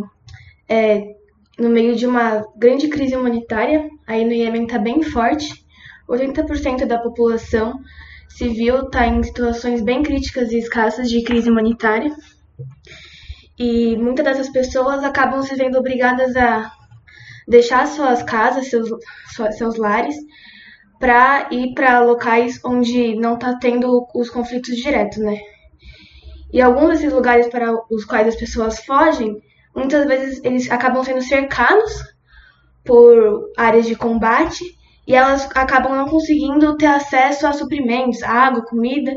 é, 0.69 1.15
no 1.59 1.69
meio 1.69 1.95
de 1.95 2.07
uma 2.07 2.45
grande 2.55 2.87
crise 2.87 3.15
humanitária. 3.15 3.89
Aí 4.07 4.23
no 4.23 4.31
Iêmen 4.31 4.63
está 4.63 4.79
bem 4.79 5.03
forte. 5.03 5.65
80% 6.09 6.85
da 6.85 6.97
população 6.97 7.73
civil 8.29 8.85
está 8.85 9.05
em 9.05 9.21
situações 9.21 9.81
bem 9.81 10.01
críticas 10.01 10.51
e 10.51 10.57
escassas 10.57 11.09
de 11.09 11.21
crise 11.21 11.49
humanitária. 11.49 12.15
E 13.59 13.97
muitas 13.97 14.23
dessas 14.23 14.49
pessoas 14.49 15.03
acabam 15.03 15.41
se 15.41 15.53
vendo 15.55 15.77
obrigadas 15.77 16.35
a 16.37 16.71
deixar 17.47 17.87
suas 17.87 18.21
casas, 18.23 18.69
seus, 18.69 18.89
seus 19.57 19.77
lares, 19.77 20.15
para 20.99 21.47
ir 21.51 21.73
para 21.73 22.01
locais 22.01 22.59
onde 22.65 23.15
não 23.15 23.35
está 23.35 23.57
tendo 23.57 24.07
os 24.13 24.29
conflitos 24.29 24.75
diretos, 24.75 25.19
né? 25.19 25.37
E 26.51 26.61
alguns 26.61 26.89
desses 26.89 27.13
lugares 27.13 27.47
para 27.47 27.73
os 27.91 28.05
quais 28.05 28.27
as 28.27 28.35
pessoas 28.35 28.79
fogem 28.79 29.41
muitas 29.75 30.07
vezes 30.07 30.41
eles 30.43 30.71
acabam 30.71 31.03
sendo 31.03 31.21
cercados 31.21 32.03
por 32.83 33.51
áreas 33.55 33.85
de 33.85 33.95
combate 33.95 34.63
e 35.05 35.13
elas 35.13 35.47
acabam 35.55 35.95
não 35.95 36.07
conseguindo 36.07 36.75
ter 36.75 36.87
acesso 36.87 37.45
a 37.45 37.53
suprimentos, 37.53 38.23
água, 38.23 38.65
comida. 38.65 39.15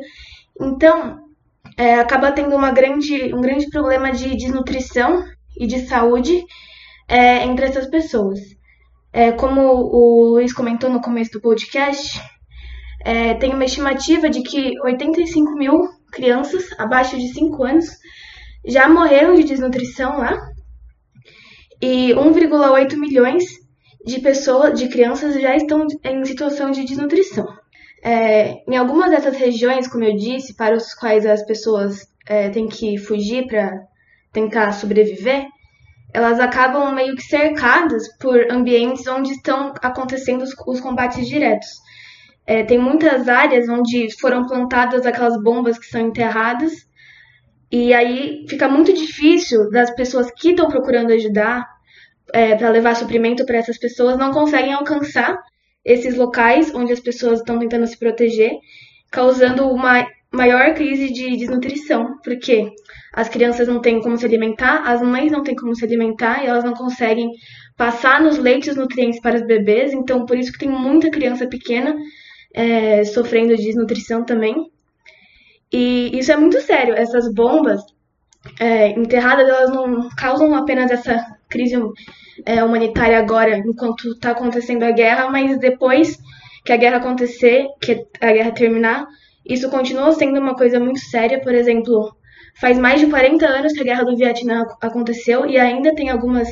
Então, 0.60 1.18
é, 1.76 1.94
acaba 1.94 2.30
tendo 2.30 2.54
uma 2.54 2.70
grande, 2.70 3.34
um 3.34 3.40
grande 3.40 3.70
problema 3.70 4.12
de 4.12 4.36
desnutrição 4.36 5.24
e 5.58 5.66
de 5.66 5.86
saúde 5.86 6.44
é, 7.10 7.44
entre 7.44 7.66
essas 7.66 7.88
pessoas. 7.88 8.38
É, 9.12 9.32
como 9.32 9.60
o 9.60 10.24
Luiz 10.30 10.52
comentou 10.52 10.88
no 10.88 11.00
começo 11.00 11.32
do 11.32 11.40
podcast, 11.40 12.20
é, 13.04 13.34
tem 13.34 13.52
uma 13.52 13.64
estimativa 13.64 14.30
de 14.30 14.42
que 14.42 14.80
85 14.84 15.56
mil 15.56 15.88
crianças 16.12 16.68
abaixo 16.78 17.18
de 17.18 17.32
5 17.32 17.64
anos 17.64 17.86
já 18.64 18.88
morreram 18.88 19.34
de 19.34 19.42
desnutrição 19.42 20.18
lá 20.18 20.38
e 21.82 22.12
1,8 22.12 22.96
milhões 22.96 23.44
de 24.04 24.20
pessoas, 24.20 24.78
de 24.78 24.88
crianças 24.88 25.34
já 25.34 25.56
estão 25.56 25.86
em 26.04 26.24
situação 26.24 26.70
de 26.70 26.84
desnutrição. 26.84 27.46
É, 28.02 28.62
em 28.70 28.76
algumas 28.76 29.10
dessas 29.10 29.36
regiões, 29.36 29.88
como 29.88 30.04
eu 30.04 30.16
disse, 30.16 30.54
para 30.54 30.76
os 30.76 30.94
quais 30.94 31.26
as 31.26 31.44
pessoas 31.44 32.06
é, 32.26 32.48
têm 32.50 32.68
que 32.68 32.96
fugir 32.96 33.46
para 33.46 33.72
tentar 34.32 34.72
sobreviver, 34.72 35.46
elas 36.12 36.40
acabam 36.40 36.94
meio 36.94 37.14
que 37.14 37.22
cercadas 37.22 38.08
por 38.18 38.50
ambientes 38.50 39.06
onde 39.06 39.32
estão 39.32 39.72
acontecendo 39.80 40.42
os, 40.42 40.54
os 40.66 40.80
combates 40.80 41.26
diretos. 41.26 41.68
É, 42.46 42.64
tem 42.64 42.78
muitas 42.78 43.28
áreas 43.28 43.68
onde 43.68 44.08
foram 44.18 44.46
plantadas 44.46 45.06
aquelas 45.06 45.40
bombas 45.40 45.78
que 45.78 45.86
são 45.86 46.00
enterradas 46.00 46.72
e 47.70 47.94
aí 47.94 48.44
fica 48.48 48.68
muito 48.68 48.92
difícil 48.92 49.70
das 49.70 49.94
pessoas 49.94 50.30
que 50.32 50.50
estão 50.50 50.68
procurando 50.68 51.12
ajudar 51.12 51.64
é, 52.32 52.56
para 52.56 52.70
levar 52.70 52.96
suprimento 52.96 53.46
para 53.46 53.58
essas 53.58 53.78
pessoas 53.78 54.18
não 54.18 54.32
conseguem 54.32 54.72
alcançar 54.72 55.38
esses 55.84 56.16
locais 56.16 56.74
onde 56.74 56.92
as 56.92 57.00
pessoas 57.00 57.38
estão 57.38 57.58
tentando 57.58 57.86
se 57.86 57.98
proteger, 57.98 58.52
causando 59.10 59.70
uma 59.70 60.04
maior 60.32 60.74
crise 60.74 61.12
de 61.12 61.36
desnutrição, 61.36 62.18
porque 62.22 62.70
as 63.12 63.28
crianças 63.28 63.66
não 63.66 63.80
têm 63.80 64.00
como 64.00 64.16
se 64.16 64.24
alimentar, 64.24 64.82
as 64.86 65.02
mães 65.02 65.32
não 65.32 65.42
têm 65.42 65.56
como 65.56 65.74
se 65.74 65.84
alimentar 65.84 66.44
e 66.44 66.46
elas 66.46 66.64
não 66.64 66.72
conseguem 66.72 67.30
passar 67.76 68.22
nos 68.22 68.38
leites 68.38 68.76
nutrientes 68.76 69.20
para 69.20 69.36
os 69.36 69.46
bebês, 69.46 69.92
então 69.92 70.24
por 70.24 70.38
isso 70.38 70.52
que 70.52 70.58
tem 70.58 70.68
muita 70.68 71.10
criança 71.10 71.46
pequena 71.46 71.96
é, 72.54 73.04
sofrendo 73.04 73.56
de 73.56 73.62
desnutrição 73.62 74.24
também. 74.24 74.70
E 75.72 76.18
isso 76.18 76.32
é 76.32 76.36
muito 76.36 76.60
sério. 76.60 76.94
Essas 76.94 77.32
bombas 77.32 77.80
é, 78.58 78.90
enterradas, 78.90 79.48
elas 79.48 79.70
não 79.70 80.08
causam 80.16 80.54
apenas 80.54 80.90
essa 80.90 81.24
crise 81.48 81.76
é, 82.44 82.62
humanitária 82.62 83.18
agora, 83.18 83.58
enquanto 83.58 84.12
está 84.12 84.30
acontecendo 84.30 84.84
a 84.84 84.90
guerra, 84.90 85.30
mas 85.30 85.58
depois 85.58 86.18
que 86.64 86.72
a 86.72 86.76
guerra 86.76 86.98
acontecer, 86.98 87.66
que 87.80 88.04
a 88.20 88.32
guerra 88.32 88.52
terminar, 88.52 89.06
isso 89.52 89.70
continua 89.70 90.12
sendo 90.12 90.38
uma 90.38 90.54
coisa 90.54 90.78
muito 90.78 91.00
séria. 91.00 91.40
Por 91.40 91.54
exemplo, 91.54 92.16
faz 92.60 92.78
mais 92.78 93.00
de 93.00 93.08
40 93.08 93.46
anos 93.46 93.72
que 93.72 93.80
a 93.80 93.84
guerra 93.84 94.04
do 94.04 94.16
Vietnã 94.16 94.64
aconteceu 94.80 95.46
e 95.46 95.58
ainda 95.58 95.94
tem 95.94 96.08
algumas 96.08 96.48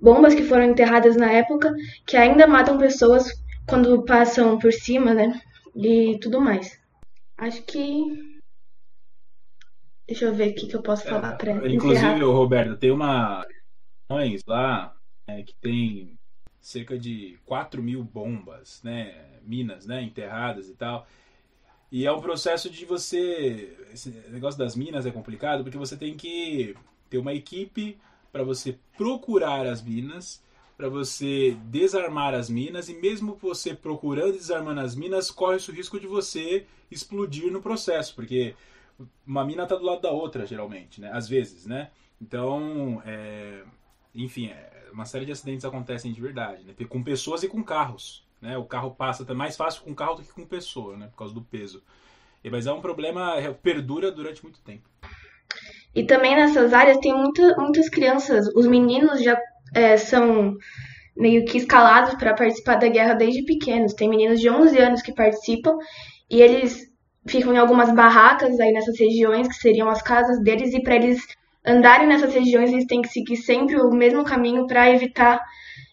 bombas 0.00 0.34
que 0.34 0.44
foram 0.44 0.64
enterradas 0.64 1.16
na 1.16 1.30
época 1.32 1.74
que 2.06 2.16
ainda 2.16 2.46
matam 2.46 2.78
pessoas 2.78 3.26
quando 3.68 4.04
passam 4.04 4.58
por 4.58 4.72
cima, 4.72 5.12
né? 5.12 5.40
E 5.74 6.18
tudo 6.20 6.40
mais. 6.40 6.78
Acho 7.36 7.62
que. 7.62 8.38
Deixa 10.06 10.24
eu 10.24 10.34
ver 10.34 10.50
o 10.50 10.54
que 10.54 10.74
eu 10.74 10.82
posso 10.82 11.06
é, 11.06 11.10
falar 11.10 11.36
para 11.36 11.52
Inclusive, 11.52 12.06
encerrar. 12.06 12.24
Roberto, 12.24 12.76
tem 12.76 12.90
uma 12.90 13.44
lá 14.46 14.94
é, 15.26 15.42
que 15.42 15.54
tem 15.60 16.18
cerca 16.60 16.98
de 16.98 17.38
4 17.44 17.82
mil 17.82 18.02
bombas, 18.02 18.82
né? 18.82 19.38
Minas, 19.42 19.86
né? 19.86 20.02
Enterradas 20.02 20.68
e 20.68 20.74
tal. 20.74 21.06
E 21.90 22.06
é 22.06 22.12
um 22.12 22.20
processo 22.20 22.68
de 22.68 22.84
você. 22.84 23.76
Esse 23.92 24.10
negócio 24.28 24.58
das 24.58 24.76
minas 24.76 25.06
é 25.06 25.10
complicado 25.10 25.62
porque 25.62 25.78
você 25.78 25.96
tem 25.96 26.16
que 26.16 26.76
ter 27.08 27.18
uma 27.18 27.32
equipe 27.32 27.98
para 28.30 28.42
você 28.42 28.78
procurar 28.96 29.66
as 29.66 29.82
minas, 29.82 30.42
para 30.76 30.88
você 30.88 31.56
desarmar 31.64 32.34
as 32.34 32.50
minas, 32.50 32.88
e 32.88 32.94
mesmo 32.94 33.34
você 33.40 33.74
procurando 33.74 34.34
e 34.34 34.38
desarmando 34.38 34.80
as 34.80 34.94
minas, 34.94 35.30
corre-se 35.30 35.70
o 35.70 35.74
risco 35.74 35.98
de 35.98 36.06
você 36.06 36.66
explodir 36.90 37.50
no 37.50 37.62
processo, 37.62 38.14
porque 38.14 38.54
uma 39.26 39.44
mina 39.44 39.62
está 39.62 39.76
do 39.76 39.84
lado 39.84 40.02
da 40.02 40.10
outra, 40.10 40.46
geralmente, 40.46 41.00
né? 41.00 41.10
Às 41.12 41.28
vezes, 41.28 41.66
né? 41.66 41.90
Então, 42.20 43.02
é... 43.06 43.62
enfim, 44.14 44.48
é... 44.48 44.88
uma 44.92 45.06
série 45.06 45.24
de 45.24 45.32
acidentes 45.32 45.64
acontecem 45.64 46.12
de 46.12 46.20
verdade, 46.20 46.64
né? 46.64 46.74
Com 46.86 47.02
pessoas 47.02 47.42
e 47.42 47.48
com 47.48 47.62
carros, 47.64 48.27
né? 48.40 48.56
O 48.56 48.64
carro 48.64 48.90
passa 48.90 49.22
até 49.22 49.34
mais 49.34 49.56
fácil 49.56 49.82
com 49.82 49.94
carro 49.94 50.16
do 50.16 50.22
que 50.22 50.32
com 50.32 50.46
pessoa, 50.46 50.96
né? 50.96 51.06
Por 51.08 51.16
causa 51.16 51.34
do 51.34 51.42
peso. 51.42 51.82
Mas 52.50 52.66
é 52.66 52.72
um 52.72 52.80
problema 52.80 53.40
que 53.40 53.52
perdura 53.54 54.10
durante 54.10 54.42
muito 54.42 54.60
tempo. 54.60 54.88
E 55.94 56.04
também 56.04 56.36
nessas 56.36 56.72
áreas 56.72 56.98
tem 56.98 57.12
muita, 57.12 57.56
muitas 57.56 57.88
crianças, 57.88 58.46
os 58.54 58.66
meninos 58.66 59.22
já 59.22 59.38
é, 59.74 59.96
são 59.96 60.56
meio 61.16 61.44
que 61.44 61.58
escalados 61.58 62.14
para 62.14 62.34
participar 62.34 62.76
da 62.76 62.88
guerra 62.88 63.14
desde 63.14 63.44
pequenos. 63.44 63.92
Tem 63.92 64.08
meninos 64.08 64.40
de 64.40 64.48
11 64.48 64.78
anos 64.78 65.02
que 65.02 65.12
participam 65.12 65.76
e 66.30 66.40
eles 66.40 66.88
ficam 67.26 67.52
em 67.52 67.58
algumas 67.58 67.92
barracas 67.92 68.58
aí 68.60 68.72
nessas 68.72 68.98
regiões 68.98 69.48
que 69.48 69.54
seriam 69.54 69.88
as 69.88 70.00
casas 70.00 70.40
deles 70.42 70.72
e 70.72 70.80
para 70.82 70.94
eles 70.94 71.20
andarem 71.66 72.06
nessas 72.06 72.32
regiões 72.32 72.72
eles 72.72 72.86
têm 72.86 73.02
que 73.02 73.08
seguir 73.08 73.36
sempre 73.36 73.76
o 73.76 73.90
mesmo 73.90 74.24
caminho 74.24 74.66
para 74.66 74.90
evitar 74.90 75.44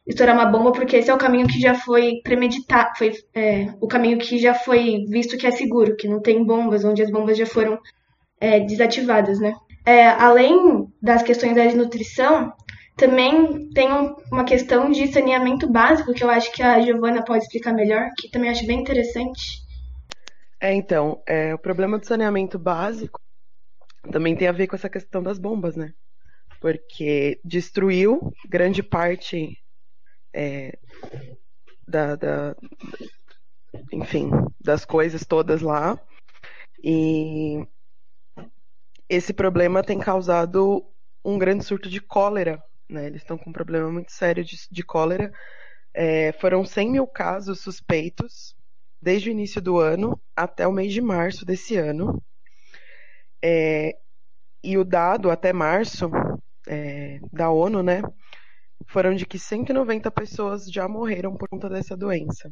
estourar 0.07 0.35
uma 0.35 0.45
bomba 0.45 0.71
porque 0.71 0.97
esse 0.97 1.09
é 1.09 1.13
o 1.13 1.17
caminho 1.17 1.47
que 1.47 1.59
já 1.59 1.73
foi 1.73 2.21
premeditado, 2.23 2.97
foi 2.97 3.11
é, 3.33 3.73
o 3.81 3.87
caminho 3.87 4.17
que 4.19 4.37
já 4.37 4.53
foi 4.53 5.05
visto 5.09 5.37
que 5.37 5.47
é 5.47 5.51
seguro, 5.51 5.95
que 5.95 6.07
não 6.07 6.21
tem 6.21 6.45
bombas, 6.45 6.85
onde 6.85 7.01
as 7.01 7.09
bombas 7.09 7.37
já 7.37 7.45
foram 7.45 7.79
é, 8.39 8.59
desativadas, 8.59 9.39
né? 9.39 9.53
É, 9.85 10.07
além 10.07 10.87
das 11.01 11.23
questões 11.23 11.55
da 11.55 11.63
nutrição, 11.73 12.53
também 12.95 13.69
tem 13.69 13.91
um, 13.91 14.15
uma 14.31 14.43
questão 14.43 14.89
de 14.89 15.07
saneamento 15.07 15.69
básico 15.69 16.13
que 16.13 16.23
eu 16.23 16.29
acho 16.29 16.51
que 16.51 16.63
a 16.63 16.79
Giovana 16.81 17.23
pode 17.23 17.43
explicar 17.43 17.73
melhor, 17.73 18.09
que 18.17 18.29
também 18.29 18.49
acho 18.49 18.65
bem 18.65 18.79
interessante. 18.79 19.63
É, 20.61 20.73
então, 20.73 21.21
é, 21.27 21.53
o 21.53 21.59
problema 21.59 21.99
do 21.99 22.05
saneamento 22.05 22.57
básico 22.57 23.19
também 24.11 24.35
tem 24.35 24.47
a 24.47 24.51
ver 24.51 24.67
com 24.67 24.75
essa 24.75 24.89
questão 24.89 25.21
das 25.21 25.37
bombas, 25.37 25.75
né? 25.75 25.91
Porque 26.61 27.39
destruiu 27.43 28.31
grande 28.47 28.81
parte 28.81 29.57
é, 30.35 30.77
da, 31.87 32.17
da, 32.17 32.55
enfim, 33.91 34.29
das 34.59 34.83
coisas 34.83 35.25
todas 35.25 35.61
lá. 35.61 35.97
E 36.83 37.65
esse 39.07 39.33
problema 39.33 39.81
tem 39.81 39.97
causado 39.97 40.85
um 41.23 41.37
grande 41.37 41.63
surto 41.63 41.89
de 41.89 42.01
cólera. 42.01 42.61
Né? 42.89 43.07
Eles 43.07 43.21
estão 43.21 43.37
com 43.37 43.49
um 43.49 43.53
problema 43.53 43.89
muito 43.89 44.11
sério 44.11 44.43
de, 44.43 44.57
de 44.69 44.83
cólera. 44.83 45.31
É, 45.93 46.33
foram 46.33 46.65
100 46.65 46.91
mil 46.91 47.07
casos 47.07 47.61
suspeitos 47.61 48.53
desde 49.01 49.29
o 49.29 49.31
início 49.31 49.61
do 49.61 49.79
ano 49.79 50.21
até 50.35 50.67
o 50.67 50.73
mês 50.73 50.91
de 50.91 50.99
março 50.99 51.45
desse 51.45 51.77
ano. 51.77 52.21
É, 53.41 53.95
e 54.61 54.77
o 54.77 54.83
dado 54.83 55.31
até 55.31 55.53
março 55.53 56.09
é, 56.67 57.19
da 57.31 57.49
ONU, 57.49 57.81
né, 57.83 58.01
foram 58.87 59.15
de 59.15 59.25
que 59.25 59.39
190 59.39 60.09
pessoas 60.11 60.65
já 60.65 60.87
morreram 60.87 61.35
por 61.35 61.49
conta 61.49 61.69
dessa 61.69 61.95
doença. 61.95 62.49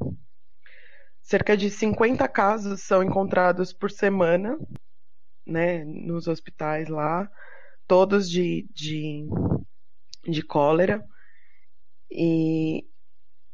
Cerca 1.22 1.56
de 1.56 1.70
50 1.70 2.28
casos 2.28 2.82
são 2.82 3.04
encontrados 3.04 3.72
por 3.72 3.90
semana 3.90 4.58
né, 5.46 5.84
nos 5.86 6.28
hospitais 6.28 6.88
lá, 6.88 7.30
todos 7.88 8.30
de, 8.30 8.68
de, 8.74 9.26
de 10.28 10.42
cólera. 10.44 11.04
E 12.12 12.86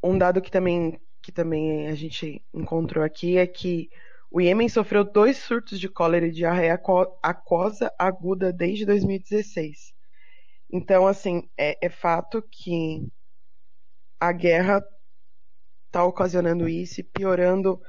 um 0.03 0.17
dado 0.17 0.41
que 0.41 0.51
também, 0.51 0.99
que 1.21 1.31
também 1.31 1.87
a 1.87 1.95
gente 1.95 2.43
encontrou 2.53 3.03
aqui 3.03 3.37
é 3.37 3.47
que 3.47 3.89
o 4.31 4.39
Iêmen 4.39 4.69
sofreu 4.69 5.03
dois 5.03 5.37
surtos 5.37 5.79
de 5.79 5.89
cólera 5.89 6.27
e 6.27 6.31
diarreia 6.31 6.79
aquosa 7.21 7.91
aguda 7.97 8.53
desde 8.53 8.85
2016. 8.85 9.93
Então, 10.71 11.07
assim, 11.07 11.49
é, 11.57 11.77
é 11.85 11.89
fato 11.89 12.41
que 12.41 13.07
a 14.19 14.31
guerra 14.31 14.83
está 15.87 16.03
ocasionando 16.03 16.67
isso 16.67 17.01
e 17.01 17.03
piorando 17.03 17.81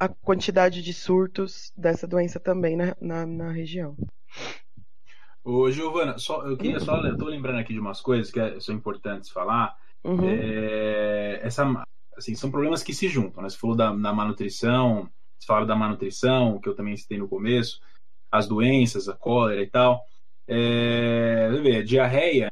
a 0.00 0.08
quantidade 0.08 0.82
de 0.82 0.92
surtos 0.92 1.72
dessa 1.76 2.08
doença 2.08 2.40
também 2.40 2.76
na, 2.76 2.96
na, 3.00 3.24
na 3.24 3.52
região. 3.52 3.96
Ô, 5.44 5.70
Giovana, 5.70 6.18
só, 6.18 6.44
eu 6.46 6.56
queria 6.56 6.80
só, 6.80 6.96
eu 7.04 7.16
tô 7.16 7.26
lembrando 7.26 7.58
aqui 7.58 7.72
de 7.72 7.78
umas 7.78 8.00
coisas 8.00 8.30
que 8.30 8.40
é, 8.40 8.58
são 8.58 8.74
importantes 8.74 9.30
falar. 9.30 9.76
Uhum. 10.02 10.28
É, 10.28 11.40
essa, 11.42 11.64
assim, 12.16 12.34
são 12.34 12.50
problemas 12.50 12.82
que 12.82 12.92
se 12.92 13.08
juntam, 13.08 13.42
né? 13.42 13.48
Você 13.48 13.56
falou 13.56 13.76
da, 13.76 13.94
da 13.94 14.12
manutrição, 14.12 15.08
você 15.38 15.46
falaram 15.46 15.66
da 15.66 15.76
manutrição, 15.76 16.60
que 16.60 16.68
eu 16.68 16.74
também 16.74 16.96
citei 16.96 17.18
no 17.18 17.28
começo, 17.28 17.80
as 18.30 18.48
doenças, 18.48 19.08
a 19.08 19.14
cólera 19.14 19.62
e 19.62 19.66
tal. 19.68 20.04
É, 20.52 21.48
ver, 21.62 21.84
diarreia 21.84 22.48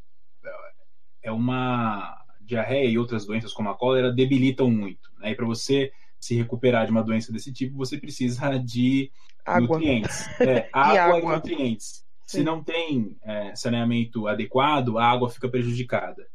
é 1.22 1.30
uma 1.30 2.16
diarreia 2.40 2.88
e 2.88 2.98
outras 2.98 3.26
doenças 3.26 3.52
como 3.52 3.68
a 3.68 3.76
cólera 3.76 4.12
debilitam 4.12 4.70
muito, 4.70 5.10
né? 5.18 5.30
E 5.30 5.34
para 5.34 5.46
você 5.46 5.92
se 6.18 6.34
recuperar 6.34 6.84
de 6.84 6.90
uma 6.90 7.02
doença 7.02 7.32
desse 7.32 7.52
tipo, 7.52 7.76
você 7.76 7.98
precisa 7.98 8.58
de 8.58 9.10
água. 9.44 9.76
nutrientes. 9.76 10.40
É, 10.40 10.68
água, 10.72 10.94
e, 10.94 10.98
água 10.98 11.36
nutrientes. 11.36 12.04
Sim. 12.26 12.38
Se 12.38 12.42
não 12.42 12.62
tem 12.62 13.16
é, 13.22 13.54
saneamento 13.54 14.26
adequado, 14.26 14.98
a 14.98 15.04
água 15.04 15.30
fica 15.30 15.48
prejudicada. 15.48 16.26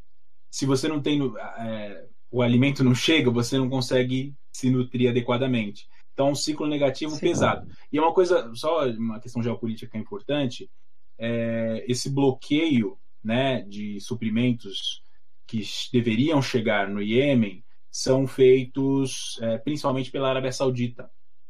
Se 0.49 0.65
você 0.65 0.87
não 0.87 1.01
tem 1.01 1.21
é, 1.57 2.05
o 2.31 2.41
alimento 2.41 2.83
não 2.83 2.95
chega, 2.95 3.29
você 3.29 3.57
não 3.57 3.69
consegue 3.69 4.33
se 4.51 4.69
nutrir 4.69 5.09
adequadamente. 5.09 5.87
Então, 6.13 6.29
um 6.29 6.35
ciclo 6.35 6.65
negativo 6.65 7.11
Sim. 7.11 7.19
pesado. 7.19 7.67
E 7.91 7.97
é 7.97 8.01
uma 8.01 8.13
coisa, 8.13 8.49
só 8.55 8.87
uma 8.89 9.19
questão 9.19 9.43
geopolítica 9.43 9.97
importante, 9.97 10.69
é, 11.17 11.85
esse 11.87 12.09
bloqueio 12.09 12.97
né, 13.23 13.61
de 13.63 13.99
suprimentos 13.99 15.01
que 15.47 15.61
deveriam 15.91 16.41
chegar 16.41 16.87
no 16.87 17.01
Iêmen 17.01 17.63
são 17.91 18.27
feitos 18.27 19.39
é, 19.41 19.57
principalmente 19.57 20.11
pela 20.11 20.29
Arábia 20.29 20.51
Saudita 20.51 21.09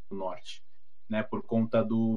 do 0.10 0.18
Norte, 0.18 0.62
né, 1.10 1.24
por 1.24 1.44
conta 1.44 1.84
do 1.84 2.16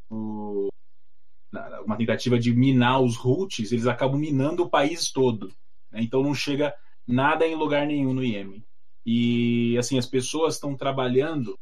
uma 1.84 1.96
tentativa 1.96 2.38
de 2.38 2.54
minar 2.54 3.00
os 3.00 3.16
Houthis, 3.16 3.72
eles 3.72 3.86
acabam 3.86 4.20
minando 4.20 4.64
o 4.64 4.70
país 4.70 5.10
todo. 5.10 5.48
Né, 5.90 6.02
então 6.02 6.22
não 6.22 6.34
chega 6.34 6.74
nada 7.06 7.46
em 7.46 7.54
lugar 7.54 7.86
nenhum 7.86 8.12
no 8.12 8.22
Iêmen. 8.22 8.62
E 9.04 9.76
assim 9.78 9.96
as 9.98 10.04
pessoas 10.04 10.54
estão 10.54 10.76
trabalhando 10.76 11.58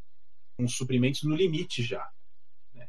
com 0.59 0.66
suprimentos 0.66 1.22
no 1.22 1.37
limite 1.37 1.84
já. 1.84 2.11
Né? 2.74 2.89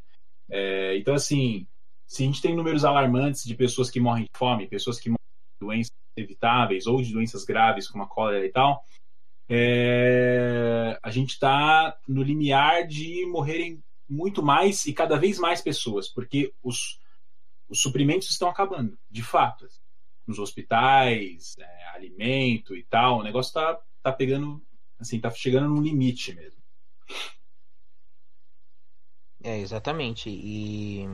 É, 0.49 0.97
então 0.97 1.13
assim, 1.13 1.67
se 2.07 2.23
a 2.23 2.25
gente 2.25 2.41
tem 2.41 2.55
números 2.55 2.85
alarmantes 2.85 3.43
de 3.43 3.53
pessoas 3.53 3.89
que 3.89 3.99
morrem 3.99 4.23
de 4.23 4.37
fome, 4.37 4.67
pessoas 4.67 4.99
que 4.99 5.09
morrem 5.09 5.17
de 5.59 5.65
doenças 5.65 5.91
evitáveis 6.15 6.87
ou 6.87 7.01
de 7.01 7.11
doenças 7.11 7.43
graves 7.43 7.87
como 7.87 8.03
a 8.03 8.07
cólera 8.07 8.45
e 8.45 8.51
tal, 8.51 8.83
é, 9.49 10.97
a 11.03 11.11
gente 11.11 11.31
está 11.31 11.97
no 12.07 12.23
limiar 12.23 12.87
de 12.87 13.25
morrerem 13.27 13.83
muito 14.09 14.41
mais 14.41 14.85
e 14.85 14.93
cada 14.93 15.17
vez 15.17 15.37
mais 15.37 15.61
pessoas, 15.61 16.07
porque 16.07 16.53
os, 16.63 16.99
os 17.69 17.81
suprimentos 17.81 18.29
estão 18.29 18.49
acabando, 18.49 18.97
de 19.09 19.21
fato. 19.21 19.67
Nos 20.25 20.39
hospitais, 20.39 21.55
é, 21.57 21.85
alimento 21.89 22.75
e 22.75 22.83
tal, 22.83 23.19
o 23.19 23.23
negócio 23.23 23.49
está 23.49 23.79
tá 24.01 24.11
pegando, 24.11 24.61
assim, 24.99 25.19
tá 25.19 25.29
chegando 25.31 25.69
no 25.69 25.81
limite 25.81 26.33
mesmo. 26.33 26.57
É, 29.43 29.59
exatamente. 29.59 30.29
E 30.29 31.05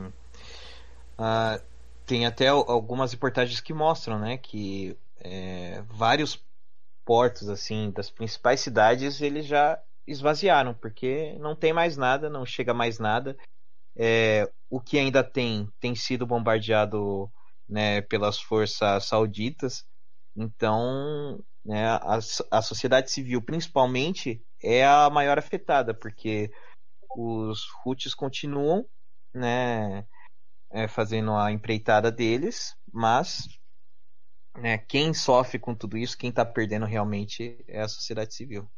uh, 1.18 1.62
tem 2.06 2.26
até 2.26 2.48
algumas 2.48 3.12
reportagens 3.12 3.60
que 3.60 3.72
mostram, 3.72 4.18
né, 4.18 4.36
que 4.36 4.96
é, 5.18 5.82
vários 5.88 6.42
portos 7.04 7.48
assim 7.48 7.90
das 7.90 8.10
principais 8.10 8.60
cidades 8.60 9.20
eles 9.20 9.46
já 9.46 9.80
esvaziaram 10.06 10.74
porque 10.74 11.36
não 11.38 11.56
tem 11.56 11.72
mais 11.72 11.96
nada, 11.96 12.28
não 12.28 12.44
chega 12.44 12.74
mais 12.74 12.98
nada. 12.98 13.36
É, 13.96 14.50
o 14.68 14.80
que 14.80 14.98
ainda 14.98 15.22
tem 15.22 15.68
tem 15.80 15.94
sido 15.94 16.26
bombardeado 16.26 17.30
né, 17.68 18.02
pelas 18.02 18.40
forças 18.40 19.06
sauditas. 19.06 19.84
Então, 20.36 21.42
né, 21.64 21.86
a, 21.88 22.18
a 22.50 22.62
sociedade 22.62 23.10
civil, 23.10 23.40
principalmente, 23.40 24.42
é 24.62 24.84
a 24.84 25.08
maior 25.08 25.38
afetada, 25.38 25.94
porque 25.94 26.50
os 27.16 27.66
Houthis 27.84 28.14
continuam 28.14 28.86
né, 29.32 30.06
é, 30.74 30.88
fazendo 30.88 31.32
a 31.32 31.52
empreitada 31.52 32.10
deles, 32.10 32.74
mas 32.92 33.48
né, 34.58 34.76
quem 34.76 35.14
sofre 35.14 35.56
com 35.56 35.72
tudo 35.72 35.96
isso, 35.96 36.18
quem 36.18 36.30
está 36.30 36.44
perdendo 36.44 36.84
realmente 36.84 37.64
é 37.68 37.80
a 37.80 37.88
sociedade 37.88 38.34
civil. 38.34 38.68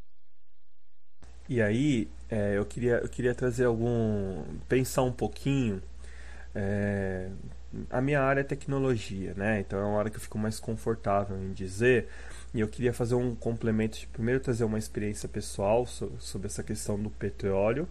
E 1.48 1.62
aí, 1.62 2.10
é, 2.28 2.58
eu, 2.58 2.66
queria, 2.66 2.96
eu 2.96 3.08
queria 3.08 3.34
trazer 3.34 3.64
algum. 3.64 4.44
pensar 4.68 5.02
um 5.02 5.12
pouquinho. 5.12 5.82
É, 6.54 7.30
a 7.90 8.00
minha 8.00 8.20
área 8.20 8.40
é 8.40 8.44
tecnologia, 8.44 9.32
né? 9.34 9.60
Então 9.60 9.78
é 9.78 9.84
uma 9.84 9.98
área 9.98 10.10
que 10.10 10.16
eu 10.16 10.20
fico 10.20 10.38
mais 10.38 10.60
confortável 10.60 11.36
em 11.40 11.52
dizer. 11.52 12.08
E 12.52 12.60
eu 12.60 12.68
queria 12.68 12.92
fazer 12.92 13.14
um 13.14 13.34
complemento 13.34 13.98
de 13.98 14.06
primeiro 14.06 14.40
trazer 14.40 14.64
uma 14.64 14.78
experiência 14.78 15.28
pessoal 15.28 15.86
sobre 15.86 16.46
essa 16.46 16.62
questão 16.62 17.00
do 17.00 17.10
petróleo 17.10 17.88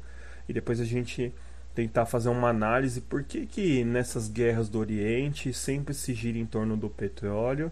e 0.48 0.54
depois 0.54 0.80
a 0.80 0.86
gente 0.86 1.34
tentar 1.76 2.06
fazer 2.06 2.30
uma 2.30 2.50
análise 2.50 3.02
por 3.02 3.24
que, 3.24 3.46
que 3.46 3.84
nessas 3.84 4.30
guerras 4.30 4.70
do 4.70 4.80
Oriente 4.80 5.54
sempre 5.54 5.94
se 5.94 6.14
gira 6.14 6.38
em 6.38 6.46
torno 6.46 6.78
do 6.78 6.90
petróleo 6.90 7.70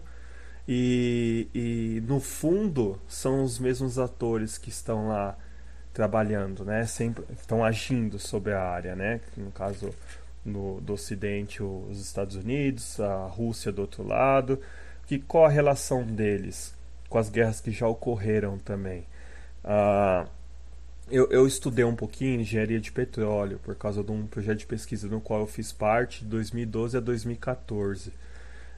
e, 0.68 1.48
e 1.54 2.02
no 2.06 2.20
fundo 2.20 3.00
são 3.08 3.42
os 3.42 3.58
mesmos 3.58 3.98
atores 3.98 4.58
que 4.58 4.68
estão 4.68 5.08
lá 5.08 5.36
trabalhando, 5.92 6.64
né? 6.64 6.84
Sempre 6.86 7.24
estão 7.32 7.64
agindo 7.64 8.18
sobre 8.18 8.52
a 8.52 8.62
área, 8.62 8.94
né? 8.94 9.20
No 9.36 9.50
caso 9.50 9.94
no, 10.44 10.80
do 10.80 10.94
Ocidente, 10.94 11.62
os 11.62 12.00
Estados 12.00 12.36
Unidos, 12.36 13.00
a 13.00 13.26
Rússia 13.26 13.72
do 13.72 13.82
outro 13.82 14.06
lado. 14.06 14.60
Que 15.06 15.18
qual 15.18 15.44
a 15.46 15.50
relação 15.50 16.02
deles 16.02 16.74
com 17.08 17.18
as 17.18 17.28
guerras 17.28 17.60
que 17.60 17.70
já 17.70 17.86
ocorreram 17.86 18.58
também? 18.58 19.06
Ah, 19.62 20.26
eu, 21.10 21.28
eu, 21.30 21.46
estudei 21.46 21.84
um 21.84 21.94
pouquinho 21.94 22.40
engenharia 22.40 22.80
de 22.80 22.90
petróleo 22.90 23.60
por 23.62 23.74
causa 23.74 24.02
de 24.02 24.10
um 24.10 24.26
projeto 24.26 24.58
de 24.58 24.66
pesquisa 24.66 25.08
no 25.08 25.20
qual 25.20 25.40
eu 25.40 25.46
fiz 25.46 25.72
parte 25.72 26.24
de 26.24 26.30
2012 26.30 26.96
a 26.96 27.00
2014. 27.00 28.12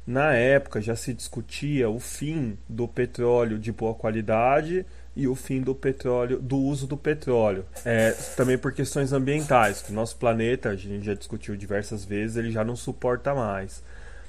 Na 0.07 0.33
época 0.35 0.81
já 0.81 0.95
se 0.95 1.13
discutia 1.13 1.89
o 1.89 1.99
fim 1.99 2.57
do 2.69 2.87
petróleo 2.87 3.59
de 3.59 3.73
boa 3.73 3.95
qualidade 3.95 4.87
e 5.17 5.27
o 5.27 5.35
fim 5.35 5.61
do 5.61 5.75
petróleo, 5.75 6.39
do 6.39 6.57
uso 6.59 6.87
do 6.87 6.97
petróleo. 6.97 7.65
É, 7.85 8.13
também 8.37 8.57
por 8.57 8.73
questões 8.73 9.13
ambientais, 9.13 9.83
que 9.83 9.91
o 9.91 9.95
nosso 9.95 10.17
planeta, 10.17 10.69
a 10.69 10.77
gente 10.77 11.07
já 11.07 11.15
discutiu 11.15 11.57
diversas 11.57 12.05
vezes, 12.05 12.37
ele 12.37 12.53
já 12.53 12.63
não 12.63 12.77
suporta 12.77 13.35
mais. 13.35 13.83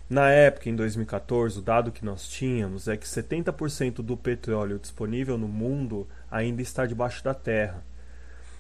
Na 0.10 0.30
época, 0.32 0.70
em 0.70 0.76
2014, 0.76 1.60
o 1.60 1.62
dado 1.62 1.92
que 1.92 2.06
nós 2.06 2.28
tínhamos 2.28 2.88
é 2.88 2.96
que 2.96 3.06
70% 3.06 3.96
do 3.96 4.16
petróleo 4.16 4.80
disponível 4.80 5.38
no 5.38 5.48
mundo 5.48 6.08
ainda 6.30 6.62
está 6.62 6.86
debaixo 6.86 7.24
da 7.24 7.34
terra. 7.34 7.84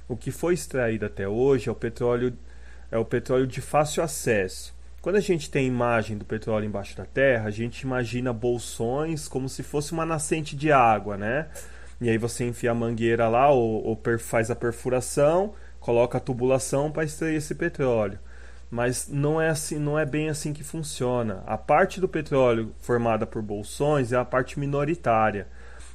O 0.07 0.15
que 0.15 0.31
foi 0.31 0.53
extraído 0.53 1.05
até 1.05 1.27
hoje 1.27 1.69
é 1.69 1.71
o 1.71 1.75
petróleo 1.75 2.33
é 2.89 2.97
o 2.97 3.05
petróleo 3.05 3.45
de 3.45 3.59
fácil 3.59 4.01
acesso. 4.01 4.73
Quando 5.01 5.17
a 5.17 5.21
gente 5.21 5.51
tem 5.51 5.67
imagem 5.67 6.17
do 6.17 6.25
petróleo 6.25 6.65
embaixo 6.65 6.95
da 6.97 7.05
terra, 7.05 7.47
a 7.47 7.51
gente 7.51 7.81
imagina 7.81 8.33
bolsões 8.33 9.27
como 9.27 9.47
se 9.47 9.61
fosse 9.63 9.91
uma 9.91 10.05
nascente 10.05 10.55
de 10.55 10.71
água, 10.71 11.17
né? 11.17 11.47
E 11.99 12.09
aí 12.09 12.17
você 12.17 12.45
enfia 12.45 12.71
a 12.71 12.75
mangueira 12.75 13.27
lá 13.27 13.49
ou, 13.49 13.83
ou 13.83 13.99
faz 14.19 14.51
a 14.51 14.55
perfuração, 14.55 15.53
coloca 15.79 16.17
a 16.17 16.21
tubulação 16.21 16.91
para 16.91 17.03
extrair 17.03 17.35
esse 17.35 17.55
petróleo. 17.55 18.19
Mas 18.69 19.07
não 19.07 19.39
é 19.41 19.49
assim, 19.49 19.79
não 19.79 19.97
é 19.97 20.05
bem 20.05 20.29
assim 20.29 20.51
que 20.51 20.63
funciona. 20.63 21.41
A 21.45 21.57
parte 21.57 22.01
do 22.01 22.07
petróleo 22.07 22.73
formada 22.79 23.25
por 23.25 23.41
bolsões 23.41 24.11
é 24.11 24.17
a 24.17 24.25
parte 24.25 24.59
minoritária. 24.59 25.47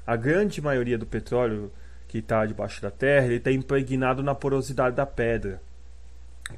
A 0.07 0.17
grande 0.17 0.61
maioria 0.61 0.99
do 0.99 1.07
petróleo 1.07 1.73
que 2.09 2.19
está 2.19 2.45
debaixo 2.45 2.83
da 2.83 2.91
terra 2.91 3.27
ele 3.27 3.37
está 3.37 3.51
impregnado 3.51 4.23
na 4.23 4.35
porosidade 4.35 4.97
da 4.97 5.07
pedra. 5.07 5.61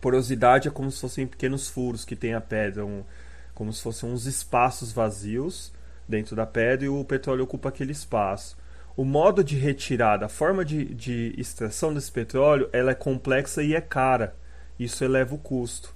Porosidade 0.00 0.68
é 0.68 0.70
como 0.70 0.90
se 0.90 1.00
fossem 1.00 1.26
pequenos 1.26 1.68
furos 1.68 2.04
que 2.04 2.16
tem 2.16 2.34
a 2.34 2.40
pedra, 2.40 2.84
um, 2.84 3.04
como 3.54 3.72
se 3.72 3.82
fossem 3.82 4.10
uns 4.10 4.26
espaços 4.26 4.92
vazios 4.92 5.72
dentro 6.08 6.34
da 6.34 6.46
pedra 6.46 6.86
e 6.86 6.88
o 6.88 7.04
petróleo 7.04 7.44
ocupa 7.44 7.68
aquele 7.68 7.92
espaço 7.92 8.56
o 8.96 9.04
modo 9.04 9.42
de 9.42 9.56
retirada, 9.56 10.26
a 10.26 10.28
forma 10.28 10.64
de, 10.64 10.84
de 10.94 11.34
extração 11.36 11.92
desse 11.92 12.12
petróleo, 12.12 12.68
ela 12.72 12.92
é 12.92 12.94
complexa 12.94 13.62
e 13.62 13.74
é 13.74 13.80
cara. 13.80 14.36
Isso 14.78 15.04
eleva 15.04 15.34
o 15.34 15.38
custo. 15.38 15.94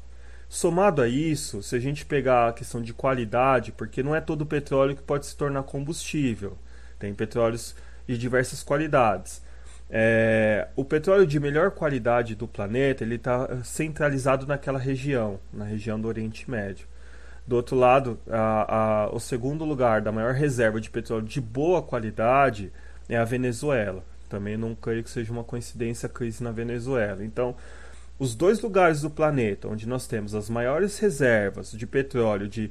Somado 0.48 1.02
a 1.02 1.08
isso, 1.08 1.62
se 1.62 1.76
a 1.76 1.78
gente 1.78 2.04
pegar 2.04 2.48
a 2.48 2.52
questão 2.52 2.82
de 2.82 2.92
qualidade, 2.92 3.70
porque 3.70 4.02
não 4.02 4.16
é 4.16 4.20
todo 4.20 4.46
petróleo 4.46 4.96
que 4.96 5.02
pode 5.02 5.26
se 5.26 5.36
tornar 5.36 5.62
combustível, 5.62 6.58
tem 6.98 7.14
petróleos 7.14 7.74
de 8.06 8.16
diversas 8.16 8.62
qualidades. 8.62 9.42
É, 9.90 10.68
o 10.76 10.84
petróleo 10.84 11.26
de 11.26 11.40
melhor 11.40 11.70
qualidade 11.70 12.34
do 12.34 12.46
planeta 12.46 13.02
ele 13.02 13.14
está 13.14 13.62
centralizado 13.64 14.46
naquela 14.46 14.78
região, 14.78 15.40
na 15.52 15.64
região 15.64 15.98
do 15.98 16.08
Oriente 16.08 16.50
Médio. 16.50 16.86
Do 17.46 17.56
outro 17.56 17.76
lado, 17.76 18.18
a, 18.28 18.74
a, 18.76 19.10
o 19.10 19.18
segundo 19.18 19.64
lugar 19.64 20.02
da 20.02 20.12
maior 20.12 20.34
reserva 20.34 20.78
de 20.78 20.90
petróleo 20.90 21.24
de 21.24 21.40
boa 21.40 21.80
qualidade 21.80 22.70
é 23.08 23.16
a 23.16 23.24
Venezuela. 23.24 24.04
Também 24.28 24.58
não 24.58 24.74
creio 24.74 25.02
que 25.02 25.08
seja 25.08 25.32
uma 25.32 25.42
coincidência 25.42 26.06
a 26.06 26.10
crise 26.10 26.44
na 26.44 26.50
Venezuela. 26.52 27.24
Então, 27.24 27.56
os 28.18 28.34
dois 28.34 28.60
lugares 28.60 29.00
do 29.00 29.08
planeta 29.08 29.66
onde 29.66 29.88
nós 29.88 30.06
temos 30.06 30.34
as 30.34 30.50
maiores 30.50 30.98
reservas 30.98 31.72
de 31.72 31.86
petróleo 31.86 32.46
de 32.46 32.70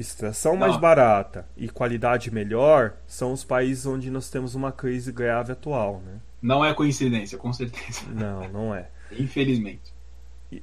extração 0.00 0.56
mais 0.56 0.76
barata 0.76 1.44
e 1.56 1.68
qualidade 1.68 2.30
melhor 2.30 2.94
são 3.06 3.32
os 3.32 3.42
países 3.42 3.84
onde 3.84 4.10
nós 4.10 4.30
temos 4.30 4.54
uma 4.54 4.70
crise 4.70 5.10
grave 5.10 5.52
atual, 5.52 6.00
né? 6.06 6.20
Não 6.40 6.64
é 6.64 6.72
coincidência, 6.72 7.36
com 7.36 7.52
certeza. 7.52 8.02
Não, 8.14 8.48
não 8.48 8.74
é. 8.74 8.88
Infelizmente. 9.10 9.92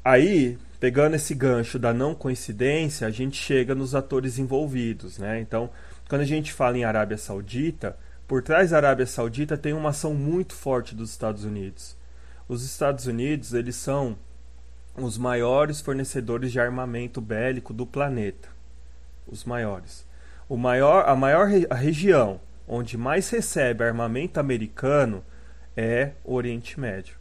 Aí, 0.04 0.58
pegando 0.80 1.16
esse 1.16 1.36
gancho 1.36 1.78
da 1.78 1.94
não 1.94 2.16
coincidência, 2.16 3.06
a 3.06 3.12
gente 3.12 3.36
chega 3.36 3.76
nos 3.76 3.94
atores 3.94 4.40
envolvidos, 4.40 5.18
né? 5.18 5.40
Então, 5.42 5.70
quando 6.08 6.22
a 6.22 6.26
gente 6.26 6.54
fala 6.54 6.78
em 6.78 6.86
Arábia 6.86 7.18
Saudita, 7.18 7.98
por 8.26 8.42
trás 8.42 8.72
da 8.72 8.78
Arábia 8.78 9.06
Saudita 9.06 9.58
tem 9.58 9.74
uma 9.74 9.90
ação 9.90 10.14
muito 10.14 10.56
forte 10.56 10.96
dos 10.96 11.12
Estados 11.12 11.44
Unidos. 11.44 11.98
Os 12.48 12.64
Estados 12.64 13.06
Unidos, 13.06 13.54
eles 13.54 13.76
são 13.76 14.18
os 14.96 15.18
maiores 15.18 15.82
fornecedores 15.82 16.54
de 16.54 16.60
armamento 16.60 17.20
bélico 17.20 17.74
do 17.74 17.86
planeta. 17.86 18.55
Os 19.28 19.44
maiores. 19.44 20.06
O 20.48 20.58
maior, 20.58 21.08
a 21.08 21.16
maior 21.16 21.50
a 21.70 21.76
região 21.76 22.40
onde 22.68 22.98
mais 22.98 23.30
recebe 23.30 23.84
armamento 23.84 24.40
americano 24.40 25.24
é 25.76 26.12
o 26.24 26.34
Oriente 26.34 26.80
Médio. 26.80 27.16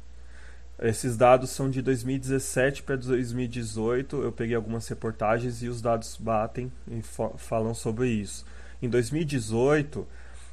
Esses 0.81 1.17
dados 1.17 1.51
são 1.51 1.71
de 1.71 1.81
2017 1.81 2.83
para 2.83 2.97
2018. 2.97 4.23
Eu 4.23 4.33
peguei 4.33 4.57
algumas 4.57 4.89
reportagens 4.89 5.63
e 5.63 5.69
os 5.69 5.81
dados 5.81 6.17
batem 6.17 6.73
e 6.89 7.01
falam 7.39 7.75
sobre 7.75 8.09
isso. 8.09 8.45
Em 8.83 8.89
2018, 8.89 10.07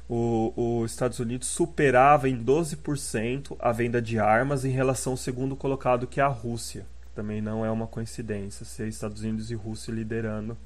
os 0.08 0.90
Estados 0.90 1.18
Unidos 1.18 1.48
superava 1.48 2.28
em 2.28 2.42
12% 2.42 3.56
a 3.58 3.72
venda 3.72 4.00
de 4.00 4.18
armas 4.18 4.64
em 4.64 4.70
relação 4.70 5.14
ao 5.14 5.16
segundo 5.16 5.56
colocado, 5.56 6.06
que 6.06 6.20
é 6.20 6.22
a 6.22 6.28
Rússia. 6.28 6.86
Também 7.14 7.42
não 7.42 7.64
é 7.64 7.70
uma 7.70 7.86
coincidência 7.86 8.64
ser 8.64 8.88
Estados 8.88 9.22
Unidos 9.22 9.50
e 9.50 9.54
Rússia 9.54 9.92
liderando 9.92 10.56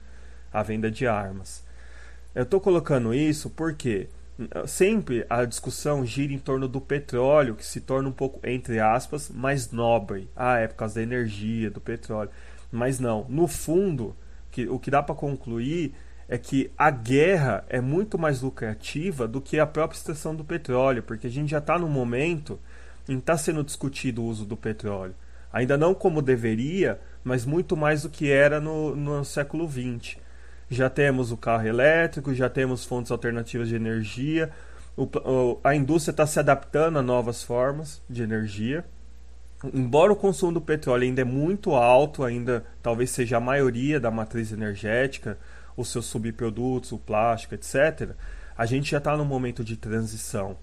a 0.53 0.62
venda 0.62 0.90
de 0.90 1.07
armas. 1.07 1.64
Eu 2.34 2.42
estou 2.42 2.61
colocando 2.61 3.14
isso 3.14 3.51
porque 3.51 4.09
sempre 4.66 5.24
a 5.30 5.44
discussão 5.44 6.05
gira 6.05 6.32
em 6.32 6.38
torno 6.38 6.68
do 6.68 6.80
petróleo, 6.80 7.55
que 7.55 7.64
se 7.64 7.80
torna 7.80 8.09
um 8.09 8.12
pouco, 8.12 8.38
entre 8.47 8.78
aspas, 8.78 9.30
mais 9.30 9.70
nobre. 9.70 10.28
Ah, 10.36 10.59
é 10.59 10.68
por 10.68 10.76
causa 10.76 10.97
da 10.97 11.03
energia, 11.03 11.70
do 11.70 11.80
petróleo. 11.80 12.30
Mas 12.70 13.01
não, 13.01 13.24
no 13.28 13.47
fundo, 13.47 14.14
que, 14.51 14.68
o 14.68 14.78
que 14.78 14.90
dá 14.90 15.03
para 15.03 15.14
concluir 15.14 15.94
é 16.28 16.36
que 16.36 16.70
a 16.76 16.90
guerra 16.90 17.64
é 17.68 17.80
muito 17.80 18.18
mais 18.18 18.42
lucrativa 18.42 19.28
do 19.28 19.40
que 19.40 19.59
a 19.59 19.66
própria 19.66 19.97
extração 19.97 20.34
do 20.34 20.44
petróleo, 20.44 21.03
porque 21.03 21.26
a 21.26 21.30
gente 21.30 21.51
já 21.51 21.59
está 21.59 21.78
no 21.78 21.88
momento 21.88 22.59
em 23.09 23.18
está 23.18 23.36
sendo 23.38 23.62
discutido 23.62 24.22
o 24.22 24.26
uso 24.26 24.44
do 24.44 24.57
petróleo. 24.57 25.14
Ainda 25.53 25.78
não 25.78 25.94
como 25.94 26.20
deveria, 26.20 27.01
mas 27.22 27.47
muito 27.47 27.76
mais 27.76 28.03
do 28.03 28.11
que 28.11 28.30
era 28.30 28.61
no, 28.61 28.97
no 28.97 29.24
século 29.24 29.68
XX. 29.68 30.18
Já 30.69 30.91
temos 30.91 31.31
o 31.31 31.37
carro 31.37 31.67
elétrico, 31.67 32.35
já 32.35 32.49
temos 32.51 32.85
fontes 32.85 33.12
alternativas 33.12 33.69
de 33.69 33.77
energia, 33.77 34.51
o, 34.97 35.61
a 35.62 35.75
indústria 35.75 36.12
está 36.12 36.27
se 36.27 36.41
adaptando 36.41 36.99
a 36.99 37.03
novas 37.03 37.43
formas 37.43 38.03
de 38.09 38.23
energia. 38.23 38.85
Embora 39.75 40.12
o 40.12 40.17
consumo 40.17 40.53
do 40.53 40.61
petróleo 40.61 41.05
ainda 41.05 41.21
é 41.21 41.25
muito 41.25 41.75
alto, 41.75 42.25
ainda 42.25 42.64
talvez 42.83 43.11
seja 43.11 43.37
a 43.37 43.41
maioria 43.41 44.01
da 44.01 44.11
matriz 44.11 44.53
energética, 44.53 45.39
os 45.77 45.89
seus 45.89 46.07
subprodutos, 46.07 46.93
o 46.93 46.99
plástico, 46.99 47.55
etc., 47.55 48.12
a 48.57 48.64
gente 48.64 48.91
já 48.91 48.99
está 48.99 49.14
num 49.14 49.25
momento 49.25 49.62
de 49.62 49.77
transição. 49.77 50.57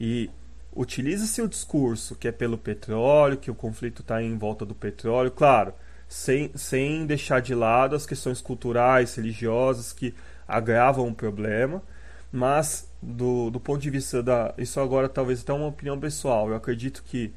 E 0.00 0.28
utiliza-se 0.74 1.40
o 1.40 1.48
discurso 1.48 2.16
que 2.16 2.26
é 2.26 2.32
pelo 2.32 2.58
petróleo, 2.58 3.36
que 3.36 3.52
o 3.52 3.54
conflito 3.54 4.02
está 4.02 4.20
em 4.20 4.36
volta 4.36 4.66
do 4.66 4.74
petróleo, 4.74 5.30
claro, 5.30 5.72
sem, 6.08 6.50
sem 6.54 7.06
deixar 7.06 7.40
de 7.40 7.54
lado 7.54 7.96
as 7.96 8.06
questões 8.06 8.40
culturais, 8.40 9.14
religiosas 9.14 9.92
que 9.92 10.14
agravam 10.46 11.08
o 11.08 11.14
problema, 11.14 11.82
mas 12.30 12.88
do, 13.02 13.50
do 13.50 13.60
ponto 13.60 13.80
de 13.80 13.90
vista 13.90 14.22
da. 14.22 14.54
Isso 14.58 14.78
agora 14.80 15.08
talvez 15.08 15.42
até 15.42 15.52
uma 15.52 15.66
opinião 15.66 15.98
pessoal. 15.98 16.48
Eu 16.48 16.56
acredito 16.56 17.02
que 17.04 17.32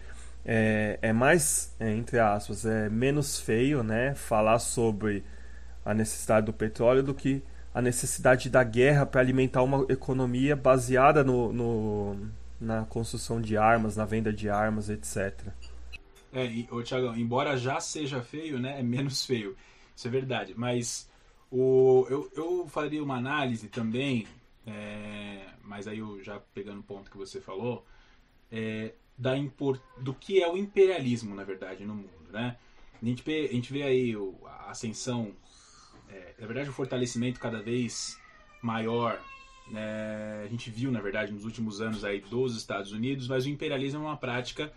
é, 0.45 0.99
é 1.01 1.13
mais, 1.13 1.74
é, 1.80 1.91
entre 1.91 2.20
aspas, 2.20 2.65
é 2.65 2.89
menos 2.89 3.39
feio 3.39 3.84
né, 3.84 4.15
falar 4.15 4.59
sobre 4.59 5.24
a 5.86 5.93
necessidade 5.93 6.45
do 6.45 6.53
petróleo 6.53 7.03
do 7.03 7.13
que 7.13 7.43
a 7.74 7.82
necessidade 7.82 8.49
da 8.49 8.63
guerra 8.63 9.05
para 9.05 9.22
alimentar 9.22 9.63
uma 9.63 9.86
economia 9.89 10.55
baseada 10.55 11.24
no, 11.24 11.53
no, 11.53 12.17
na 12.59 12.84
construção 12.86 13.39
de 13.41 13.57
armas, 13.57 13.95
na 13.95 14.05
venda 14.05 14.34
de 14.34 14.49
armas, 14.49 14.89
etc. 14.89 15.34
É, 16.32 16.45
e, 16.45 16.67
ô, 16.71 16.82
Thiagão, 16.84 17.15
embora 17.15 17.57
já 17.57 17.80
seja 17.80 18.21
feio, 18.21 18.59
né, 18.59 18.80
é 18.80 18.84
menos 18.84 19.25
feio. 19.25 19.55
Isso 19.95 20.07
é 20.07 20.11
verdade. 20.11 20.53
Mas 20.55 21.09
o, 21.51 22.05
eu, 22.09 22.32
eu 22.36 22.67
faria 22.67 23.03
uma 23.03 23.17
análise 23.17 23.67
também, 23.67 24.27
é, 24.65 25.45
mas 25.63 25.88
aí 25.88 25.99
eu 25.99 26.23
já 26.23 26.39
pegando 26.53 26.80
o 26.80 26.84
ponto 26.84 27.09
que 27.09 27.17
você 27.17 27.41
falou, 27.41 27.86
é, 28.51 28.93
da 29.17 29.38
import, 29.38 29.82
do 29.97 30.13
que 30.13 30.41
é 30.41 30.49
o 30.49 30.55
imperialismo, 30.55 31.36
na 31.36 31.43
verdade, 31.43 31.84
no 31.84 31.95
mundo. 31.95 32.32
Né? 32.32 32.55
A, 33.01 33.05
gente 33.05 33.23
vê, 33.23 33.47
a 33.49 33.53
gente 33.53 33.73
vê 33.73 33.84
aí 33.84 34.15
a 34.45 34.69
ascensão, 34.69 35.34
é, 36.07 36.36
na 36.39 36.47
verdade, 36.47 36.69
o 36.69 36.73
fortalecimento 36.73 37.39
cada 37.39 37.61
vez 37.61 38.19
maior. 38.61 39.19
Né? 39.67 40.43
A 40.45 40.47
gente 40.47 40.69
viu, 40.69 40.91
na 40.91 41.01
verdade, 41.01 41.32
nos 41.32 41.45
últimos 41.45 41.82
anos 41.82 42.05
aí 42.05 42.21
dos 42.21 42.55
Estados 42.55 42.91
Unidos, 42.91 43.27
mas 43.27 43.45
o 43.45 43.49
imperialismo 43.49 43.99
é 43.99 44.03
uma 44.03 44.17
prática 44.17 44.71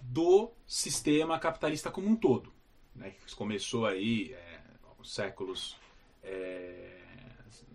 do 0.00 0.50
sistema 0.66 1.38
capitalista 1.38 1.90
como 1.90 2.08
um 2.08 2.16
todo, 2.16 2.52
né? 2.94 3.14
que 3.26 3.34
começou 3.34 3.86
aí 3.86 4.32
é, 4.32 4.60
nos 4.98 5.12
séculos 5.12 5.76
é, 6.22 7.00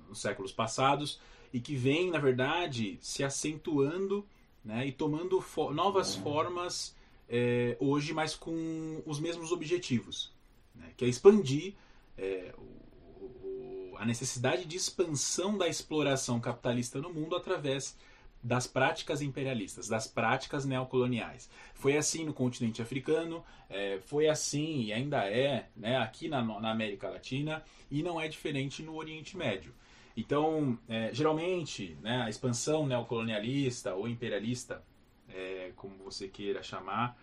nos 0.08 0.20
séculos 0.22 0.52
passados 0.52 1.20
e 1.52 1.60
que 1.60 1.76
vem, 1.76 2.12
na 2.12 2.20
verdade, 2.20 2.98
se 3.02 3.24
acentuando 3.24 4.26
né, 4.64 4.88
e 4.88 4.92
tomando 4.92 5.40
fo 5.42 5.72
novas 5.72 6.16
formas 6.16 6.96
é, 7.30 7.78
hoje, 7.80 8.14
mas 8.14 8.36
com 8.36 9.02
os 9.06 9.20
mesmos 9.20 9.52
objetivos, 9.52 10.34
né, 10.74 10.92
que 10.98 11.06
é 11.06 11.08
expandir 11.08 11.76
é, 12.18 12.54
o, 12.58 13.24
o, 13.24 13.96
a 13.98 14.06
necessidade 14.06 14.66
de 14.66 14.76
expansão 14.76 15.58
da 15.58 15.68
exploração 15.68 16.40
capitalista 16.40 17.00
no 17.00 17.14
mundo 17.14 17.36
através 17.36 17.98
das 18.46 18.68
práticas 18.68 19.24
imperialistas, 19.24 19.88
das 19.88 20.06
práticas 20.06 20.66
neocoloniais. 20.66 21.50
Foi 21.74 21.98
assim 21.98 22.24
no 22.24 22.32
continente 22.32 22.80
africano, 22.80 23.44
é, 23.68 24.00
foi 24.06 24.28
assim 24.30 24.84
e 24.84 24.94
ainda 24.94 25.26
é 25.26 25.68
né, 25.76 25.98
aqui 25.98 26.30
na, 26.30 26.44
na, 26.44 26.70
América 26.70 27.10
Latina 27.10 27.64
e 27.90 28.04
não 28.04 28.22
é 28.22 28.28
diferente 28.28 28.84
no 28.84 28.96
Oriente 28.96 29.36
Médio. 29.36 29.74
Então, 30.16 30.78
é, 30.88 31.12
geralmente, 31.12 31.98
né, 32.04 32.22
a 32.22 32.30
expansão 32.30 32.86
neocolonialista 32.86 33.96
ou 33.96 34.08
imperialista, 34.08 34.84
é, 35.28 35.72
como 35.76 35.96
você 36.04 36.28
queira 36.28 36.62
chamar, 36.62 37.20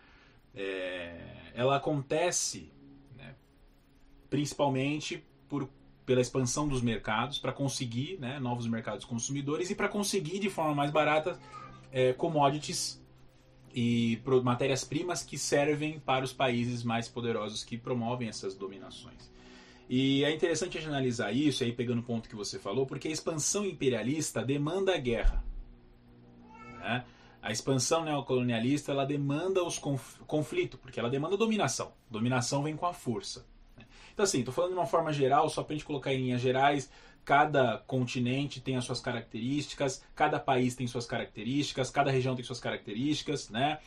é, 0.52 1.52
ela 1.54 1.76
acontece 1.76 2.72
né, 3.16 3.36
principalmente 4.28 5.24
por 5.48 5.70
pela 6.04 6.20
expansão 6.20 6.66
dos 6.66 6.82
mercados 6.82 7.38
para 7.38 7.52
conseguir 7.52 8.18
né, 8.18 8.38
novos 8.38 8.66
mercados 8.66 9.04
consumidores 9.04 9.70
e 9.70 9.74
para 9.74 9.88
conseguir 9.88 10.38
de 10.38 10.50
forma 10.50 10.74
mais 10.74 10.90
barata 10.90 11.38
é, 11.90 12.12
commodities 12.12 13.00
e 13.74 14.20
matérias-primas 14.42 15.22
que 15.22 15.38
servem 15.38 15.98
para 15.98 16.24
os 16.24 16.32
países 16.32 16.82
mais 16.82 17.08
poderosos 17.08 17.64
que 17.64 17.78
promovem 17.78 18.28
essas 18.28 18.54
dominações. 18.54 19.30
E 19.88 20.24
é 20.24 20.34
interessante 20.34 20.78
a 20.78 20.80
gente 20.80 20.90
analisar 20.90 21.32
isso, 21.32 21.62
aí 21.62 21.72
pegando 21.72 22.00
o 22.00 22.04
ponto 22.04 22.28
que 22.28 22.36
você 22.36 22.58
falou, 22.58 22.86
porque 22.86 23.08
a 23.08 23.10
expansão 23.10 23.64
imperialista 23.64 24.42
demanda 24.42 24.94
a 24.94 24.98
guerra. 24.98 25.44
Né? 26.78 27.04
A 27.42 27.50
expansão 27.50 28.04
neocolonialista 28.04 28.92
ela 28.92 29.04
demanda 29.04 29.64
os 29.64 29.78
conf 29.78 30.18
conflito, 30.26 30.78
porque 30.78 31.00
ela 31.00 31.10
demanda 31.10 31.36
dominação. 31.36 31.92
Dominação 32.10 32.62
vem 32.62 32.76
com 32.76 32.86
a 32.86 32.94
força. 32.94 33.46
Então, 34.12 34.24
assim, 34.24 34.40
estou 34.40 34.52
falando 34.52 34.72
de 34.72 34.78
uma 34.78 34.86
forma 34.86 35.12
geral, 35.12 35.48
só 35.48 35.62
para 35.62 35.74
a 35.74 35.76
gente 35.76 35.86
colocar 35.86 36.12
em 36.12 36.18
linhas 36.18 36.40
gerais. 36.40 36.90
Cada 37.24 37.78
continente 37.86 38.60
tem 38.60 38.76
as 38.76 38.84
suas 38.84 39.00
características, 39.00 40.04
cada 40.14 40.40
país 40.40 40.74
tem 40.74 40.86
suas 40.86 41.06
características, 41.06 41.90
cada 41.90 42.10
região 42.10 42.34
tem 42.34 42.44
suas 42.44 42.58
características, 42.60 43.48
né? 43.48 43.78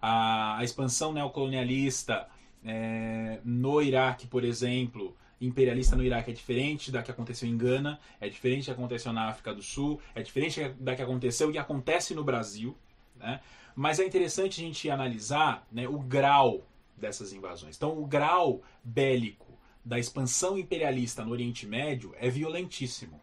A, 0.00 0.58
a 0.58 0.64
expansão 0.64 1.12
neocolonialista 1.12 2.28
é, 2.64 3.40
no 3.44 3.82
Iraque, 3.82 4.26
por 4.26 4.44
exemplo, 4.44 5.16
imperialista 5.40 5.96
no 5.96 6.04
Iraque 6.04 6.30
é 6.30 6.34
diferente 6.34 6.90
da 6.90 7.02
que 7.02 7.10
aconteceu 7.10 7.48
em 7.48 7.56
Gana, 7.56 7.98
é 8.20 8.28
diferente 8.28 8.68
da 8.68 8.74
que 8.74 8.80
aconteceu 8.80 9.12
na 9.12 9.28
África 9.28 9.54
do 9.54 9.62
Sul, 9.62 10.00
é 10.14 10.22
diferente 10.22 10.62
da 10.78 10.94
que 10.94 11.02
aconteceu 11.02 11.50
e 11.50 11.58
acontece 11.58 12.14
no 12.14 12.24
Brasil, 12.24 12.76
né? 13.16 13.40
Mas 13.74 13.98
é 13.98 14.06
interessante 14.06 14.60
a 14.60 14.64
gente 14.64 14.88
analisar 14.88 15.66
né, 15.70 15.88
o 15.88 15.98
grau 15.98 16.64
dessas 16.96 17.32
invasões. 17.32 17.76
Então, 17.76 17.98
o 17.98 18.06
grau 18.06 18.62
bélico 18.84 19.53
da 19.84 19.98
expansão 19.98 20.56
imperialista 20.56 21.24
no 21.24 21.32
Oriente 21.32 21.66
Médio 21.66 22.14
é 22.18 22.30
violentíssimo. 22.30 23.20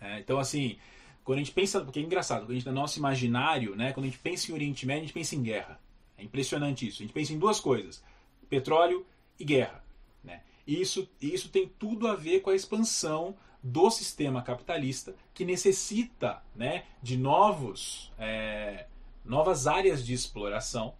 É, 0.00 0.20
então, 0.20 0.38
assim, 0.38 0.78
quando 1.24 1.38
a 1.38 1.42
gente 1.42 1.52
pensa, 1.52 1.80
porque 1.80 1.98
é 1.98 2.02
engraçado, 2.02 2.42
quando 2.42 2.52
a 2.52 2.54
gente, 2.54 2.66
no 2.66 2.72
nosso 2.72 2.98
imaginário, 2.98 3.74
né, 3.74 3.92
quando 3.92 4.06
a 4.06 4.08
gente 4.08 4.20
pensa 4.20 4.50
em 4.50 4.54
Oriente 4.54 4.86
Médio, 4.86 5.02
a 5.02 5.06
gente 5.06 5.14
pensa 5.14 5.34
em 5.34 5.42
guerra. 5.42 5.80
É 6.16 6.22
impressionante 6.22 6.86
isso. 6.86 7.02
A 7.02 7.04
gente 7.04 7.12
pensa 7.12 7.32
em 7.32 7.38
duas 7.38 7.58
coisas: 7.58 8.02
petróleo 8.48 9.04
e 9.38 9.44
guerra. 9.44 9.84
Né? 10.22 10.42
E 10.66 10.80
isso, 10.80 11.08
isso 11.20 11.48
tem 11.48 11.68
tudo 11.68 12.06
a 12.06 12.14
ver 12.14 12.40
com 12.40 12.50
a 12.50 12.54
expansão 12.54 13.36
do 13.62 13.90
sistema 13.90 14.40
capitalista 14.40 15.14
que 15.34 15.44
necessita 15.44 16.42
né, 16.54 16.84
de 17.02 17.16
novos, 17.16 18.12
é, 18.18 18.86
novas 19.24 19.66
áreas 19.66 20.04
de 20.04 20.14
exploração 20.14 20.94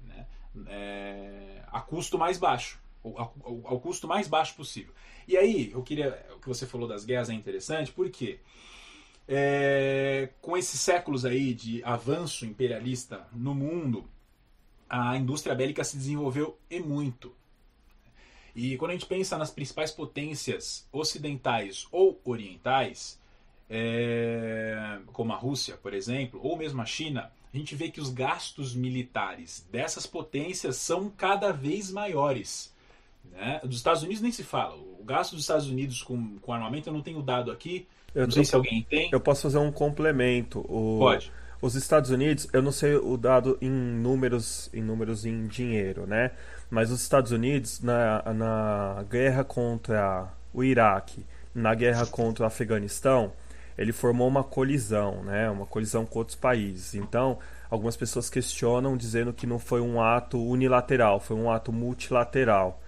né, 0.00 0.26
é, 0.66 1.62
a 1.68 1.80
custo 1.80 2.18
mais 2.18 2.36
baixo 2.36 2.80
ao, 3.02 3.80
custo 3.80 4.06
mais 4.06 4.28
baixo 4.28 4.54
possível. 4.54 4.92
E 5.26 5.36
aí, 5.36 5.70
eu 5.72 5.82
queria. 5.82 6.26
O 6.36 6.40
que 6.40 6.48
você 6.48 6.66
falou 6.66 6.88
das 6.88 7.04
guerras 7.04 7.30
é 7.30 7.34
interessante, 7.34 7.92
porque 7.92 8.40
é, 9.28 10.30
com 10.40 10.56
esses 10.56 10.80
séculos 10.80 11.24
aí 11.24 11.54
de 11.54 11.82
avanço 11.84 12.44
imperialista 12.44 13.26
no 13.32 13.54
mundo, 13.54 14.04
a 14.88 15.16
indústria 15.16 15.54
bélica 15.54 15.84
se 15.84 15.96
desenvolveu 15.96 16.58
e 16.68 16.80
muito. 16.80 17.34
E 18.54 18.76
quando 18.76 18.90
a 18.90 18.94
gente 18.94 19.06
pensa 19.06 19.38
nas 19.38 19.50
principais 19.50 19.92
potências 19.92 20.88
ocidentais 20.92 21.86
ou 21.92 22.20
orientais, 22.24 23.20
é, 23.68 24.98
como 25.12 25.32
a 25.32 25.36
Rússia, 25.36 25.76
por 25.76 25.94
exemplo, 25.94 26.40
ou 26.42 26.56
mesmo 26.56 26.82
a 26.82 26.84
China, 26.84 27.30
a 27.52 27.56
gente 27.56 27.76
vê 27.76 27.88
que 27.88 28.00
os 28.00 28.10
gastos 28.10 28.74
militares 28.74 29.66
dessas 29.70 30.06
potências 30.06 30.76
são 30.76 31.08
cada 31.08 31.52
vez 31.52 31.90
maiores. 31.90 32.69
Né? 33.24 33.60
Dos 33.64 33.76
Estados 33.76 34.02
Unidos 34.02 34.22
nem 34.22 34.32
se 34.32 34.42
fala. 34.42 34.74
O 34.76 35.04
gasto 35.04 35.32
dos 35.32 35.40
Estados 35.40 35.68
Unidos 35.68 36.02
com, 36.02 36.38
com 36.38 36.52
armamento 36.52 36.88
eu 36.88 36.92
não 36.92 37.02
tenho 37.02 37.22
dado 37.22 37.50
aqui. 37.50 37.86
Eu 38.14 38.26
não 38.26 38.30
sei 38.30 38.44
se 38.44 38.54
alguém 38.54 38.82
tem. 38.82 39.08
Eu 39.12 39.20
posso 39.20 39.42
fazer 39.42 39.58
um 39.58 39.72
complemento. 39.72 40.60
O, 40.60 40.98
Pode. 40.98 41.32
Os 41.62 41.74
Estados 41.74 42.10
Unidos, 42.10 42.48
eu 42.54 42.62
não 42.62 42.72
sei 42.72 42.96
o 42.96 43.18
dado 43.18 43.58
em 43.60 43.70
números, 43.70 44.70
em 44.72 44.82
números 44.82 45.26
em 45.26 45.46
dinheiro, 45.46 46.06
né? 46.06 46.30
Mas 46.70 46.90
os 46.90 47.02
Estados 47.02 47.32
Unidos 47.32 47.80
na, 47.82 48.22
na 48.32 49.04
guerra 49.10 49.44
contra 49.44 50.32
o 50.54 50.64
Iraque, 50.64 51.24
na 51.54 51.74
guerra 51.74 52.06
contra 52.06 52.44
o 52.44 52.46
Afeganistão, 52.46 53.32
ele 53.76 53.92
formou 53.92 54.26
uma 54.26 54.42
colisão, 54.42 55.22
né? 55.22 55.50
Uma 55.50 55.66
colisão 55.66 56.06
com 56.06 56.18
outros 56.18 56.36
países. 56.36 56.94
Então, 56.94 57.38
algumas 57.70 57.96
pessoas 57.96 58.30
questionam 58.30 58.96
dizendo 58.96 59.32
que 59.32 59.46
não 59.46 59.58
foi 59.58 59.82
um 59.82 60.02
ato 60.02 60.42
unilateral, 60.42 61.20
foi 61.20 61.36
um 61.36 61.50
ato 61.50 61.72
multilateral. 61.72 62.80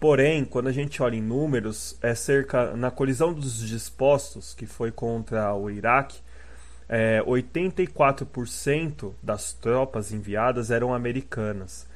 Porém, 0.00 0.44
quando 0.44 0.68
a 0.68 0.72
gente 0.72 1.02
olha 1.02 1.16
em 1.16 1.22
números, 1.22 1.98
é 2.00 2.14
cerca 2.14 2.76
na 2.76 2.90
colisão 2.90 3.32
dos 3.32 3.66
dispostos, 3.66 4.54
que 4.54 4.64
foi 4.64 4.92
contra 4.92 5.52
o 5.54 5.68
Iraque, 5.68 6.20
é, 6.88 7.20
84% 7.26 9.12
das 9.22 9.52
tropas 9.52 10.12
enviadas 10.12 10.70
eram 10.70 10.94
americanas 10.94 11.86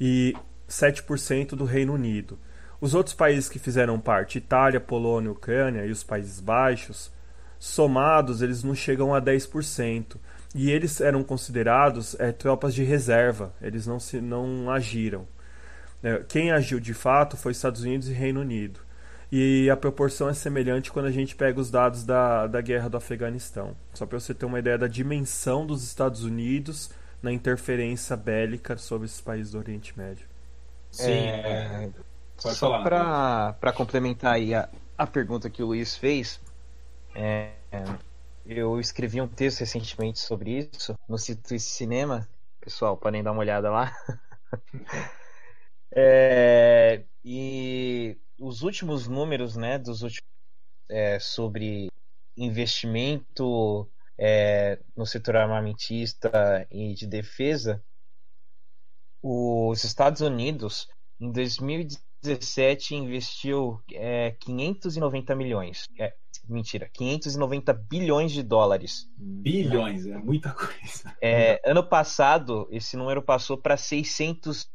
e 0.00 0.34
7% 0.68 1.50
do 1.50 1.64
Reino 1.64 1.92
Unido. 1.92 2.38
Os 2.80 2.94
outros 2.94 3.14
países 3.14 3.48
que 3.48 3.58
fizeram 3.58 4.00
parte, 4.00 4.38
Itália, 4.38 4.80
Polônia, 4.80 5.30
Ucrânia 5.30 5.84
e 5.84 5.90
os 5.90 6.02
Países 6.02 6.40
Baixos, 6.40 7.12
somados, 7.58 8.40
eles 8.40 8.64
não 8.64 8.74
chegam 8.74 9.14
a 9.14 9.20
10%. 9.20 10.16
E 10.54 10.70
eles 10.70 11.00
eram 11.00 11.22
considerados 11.22 12.18
é, 12.18 12.32
tropas 12.32 12.74
de 12.74 12.82
reserva, 12.82 13.52
eles 13.60 13.86
não, 13.86 14.00
se, 14.00 14.20
não 14.20 14.70
agiram. 14.70 15.28
É, 16.02 16.22
quem 16.28 16.50
agiu 16.50 16.80
de 16.80 16.94
fato 16.94 17.36
foi 17.36 17.52
Estados 17.52 17.82
Unidos 17.82 18.08
e 18.08 18.12
Reino 18.12 18.40
Unido. 18.40 18.80
E 19.32 19.70
a 19.70 19.76
proporção 19.76 20.28
é 20.28 20.34
semelhante 20.34 20.90
quando 20.90 21.06
a 21.06 21.10
gente 21.10 21.36
pega 21.36 21.60
os 21.60 21.70
dados 21.70 22.04
da, 22.04 22.48
da 22.48 22.60
guerra 22.60 22.88
do 22.88 22.96
Afeganistão. 22.96 23.76
Só 23.94 24.04
para 24.04 24.18
você 24.18 24.34
ter 24.34 24.44
uma 24.44 24.58
ideia 24.58 24.76
da 24.76 24.88
dimensão 24.88 25.64
dos 25.64 25.84
Estados 25.84 26.24
Unidos 26.24 26.90
na 27.22 27.30
interferência 27.30 28.16
bélica 28.16 28.76
sobre 28.76 29.06
esses 29.06 29.20
países 29.20 29.52
do 29.52 29.58
Oriente 29.58 29.96
Médio. 29.96 30.26
Sim, 30.90 31.12
é... 31.12 31.90
só 32.36 32.82
para 32.82 33.72
complementar 33.72 34.34
aí 34.34 34.52
a, 34.52 34.68
a 34.98 35.06
pergunta 35.06 35.48
que 35.48 35.62
o 35.62 35.66
Luiz 35.66 35.96
fez, 35.96 36.40
é, 37.14 37.52
eu 38.44 38.80
escrevi 38.80 39.20
um 39.20 39.28
texto 39.28 39.60
recentemente 39.60 40.18
sobre 40.18 40.68
isso 40.72 40.98
no 41.08 41.16
sítio 41.16 41.60
Cinema. 41.60 42.26
Pessoal, 42.60 42.96
podem 42.96 43.22
dar 43.22 43.30
uma 43.30 43.40
olhada 43.40 43.70
lá. 43.70 43.92
é, 45.94 47.04
e 47.24 48.16
os 48.38 48.62
últimos 48.62 49.08
números, 49.08 49.56
né, 49.56 49.78
dos 49.78 50.02
últimos 50.02 50.28
é, 50.88 51.18
sobre 51.18 51.88
investimento 52.36 53.88
é, 54.18 54.78
no 54.96 55.06
setor 55.06 55.36
armamentista 55.36 56.66
e 56.70 56.94
de 56.94 57.06
defesa, 57.06 57.82
os 59.22 59.84
Estados 59.84 60.20
Unidos 60.20 60.88
em 61.20 61.30
2017 61.30 62.94
investiu 62.94 63.82
é, 63.92 64.32
590 64.40 65.34
milhões. 65.34 65.86
É, 65.98 66.14
mentira, 66.48 66.88
590 66.92 67.72
bilhões 67.72 68.32
de 68.32 68.42
dólares. 68.42 69.06
Bilhões, 69.16 70.06
é 70.06 70.16
muita 70.16 70.52
coisa. 70.52 71.14
É, 71.20 71.60
ano 71.64 71.86
passado, 71.86 72.66
esse 72.70 72.96
número 72.96 73.22
passou 73.22 73.58
para 73.58 73.76
600 73.76 74.68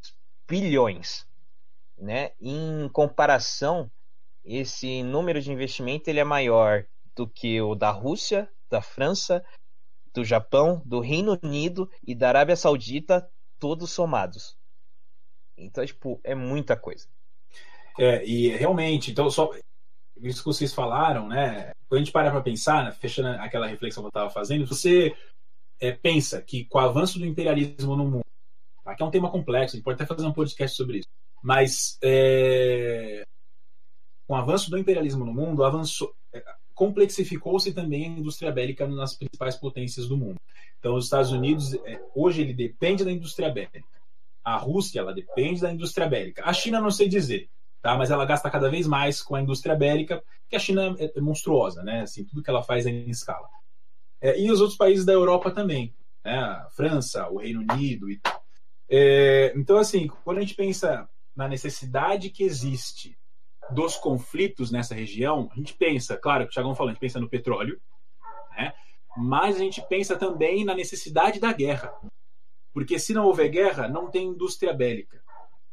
bilhões. 0.47 1.25
Né? 1.97 2.31
Em 2.41 2.89
comparação, 2.89 3.89
esse 4.43 5.01
número 5.03 5.41
de 5.41 5.51
investimento 5.51 6.09
ele 6.09 6.19
é 6.19 6.23
maior 6.23 6.85
do 7.15 7.27
que 7.27 7.61
o 7.61 7.73
da 7.73 7.91
Rússia, 7.91 8.49
da 8.69 8.81
França, 8.81 9.43
do 10.13 10.23
Japão, 10.23 10.81
do 10.85 10.99
Reino 10.99 11.37
Unido 11.43 11.89
e 12.05 12.13
da 12.13 12.29
Arábia 12.29 12.55
Saudita, 12.55 13.29
todos 13.59 13.91
somados. 13.91 14.57
Então, 15.57 15.85
tipo, 15.85 16.19
é 16.23 16.35
muita 16.35 16.75
coisa. 16.75 17.07
É, 17.97 18.25
e 18.25 18.49
realmente, 18.49 19.11
então, 19.11 19.29
só 19.29 19.51
isso 20.21 20.39
que 20.39 20.45
vocês 20.45 20.73
falaram, 20.73 21.27
né? 21.27 21.71
Quando 21.87 22.01
a 22.01 22.03
gente 22.03 22.11
para 22.11 22.31
para 22.31 22.41
pensar, 22.41 22.83
né, 22.83 22.91
fechando 22.91 23.29
aquela 23.41 23.67
reflexão 23.67 24.03
que 24.03 24.07
eu 24.07 24.09
estava 24.09 24.29
fazendo, 24.29 24.65
você 24.65 25.15
é, 25.79 25.91
pensa 25.91 26.41
que 26.41 26.65
com 26.65 26.77
o 26.77 26.81
avanço 26.81 27.19
do 27.19 27.25
imperialismo 27.25 27.95
no 27.95 28.05
mundo, 28.05 28.25
aqui 28.85 29.03
é 29.03 29.05
um 29.05 29.11
tema 29.11 29.31
complexo, 29.31 29.75
a 29.75 29.77
gente 29.77 29.83
pode 29.83 30.01
até 30.01 30.05
fazer 30.05 30.27
um 30.27 30.33
podcast 30.33 30.75
sobre 30.75 30.99
isso, 30.99 31.07
mas 31.41 31.97
é, 32.03 33.23
com 34.27 34.33
o 34.33 34.37
avanço 34.37 34.69
do 34.69 34.77
imperialismo 34.77 35.25
no 35.25 35.33
mundo, 35.33 35.63
avançou, 35.63 36.13
é, 36.33 36.43
complexificou-se 36.73 37.73
também 37.73 38.05
a 38.05 38.19
indústria 38.19 38.51
bélica 38.51 38.87
nas 38.87 39.15
principais 39.15 39.55
potências 39.55 40.07
do 40.07 40.17
mundo. 40.17 40.39
Então, 40.79 40.95
os 40.95 41.05
Estados 41.05 41.31
Unidos, 41.31 41.73
é, 41.73 42.01
hoje, 42.13 42.41
ele 42.41 42.53
depende 42.53 43.03
da 43.03 43.11
indústria 43.11 43.49
bélica. 43.49 43.83
A 44.43 44.57
Rússia, 44.57 44.99
ela 44.99 45.13
depende 45.13 45.61
da 45.61 45.71
indústria 45.71 46.07
bélica. 46.07 46.43
A 46.45 46.53
China, 46.53 46.79
não 46.79 46.91
sei 46.91 47.07
dizer 47.07 47.49
tá? 47.85 47.95
Mas 47.95 48.09
ela 48.09 48.25
gasta 48.25 48.49
cada 48.49 48.67
vez 48.67 48.87
mais 48.87 49.21
com 49.21 49.35
a 49.35 49.41
indústria 49.41 49.75
bélica, 49.75 50.23
que 50.49 50.55
a 50.55 50.59
China 50.59 50.95
é, 50.97 51.11
é 51.15 51.21
monstruosa, 51.21 51.83
né? 51.83 52.01
Assim, 52.01 52.25
tudo 52.25 52.41
que 52.41 52.49
ela 52.49 52.63
faz 52.63 52.87
é 52.87 52.89
em 52.89 53.11
escala. 53.11 53.47
É, 54.19 54.41
e 54.41 54.49
os 54.49 54.59
outros 54.59 54.75
países 54.75 55.05
da 55.05 55.13
Europa 55.13 55.51
também, 55.51 55.93
né? 56.23 56.35
A 56.35 56.67
França, 56.71 57.29
o 57.29 57.37
Reino 57.37 57.61
Unido 57.61 58.09
e 58.09 58.17
tal. 58.17 58.43
É, 58.89 59.53
então, 59.55 59.77
assim, 59.77 60.07
quando 60.23 60.37
a 60.37 60.41
gente 60.41 60.55
pensa 60.55 61.09
na 61.35 61.47
necessidade 61.47 62.29
que 62.29 62.43
existe 62.43 63.17
dos 63.71 63.95
conflitos 63.95 64.71
nessa 64.71 64.93
região, 64.93 65.49
a 65.51 65.55
gente 65.55 65.73
pensa, 65.73 66.17
claro, 66.17 66.45
o 66.45 66.47
Thiagão 66.47 66.75
falou, 66.75 66.89
a 66.89 66.93
gente 66.93 67.01
pensa 67.01 67.19
no 67.19 67.29
petróleo, 67.29 67.81
né? 68.51 68.73
mas 69.17 69.55
a 69.55 69.59
gente 69.59 69.81
pensa 69.87 70.15
também 70.15 70.63
na 70.63 70.75
necessidade 70.75 71.39
da 71.39 71.51
guerra. 71.51 71.93
Porque 72.73 72.99
se 72.99 73.13
não 73.13 73.25
houver 73.25 73.49
guerra, 73.49 73.87
não 73.87 74.11
tem 74.11 74.27
indústria 74.27 74.73
bélica. 74.73 75.23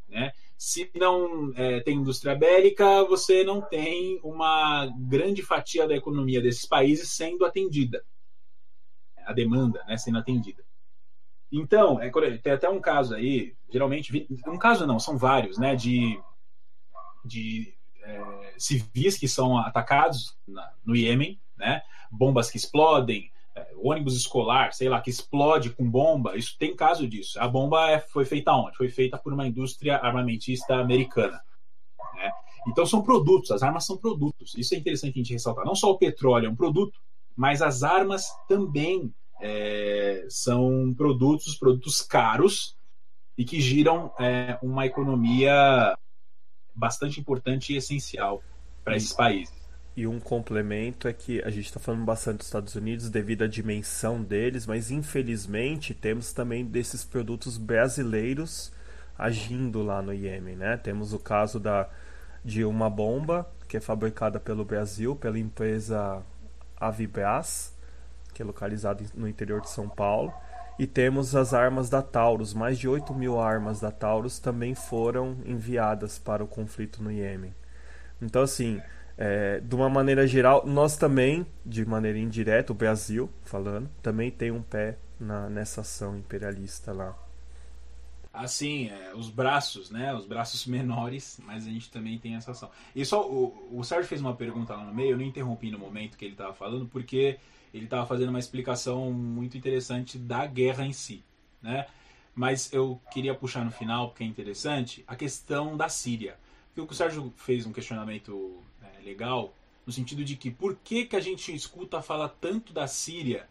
Né? 0.08 0.32
Se 0.56 0.90
não 0.94 1.52
é, 1.56 1.80
tem 1.80 1.96
indústria 1.96 2.34
bélica, 2.34 3.04
você 3.04 3.42
não 3.42 3.60
tem 3.60 4.20
uma 4.22 4.86
grande 5.08 5.42
fatia 5.42 5.86
da 5.86 5.96
economia 5.96 6.40
desses 6.40 6.64
países 6.64 7.10
sendo 7.10 7.44
atendida. 7.44 8.04
A 9.26 9.32
demanda 9.32 9.84
né, 9.84 9.96
sendo 9.96 10.18
atendida. 10.18 10.64
Então, 11.52 12.00
é, 12.00 12.10
tem 12.38 12.52
até 12.54 12.68
um 12.70 12.80
caso 12.80 13.14
aí, 13.14 13.54
geralmente, 13.70 14.26
um 14.46 14.56
caso 14.56 14.86
não, 14.86 14.98
são 14.98 15.18
vários, 15.18 15.58
né, 15.58 15.76
de, 15.76 16.18
de 17.22 17.74
é, 18.02 18.54
civis 18.56 19.18
que 19.18 19.28
são 19.28 19.58
atacados 19.58 20.34
na, 20.48 20.72
no 20.82 20.96
Iêmen, 20.96 21.38
né, 21.58 21.82
bombas 22.10 22.50
que 22.50 22.56
explodem, 22.56 23.30
é, 23.54 23.70
ônibus 23.76 24.16
escolar, 24.16 24.72
sei 24.72 24.88
lá, 24.88 24.98
que 25.02 25.10
explode 25.10 25.70
com 25.70 25.88
bomba, 25.88 26.38
isso 26.38 26.56
tem 26.58 26.74
caso 26.74 27.06
disso. 27.06 27.38
A 27.38 27.46
bomba 27.46 27.90
é, 27.90 27.98
foi 27.98 28.24
feita 28.24 28.50
onde? 28.52 28.74
Foi 28.78 28.88
feita 28.88 29.18
por 29.18 29.34
uma 29.34 29.46
indústria 29.46 29.98
armamentista 29.98 30.76
americana. 30.76 31.38
Né? 32.14 32.32
Então 32.66 32.86
são 32.86 33.02
produtos, 33.02 33.50
as 33.50 33.62
armas 33.62 33.84
são 33.84 33.98
produtos. 33.98 34.54
Isso 34.56 34.74
é 34.74 34.78
interessante 34.78 35.16
a 35.16 35.18
gente 35.18 35.34
ressaltar. 35.34 35.66
Não 35.66 35.74
só 35.74 35.90
o 35.90 35.98
petróleo 35.98 36.46
é 36.46 36.48
um 36.48 36.56
produto, 36.56 36.98
mas 37.36 37.60
as 37.60 37.82
armas 37.82 38.26
também 38.48 39.12
é, 39.42 40.24
são 40.28 40.94
produtos, 40.96 41.56
produtos 41.56 42.00
caros 42.00 42.76
e 43.36 43.44
que 43.44 43.60
giram 43.60 44.12
é, 44.18 44.58
uma 44.62 44.86
economia 44.86 45.96
bastante 46.74 47.20
importante 47.20 47.72
e 47.72 47.76
essencial 47.76 48.42
para 48.84 48.96
esses 48.96 49.12
países. 49.12 49.52
E 49.94 50.06
um 50.06 50.18
complemento 50.18 51.06
é 51.06 51.12
que 51.12 51.42
a 51.42 51.50
gente 51.50 51.66
está 51.66 51.78
falando 51.78 52.04
bastante 52.04 52.38
dos 52.38 52.46
Estados 52.46 52.74
Unidos 52.74 53.10
devido 53.10 53.42
à 53.42 53.46
dimensão 53.46 54.22
deles, 54.22 54.66
mas 54.66 54.90
infelizmente 54.90 55.92
temos 55.92 56.32
também 56.32 56.64
desses 56.64 57.04
produtos 57.04 57.58
brasileiros 57.58 58.72
agindo 59.18 59.82
lá 59.82 60.00
no 60.00 60.12
Iêmen, 60.14 60.56
né? 60.56 60.76
Temos 60.78 61.12
o 61.12 61.18
caso 61.18 61.60
da, 61.60 61.90
de 62.42 62.64
uma 62.64 62.88
bomba 62.88 63.46
que 63.68 63.76
é 63.76 63.80
fabricada 63.80 64.40
pelo 64.40 64.64
Brasil, 64.64 65.14
pela 65.14 65.38
empresa 65.38 66.22
Avibras, 66.76 67.76
que 68.32 68.42
é 68.42 68.44
localizada 68.44 69.04
no 69.14 69.28
interior 69.28 69.60
de 69.60 69.70
São 69.70 69.88
Paulo. 69.88 70.32
E 70.78 70.86
temos 70.86 71.36
as 71.36 71.52
armas 71.52 71.90
da 71.90 72.02
Taurus, 72.02 72.54
mais 72.54 72.78
de 72.78 72.88
8 72.88 73.14
mil 73.14 73.38
armas 73.38 73.80
da 73.80 73.90
Taurus 73.90 74.38
também 74.38 74.74
foram 74.74 75.36
enviadas 75.44 76.18
para 76.18 76.42
o 76.42 76.48
conflito 76.48 77.02
no 77.02 77.12
Iêmen. 77.12 77.54
Então, 78.20 78.42
assim, 78.42 78.80
é, 79.16 79.60
de 79.60 79.74
uma 79.74 79.88
maneira 79.88 80.26
geral, 80.26 80.66
nós 80.66 80.96
também, 80.96 81.46
de 81.64 81.84
maneira 81.84 82.18
indireta, 82.18 82.72
o 82.72 82.74
Brasil 82.74 83.28
falando, 83.44 83.88
também 84.02 84.30
tem 84.30 84.50
um 84.50 84.62
pé 84.62 84.96
na, 85.20 85.48
nessa 85.48 85.82
ação 85.82 86.16
imperialista 86.16 86.92
lá. 86.92 87.16
Assim, 88.32 88.88
é, 88.88 89.12
os 89.14 89.28
braços, 89.28 89.90
né? 89.90 90.14
Os 90.14 90.24
braços 90.24 90.64
menores, 90.66 91.38
mas 91.44 91.66
a 91.66 91.70
gente 91.70 91.90
também 91.90 92.18
tem 92.18 92.34
essa 92.34 92.52
ação. 92.52 92.70
E 92.96 93.04
só 93.04 93.28
o, 93.28 93.68
o 93.70 93.84
Sérgio 93.84 94.08
fez 94.08 94.20
uma 94.20 94.34
pergunta 94.34 94.74
lá 94.74 94.84
no 94.84 94.94
meio, 94.94 95.10
eu 95.10 95.18
não 95.18 95.24
interrompi 95.24 95.70
no 95.70 95.78
momento 95.78 96.16
que 96.16 96.24
ele 96.24 96.32
estava 96.32 96.54
falando, 96.54 96.86
porque 96.86 97.38
ele 97.72 97.84
estava 97.84 98.06
fazendo 98.06 98.30
uma 98.30 98.38
explicação 98.38 99.12
muito 99.12 99.56
interessante 99.56 100.18
da 100.18 100.46
guerra 100.46 100.84
em 100.84 100.92
si, 100.92 101.24
né? 101.60 101.86
Mas 102.34 102.72
eu 102.72 103.00
queria 103.12 103.34
puxar 103.34 103.64
no 103.64 103.70
final, 103.70 104.08
porque 104.08 104.24
é 104.24 104.26
interessante, 104.26 105.04
a 105.06 105.14
questão 105.14 105.76
da 105.76 105.88
Síria. 105.88 106.38
Porque 106.74 106.92
o 106.92 106.96
Sérgio 106.96 107.32
fez 107.36 107.66
um 107.66 107.72
questionamento 107.72 108.62
legal, 109.04 109.54
no 109.86 109.92
sentido 109.92 110.24
de 110.24 110.36
que 110.36 110.50
por 110.50 110.76
que, 110.76 111.04
que 111.04 111.16
a 111.16 111.20
gente 111.20 111.54
escuta 111.54 112.00
falar 112.00 112.28
tanto 112.28 112.72
da 112.72 112.86
Síria 112.86 113.48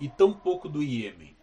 e 0.00 0.08
tão 0.08 0.32
pouco 0.32 0.68
do 0.68 0.82
Iêmen? 0.82 1.36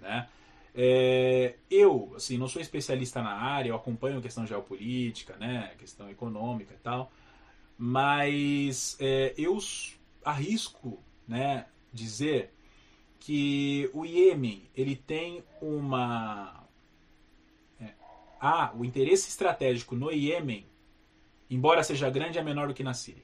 Né? 0.00 0.28
É, 0.74 1.54
eu, 1.70 2.12
assim, 2.16 2.36
não 2.36 2.48
sou 2.48 2.60
especialista 2.60 3.22
na 3.22 3.32
área, 3.32 3.70
eu 3.70 3.76
acompanho 3.76 4.18
a 4.18 4.22
questão 4.22 4.46
geopolítica, 4.46 5.36
né, 5.36 5.70
a 5.72 5.76
questão 5.76 6.10
econômica 6.10 6.74
e 6.74 6.78
tal, 6.78 7.12
mas 7.78 8.96
é, 8.98 9.34
eu 9.38 9.56
arrisco, 10.24 11.02
né, 11.26 11.66
dizer 11.92 12.52
que 13.20 13.90
o 13.92 14.04
Iêmen 14.04 14.68
ele 14.74 14.96
tem 14.96 15.42
uma 15.60 16.64
é, 17.80 17.94
o 18.74 18.84
interesse 18.84 19.28
estratégico 19.28 19.94
no 19.94 20.10
Iêmen 20.10 20.66
embora 21.54 21.82
seja 21.82 22.10
grande, 22.10 22.38
é 22.38 22.42
menor 22.42 22.68
do 22.68 22.74
que 22.74 22.82
na 22.82 22.94
Síria. 22.94 23.22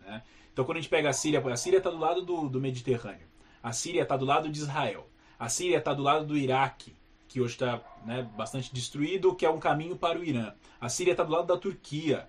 Né? 0.00 0.22
Então, 0.52 0.64
quando 0.64 0.78
a 0.78 0.80
gente 0.80 0.90
pega 0.90 1.08
a 1.08 1.12
Síria, 1.12 1.40
a 1.40 1.56
Síria 1.56 1.78
está 1.78 1.90
do 1.90 1.98
lado 1.98 2.22
do, 2.22 2.48
do 2.48 2.60
Mediterrâneo, 2.60 3.26
a 3.62 3.72
Síria 3.72 4.02
está 4.02 4.16
do 4.16 4.24
lado 4.24 4.48
de 4.48 4.58
Israel, 4.58 5.08
a 5.38 5.48
Síria 5.48 5.78
está 5.78 5.92
do 5.94 6.02
lado 6.02 6.26
do 6.26 6.36
Iraque, 6.36 6.94
que 7.28 7.40
hoje 7.40 7.54
está 7.54 7.80
né, 8.04 8.28
bastante 8.36 8.72
destruído, 8.72 9.34
que 9.34 9.44
é 9.44 9.50
um 9.50 9.58
caminho 9.58 9.96
para 9.96 10.18
o 10.18 10.24
Irã. 10.24 10.52
A 10.80 10.88
Síria 10.88 11.12
está 11.12 11.24
do 11.24 11.32
lado 11.32 11.46
da 11.46 11.56
Turquia, 11.56 12.28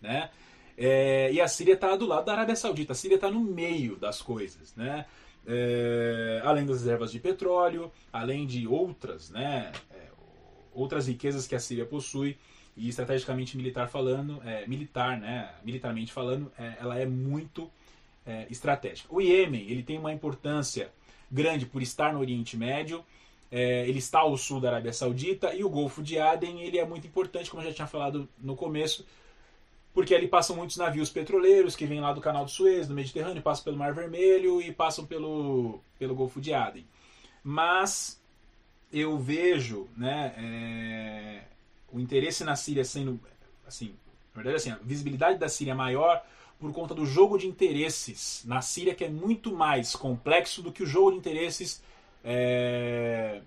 né? 0.00 0.30
É, 0.80 1.32
e 1.32 1.40
a 1.40 1.48
Síria 1.48 1.74
está 1.74 1.96
do 1.96 2.06
lado 2.06 2.26
da 2.26 2.32
Arábia 2.32 2.54
Saudita. 2.54 2.92
A 2.92 2.94
Síria 2.94 3.16
está 3.16 3.28
no 3.28 3.40
meio 3.40 3.96
das 3.96 4.22
coisas, 4.22 4.74
né? 4.76 5.06
É, 5.44 6.40
além 6.44 6.64
das 6.64 6.78
reservas 6.78 7.10
de 7.10 7.18
petróleo, 7.18 7.90
além 8.12 8.46
de 8.46 8.66
outras, 8.68 9.28
né? 9.28 9.72
É, 9.90 10.08
outras 10.72 11.08
riquezas 11.08 11.48
que 11.48 11.56
a 11.56 11.60
Síria 11.60 11.84
possui. 11.84 12.36
e 12.76 12.88
estrategicamente 12.88 13.56
militar 13.56 13.88
falando, 13.88 14.40
é, 14.44 14.64
militar, 14.68 15.18
né, 15.18 15.52
militarmente 15.64 16.12
falando, 16.12 16.52
é, 16.56 16.76
ela 16.78 16.96
é 16.96 17.04
muito 17.04 17.68
é, 18.24 18.46
estratégica. 18.48 19.12
O 19.12 19.20
Iêmen 19.20 19.68
ele 19.68 19.82
tem 19.82 19.98
uma 19.98 20.12
importância 20.12 20.92
grande 21.28 21.66
por 21.66 21.82
estar 21.82 22.12
no 22.12 22.20
Oriente 22.20 22.56
Médio, 22.56 23.04
é, 23.50 23.88
ele 23.88 23.98
está 23.98 24.20
ao 24.20 24.36
sul 24.36 24.60
da 24.60 24.68
Arábia 24.68 24.92
Saudita 24.92 25.52
e 25.54 25.64
o 25.64 25.68
Golfo 25.68 26.02
de 26.02 26.20
Aden 26.20 26.60
ele 26.60 26.78
é 26.78 26.86
muito 26.86 27.06
importante, 27.06 27.50
como 27.50 27.62
eu 27.62 27.66
já 27.66 27.74
tinha 27.74 27.88
falado 27.88 28.28
no 28.38 28.54
começo, 28.54 29.04
porque 29.98 30.14
ali 30.14 30.28
passam 30.28 30.54
muitos 30.54 30.76
navios 30.76 31.10
petroleiros 31.10 31.74
que 31.74 31.84
vêm 31.84 32.00
lá 32.00 32.12
do 32.12 32.20
Canal 32.20 32.44
do 32.44 32.50
Suez, 32.52 32.86
do 32.86 32.94
Mediterrâneo, 32.94 33.42
passam 33.42 33.64
pelo 33.64 33.76
Mar 33.76 33.92
Vermelho 33.92 34.62
e 34.62 34.72
passam 34.72 35.04
pelo, 35.04 35.80
pelo 35.98 36.14
Golfo 36.14 36.40
de 36.40 36.54
Aden. 36.54 36.86
Mas 37.42 38.22
eu 38.92 39.18
vejo 39.18 39.88
né, 39.96 40.34
é, 40.38 41.42
o 41.90 41.98
interesse 41.98 42.44
na 42.44 42.54
Síria 42.54 42.84
sendo, 42.84 43.18
assim, 43.66 43.92
na 44.32 44.40
verdade, 44.40 44.54
assim, 44.54 44.70
a 44.70 44.78
visibilidade 44.80 45.36
da 45.36 45.48
Síria 45.48 45.72
é 45.72 45.74
maior 45.74 46.24
por 46.60 46.72
conta 46.72 46.94
do 46.94 47.04
jogo 47.04 47.36
de 47.36 47.48
interesses 47.48 48.44
na 48.46 48.62
Síria, 48.62 48.94
que 48.94 49.02
é 49.02 49.08
muito 49.08 49.52
mais 49.52 49.96
complexo 49.96 50.62
do 50.62 50.70
que 50.70 50.84
o 50.84 50.86
jogo 50.86 51.10
de 51.10 51.16
interesses 51.16 51.82
é, 52.22 53.42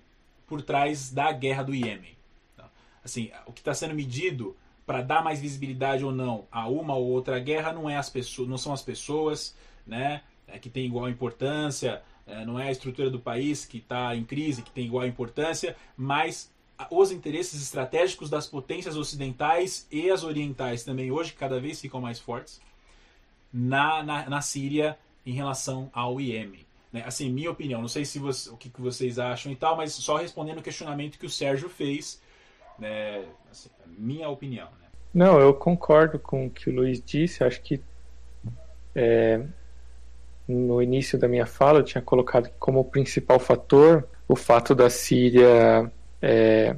por 0.46 0.62
trás 0.62 1.14
da 1.14 1.32
guerra 1.32 1.64
do 1.64 1.74
Iêmen. 1.74 2.18
Então, 2.54 2.66
assim, 3.02 3.32
o 3.46 3.54
que 3.54 3.62
está 3.62 3.74
sendo 3.74 3.96
medido 3.96 4.54
para 4.86 5.02
dar 5.02 5.24
mais 5.24 5.40
visibilidade 5.40 6.04
ou 6.04 6.12
não 6.12 6.48
a 6.52 6.68
uma 6.68 6.96
ou 6.96 7.08
outra 7.08 7.40
guerra 7.40 7.72
não 7.72 7.90
é 7.90 7.98
as 7.98 8.10
pessoas, 8.10 8.48
não 8.48 8.58
são 8.58 8.74
as 8.74 8.82
pessoas, 8.82 9.56
né, 9.86 10.22
é, 10.48 10.58
que 10.60 10.70
tem 10.70 10.86
igual 10.86 11.10
importância, 11.10 12.02
é, 12.26 12.46
não 12.46 12.60
é 12.60 12.68
a 12.68 12.72
estrutura 12.72 13.10
do 13.10 13.20
país 13.20 13.66
que 13.66 13.78
está 13.78 14.16
em 14.16 14.24
crise 14.24 14.62
que 14.62 14.72
tem 14.72 14.86
igual 14.86 15.06
importância, 15.06 15.76
mas 15.96 16.52
os 16.90 17.12
interesses 17.12 17.62
estratégicos 17.62 18.30
das 18.30 18.48
potências 18.48 18.98
ocidentais 18.98 19.88
e 19.92 20.10
as 20.10 20.24
orientais 20.24 20.84
também 20.84 21.12
hoje 21.12 21.34
cada 21.34 21.60
vez 21.60 21.80
ficam 21.80 22.02
mais 22.02 22.20
fortes 22.20 22.60
na, 23.54 24.02
na, 24.02 24.30
na 24.30 24.42
Síria 24.42 24.98
em 25.26 25.34
relação 25.34 25.90
ao 25.94 26.20
Iêmen. 26.20 26.66
Né? 26.92 27.04
Assim, 27.06 27.30
minha 27.30 27.52
opinião, 27.52 27.82
não 27.82 27.88
sei 27.88 28.06
se 28.06 28.20
você, 28.20 28.50
o 28.50 28.58
que, 28.58 28.70
que 28.70 28.82
vocês 28.82 29.20
acham 29.20 29.52
e 29.52 29.56
tal, 29.56 29.78
mas 29.78 29.94
só 29.94 30.18
respondendo 30.18 30.60
o 30.60 30.64
questionamento 30.64 31.20
que 31.20 31.26
o 31.26 31.30
Sérgio 31.30 31.70
fez, 31.70 32.22
né? 32.82 33.24
Assim, 33.50 33.70
minha 33.98 34.28
opinião. 34.28 34.66
Né? 34.66 34.88
Não, 35.14 35.40
eu 35.40 35.54
concordo 35.54 36.18
com 36.18 36.48
o 36.48 36.50
que 36.50 36.70
o 36.70 36.74
Luiz 36.74 37.02
disse, 37.02 37.44
acho 37.44 37.62
que 37.62 37.80
é, 38.96 39.42
no 40.48 40.82
início 40.82 41.18
da 41.18 41.28
minha 41.28 41.46
fala 41.46 41.80
eu 41.80 41.84
tinha 41.84 42.02
colocado 42.02 42.50
como 42.60 42.84
principal 42.84 43.40
fator 43.40 44.06
o 44.28 44.36
fato 44.36 44.74
da 44.74 44.90
Síria 44.90 45.90
é, 46.22 46.76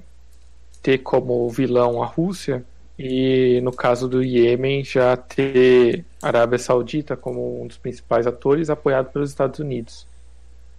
ter 0.81 0.99
como 0.99 1.49
vilão 1.49 2.03
a 2.03 2.05
Rússia 2.05 2.63
e 2.97 3.59
no 3.61 3.71
caso 3.71 4.07
do 4.07 4.23
Iêmen 4.23 4.83
já 4.83 5.15
ter 5.17 6.05
a 6.21 6.27
Arábia 6.27 6.59
Saudita 6.59 7.15
como 7.15 7.63
um 7.63 7.67
dos 7.67 7.77
principais 7.77 8.27
atores 8.27 8.69
apoiado 8.69 9.11
pelos 9.11 9.29
Estados 9.29 9.59
Unidos. 9.59 10.05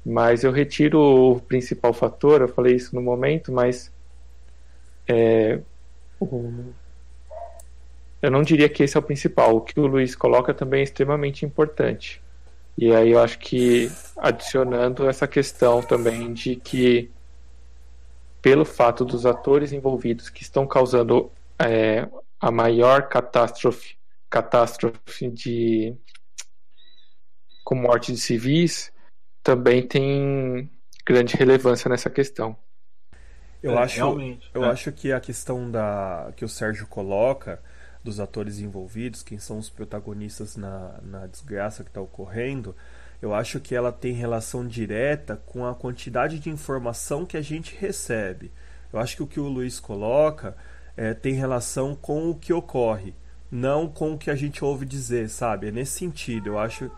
Mas 0.04 0.44
eu 0.44 0.52
retiro 0.52 1.00
o 1.00 1.40
principal 1.40 1.94
fator, 1.94 2.42
eu 2.42 2.48
falei 2.48 2.76
isso 2.76 2.94
no 2.94 3.00
momento, 3.00 3.50
mas 3.50 3.90
é, 5.08 5.60
eu 8.22 8.30
não 8.30 8.42
diria 8.42 8.68
que 8.68 8.82
esse 8.82 8.96
é 8.96 9.00
o 9.00 9.02
principal. 9.02 9.56
O 9.56 9.60
que 9.60 9.78
o 9.78 9.86
Luiz 9.86 10.16
coloca 10.16 10.54
também 10.54 10.80
é 10.80 10.84
extremamente 10.84 11.44
importante. 11.44 12.22
E 12.76 12.92
aí 12.92 13.10
eu 13.12 13.20
acho 13.20 13.38
que 13.38 13.90
adicionando 14.16 15.08
essa 15.08 15.28
questão 15.28 15.82
também 15.82 16.32
de 16.32 16.56
que 16.56 17.10
pelo 18.42 18.64
fato 18.64 19.04
dos 19.04 19.24
atores 19.24 19.72
envolvidos 19.72 20.28
que 20.28 20.42
estão 20.42 20.66
causando 20.66 21.30
é, 21.58 22.08
a 22.40 22.50
maior 22.50 23.08
catástrofe, 23.08 23.96
catástrofe 24.28 25.30
de 25.30 25.94
com 27.62 27.74
morte 27.74 28.12
de 28.12 28.18
civis, 28.18 28.92
também 29.42 29.86
tem 29.86 30.70
grande 31.06 31.36
relevância 31.36 31.88
nessa 31.88 32.10
questão. 32.10 32.56
Eu 33.64 33.78
é, 33.78 33.82
acho, 33.82 33.96
realmente. 33.96 34.50
eu 34.52 34.62
é. 34.62 34.68
acho 34.68 34.92
que 34.92 35.10
a 35.10 35.18
questão 35.18 35.70
da 35.70 36.30
que 36.36 36.44
o 36.44 36.48
Sérgio 36.48 36.86
coloca 36.86 37.58
dos 38.04 38.20
atores 38.20 38.58
envolvidos, 38.58 39.22
quem 39.22 39.38
são 39.38 39.56
os 39.56 39.70
protagonistas 39.70 40.54
na, 40.54 41.00
na 41.02 41.26
desgraça 41.26 41.82
que 41.82 41.88
está 41.88 42.02
ocorrendo, 42.02 42.76
eu 43.22 43.32
acho 43.32 43.58
que 43.60 43.74
ela 43.74 43.90
tem 43.90 44.12
relação 44.12 44.68
direta 44.68 45.40
com 45.46 45.64
a 45.66 45.74
quantidade 45.74 46.38
de 46.38 46.50
informação 46.50 47.24
que 47.24 47.38
a 47.38 47.40
gente 47.40 47.74
recebe. 47.74 48.52
Eu 48.92 48.98
acho 48.98 49.16
que 49.16 49.22
o 49.22 49.26
que 49.26 49.40
o 49.40 49.48
Luiz 49.48 49.80
coloca 49.80 50.54
é, 50.94 51.14
tem 51.14 51.32
relação 51.32 51.94
com 51.94 52.28
o 52.28 52.34
que 52.34 52.52
ocorre, 52.52 53.14
não 53.50 53.88
com 53.88 54.12
o 54.12 54.18
que 54.18 54.30
a 54.30 54.36
gente 54.36 54.62
ouve 54.62 54.84
dizer, 54.84 55.30
sabe? 55.30 55.68
É 55.68 55.70
nesse 55.70 55.92
sentido. 55.92 56.48
Eu 56.48 56.58
acho, 56.58 56.90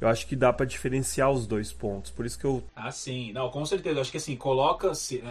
eu 0.00 0.08
acho 0.08 0.26
que 0.26 0.34
dá 0.34 0.54
para 0.54 0.64
diferenciar 0.64 1.30
os 1.30 1.46
dois 1.46 1.70
pontos. 1.70 2.10
Por 2.10 2.24
isso 2.24 2.38
que 2.38 2.46
eu. 2.46 2.64
Ah, 2.74 2.90
sim. 2.90 3.30
Não, 3.34 3.50
com 3.50 3.66
certeza. 3.66 3.98
Eu 3.98 4.00
acho 4.00 4.10
que 4.10 4.16
assim, 4.16 4.36
coloca-se. 4.36 5.22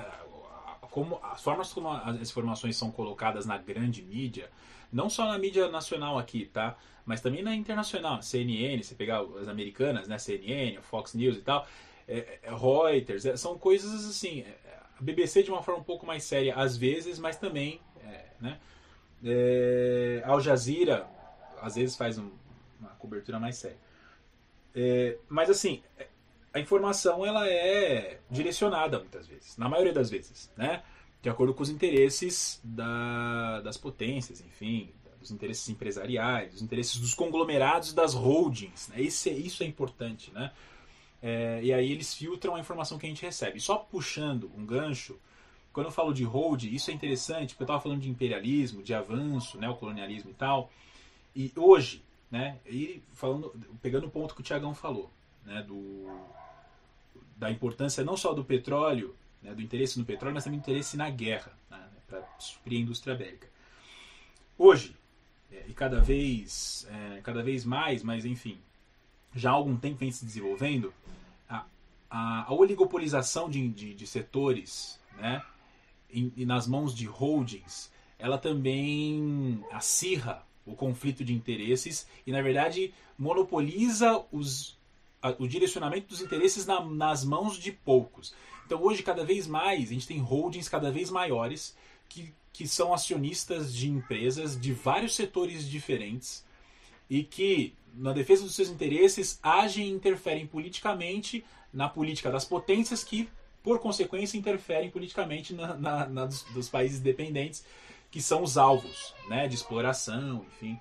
É, 0.94 1.00
como, 1.00 1.20
as 1.24 1.42
formas 1.42 1.74
como 1.74 1.90
as 1.90 2.30
informações 2.30 2.78
são 2.78 2.92
colocadas 2.92 3.46
na 3.46 3.58
grande 3.58 4.02
mídia, 4.02 4.50
não 4.92 5.10
só 5.10 5.26
na 5.26 5.38
mídia 5.38 5.70
nacional 5.70 6.18
aqui, 6.20 6.46
tá? 6.46 6.78
Mas 7.06 7.20
também 7.20 7.42
na 7.42 7.56
internacional, 7.56 8.22
CNN, 8.22 8.82
você 8.82 8.96
pegar 8.96 9.22
as 9.42 9.48
americanas, 9.48 10.08
né? 10.08 10.18
CNN, 10.18 10.82
Fox 10.82 11.14
News 11.14 11.38
e 11.38 11.42
tal, 11.42 11.68
é, 12.08 12.40
é, 12.44 12.50
Reuters, 12.50 13.26
é, 13.26 13.36
são 13.36 13.58
coisas 13.58 14.06
assim. 14.06 14.42
É, 14.42 14.80
a 15.00 15.02
BBC 15.02 15.42
de 15.42 15.50
uma 15.50 15.64
forma 15.64 15.82
um 15.82 15.84
pouco 15.84 16.06
mais 16.06 16.24
séria 16.24 16.56
às 16.56 16.78
vezes, 16.78 17.18
mas 17.18 17.36
também 17.36 17.82
né? 18.44 18.60
É, 19.24 20.22
Al 20.26 20.40
Jazeera, 20.42 21.08
às 21.62 21.76
vezes, 21.76 21.96
faz 21.96 22.18
um, 22.18 22.30
uma 22.80 22.90
cobertura 22.92 23.40
mais 23.40 23.56
séria. 23.56 23.78
É, 24.76 25.18
mas, 25.30 25.50
assim, 25.50 25.82
a 26.54 26.60
informação 26.60 27.26
ela 27.26 27.48
é 27.48 28.20
direcionada 28.30 29.00
muitas 29.00 29.28
vezes, 29.28 29.58
na 29.58 29.68
maioria 29.68 29.94
das 29.94 30.10
vezes, 30.10 30.52
né? 30.56 30.84
de 31.24 31.30
acordo 31.30 31.54
com 31.54 31.64
os 31.64 31.70
interesses 31.70 32.60
da, 32.62 33.62
das 33.62 33.78
potências, 33.78 34.42
enfim, 34.42 34.92
dos 35.22 35.32
interesses 35.32 35.68
empresariais, 35.70 36.52
dos 36.52 36.62
interesses 36.62 36.98
dos 36.98 37.14
conglomerados 37.14 37.94
das 37.94 38.14
holdings. 38.14 38.90
Né? 38.90 39.02
Isso, 39.02 39.30
é, 39.30 39.32
isso 39.32 39.64
é 39.64 39.66
importante. 39.66 40.32
Né? 40.34 40.52
É, 41.22 41.62
e 41.64 41.72
aí 41.72 41.90
eles 41.94 42.14
filtram 42.14 42.56
a 42.56 42.60
informação 42.60 43.00
que 43.00 43.06
a 43.06 43.10
gente 43.10 43.22
recebe. 43.22 43.58
Só 43.62 43.78
puxando 43.78 44.52
um 44.58 44.66
gancho 44.66 45.18
quando 45.72 45.88
eu 45.88 45.92
falo 45.92 46.14
de 46.14 46.26
hold, 46.26 46.66
isso 46.66 46.92
é 46.92 46.94
interessante, 46.94 47.52
porque 47.52 47.64
eu 47.64 47.66
estava 47.66 47.82
falando 47.82 48.02
de 48.02 48.10
imperialismo, 48.10 48.84
de 48.84 48.94
avanço, 48.94 49.58
né, 49.58 49.68
o 49.68 49.76
colonialismo 49.76 50.30
e 50.30 50.34
tal. 50.34 50.70
E 51.36 51.52
hoje, 51.56 52.04
né, 52.30 52.60
e 52.66 53.02
falando, 53.14 53.52
pegando 53.82 54.08
o 54.08 54.12
ponto 54.12 54.36
que 54.36 54.42
o 54.42 54.44
Tiagão 54.44 54.76
falou, 54.76 55.10
né, 55.44 55.64
do, 55.64 56.06
da 57.36 57.52
importância 57.52 58.04
não 58.04 58.16
só 58.16 58.34
do 58.34 58.44
petróleo, 58.44 59.16
né, 59.42 59.54
do 59.54 59.62
interesse 59.62 60.00
no 60.00 60.06
petróleo, 60.06 60.34
mas 60.34 60.44
também 60.44 60.60
do 60.60 60.64
interesse 60.64 60.96
na 60.96 61.10
guerra, 61.10 61.52
né, 61.70 61.80
para 62.08 62.24
suprir 62.40 62.80
a 62.80 62.82
indústria 62.82 63.16
bélica. 63.16 63.48
Hoje, 64.58 64.96
é, 65.52 65.66
e 65.68 65.74
cada 65.74 66.00
vez, 66.00 66.88
é, 66.90 67.22
cada 67.22 67.44
vez 67.44 67.66
mais, 67.66 68.04
mas 68.04 68.26
enfim, 68.26 68.58
já 69.36 69.52
há 69.52 69.54
algum 69.54 69.76
tempo 69.76 69.98
vem 69.98 70.12
se 70.12 70.26
desenvolvendo, 70.26 70.94
a, 71.50 71.66
a, 72.10 72.46
a 72.50 72.54
oligopolização 72.54 73.50
de, 73.50 73.68
de, 73.70 73.94
de 73.94 74.08
setores, 74.08 75.00
né, 75.18 75.42
em, 76.10 76.46
nas 76.46 76.68
mãos 76.68 76.96
de 76.96 77.06
holdings, 77.06 77.92
ela 78.18 78.38
também 78.38 79.64
acirra 79.72 80.46
o 80.66 80.76
conflito 80.76 81.26
de 81.26 81.34
interesses 81.34 82.08
e, 82.26 82.32
na 82.32 82.42
verdade, 82.42 82.94
monopoliza 83.18 84.24
os, 84.32 84.78
o 85.40 85.48
direcionamento 85.48 86.08
dos 86.08 86.22
interesses 86.22 86.66
na, 86.66 86.84
nas 86.84 87.24
mãos 87.24 87.58
de 87.58 87.72
poucos. 87.72 88.34
Então, 88.66 88.82
hoje, 88.82 89.04
cada 89.04 89.24
vez 89.24 89.48
mais, 89.48 89.90
a 89.90 89.94
gente 89.94 90.08
tem 90.08 90.20
holdings 90.20 90.70
cada 90.70 90.92
vez 90.92 91.10
maiores 91.10 91.76
que, 92.10 92.34
que 92.52 92.68
são 92.68 92.94
acionistas 92.94 93.74
de 93.74 93.90
empresas 93.90 94.60
de 94.60 94.74
vários 94.74 95.16
setores 95.16 95.68
diferentes 95.68 96.46
e 97.10 97.24
que, 97.24 97.74
na 97.94 98.14
defesa 98.14 98.44
dos 98.44 98.56
seus 98.56 98.70
interesses, 98.70 99.40
agem 99.44 99.88
e 99.88 99.92
interferem 99.92 100.48
politicamente 100.48 101.44
na 101.74 101.90
política 101.90 102.32
das 102.32 102.46
potências 102.46 103.04
que 103.04 103.30
por 103.64 103.80
consequência, 103.80 104.38
interferem 104.38 104.92
politicamente 104.92 105.54
na, 105.54 105.74
na, 105.76 106.06
na 106.08 106.26
dos, 106.26 106.44
dos, 106.44 106.68
países 106.68 107.00
dependentes, 107.00 107.66
que 108.12 108.22
são 108.22 108.44
os 108.44 108.58
alvos 108.58 109.16
né, 109.30 109.48
de 109.48 109.56
exploração, 109.56 110.46
enfim. 110.54 110.78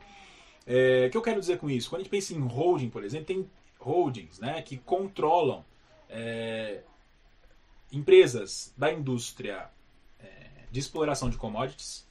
É, 0.66 1.06
o 1.06 1.10
que 1.10 1.16
eu 1.16 1.22
quero 1.22 1.40
dizer 1.40 1.58
com 1.58 1.70
isso? 1.70 1.88
Quando 1.88 2.00
a 2.00 2.02
gente 2.02 2.10
pensa 2.10 2.34
em 2.34 2.40
holding, 2.40 2.90
por 2.90 3.04
exemplo, 3.04 3.26
tem 3.26 3.48
holdings 3.82 4.38
né, 4.38 4.62
que 4.62 4.76
controlam 4.78 5.64
é, 6.08 6.82
empresas 7.92 8.72
da 8.76 8.92
indústria 8.92 9.68
é, 10.20 10.26
de 10.70 10.80
exploração 10.80 11.28
de 11.28 11.36
commodities, 11.36 12.06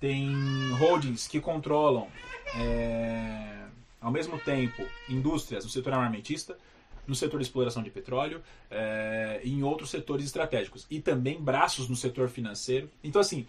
tem 0.00 0.30
holdings 0.72 1.26
que 1.26 1.40
controlam, 1.40 2.08
é, 2.56 3.64
ao 4.00 4.10
mesmo 4.10 4.38
tempo, 4.38 4.86
indústrias 5.08 5.64
do 5.64 5.70
setor 5.70 5.94
armamentista, 5.94 6.58
no 7.06 7.14
setor 7.14 7.38
de 7.38 7.44
exploração 7.44 7.82
de 7.82 7.90
petróleo 7.90 8.42
é, 8.70 9.40
em 9.44 9.62
outros 9.62 9.90
setores 9.90 10.26
estratégicos. 10.26 10.86
E 10.90 11.00
também 11.00 11.40
braços 11.40 11.88
no 11.88 11.96
setor 11.96 12.28
financeiro. 12.28 12.90
Então, 13.02 13.20
assim, 13.20 13.46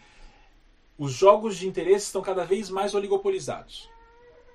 os 0.97 1.13
jogos 1.13 1.57
de 1.57 1.67
interesse 1.67 2.05
estão 2.05 2.21
cada 2.21 2.45
vez 2.45 2.69
mais 2.69 2.93
oligopolizados. 2.93 3.89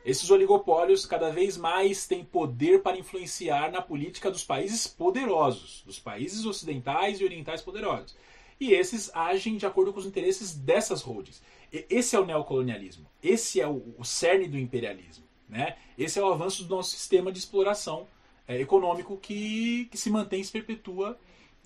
Esses 0.05 0.31
oligopólios 0.31 1.05
cada 1.05 1.31
vez 1.31 1.57
mais 1.57 2.07
têm 2.07 2.25
poder 2.25 2.83
para 2.83 2.99
influenciar 2.99 3.71
na 3.71 3.83
política 3.83 4.31
dos 4.31 4.43
países 4.43 4.87
poderosos, 4.87 5.83
dos 5.85 5.99
países 5.99 6.47
ocidentais 6.47 7.21
e 7.21 7.25
orientais 7.25 7.61
poderosos. 7.61 8.17
E 8.59 8.73
esses 8.73 9.11
agem 9.15 9.57
de 9.57 9.67
acordo 9.67 9.93
com 9.93 10.01
os 10.01 10.07
interesses 10.07 10.55
dessas 10.55 11.03
holdings. 11.03 11.43
Esse 11.73 12.17
é 12.17 12.21
o 12.21 12.27
neocolonialismo. 12.27 13.07
Esse 13.23 13.61
é 13.61 13.67
o, 13.67 14.03
cerne 14.05 14.49
do 14.49 14.59
imperialismo. 14.59 15.25
Né? 15.49 15.77
Esse 15.99 16.19
é 16.19 16.23
o 16.23 16.33
avanço 16.33 16.65
do 16.65 16.77
nosso 16.77 16.91
sistema 16.91 17.31
de 17.31 17.39
exploração 17.39 18.07
é, 18.47 18.61
econômico 18.61 19.17
que, 19.17 19.87
que 19.91 19.99
se 19.99 20.11
mantém 20.11 20.41
e 20.41 20.45
se 20.45 20.53
perpetua 20.53 21.19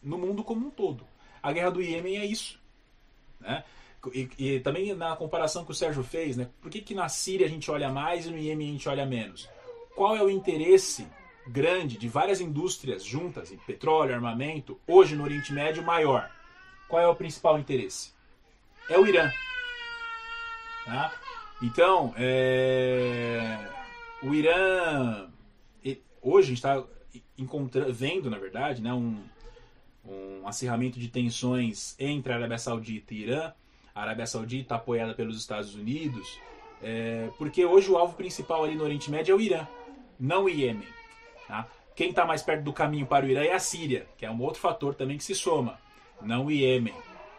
no 0.02 0.19
mundo 0.19 0.44
como 0.44 0.66
um 0.66 0.70
todo. 0.70 1.06
A 1.43 1.52
guerra 1.52 1.70
do 1.70 1.82
Iêmen 1.82 2.19
é 2.19 2.27
isso. 2.27 2.61
Né? 3.40 3.65
E, 4.12 4.28
e, 4.39 4.60
também 4.60 4.94
na 4.94 5.16
comparação 5.16 5.64
que 5.64 5.70
o 5.70 5.74
Sérgio 5.74 6.02
fez, 6.02 6.36
né? 6.36 6.48
por 6.60 6.70
que, 6.70 6.81
que 6.81 6.94
na 6.94 7.09
Síria 7.09 7.47
a 7.47 7.51
gente 7.51 7.70
olha 7.70 7.90
mais 7.90 8.26
e 8.26 8.31
no 8.31 8.39
Iêmen 8.39 8.68
a 8.68 8.72
gente 8.72 8.89
olha 8.89 9.06
menos? 9.06 9.48
Qual 9.94 10.16
é 10.16 10.22
o 10.22 10.31
interesse 10.31 11.06
grande 11.47 11.97
de 11.98 12.09
várias 12.09 12.40
indústrias 12.40 13.05
juntas, 13.05 13.52
em 13.52 13.56
petróleo, 13.59 14.14
armamento, 14.14 14.81
hoje 14.86 15.14
no 15.14 15.24
Oriente 15.24 15.52
Médio 15.52 15.82
maior? 15.82 16.31
Qual 16.89 17.01
é 17.01 17.06
o 17.06 17.14
principal 17.14 17.59
interesse? 17.59 18.12
É 18.89 18.98
o 18.98 19.06
Irã. 19.06 19.31
Tá? 20.85 21.12
Então, 21.62 22.12
é... 22.16 23.59
o 24.22 24.35
Irã, 24.35 25.31
hoje 26.20 26.47
a 26.47 26.55
gente 26.55 26.59
está 26.59 26.85
vendo, 27.90 28.31
na 28.31 28.39
verdade, 28.39 28.82
né, 28.82 28.93
um, 28.93 29.22
um 30.05 30.47
acirramento 30.47 30.98
de 30.98 31.09
tensões 31.09 31.94
entre 31.98 32.32
a 32.32 32.36
Arábia 32.36 32.59
Saudita 32.59 33.14
e 33.14 33.22
Irã. 33.22 33.52
A 33.94 34.02
Arábia 34.02 34.26
Saudita 34.26 34.74
apoiada 34.74 35.14
pelos 35.14 35.38
Estados 35.38 35.74
Unidos, 35.74 36.40
é, 36.82 37.30
porque 37.38 37.64
hoje 37.64 37.90
o 37.90 37.96
alvo 37.96 38.14
principal 38.16 38.64
ali 38.64 38.74
no 38.74 38.82
Oriente 38.82 39.10
Médio 39.10 39.32
é 39.32 39.36
o 39.36 39.40
Irã, 39.40 39.68
não 40.18 40.44
o 40.44 40.48
Iêmen. 40.48 40.88
Tá? 41.46 41.66
Quem 41.94 42.10
está 42.10 42.26
mais 42.26 42.42
perto 42.42 42.64
do 42.64 42.72
caminho 42.72 43.06
para 43.06 43.24
o 43.24 43.28
Irã 43.28 43.44
é 43.44 43.52
a 43.52 43.58
Síria, 43.60 44.06
que 44.18 44.26
é 44.26 44.30
um 44.30 44.42
outro 44.42 44.60
fator 44.60 44.96
também 44.96 45.16
que 45.16 45.22
se 45.22 45.34
soma, 45.34 45.78
não 46.20 46.46
o 46.46 46.50
Iêmen. 46.50 46.94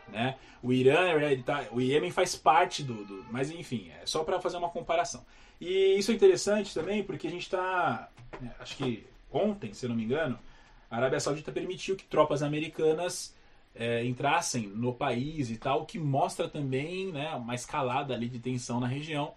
Né? 0.07 0.37
O 0.63 0.71
Irã, 0.71 0.95
tá, 1.43 1.65
o 1.71 1.81
Iêmen 1.81 2.11
faz 2.11 2.35
parte 2.35 2.83
do, 2.83 3.03
do, 3.03 3.25
Mas 3.29 3.51
enfim, 3.51 3.91
é 4.01 4.05
só 4.05 4.23
para 4.23 4.39
fazer 4.39 4.55
uma 4.55 4.69
comparação. 4.69 5.25
E 5.59 5.95
isso 5.97 6.11
é 6.11 6.15
interessante 6.15 6.73
também 6.73 7.03
porque 7.03 7.27
a 7.27 7.31
gente 7.31 7.43
está. 7.43 8.09
Né, 8.39 8.53
acho 8.59 8.77
que 8.77 9.05
ontem, 9.31 9.73
se 9.73 9.87
não 9.87 9.95
me 9.95 10.03
engano, 10.03 10.39
a 10.89 10.95
Arábia 10.95 11.19
Saudita 11.19 11.51
permitiu 11.51 11.95
que 11.95 12.05
tropas 12.05 12.41
americanas 12.41 13.35
é, 13.75 14.05
entrassem 14.05 14.67
no 14.67 14.93
país 14.93 15.49
e 15.51 15.57
tal, 15.57 15.85
que 15.85 15.99
mostra 15.99 16.47
também 16.47 17.11
né, 17.11 17.35
uma 17.35 17.53
escalada 17.53 18.13
ali 18.13 18.29
de 18.29 18.39
tensão 18.39 18.79
na 18.79 18.87
região 18.87 19.33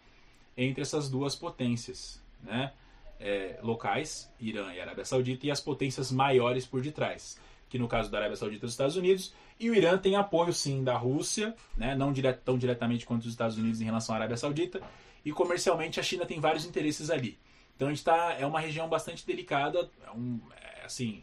entre 0.56 0.82
essas 0.82 1.10
duas 1.10 1.34
potências 1.34 2.22
né, 2.42 2.72
é, 3.18 3.58
locais, 3.62 4.32
Irã 4.40 4.72
e 4.72 4.80
Arábia 4.80 5.04
Saudita, 5.04 5.46
e 5.46 5.50
as 5.50 5.60
potências 5.60 6.12
maiores 6.12 6.64
por 6.64 6.80
detrás, 6.80 7.38
que 7.68 7.78
no 7.78 7.88
caso 7.88 8.10
da 8.10 8.18
Arábia 8.18 8.36
Saudita 8.36 8.66
os 8.66 8.72
Estados 8.72 8.96
Unidos, 8.96 9.34
e 9.58 9.70
o 9.70 9.74
Irã 9.74 9.98
tem 9.98 10.14
apoio 10.14 10.52
sim 10.52 10.84
da 10.84 10.96
Rússia, 10.96 11.54
né, 11.76 11.96
não 11.96 12.12
dire 12.12 12.32
tão 12.32 12.56
diretamente 12.56 13.04
quanto 13.04 13.22
os 13.22 13.30
Estados 13.30 13.58
Unidos 13.58 13.80
em 13.80 13.84
relação 13.84 14.14
à 14.14 14.18
Arábia 14.18 14.36
Saudita, 14.36 14.80
e 15.24 15.32
comercialmente 15.32 15.98
a 15.98 16.02
China 16.02 16.24
tem 16.24 16.38
vários 16.38 16.64
interesses 16.64 17.10
ali. 17.10 17.38
Então 17.74 17.88
a 17.88 17.90
gente 17.92 18.04
tá, 18.04 18.36
é 18.38 18.46
uma 18.46 18.60
região 18.60 18.88
bastante 18.88 19.26
delicada, 19.26 19.90
é 20.06 20.10
um, 20.10 20.40
é, 20.56 20.84
assim, 20.84 21.22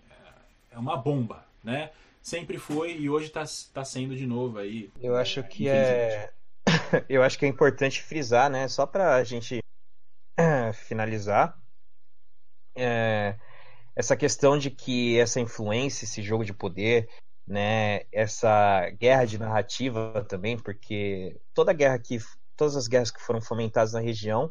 é 0.71 0.77
uma 0.77 0.97
bomba, 0.97 1.45
né? 1.63 1.91
Sempre 2.25 2.57
foi 2.57 2.97
e 2.97 3.07
hoje 3.07 3.27
está 3.27 3.43
tá 3.71 3.85
sendo 3.85 4.15
de 4.15 4.25
novo 4.25 4.57
aí. 4.57 4.91
Eu 4.99 5.15
acho 5.15 5.43
que 5.43 5.69
é, 5.69 6.33
eu 7.07 7.21
acho 7.21 7.37
que 7.37 7.45
é 7.45 7.47
importante 7.47 8.01
frisar, 8.01 8.49
né? 8.49 8.67
Só 8.67 8.87
para 8.87 9.13
a 9.13 9.23
gente 9.23 9.59
finalizar, 10.73 11.55
é, 12.75 13.37
essa 13.95 14.17
questão 14.17 14.57
de 14.57 14.71
que 14.71 15.19
essa 15.19 15.39
influência, 15.39 16.05
esse 16.05 16.23
jogo 16.23 16.43
de 16.43 16.51
poder, 16.51 17.07
né? 17.47 18.07
Essa 18.11 18.89
guerra 18.99 19.25
de 19.25 19.37
narrativa 19.37 20.25
também, 20.27 20.57
porque 20.57 21.39
toda 21.53 21.73
guerra 21.73 21.99
que, 21.99 22.17
todas 22.57 22.75
as 22.75 22.87
guerras 22.87 23.11
que 23.11 23.21
foram 23.21 23.39
fomentadas 23.39 23.93
na 23.93 23.99
região 23.99 24.49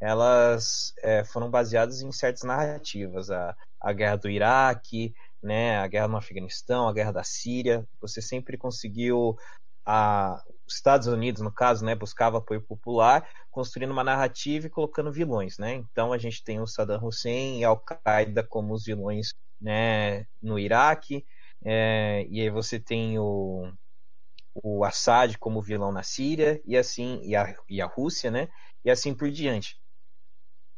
elas 0.00 0.92
é, 1.02 1.24
foram 1.24 1.50
baseadas 1.50 2.02
em 2.02 2.12
certas 2.12 2.42
narrativas. 2.42 3.30
A, 3.30 3.56
a 3.80 3.92
guerra 3.92 4.16
do 4.16 4.28
Iraque, 4.28 5.14
né, 5.42 5.78
a 5.78 5.86
guerra 5.86 6.08
no 6.08 6.16
Afeganistão, 6.16 6.88
a 6.88 6.92
guerra 6.92 7.12
da 7.12 7.24
Síria. 7.24 7.86
Você 8.00 8.20
sempre 8.20 8.56
conseguiu 8.56 9.36
a, 9.84 10.42
os 10.66 10.74
Estados 10.74 11.06
Unidos, 11.06 11.42
no 11.42 11.52
caso, 11.52 11.84
né, 11.84 11.94
buscava 11.94 12.38
apoio 12.38 12.60
popular, 12.60 13.28
construindo 13.50 13.92
uma 13.92 14.04
narrativa 14.04 14.66
e 14.66 14.70
colocando 14.70 15.12
vilões, 15.12 15.58
né? 15.58 15.74
Então 15.74 16.12
a 16.12 16.18
gente 16.18 16.42
tem 16.42 16.60
o 16.60 16.66
Saddam 16.66 17.04
Hussein 17.04 17.60
e 17.60 17.64
a 17.64 17.68
Al-Qaeda 17.68 18.42
como 18.42 18.74
os 18.74 18.84
vilões, 18.84 19.32
né, 19.60 20.26
no 20.42 20.58
Iraque, 20.58 21.24
é, 21.64 22.26
e 22.28 22.40
aí 22.40 22.50
você 22.50 22.78
tem 22.78 23.18
o, 23.18 23.72
o 24.54 24.84
Assad 24.84 25.36
como 25.38 25.62
vilão 25.62 25.92
na 25.92 26.02
Síria 26.02 26.60
e 26.64 26.76
assim 26.76 27.20
e 27.22 27.34
a, 27.34 27.56
e 27.68 27.80
a 27.80 27.86
Rússia, 27.86 28.30
né? 28.30 28.48
E 28.84 28.90
assim 28.90 29.14
por 29.14 29.30
diante. 29.30 29.76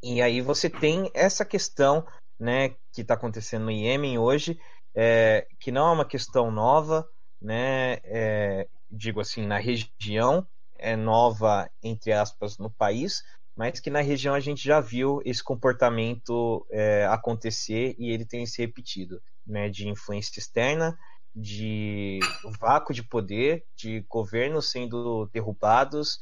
E 0.03 0.23
aí 0.23 0.41
você 0.41 0.71
tem 0.71 1.11
essa 1.13 1.45
questão 1.45 2.07
né, 2.39 2.71
que 2.93 3.03
está 3.03 3.15
acontecendo 3.15 3.65
no 3.65 3.71
Iêmen 3.71 4.19
hoje, 4.19 4.59
é, 4.95 5.47
que 5.59 5.73
não 5.73 5.89
é 5.89 5.93
uma 5.93 6.05
questão 6.05 6.51
nova, 6.51 7.09
né, 7.41 7.99
é, 8.05 8.69
digo 8.91 9.21
assim, 9.21 9.47
na 9.47 9.59
região, 9.59 10.47
é 10.79 10.97
nova, 10.97 11.69
entre 11.83 12.13
aspas, 12.13 12.59
no 12.59 12.71
país, 12.71 13.23
mas 13.57 13.81
que 13.81 13.91
na 13.91 14.01
região 14.01 14.35
a 14.35 14.41
gente 14.41 14.65
já 14.65 14.81
viu 14.81 15.21
esse 15.25 15.43
comportamento 15.43 16.65
é, 16.71 17.07
acontecer 17.07 17.97
e 17.99 18.11
ele 18.13 18.25
tem 18.25 18.47
se 18.47 18.63
repetido, 18.63 19.21
né, 19.45 19.69
de 19.69 19.89
influência 19.89 20.39
externa, 20.39 20.97
de 21.35 22.21
vácuo 22.61 22.95
de 22.95 23.03
poder, 23.03 23.65
de 23.77 24.05
governos 24.09 24.71
sendo 24.71 25.29
derrubados, 25.33 26.19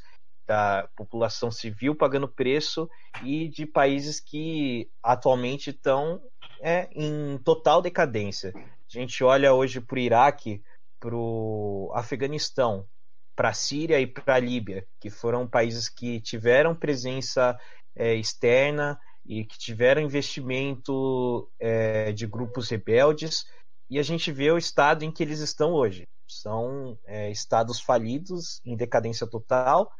da 0.47 0.89
população 0.97 1.51
civil 1.51 1.94
pagando 1.94 2.28
preço 2.28 2.89
e 3.23 3.48
de 3.48 3.66
países 3.66 4.20
que 4.20 4.89
atualmente 5.02 5.70
estão 5.70 6.23
é, 6.60 6.89
em 6.93 7.39
total 7.39 7.82
decadência. 7.82 8.52
A 8.55 8.98
gente 8.98 9.24
olha 9.24 9.52
hoje 9.52 9.81
para 9.81 9.97
o 9.97 10.01
Iraque, 10.01 10.62
para 11.01 11.14
o 11.14 11.90
Afeganistão, 11.94 12.86
para 13.35 13.51
a 13.51 13.55
Síria 13.55 14.01
e 14.01 14.06
para 14.06 14.36
a 14.36 14.40
Líbia, 14.40 14.86
que 15.01 15.10
foram 15.10 15.47
países 15.47 15.89
que 15.89 16.20
tiveram 16.20 16.74
presença 16.74 17.59
é, 17.94 18.14
externa 18.14 18.98
e 19.24 19.44
que 19.44 19.59
tiveram 19.59 20.01
investimento 20.01 21.51
é, 21.59 22.12
de 22.12 22.27
grupos 22.27 22.70
rebeldes, 22.70 23.44
e 23.90 23.98
a 23.98 24.02
gente 24.02 24.32
vê 24.32 24.51
o 24.51 24.59
estado 24.59 25.05
em 25.05 25.12
que 25.12 25.23
eles 25.23 25.40
estão 25.40 25.73
hoje. 25.73 26.09
São 26.28 26.98
é, 27.05 27.31
estados 27.31 27.81
falidos, 27.81 28.60
em 28.64 28.77
decadência 28.77 29.27
total, 29.27 29.93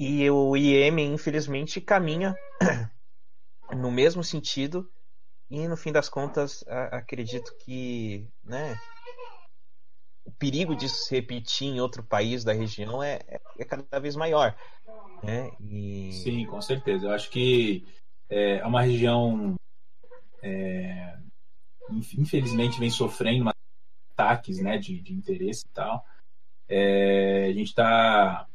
e 0.00 0.30
o 0.30 0.56
IEM, 0.56 1.12
infelizmente, 1.12 1.78
caminha 1.78 2.34
no 3.76 3.90
mesmo 3.90 4.24
sentido. 4.24 4.90
E 5.50 5.68
no 5.68 5.76
fim 5.76 5.92
das 5.92 6.08
contas, 6.08 6.64
acredito 6.90 7.54
que 7.58 8.26
né, 8.42 8.80
o 10.24 10.32
perigo 10.32 10.74
disso 10.74 11.04
se 11.04 11.14
repetir 11.14 11.68
em 11.68 11.80
outro 11.82 12.02
país 12.02 12.42
da 12.42 12.54
região 12.54 13.02
é, 13.02 13.18
é 13.58 13.64
cada 13.66 14.00
vez 14.00 14.16
maior. 14.16 14.56
Né? 15.22 15.50
E... 15.60 16.12
Sim, 16.14 16.46
com 16.46 16.62
certeza. 16.62 17.08
Eu 17.08 17.12
acho 17.12 17.28
que 17.28 17.86
é, 18.30 18.56
é 18.56 18.66
uma 18.66 18.80
região, 18.80 19.54
é, 20.42 21.18
infelizmente, 21.90 22.80
vem 22.80 22.88
sofrendo 22.88 23.50
ataques 24.14 24.60
né, 24.60 24.78
de, 24.78 24.98
de 25.02 25.12
interesse 25.12 25.66
e 25.66 25.72
tal. 25.74 26.02
É, 26.66 27.48
a 27.50 27.52
gente 27.52 27.68
está 27.68 28.48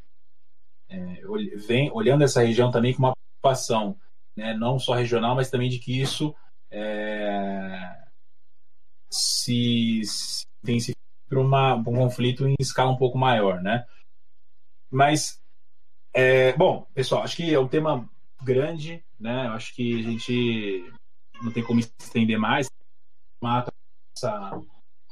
é, 0.89 1.21
vem 1.67 1.91
olhando 1.91 2.23
essa 2.23 2.41
região 2.41 2.71
também 2.71 2.93
com 2.93 2.99
uma 2.99 3.13
preocupação, 3.13 3.97
né, 4.35 4.53
não 4.53 4.79
só 4.79 4.93
regional, 4.93 5.35
mas 5.35 5.49
também 5.49 5.69
de 5.69 5.79
que 5.79 5.99
isso 5.99 6.35
é, 6.71 8.05
se, 9.09 10.01
se 10.03 10.95
para 11.27 11.39
um 11.39 11.83
conflito 11.83 12.47
em 12.47 12.55
escala 12.59 12.91
um 12.91 12.97
pouco 12.97 13.17
maior, 13.17 13.61
né? 13.61 13.85
Mas, 14.91 15.39
é, 16.13 16.53
bom, 16.53 16.87
pessoal, 16.93 17.23
acho 17.23 17.35
que 17.35 17.53
é 17.53 17.59
um 17.59 17.67
tema 17.67 18.07
grande, 18.43 19.03
né? 19.19 19.47
Acho 19.47 19.73
que 19.73 19.99
a 19.99 20.03
gente 20.03 20.93
não 21.41 21.51
tem 21.51 21.63
como 21.63 21.79
estender 21.79 22.37
mais 22.37 22.69
na 23.41 23.65
nossa, 24.15 24.61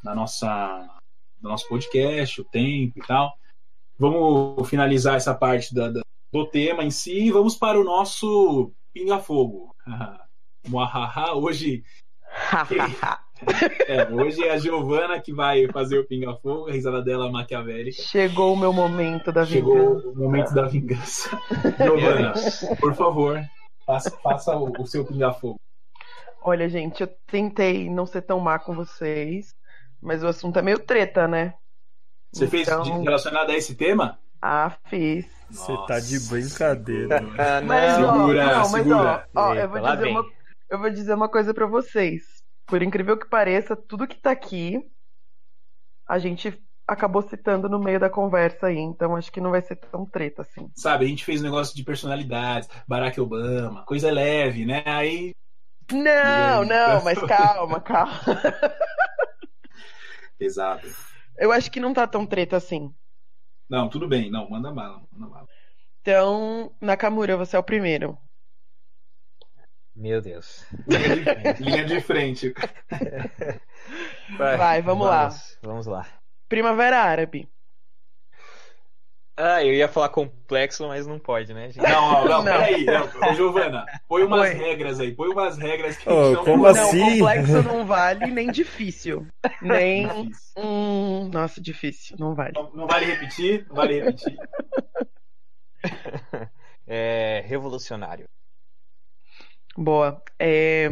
na 0.04 0.16
nossa, 0.16 1.00
no 1.42 1.50
nosso 1.50 1.68
podcast, 1.68 2.42
o 2.42 2.46
tempo 2.46 3.00
e 3.00 3.02
tal. 3.02 3.34
Vamos 3.98 4.70
finalizar 4.70 5.16
essa 5.16 5.34
parte 5.34 5.74
da, 5.74 5.90
da, 5.90 6.02
do 6.32 6.48
tema 6.48 6.84
em 6.84 6.92
si 6.92 7.26
e 7.28 7.32
vamos 7.32 7.56
para 7.56 7.80
o 7.80 7.84
nosso 7.84 8.72
pinga-fogo. 8.94 9.76
Hoje 11.36 11.84
É, 13.88 14.10
hoje 14.10 14.44
é 14.44 14.52
a 14.52 14.58
Giovana 14.58 15.20
que 15.20 15.34
vai 15.34 15.68
fazer 15.68 16.00
o 16.00 16.06
pinga-fogo, 16.06 16.70
a 16.70 16.72
risada 16.72 17.02
dela 17.02 17.30
maquiavélica. 17.30 18.02
Chegou 18.02 18.54
o 18.54 18.58
meu 18.58 18.72
momento 18.72 19.32
da 19.32 19.46
Chegou 19.46 19.76
vingança. 19.76 20.08
o 20.08 20.16
momento 20.16 20.54
da 20.54 20.66
vingança. 20.66 21.42
Giovana, 21.78 22.34
por 22.80 22.94
favor, 22.96 23.42
faça, 23.86 24.12
faça 24.12 24.56
o, 24.58 24.72
o 24.80 24.88
seu 24.88 25.06
pinga-fogo. 25.06 25.60
Olha, 26.42 26.70
gente, 26.70 27.02
eu 27.02 27.10
tentei 27.28 27.90
não 27.90 28.06
ser 28.06 28.22
tão 28.22 28.40
má 28.40 28.58
com 28.60 28.74
vocês, 28.74 29.54
mas 30.02 30.24
o 30.24 30.28
assunto 30.28 30.58
é 30.60 30.62
meio 30.62 30.80
treta, 30.80 31.28
né? 31.28 31.54
Você 32.34 32.48
fez 32.48 32.68
Então- 32.68 32.82
de- 32.84 32.92
relacionado 33.04 33.50
a 33.52 33.56
esse 33.56 33.76
tema? 33.76 34.20
Ah, 34.42 34.76
fiz. 34.88 35.26
Você 35.50 35.74
tá 35.88 36.00
de 36.00 36.20
brincadeira. 36.28 37.20
Ah, 37.38 37.62
Mas, 37.62 37.98
não. 38.00 38.10
ó, 38.10 38.14
Segura, 38.18 38.46
não, 38.46 38.58
mas 38.60 38.68
segura. 38.72 39.28
ó, 39.36 39.42
ó, 39.42 39.54
Eita, 39.54 39.62
eu, 39.64 39.70
vou 39.70 39.80
dizer 39.96 40.08
uma, 40.10 40.26
eu 40.70 40.80
vou 40.80 40.90
dizer 40.90 41.14
uma 41.14 41.30
coisa 41.30 41.54
pra 41.54 41.66
vocês. 41.68 42.24
Por 42.66 42.82
incrível 42.82 43.18
que 43.18 43.30
pareça, 43.30 43.76
tudo 43.76 44.08
que 44.08 44.16
tá 44.20 44.32
aqui, 44.32 44.80
a 46.08 46.18
gente 46.18 46.60
acabou 46.88 47.22
citando 47.22 47.70
no 47.70 47.80
meio 47.80 48.00
da 48.00 48.10
conversa 48.10 48.68
aí, 48.68 48.78
então 48.80 49.16
acho 49.16 49.32
que 49.32 49.40
não 49.40 49.52
vai 49.52 49.62
ser 49.62 49.76
tão 49.78 50.06
treta 50.06 50.42
assim. 50.42 50.70
Sabe, 50.76 51.06
a 51.06 51.08
gente 51.08 51.24
fez 51.24 51.40
um 51.40 51.46
negócio 51.46 51.76
de 51.76 51.84
personalidades, 51.84 52.68
Barack 52.88 53.22
Obama, 53.22 53.86
coisa 53.86 54.12
leve, 54.12 54.66
né? 54.66 54.84
Aí, 54.86 55.34
Não, 55.92 56.66
não, 56.66 57.04
mas 57.04 57.20
calma, 57.22 57.80
calma. 57.80 58.12
pesado. 60.38 60.88
Eu 61.38 61.52
acho 61.52 61.72
que 61.72 61.80
não 61.80 61.94
tá 61.94 62.08
tão 62.08 62.26
treta 62.26 62.58
assim. 62.58 62.94
Não, 63.70 63.90
tudo 63.90 64.08
bem. 64.08 64.30
Não, 64.30 64.50
manda 64.50 64.72
bala, 64.72 65.02
manda 65.12 65.28
bala. 65.34 65.48
Então, 66.02 66.76
Nakamura, 66.82 67.38
você 67.38 67.56
é 67.56 67.60
o 67.60 67.64
primeiro. 67.64 68.18
Meu 69.96 70.22
Deus. 70.22 70.66
Linha 70.88 71.54
de, 71.54 71.64
linha 71.64 71.86
de 71.86 72.02
frente. 72.02 72.54
Vai, 74.38 74.82
vamos 74.82 75.08
lá. 75.08 75.30
Vamos 75.62 75.86
lá. 75.86 76.06
Primavera 76.50 77.00
Árabe. 77.00 77.48
Ah, 79.36 79.64
eu 79.64 79.74
ia 79.74 79.88
falar 79.88 80.10
complexo, 80.10 80.88
mas 80.88 81.08
não 81.08 81.18
pode, 81.18 81.54
né, 81.56 81.72
gente? 81.72 81.82
Não, 81.84 82.12
não, 82.12 82.26
não, 82.26 82.44
Não. 82.44 82.52
peraí. 82.54 82.86
Não, 82.86 83.34
Giovana, 83.34 83.84
põe 84.08 84.24
umas 84.24 84.42
Oi. 84.42 84.54
regras 84.54 85.00
aí. 85.00 85.12
Põe 85.12 85.30
umas 85.30 85.58
regras 85.58 85.98
que 85.98 86.04
gente 86.04 86.36
não 86.36 86.46
como 86.46 86.64
Não, 86.64 86.70
assim? 86.70 87.20
complexo 87.20 87.64
não 87.64 87.86
vale, 87.86 88.28
nem 88.28 88.52
difícil. 88.52 89.28
Nem. 89.60 90.08
Difícil. 90.08 90.54
Hum, 90.56 91.30
nossa, 91.34 91.60
difícil, 91.60 92.16
não 92.20 92.36
vale. 92.36 92.54
Não, 92.54 92.70
não 92.74 92.88
vale 92.88 93.06
repetir? 93.06 93.66
Não 93.68 93.76
vale 93.76 94.00
repetir. 94.02 94.38
É 96.86 97.42
revolucionário. 97.48 98.26
Boa. 99.78 100.22
É... 100.38 100.90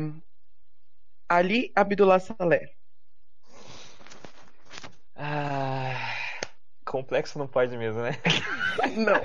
Ali 1.30 1.70
Abdullah 1.76 2.20
Saleh. 2.20 2.72
Ah, 5.16 6.16
complexo 6.92 7.40
não 7.40 7.48
pode 7.48 7.78
mesmo, 7.78 8.02
né? 8.02 8.12
Não. 8.98 9.22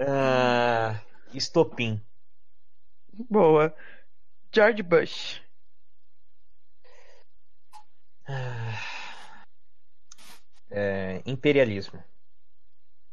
Ah, 0.00 1.00
estopim. 1.32 2.04
Boa. 3.30 3.72
George 4.52 4.82
Bush. 4.82 5.40
Ah, 8.26 9.14
é, 10.70 11.22
imperialismo. 11.24 12.02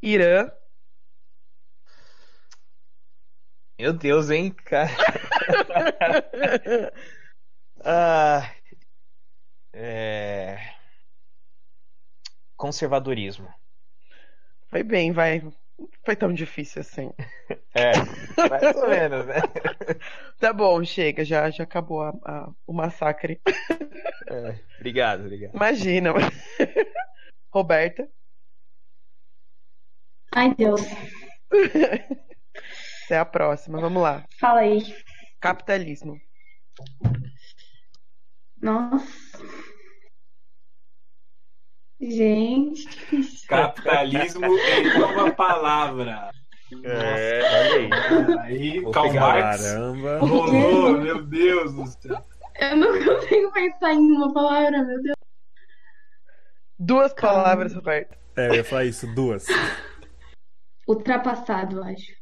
Irã. 0.01 0.51
Meu 3.77 3.93
Deus, 3.93 4.31
hein, 4.31 4.51
cara. 4.51 4.89
Ah, 7.81 8.53
é, 9.71 10.57
conservadorismo. 12.69 13.51
Foi 14.69 14.83
bem, 14.83 15.11
vai. 15.11 15.39
Não 15.41 15.51
Foi 16.05 16.15
tão 16.15 16.31
difícil 16.33 16.81
assim. 16.81 17.11
É, 17.71 17.91
mais 18.49 18.75
ou 18.75 18.89
menos, 18.89 19.25
né? 19.27 19.35
Tá 20.39 20.51
bom, 20.51 20.83
chega, 20.83 21.23
já, 21.23 21.49
já 21.51 21.63
acabou 21.63 22.01
a- 22.01 22.13
a- 22.25 22.51
o 22.65 22.73
massacre. 22.73 23.39
É, 24.27 24.59
obrigado, 24.77 25.21
obrigado. 25.21 25.53
Imagina. 25.55 26.11
Roberta. 27.53 28.07
Ai, 30.33 30.53
Deus. 30.55 30.81
Você 31.51 33.13
é 33.13 33.17
a 33.19 33.25
próxima, 33.25 33.79
vamos 33.79 34.01
lá. 34.01 34.25
Fala 34.39 34.61
aí. 34.61 34.79
Capitalismo. 35.39 36.19
Nossa. 38.61 39.28
Gente, 41.99 42.87
difícil. 42.87 43.47
Capitalismo 43.47 44.45
é 44.45 45.05
uma 45.05 45.31
palavra. 45.31 46.31
É, 46.83 47.41
olha 47.41 47.73
aí. 47.73 48.39
Aí, 48.39 48.91
Karl. 48.91 49.13
Marx. 49.13 49.63
Caramba. 49.63 50.19
Rolou, 50.19 50.97
meu 50.99 51.23
Deus 51.23 51.73
do 51.73 51.85
céu. 51.87 52.25
Eu 52.59 52.77
não 52.77 53.03
consigo 53.03 53.51
pensar 53.51 53.93
em 53.93 54.11
uma 54.11 54.33
palavra, 54.33 54.83
meu 54.83 55.01
Deus. 55.01 55.15
Duas 56.77 57.11
Calma. 57.13 57.43
palavras, 57.43 57.73
Roberta. 57.73 58.17
É, 58.37 58.47
eu 58.49 58.55
ia 58.55 58.63
falar 58.63 58.85
isso, 58.85 59.07
duas. 59.13 59.45
Ultrapassado, 60.87 61.83
acho. 61.83 62.13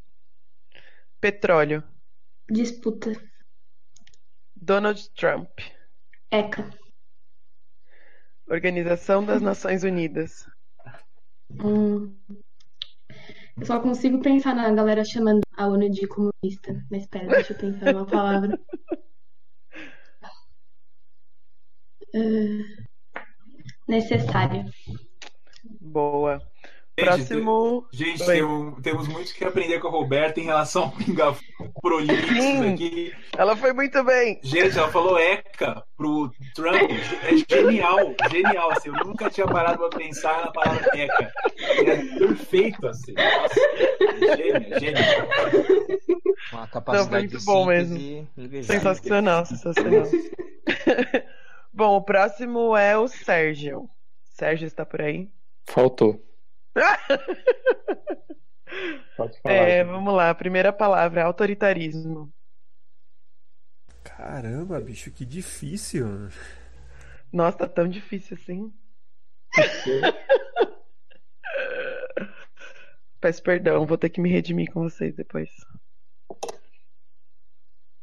Petróleo. 1.21 1.83
Disputa. 2.49 3.11
Donald 4.55 5.09
Trump. 5.11 5.49
ECA. 6.31 6.69
Organização 8.49 9.25
das 9.25 9.41
Nações 9.41 9.83
Unidas. 9.83 10.47
Hum. 11.51 12.15
Eu 13.57 13.65
só 13.65 13.79
consigo 13.79 14.21
pensar 14.21 14.55
na 14.55 14.71
galera 14.71 15.03
chamando 15.03 15.41
a 15.55 15.67
ONU 15.67 15.89
de 15.89 16.07
comunista. 16.07 16.85
Mas 16.89 17.01
espera, 17.01 17.27
deixa 17.27 17.53
eu 17.53 17.57
pensar 17.57 17.93
numa 17.93 18.05
palavra. 18.05 18.57
Ah, 22.15 22.83
necessária. 23.87 24.65
Boa. 25.81 26.41
Gente, 26.99 27.05
Próximo. 27.05 27.87
Gente, 27.91 28.23
Oi. 28.23 28.35
temos, 28.35 28.81
temos 28.81 29.07
muito 29.07 29.31
que 29.31 29.45
aprender 29.45 29.79
com 29.79 29.87
a 29.87 29.91
Roberta 29.91 30.39
em 30.39 30.45
relação 30.45 30.85
ao 30.85 30.91
pinga 30.91 31.35
prolixo 31.79 32.73
aqui. 32.73 33.13
Ela 33.37 33.55
foi 33.55 33.71
muito 33.71 34.03
bem. 34.03 34.39
Gente, 34.41 34.75
ela 34.79 34.89
falou 34.89 35.19
ECA 35.19 35.83
pro 35.95 36.31
Trump. 36.55 36.89
É 37.23 37.55
genial, 37.55 38.15
genial. 38.31 38.71
Assim, 38.71 38.89
eu 38.89 38.95
nunca 39.05 39.29
tinha 39.29 39.45
parado 39.45 39.77
pra 39.77 39.89
pensar 39.89 40.43
na 40.43 40.51
palavra 40.51 40.89
ECA. 40.97 41.31
É 41.55 42.17
perfeito, 42.17 42.87
assim. 42.87 43.13
Nossa, 43.13 43.59
é 43.59 44.37
gênio, 44.37 44.73
é 44.73 44.79
gênio. 44.79 45.03
Uma 46.51 46.67
capacidade 46.67 47.27
muito 47.27 47.37
de 47.37 47.45
bom 47.45 47.71
invejável. 47.71 48.63
Sensacional, 48.63 49.45
sensacional. 49.45 50.03
Bom, 51.71 51.97
o 51.97 52.01
próximo 52.01 52.75
é 52.75 52.97
o 52.97 53.07
Sérgio. 53.07 53.87
Sérgio 54.33 54.65
está 54.65 54.83
por 54.83 54.99
aí? 54.99 55.29
Faltou. 55.63 56.19
Pode 59.17 59.39
falar. 59.41 59.55
É, 59.55 59.79
gente. 59.79 59.91
vamos 59.91 60.13
lá. 60.13 60.33
Primeira 60.35 60.71
palavra, 60.71 61.23
autoritarismo. 61.23 62.31
Caramba, 64.03 64.79
bicho, 64.79 65.11
que 65.11 65.25
difícil. 65.25 66.29
Nossa, 67.31 67.57
tá 67.57 67.67
tão 67.67 67.87
difícil 67.87 68.37
assim. 68.41 68.73
Peço 73.19 73.41
perdão, 73.41 73.85
vou 73.85 73.97
ter 73.97 74.09
que 74.09 74.21
me 74.21 74.29
redimir 74.29 74.71
com 74.71 74.83
vocês 74.83 75.15
depois. 75.15 75.49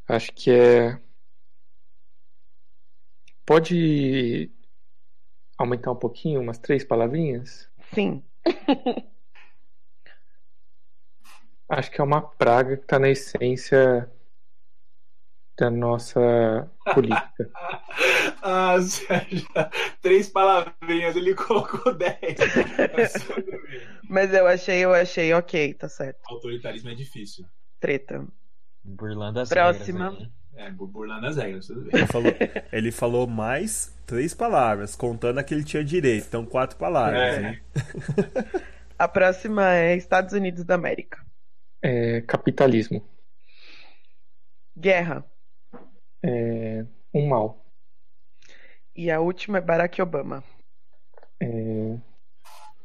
Acho 0.08 0.32
que 0.32 0.50
é. 0.50 1.00
Pode 3.46 4.50
aumentar 5.56 5.92
um 5.92 5.96
pouquinho, 5.96 6.40
umas 6.40 6.58
três 6.58 6.84
palavrinhas? 6.84 7.70
Sim. 7.92 8.24
Acho 11.68 11.90
que 11.90 12.00
é 12.00 12.04
uma 12.04 12.20
praga 12.20 12.76
que 12.76 12.82
está 12.84 12.98
na 12.98 13.08
essência 13.08 14.10
da 15.58 15.70
nossa 15.70 16.70
política. 16.92 17.50
Ah, 18.46 18.78
Sérgio, 18.82 19.46
três 20.02 20.28
palavrinhas, 20.28 21.16
ele 21.16 21.34
colocou 21.34 21.94
dez. 21.94 22.36
Mas 22.94 23.14
bem. 23.22 23.80
Mas 24.06 24.34
eu 24.34 24.46
achei, 24.46 24.84
eu 24.84 24.92
achei 24.92 25.32
ok, 25.32 25.72
tá 25.72 25.88
certo. 25.88 26.20
Autoritarismo 26.26 26.90
é 26.90 26.94
difícil. 26.94 27.46
Treta. 27.80 28.26
Burlando 28.84 29.40
as 29.40 29.48
Próxima. 29.48 30.10
regras 30.10 30.28
aí. 30.54 30.66
É, 30.66 30.70
bu- 30.70 30.86
burlando 30.86 31.26
as 31.26 31.36
regras, 31.38 31.66
tudo 31.68 31.80
bem. 31.90 31.90
Ele 31.94 32.06
falou, 32.06 32.32
ele 32.70 32.92
falou 32.92 33.26
mais 33.26 33.93
três 34.06 34.34
palavras, 34.34 34.94
contando 34.96 35.38
a 35.38 35.44
que 35.44 35.54
ele 35.54 35.64
tinha 35.64 35.84
direito. 35.84 36.26
Então, 36.26 36.44
quatro 36.46 36.76
palavras, 36.76 37.20
É. 37.20 37.40
né? 37.40 37.60
A 38.98 39.08
próxima 39.08 39.74
é 39.74 39.96
Estados 39.96 40.32
Unidos 40.34 40.64
da 40.64 40.74
América. 40.76 41.24
É 41.82 42.20
capitalismo. 42.22 43.02
Guerra. 44.76 45.24
É 46.22 46.84
um 47.12 47.28
mal. 47.28 47.64
E 48.94 49.10
a 49.10 49.20
última 49.20 49.58
é 49.58 49.60
Barack 49.60 50.00
Obama. 50.00 50.42
É... 51.40 51.98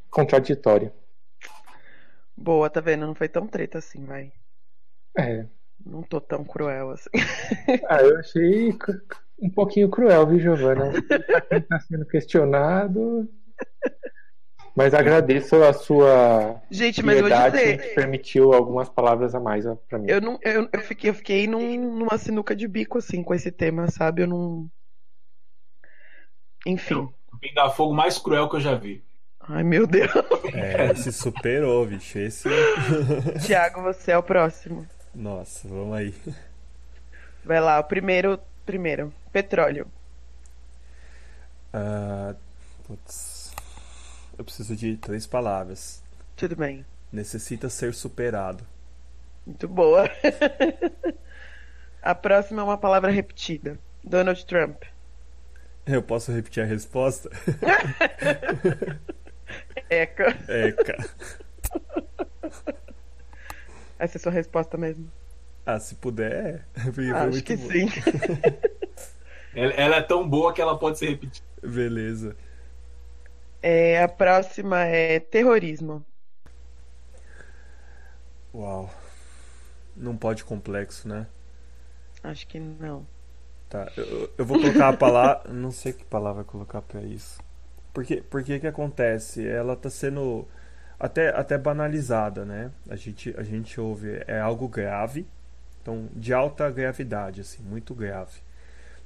Contraditório. 0.09 0.91
Boa, 2.35 2.69
tá 2.69 2.81
vendo? 2.81 3.05
Não 3.05 3.13
foi 3.15 3.29
tão 3.29 3.47
treta 3.47 3.77
assim, 3.77 4.05
vai. 4.05 4.31
É. 5.17 5.45
Não 5.85 6.03
tô 6.03 6.19
tão 6.19 6.43
cruel 6.43 6.91
assim. 6.91 7.09
Ah, 7.87 8.01
eu 8.01 8.19
achei 8.19 8.73
um 9.41 9.49
pouquinho 9.49 9.89
cruel, 9.89 10.27
viu, 10.27 10.39
Giovana? 10.39 10.91
Pra 11.25 11.41
quem 11.41 11.61
tá 11.61 11.79
sendo 11.79 12.05
questionado. 12.05 13.27
Mas 14.75 14.93
agradeço 14.93 15.61
a 15.63 15.73
sua 15.73 16.61
Gente, 16.71 17.03
mas 17.03 17.19
vou 17.19 17.27
piedade 17.27 17.57
dizer, 17.57 17.81
que 17.81 17.95
permitiu 17.95 18.53
algumas 18.53 18.87
palavras 18.87 19.35
a 19.35 19.39
mais 19.39 19.65
ó, 19.65 19.75
pra 19.75 19.97
mim. 19.99 20.05
eu 20.07 20.21
não, 20.21 20.39
eu, 20.41 20.69
eu 20.71 20.79
fiquei, 20.81 21.09
eu 21.09 21.13
fiquei 21.13 21.47
num- 21.47 21.97
numa 21.97 22.17
sinuca 22.17 22.55
de 22.55 22.67
bico 22.67 22.97
assim 22.97 23.21
com 23.21 23.33
esse 23.33 23.51
tema, 23.51 23.89
sabe? 23.89 24.21
Eu 24.21 24.27
não. 24.27 24.69
Enfim. 26.65 26.95
O 26.95 27.37
pinga-fogo 27.39 27.93
mais 27.93 28.17
cruel 28.17 28.49
que 28.49 28.55
eu 28.55 28.61
já 28.61 28.75
vi. 28.75 29.03
Ai, 29.41 29.63
meu 29.63 29.87
Deus. 29.87 30.11
É, 30.53 30.93
se 30.93 31.11
superou, 31.11 31.85
bicho. 31.85 32.17
Esse. 32.19 32.47
Tiago, 33.45 33.81
você 33.81 34.11
é 34.11 34.17
o 34.17 34.23
próximo. 34.23 34.85
Nossa, 35.13 35.67
vamos 35.67 35.97
aí. 35.97 36.13
Vai 37.43 37.59
lá, 37.59 37.79
o 37.79 37.83
primeiro. 37.83 38.39
Primeiro. 38.65 39.11
Petróleo. 39.31 39.87
Ah, 41.73 42.35
putz. 42.85 43.53
Eu 44.37 44.43
preciso 44.43 44.75
de 44.75 44.97
três 44.97 45.25
palavras. 45.27 46.01
Tudo 46.35 46.55
bem. 46.55 46.85
Necessita 47.11 47.69
ser 47.69 47.93
superado. 47.93 48.63
Muito 49.45 49.67
boa. 49.67 50.09
A 52.01 52.15
próxima 52.15 52.61
é 52.61 52.63
uma 52.63 52.77
palavra 52.77 53.11
repetida. 53.11 53.77
Donald 54.03 54.45
Trump. 54.45 54.83
Eu 55.85 56.01
posso 56.01 56.31
repetir 56.31 56.63
a 56.63 56.65
resposta? 56.65 57.29
Eca. 59.89 60.33
Cara. 60.85 61.09
Essa 63.97 64.15
é 64.15 64.19
a 64.19 64.21
sua 64.21 64.31
resposta 64.31 64.77
mesmo? 64.77 65.11
Ah, 65.65 65.77
se 65.79 65.95
puder, 65.95 66.31
é. 66.31 66.61
Acho 67.27 67.43
que 67.43 67.57
bom. 67.57 67.69
sim. 67.69 67.89
Ela, 69.59 69.73
ela 69.73 69.95
é 69.97 70.01
tão 70.01 70.27
boa 70.27 70.53
que 70.53 70.61
ela 70.61 70.77
pode 70.79 70.97
ser 70.97 71.09
repetida. 71.09 71.45
Beleza. 71.61 72.35
É, 73.61 74.01
a 74.01 74.07
próxima 74.07 74.85
é 74.85 75.19
terrorismo. 75.19 76.05
Uau. 78.53 78.89
Não 79.97 80.15
pode 80.15 80.45
complexo, 80.45 81.09
né? 81.09 81.27
Acho 82.23 82.47
que 82.47 82.57
não. 82.57 83.05
Tá, 83.67 83.91
eu, 83.97 84.31
eu 84.37 84.45
vou 84.45 84.59
colocar 84.61 84.89
a 84.89 84.97
palavra. 84.97 85.43
Não 85.51 85.71
sei 85.71 85.91
que 85.91 86.05
palavra 86.05 86.43
colocar 86.45 86.81
pra 86.81 87.01
isso. 87.01 87.37
Porque, 87.93 88.21
porque 88.21 88.59
que 88.61 88.67
acontece? 88.67 89.45
Ela 89.45 89.75
tá 89.75 89.89
sendo 89.89 90.47
até, 90.97 91.29
até 91.29 91.57
banalizada, 91.57 92.45
né? 92.45 92.71
A 92.89 92.95
gente, 92.95 93.35
a 93.37 93.43
gente 93.43 93.79
ouve, 93.79 94.23
é 94.25 94.39
algo 94.39 94.69
grave, 94.69 95.27
então 95.81 96.07
de 96.13 96.33
alta 96.33 96.69
gravidade, 96.71 97.41
assim, 97.41 97.61
muito 97.61 97.93
grave. 97.93 98.41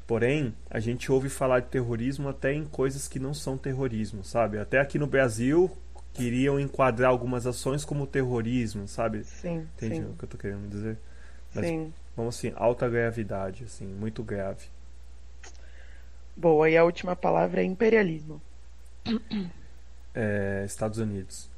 Porém, 0.07 0.53
a 0.69 0.79
gente 0.79 1.11
ouve 1.11 1.29
falar 1.29 1.61
de 1.61 1.67
terrorismo 1.69 2.29
até 2.29 2.53
em 2.53 2.65
coisas 2.65 3.07
que 3.07 3.19
não 3.19 3.33
são 3.33 3.57
terrorismo, 3.57 4.23
sabe? 4.23 4.57
Até 4.59 4.79
aqui 4.79 4.99
no 4.99 5.07
Brasil 5.07 5.71
queriam 6.13 6.59
enquadrar 6.59 7.09
algumas 7.09 7.47
ações 7.47 7.85
como 7.85 8.05
terrorismo, 8.07 8.87
sabe? 8.87 9.25
Sim, 9.29 9.71
Entende 9.75 10.01
sim, 10.01 10.03
o 10.03 10.15
que 10.17 10.25
eu 10.25 10.29
tô 10.29 10.37
querendo 10.37 10.69
dizer? 10.69 10.97
Mas- 11.53 11.73
sim. 11.73 11.93
Vamos 12.15 12.37
assim, 12.37 12.53
alta 12.55 12.87
gravidade, 12.89 13.63
assim, 13.63 13.87
muito 13.87 14.23
grave. 14.23 14.67
Boa, 16.35 16.69
e 16.69 16.77
a 16.77 16.83
última 16.83 17.15
palavra 17.15 17.61
é 17.61 17.65
imperialismo. 17.65 18.39
É, 20.13 20.63
Estados 20.65 20.99
Unidos. 20.99 21.49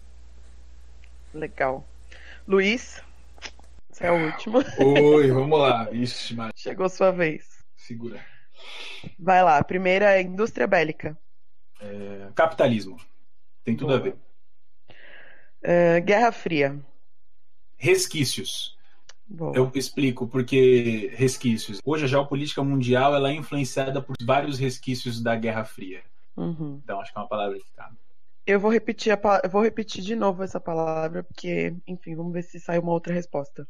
Legal. 1.33 1.83
Luiz, 2.47 3.01
você 3.91 4.07
é 4.07 4.11
o 4.11 4.17
último. 4.17 4.59
Oi, 4.75 5.31
vamos 5.31 5.59
lá. 5.59 5.89
Ixi, 5.91 6.33
mas 6.35 6.51
Chegou 6.55 6.89
sua 6.89 7.11
vez. 7.11 7.63
segura. 7.75 8.25
Vai 9.19 9.43
lá, 9.43 9.57
a 9.57 9.63
primeira 9.63 10.15
é 10.15 10.21
indústria 10.21 10.67
bélica. 10.67 11.17
É, 11.79 12.29
capitalismo. 12.35 12.97
Tem 13.63 13.75
tudo 13.75 13.93
a 13.93 13.97
Boa. 13.97 14.11
ver. 14.11 14.15
É, 15.61 15.99
Guerra 16.01 16.31
Fria. 16.31 16.79
Resquícios. 17.77 18.75
Boa. 19.27 19.55
Eu 19.55 19.71
explico 19.73 20.27
porque 20.27 21.11
resquícios. 21.15 21.79
Hoje 21.83 22.05
a 22.05 22.07
geopolítica 22.07 22.63
mundial 22.63 23.15
ela 23.15 23.31
é 23.31 23.33
influenciada 23.33 24.01
por 24.01 24.15
vários 24.23 24.59
resquícios 24.59 25.21
da 25.21 25.35
Guerra 25.35 25.65
Fria. 25.65 26.03
Uhum. 26.37 26.79
Então 26.83 26.99
acho 27.01 27.11
que 27.11 27.17
é 27.17 27.21
uma 27.21 27.27
palavra 27.27 27.57
que 27.57 27.71
cabe. 27.75 27.97
Eu 28.45 28.59
vou 28.59 28.71
repetir 28.71 29.11
a 29.11 29.41
eu 29.43 29.49
vou 29.49 29.63
repetir 29.63 30.03
de 30.03 30.15
novo 30.15 30.43
essa 30.43 30.59
palavra, 30.59 31.23
porque, 31.23 31.75
enfim, 31.87 32.15
vamos 32.15 32.31
ver 32.31 32.43
se 32.43 32.59
sai 32.59 32.77
uma 32.77 32.91
outra 32.91 33.11
resposta. 33.11 33.67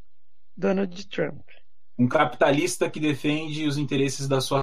Donald 0.55 1.07
Trump. 1.07 1.41
Um 1.97 2.07
capitalista 2.07 2.89
que 2.89 2.99
defende 2.99 3.65
os 3.65 3.77
interesses 3.77 4.27
da 4.27 4.41
sua. 4.41 4.61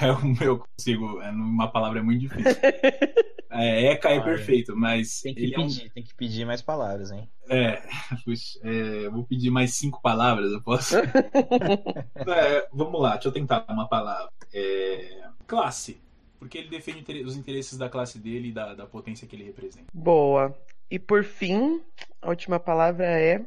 É 0.02 0.12
o 0.12 0.24
meu 0.24 0.58
consigo. 0.58 1.20
É 1.20 1.30
uma 1.30 1.70
palavra 1.70 2.00
é 2.00 2.02
muito 2.02 2.20
difícil. 2.20 2.52
É, 3.52 3.92
ECA 3.92 4.10
é 4.10 4.20
perfeito, 4.20 4.76
mas 4.76 5.22
Tem 5.22 5.34
que 5.34 5.42
ele 5.42 5.56
é 5.56 5.58
um 5.58 5.66
pedir, 5.66 5.90
tem 5.90 6.04
que 6.04 6.14
pedir 6.14 6.46
mais 6.46 6.62
palavras, 6.62 7.10
hein? 7.10 7.28
É, 7.48 7.82
puxa, 8.24 8.60
é, 8.62 9.06
eu 9.06 9.10
vou 9.10 9.24
pedir 9.24 9.50
mais 9.50 9.74
cinco 9.74 10.00
palavras, 10.00 10.52
eu 10.52 10.62
posso? 10.62 10.96
É, 10.96 12.68
vamos 12.72 13.02
lá, 13.02 13.14
deixa 13.14 13.26
eu 13.26 13.32
tentar 13.32 13.66
uma 13.68 13.88
palavra. 13.88 14.30
É, 14.54 15.24
classe, 15.48 16.00
porque 16.38 16.58
ele 16.58 16.68
defende 16.68 17.24
os 17.24 17.36
interesses 17.36 17.76
da 17.76 17.88
classe 17.88 18.20
dele 18.20 18.50
e 18.50 18.52
da, 18.52 18.72
da 18.72 18.86
potência 18.86 19.26
que 19.26 19.34
ele 19.34 19.44
representa. 19.44 19.86
Boa. 19.92 20.56
E 20.88 20.96
por 20.96 21.24
fim, 21.24 21.82
a 22.22 22.28
última 22.28 22.60
palavra 22.60 23.04
é 23.04 23.44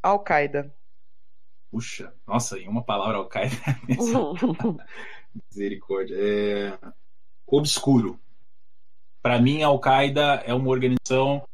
Al-Qaeda. 0.00 0.72
Puxa, 1.68 2.14
nossa, 2.28 2.58
em 2.60 2.68
uma 2.68 2.84
palavra 2.84 3.16
Al-Qaeda, 3.16 3.56
misericórdia. 5.50 6.16
É, 6.18 6.78
obscuro. 7.46 8.18
Para 9.20 9.40
mim, 9.40 9.62
a 9.62 9.68
Al-Qaeda 9.68 10.42
é 10.44 10.52
uma 10.52 10.68
organização 10.68 11.46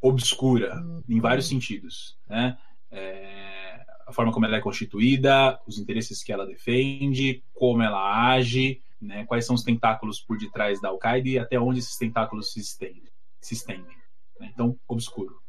obscura, 0.00 0.82
em 1.08 1.20
vários 1.20 1.48
sentidos. 1.48 2.18
Né? 2.28 2.58
É, 2.90 3.84
a 4.06 4.12
forma 4.12 4.32
como 4.32 4.46
ela 4.46 4.56
é 4.56 4.60
constituída, 4.60 5.60
os 5.66 5.78
interesses 5.78 6.22
que 6.22 6.32
ela 6.32 6.46
defende, 6.46 7.42
como 7.54 7.82
ela 7.82 8.32
age, 8.32 8.80
né? 9.00 9.24
quais 9.26 9.46
são 9.46 9.54
os 9.54 9.62
tentáculos 9.62 10.20
por 10.20 10.36
detrás 10.36 10.80
da 10.80 10.88
Al-Qaeda 10.88 11.28
e 11.28 11.38
até 11.38 11.58
onde 11.58 11.78
esses 11.80 11.96
tentáculos 11.96 12.52
se 12.52 12.60
estendem. 12.60 13.12
Se 13.40 13.54
estendem 13.54 13.96
né? 14.38 14.50
Então, 14.52 14.78
obscuro. 14.86 15.40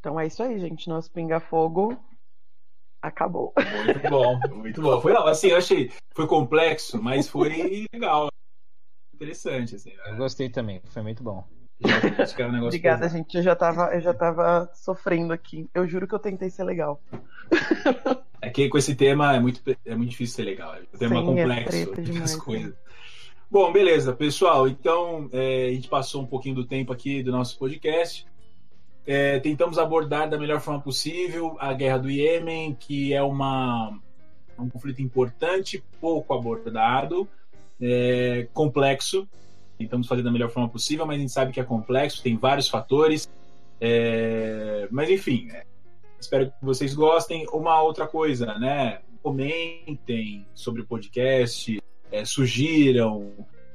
Então 0.00 0.18
é 0.18 0.26
isso 0.26 0.42
aí, 0.42 0.58
gente. 0.58 0.88
Nosso 0.88 1.10
pinga-fogo 1.10 1.98
acabou. 3.06 3.52
Muito 3.84 4.10
bom, 4.10 4.40
muito 4.54 4.82
bom. 4.82 5.00
Foi, 5.00 5.12
não, 5.12 5.26
assim, 5.26 5.48
eu 5.48 5.56
achei, 5.56 5.90
foi 6.14 6.26
complexo, 6.26 7.02
mas 7.02 7.28
foi 7.28 7.86
legal. 7.92 8.28
Interessante, 9.14 9.76
assim. 9.76 9.92
Eu 10.06 10.16
gostei 10.16 10.48
também, 10.50 10.80
foi 10.84 11.02
muito 11.02 11.22
bom. 11.22 11.44
Um 11.84 12.64
Obrigada, 12.64 13.00
pesado. 13.00 13.08
gente. 13.08 13.36
Eu 13.36 13.42
já 13.42 13.54
tava, 13.54 13.94
eu 13.94 14.00
já 14.00 14.14
tava 14.14 14.70
sofrendo 14.74 15.32
aqui. 15.32 15.68
Eu 15.74 15.86
juro 15.86 16.08
que 16.08 16.14
eu 16.14 16.18
tentei 16.18 16.48
ser 16.48 16.64
legal. 16.64 17.00
É 18.40 18.50
que 18.50 18.68
com 18.68 18.78
esse 18.78 18.94
tema 18.94 19.34
é 19.34 19.40
muito, 19.40 19.60
é 19.84 19.94
muito 19.94 20.10
difícil 20.10 20.36
ser 20.36 20.42
legal. 20.44 20.74
É 20.74 20.80
um 20.80 20.98
tema 20.98 21.16
Sim, 21.16 21.22
é 21.22 21.24
complexo. 21.24 22.02
demais, 22.02 22.22
as 22.32 22.36
coisas. 22.36 22.74
Bom, 23.50 23.72
beleza, 23.72 24.12
pessoal. 24.12 24.66
Então, 24.68 25.28
é, 25.32 25.66
a 25.66 25.72
gente 25.72 25.88
passou 25.88 26.22
um 26.22 26.26
pouquinho 26.26 26.54
do 26.54 26.66
tempo 26.66 26.92
aqui 26.92 27.22
do 27.22 27.30
nosso 27.30 27.58
podcast. 27.58 28.26
É, 29.06 29.38
tentamos 29.38 29.78
abordar 29.78 30.28
da 30.28 30.36
melhor 30.36 30.60
forma 30.60 30.80
possível 30.80 31.56
a 31.60 31.72
guerra 31.72 31.98
do 31.98 32.10
Iêmen, 32.10 32.74
que 32.74 33.14
é 33.14 33.22
uma, 33.22 33.96
um 34.58 34.68
conflito 34.68 35.00
importante, 35.00 35.82
pouco 36.00 36.34
abordado, 36.34 37.28
é, 37.80 38.48
complexo. 38.52 39.28
Tentamos 39.78 40.08
fazer 40.08 40.22
da 40.22 40.30
melhor 40.30 40.50
forma 40.50 40.68
possível, 40.68 41.06
mas 41.06 41.18
a 41.18 41.20
gente 41.20 41.32
sabe 41.32 41.52
que 41.52 41.60
é 41.60 41.64
complexo, 41.64 42.22
tem 42.22 42.36
vários 42.36 42.68
fatores. 42.68 43.30
É, 43.80 44.88
mas 44.90 45.08
enfim, 45.08 45.48
é, 45.52 45.64
espero 46.18 46.46
que 46.46 46.64
vocês 46.64 46.92
gostem. 46.92 47.46
Uma 47.52 47.80
outra 47.82 48.08
coisa, 48.08 48.58
né? 48.58 49.00
Comentem 49.22 50.44
sobre 50.54 50.82
o 50.82 50.86
podcast, 50.86 51.80
é, 52.10 52.24
sugiram, 52.24 53.32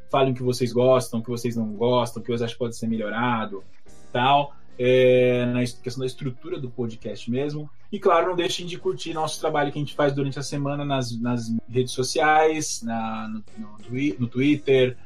falem 0.09 0.33
o 0.33 0.35
que 0.35 0.43
vocês 0.43 0.73
gostam, 0.73 1.19
o 1.19 1.23
que 1.23 1.29
vocês 1.29 1.55
não 1.55 1.71
gostam, 1.73 2.21
o 2.21 2.25
que 2.25 2.31
vocês 2.31 2.41
acham 2.41 2.53
que 2.53 2.59
pode 2.59 2.75
ser 2.75 2.87
melhorado, 2.87 3.63
tal. 4.11 4.53
É, 4.79 5.45
na 5.47 5.61
est- 5.61 5.79
questão 5.81 5.99
da 6.01 6.07
estrutura 6.07 6.59
do 6.59 6.69
podcast 6.69 7.29
mesmo. 7.29 7.69
E 7.91 7.99
claro, 7.99 8.29
não 8.29 8.35
deixem 8.35 8.65
de 8.65 8.77
curtir 8.77 9.13
nosso 9.13 9.39
trabalho 9.39 9.71
que 9.71 9.77
a 9.77 9.81
gente 9.81 9.93
faz 9.93 10.13
durante 10.13 10.39
a 10.39 10.43
semana 10.43 10.83
nas, 10.83 11.11
nas 11.19 11.51
redes 11.69 11.93
sociais, 11.93 12.81
na, 12.81 13.27
no, 13.27 13.43
no 13.59 13.77
twi- 13.83 14.15
no 14.17 14.27
Twitter, 14.27 14.97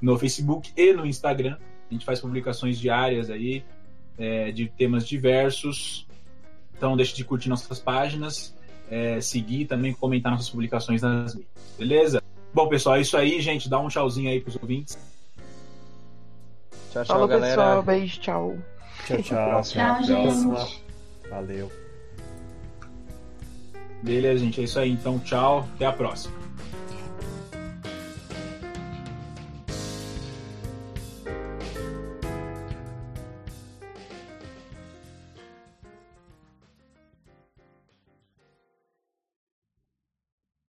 no 0.00 0.16
Facebook 0.18 0.70
e 0.76 0.92
no 0.92 1.04
Instagram. 1.06 1.56
A 1.90 1.94
gente 1.94 2.04
faz 2.04 2.20
publicações 2.20 2.78
diárias 2.78 3.28
aí 3.30 3.64
é, 4.18 4.52
de 4.52 4.68
temas 4.68 5.06
diversos. 5.08 6.06
Então, 6.76 6.90
não 6.90 6.96
deixe 6.96 7.14
de 7.16 7.24
curtir 7.24 7.48
nossas 7.48 7.78
páginas, 7.80 8.54
é, 8.90 9.20
seguir 9.20 9.64
também, 9.66 9.92
comentar 9.94 10.30
nossas 10.30 10.50
publicações 10.50 11.02
nas 11.02 11.34
mídias. 11.34 11.50
Beleza? 11.78 12.22
Bom, 12.52 12.68
pessoal, 12.68 12.96
é 12.96 13.00
isso 13.00 13.16
aí, 13.16 13.40
gente. 13.40 13.68
Dá 13.68 13.80
um 13.80 13.88
tchauzinho 13.88 14.28
aí 14.30 14.40
pros 14.40 14.56
ouvintes. 14.60 14.96
Tchau, 16.92 17.04
tchau, 17.04 17.06
Falou, 17.06 17.26
galera. 17.26 17.56
pessoal. 17.56 17.82
Beijo, 17.82 18.20
tchau. 18.20 18.56
Tchau, 19.06 19.22
tchau. 19.22 19.22
Tchau, 19.22 19.58
Até 19.58 19.80
a 19.80 20.02
gente. 20.02 20.22
próxima. 20.22 20.68
Valeu. 21.30 21.72
Beleza, 24.02 24.44
gente. 24.44 24.60
É 24.60 24.64
isso 24.64 24.78
aí. 24.78 24.90
Então, 24.90 25.18
tchau. 25.18 25.66
Até 25.74 25.86
a 25.86 25.92
próxima. 25.92 26.43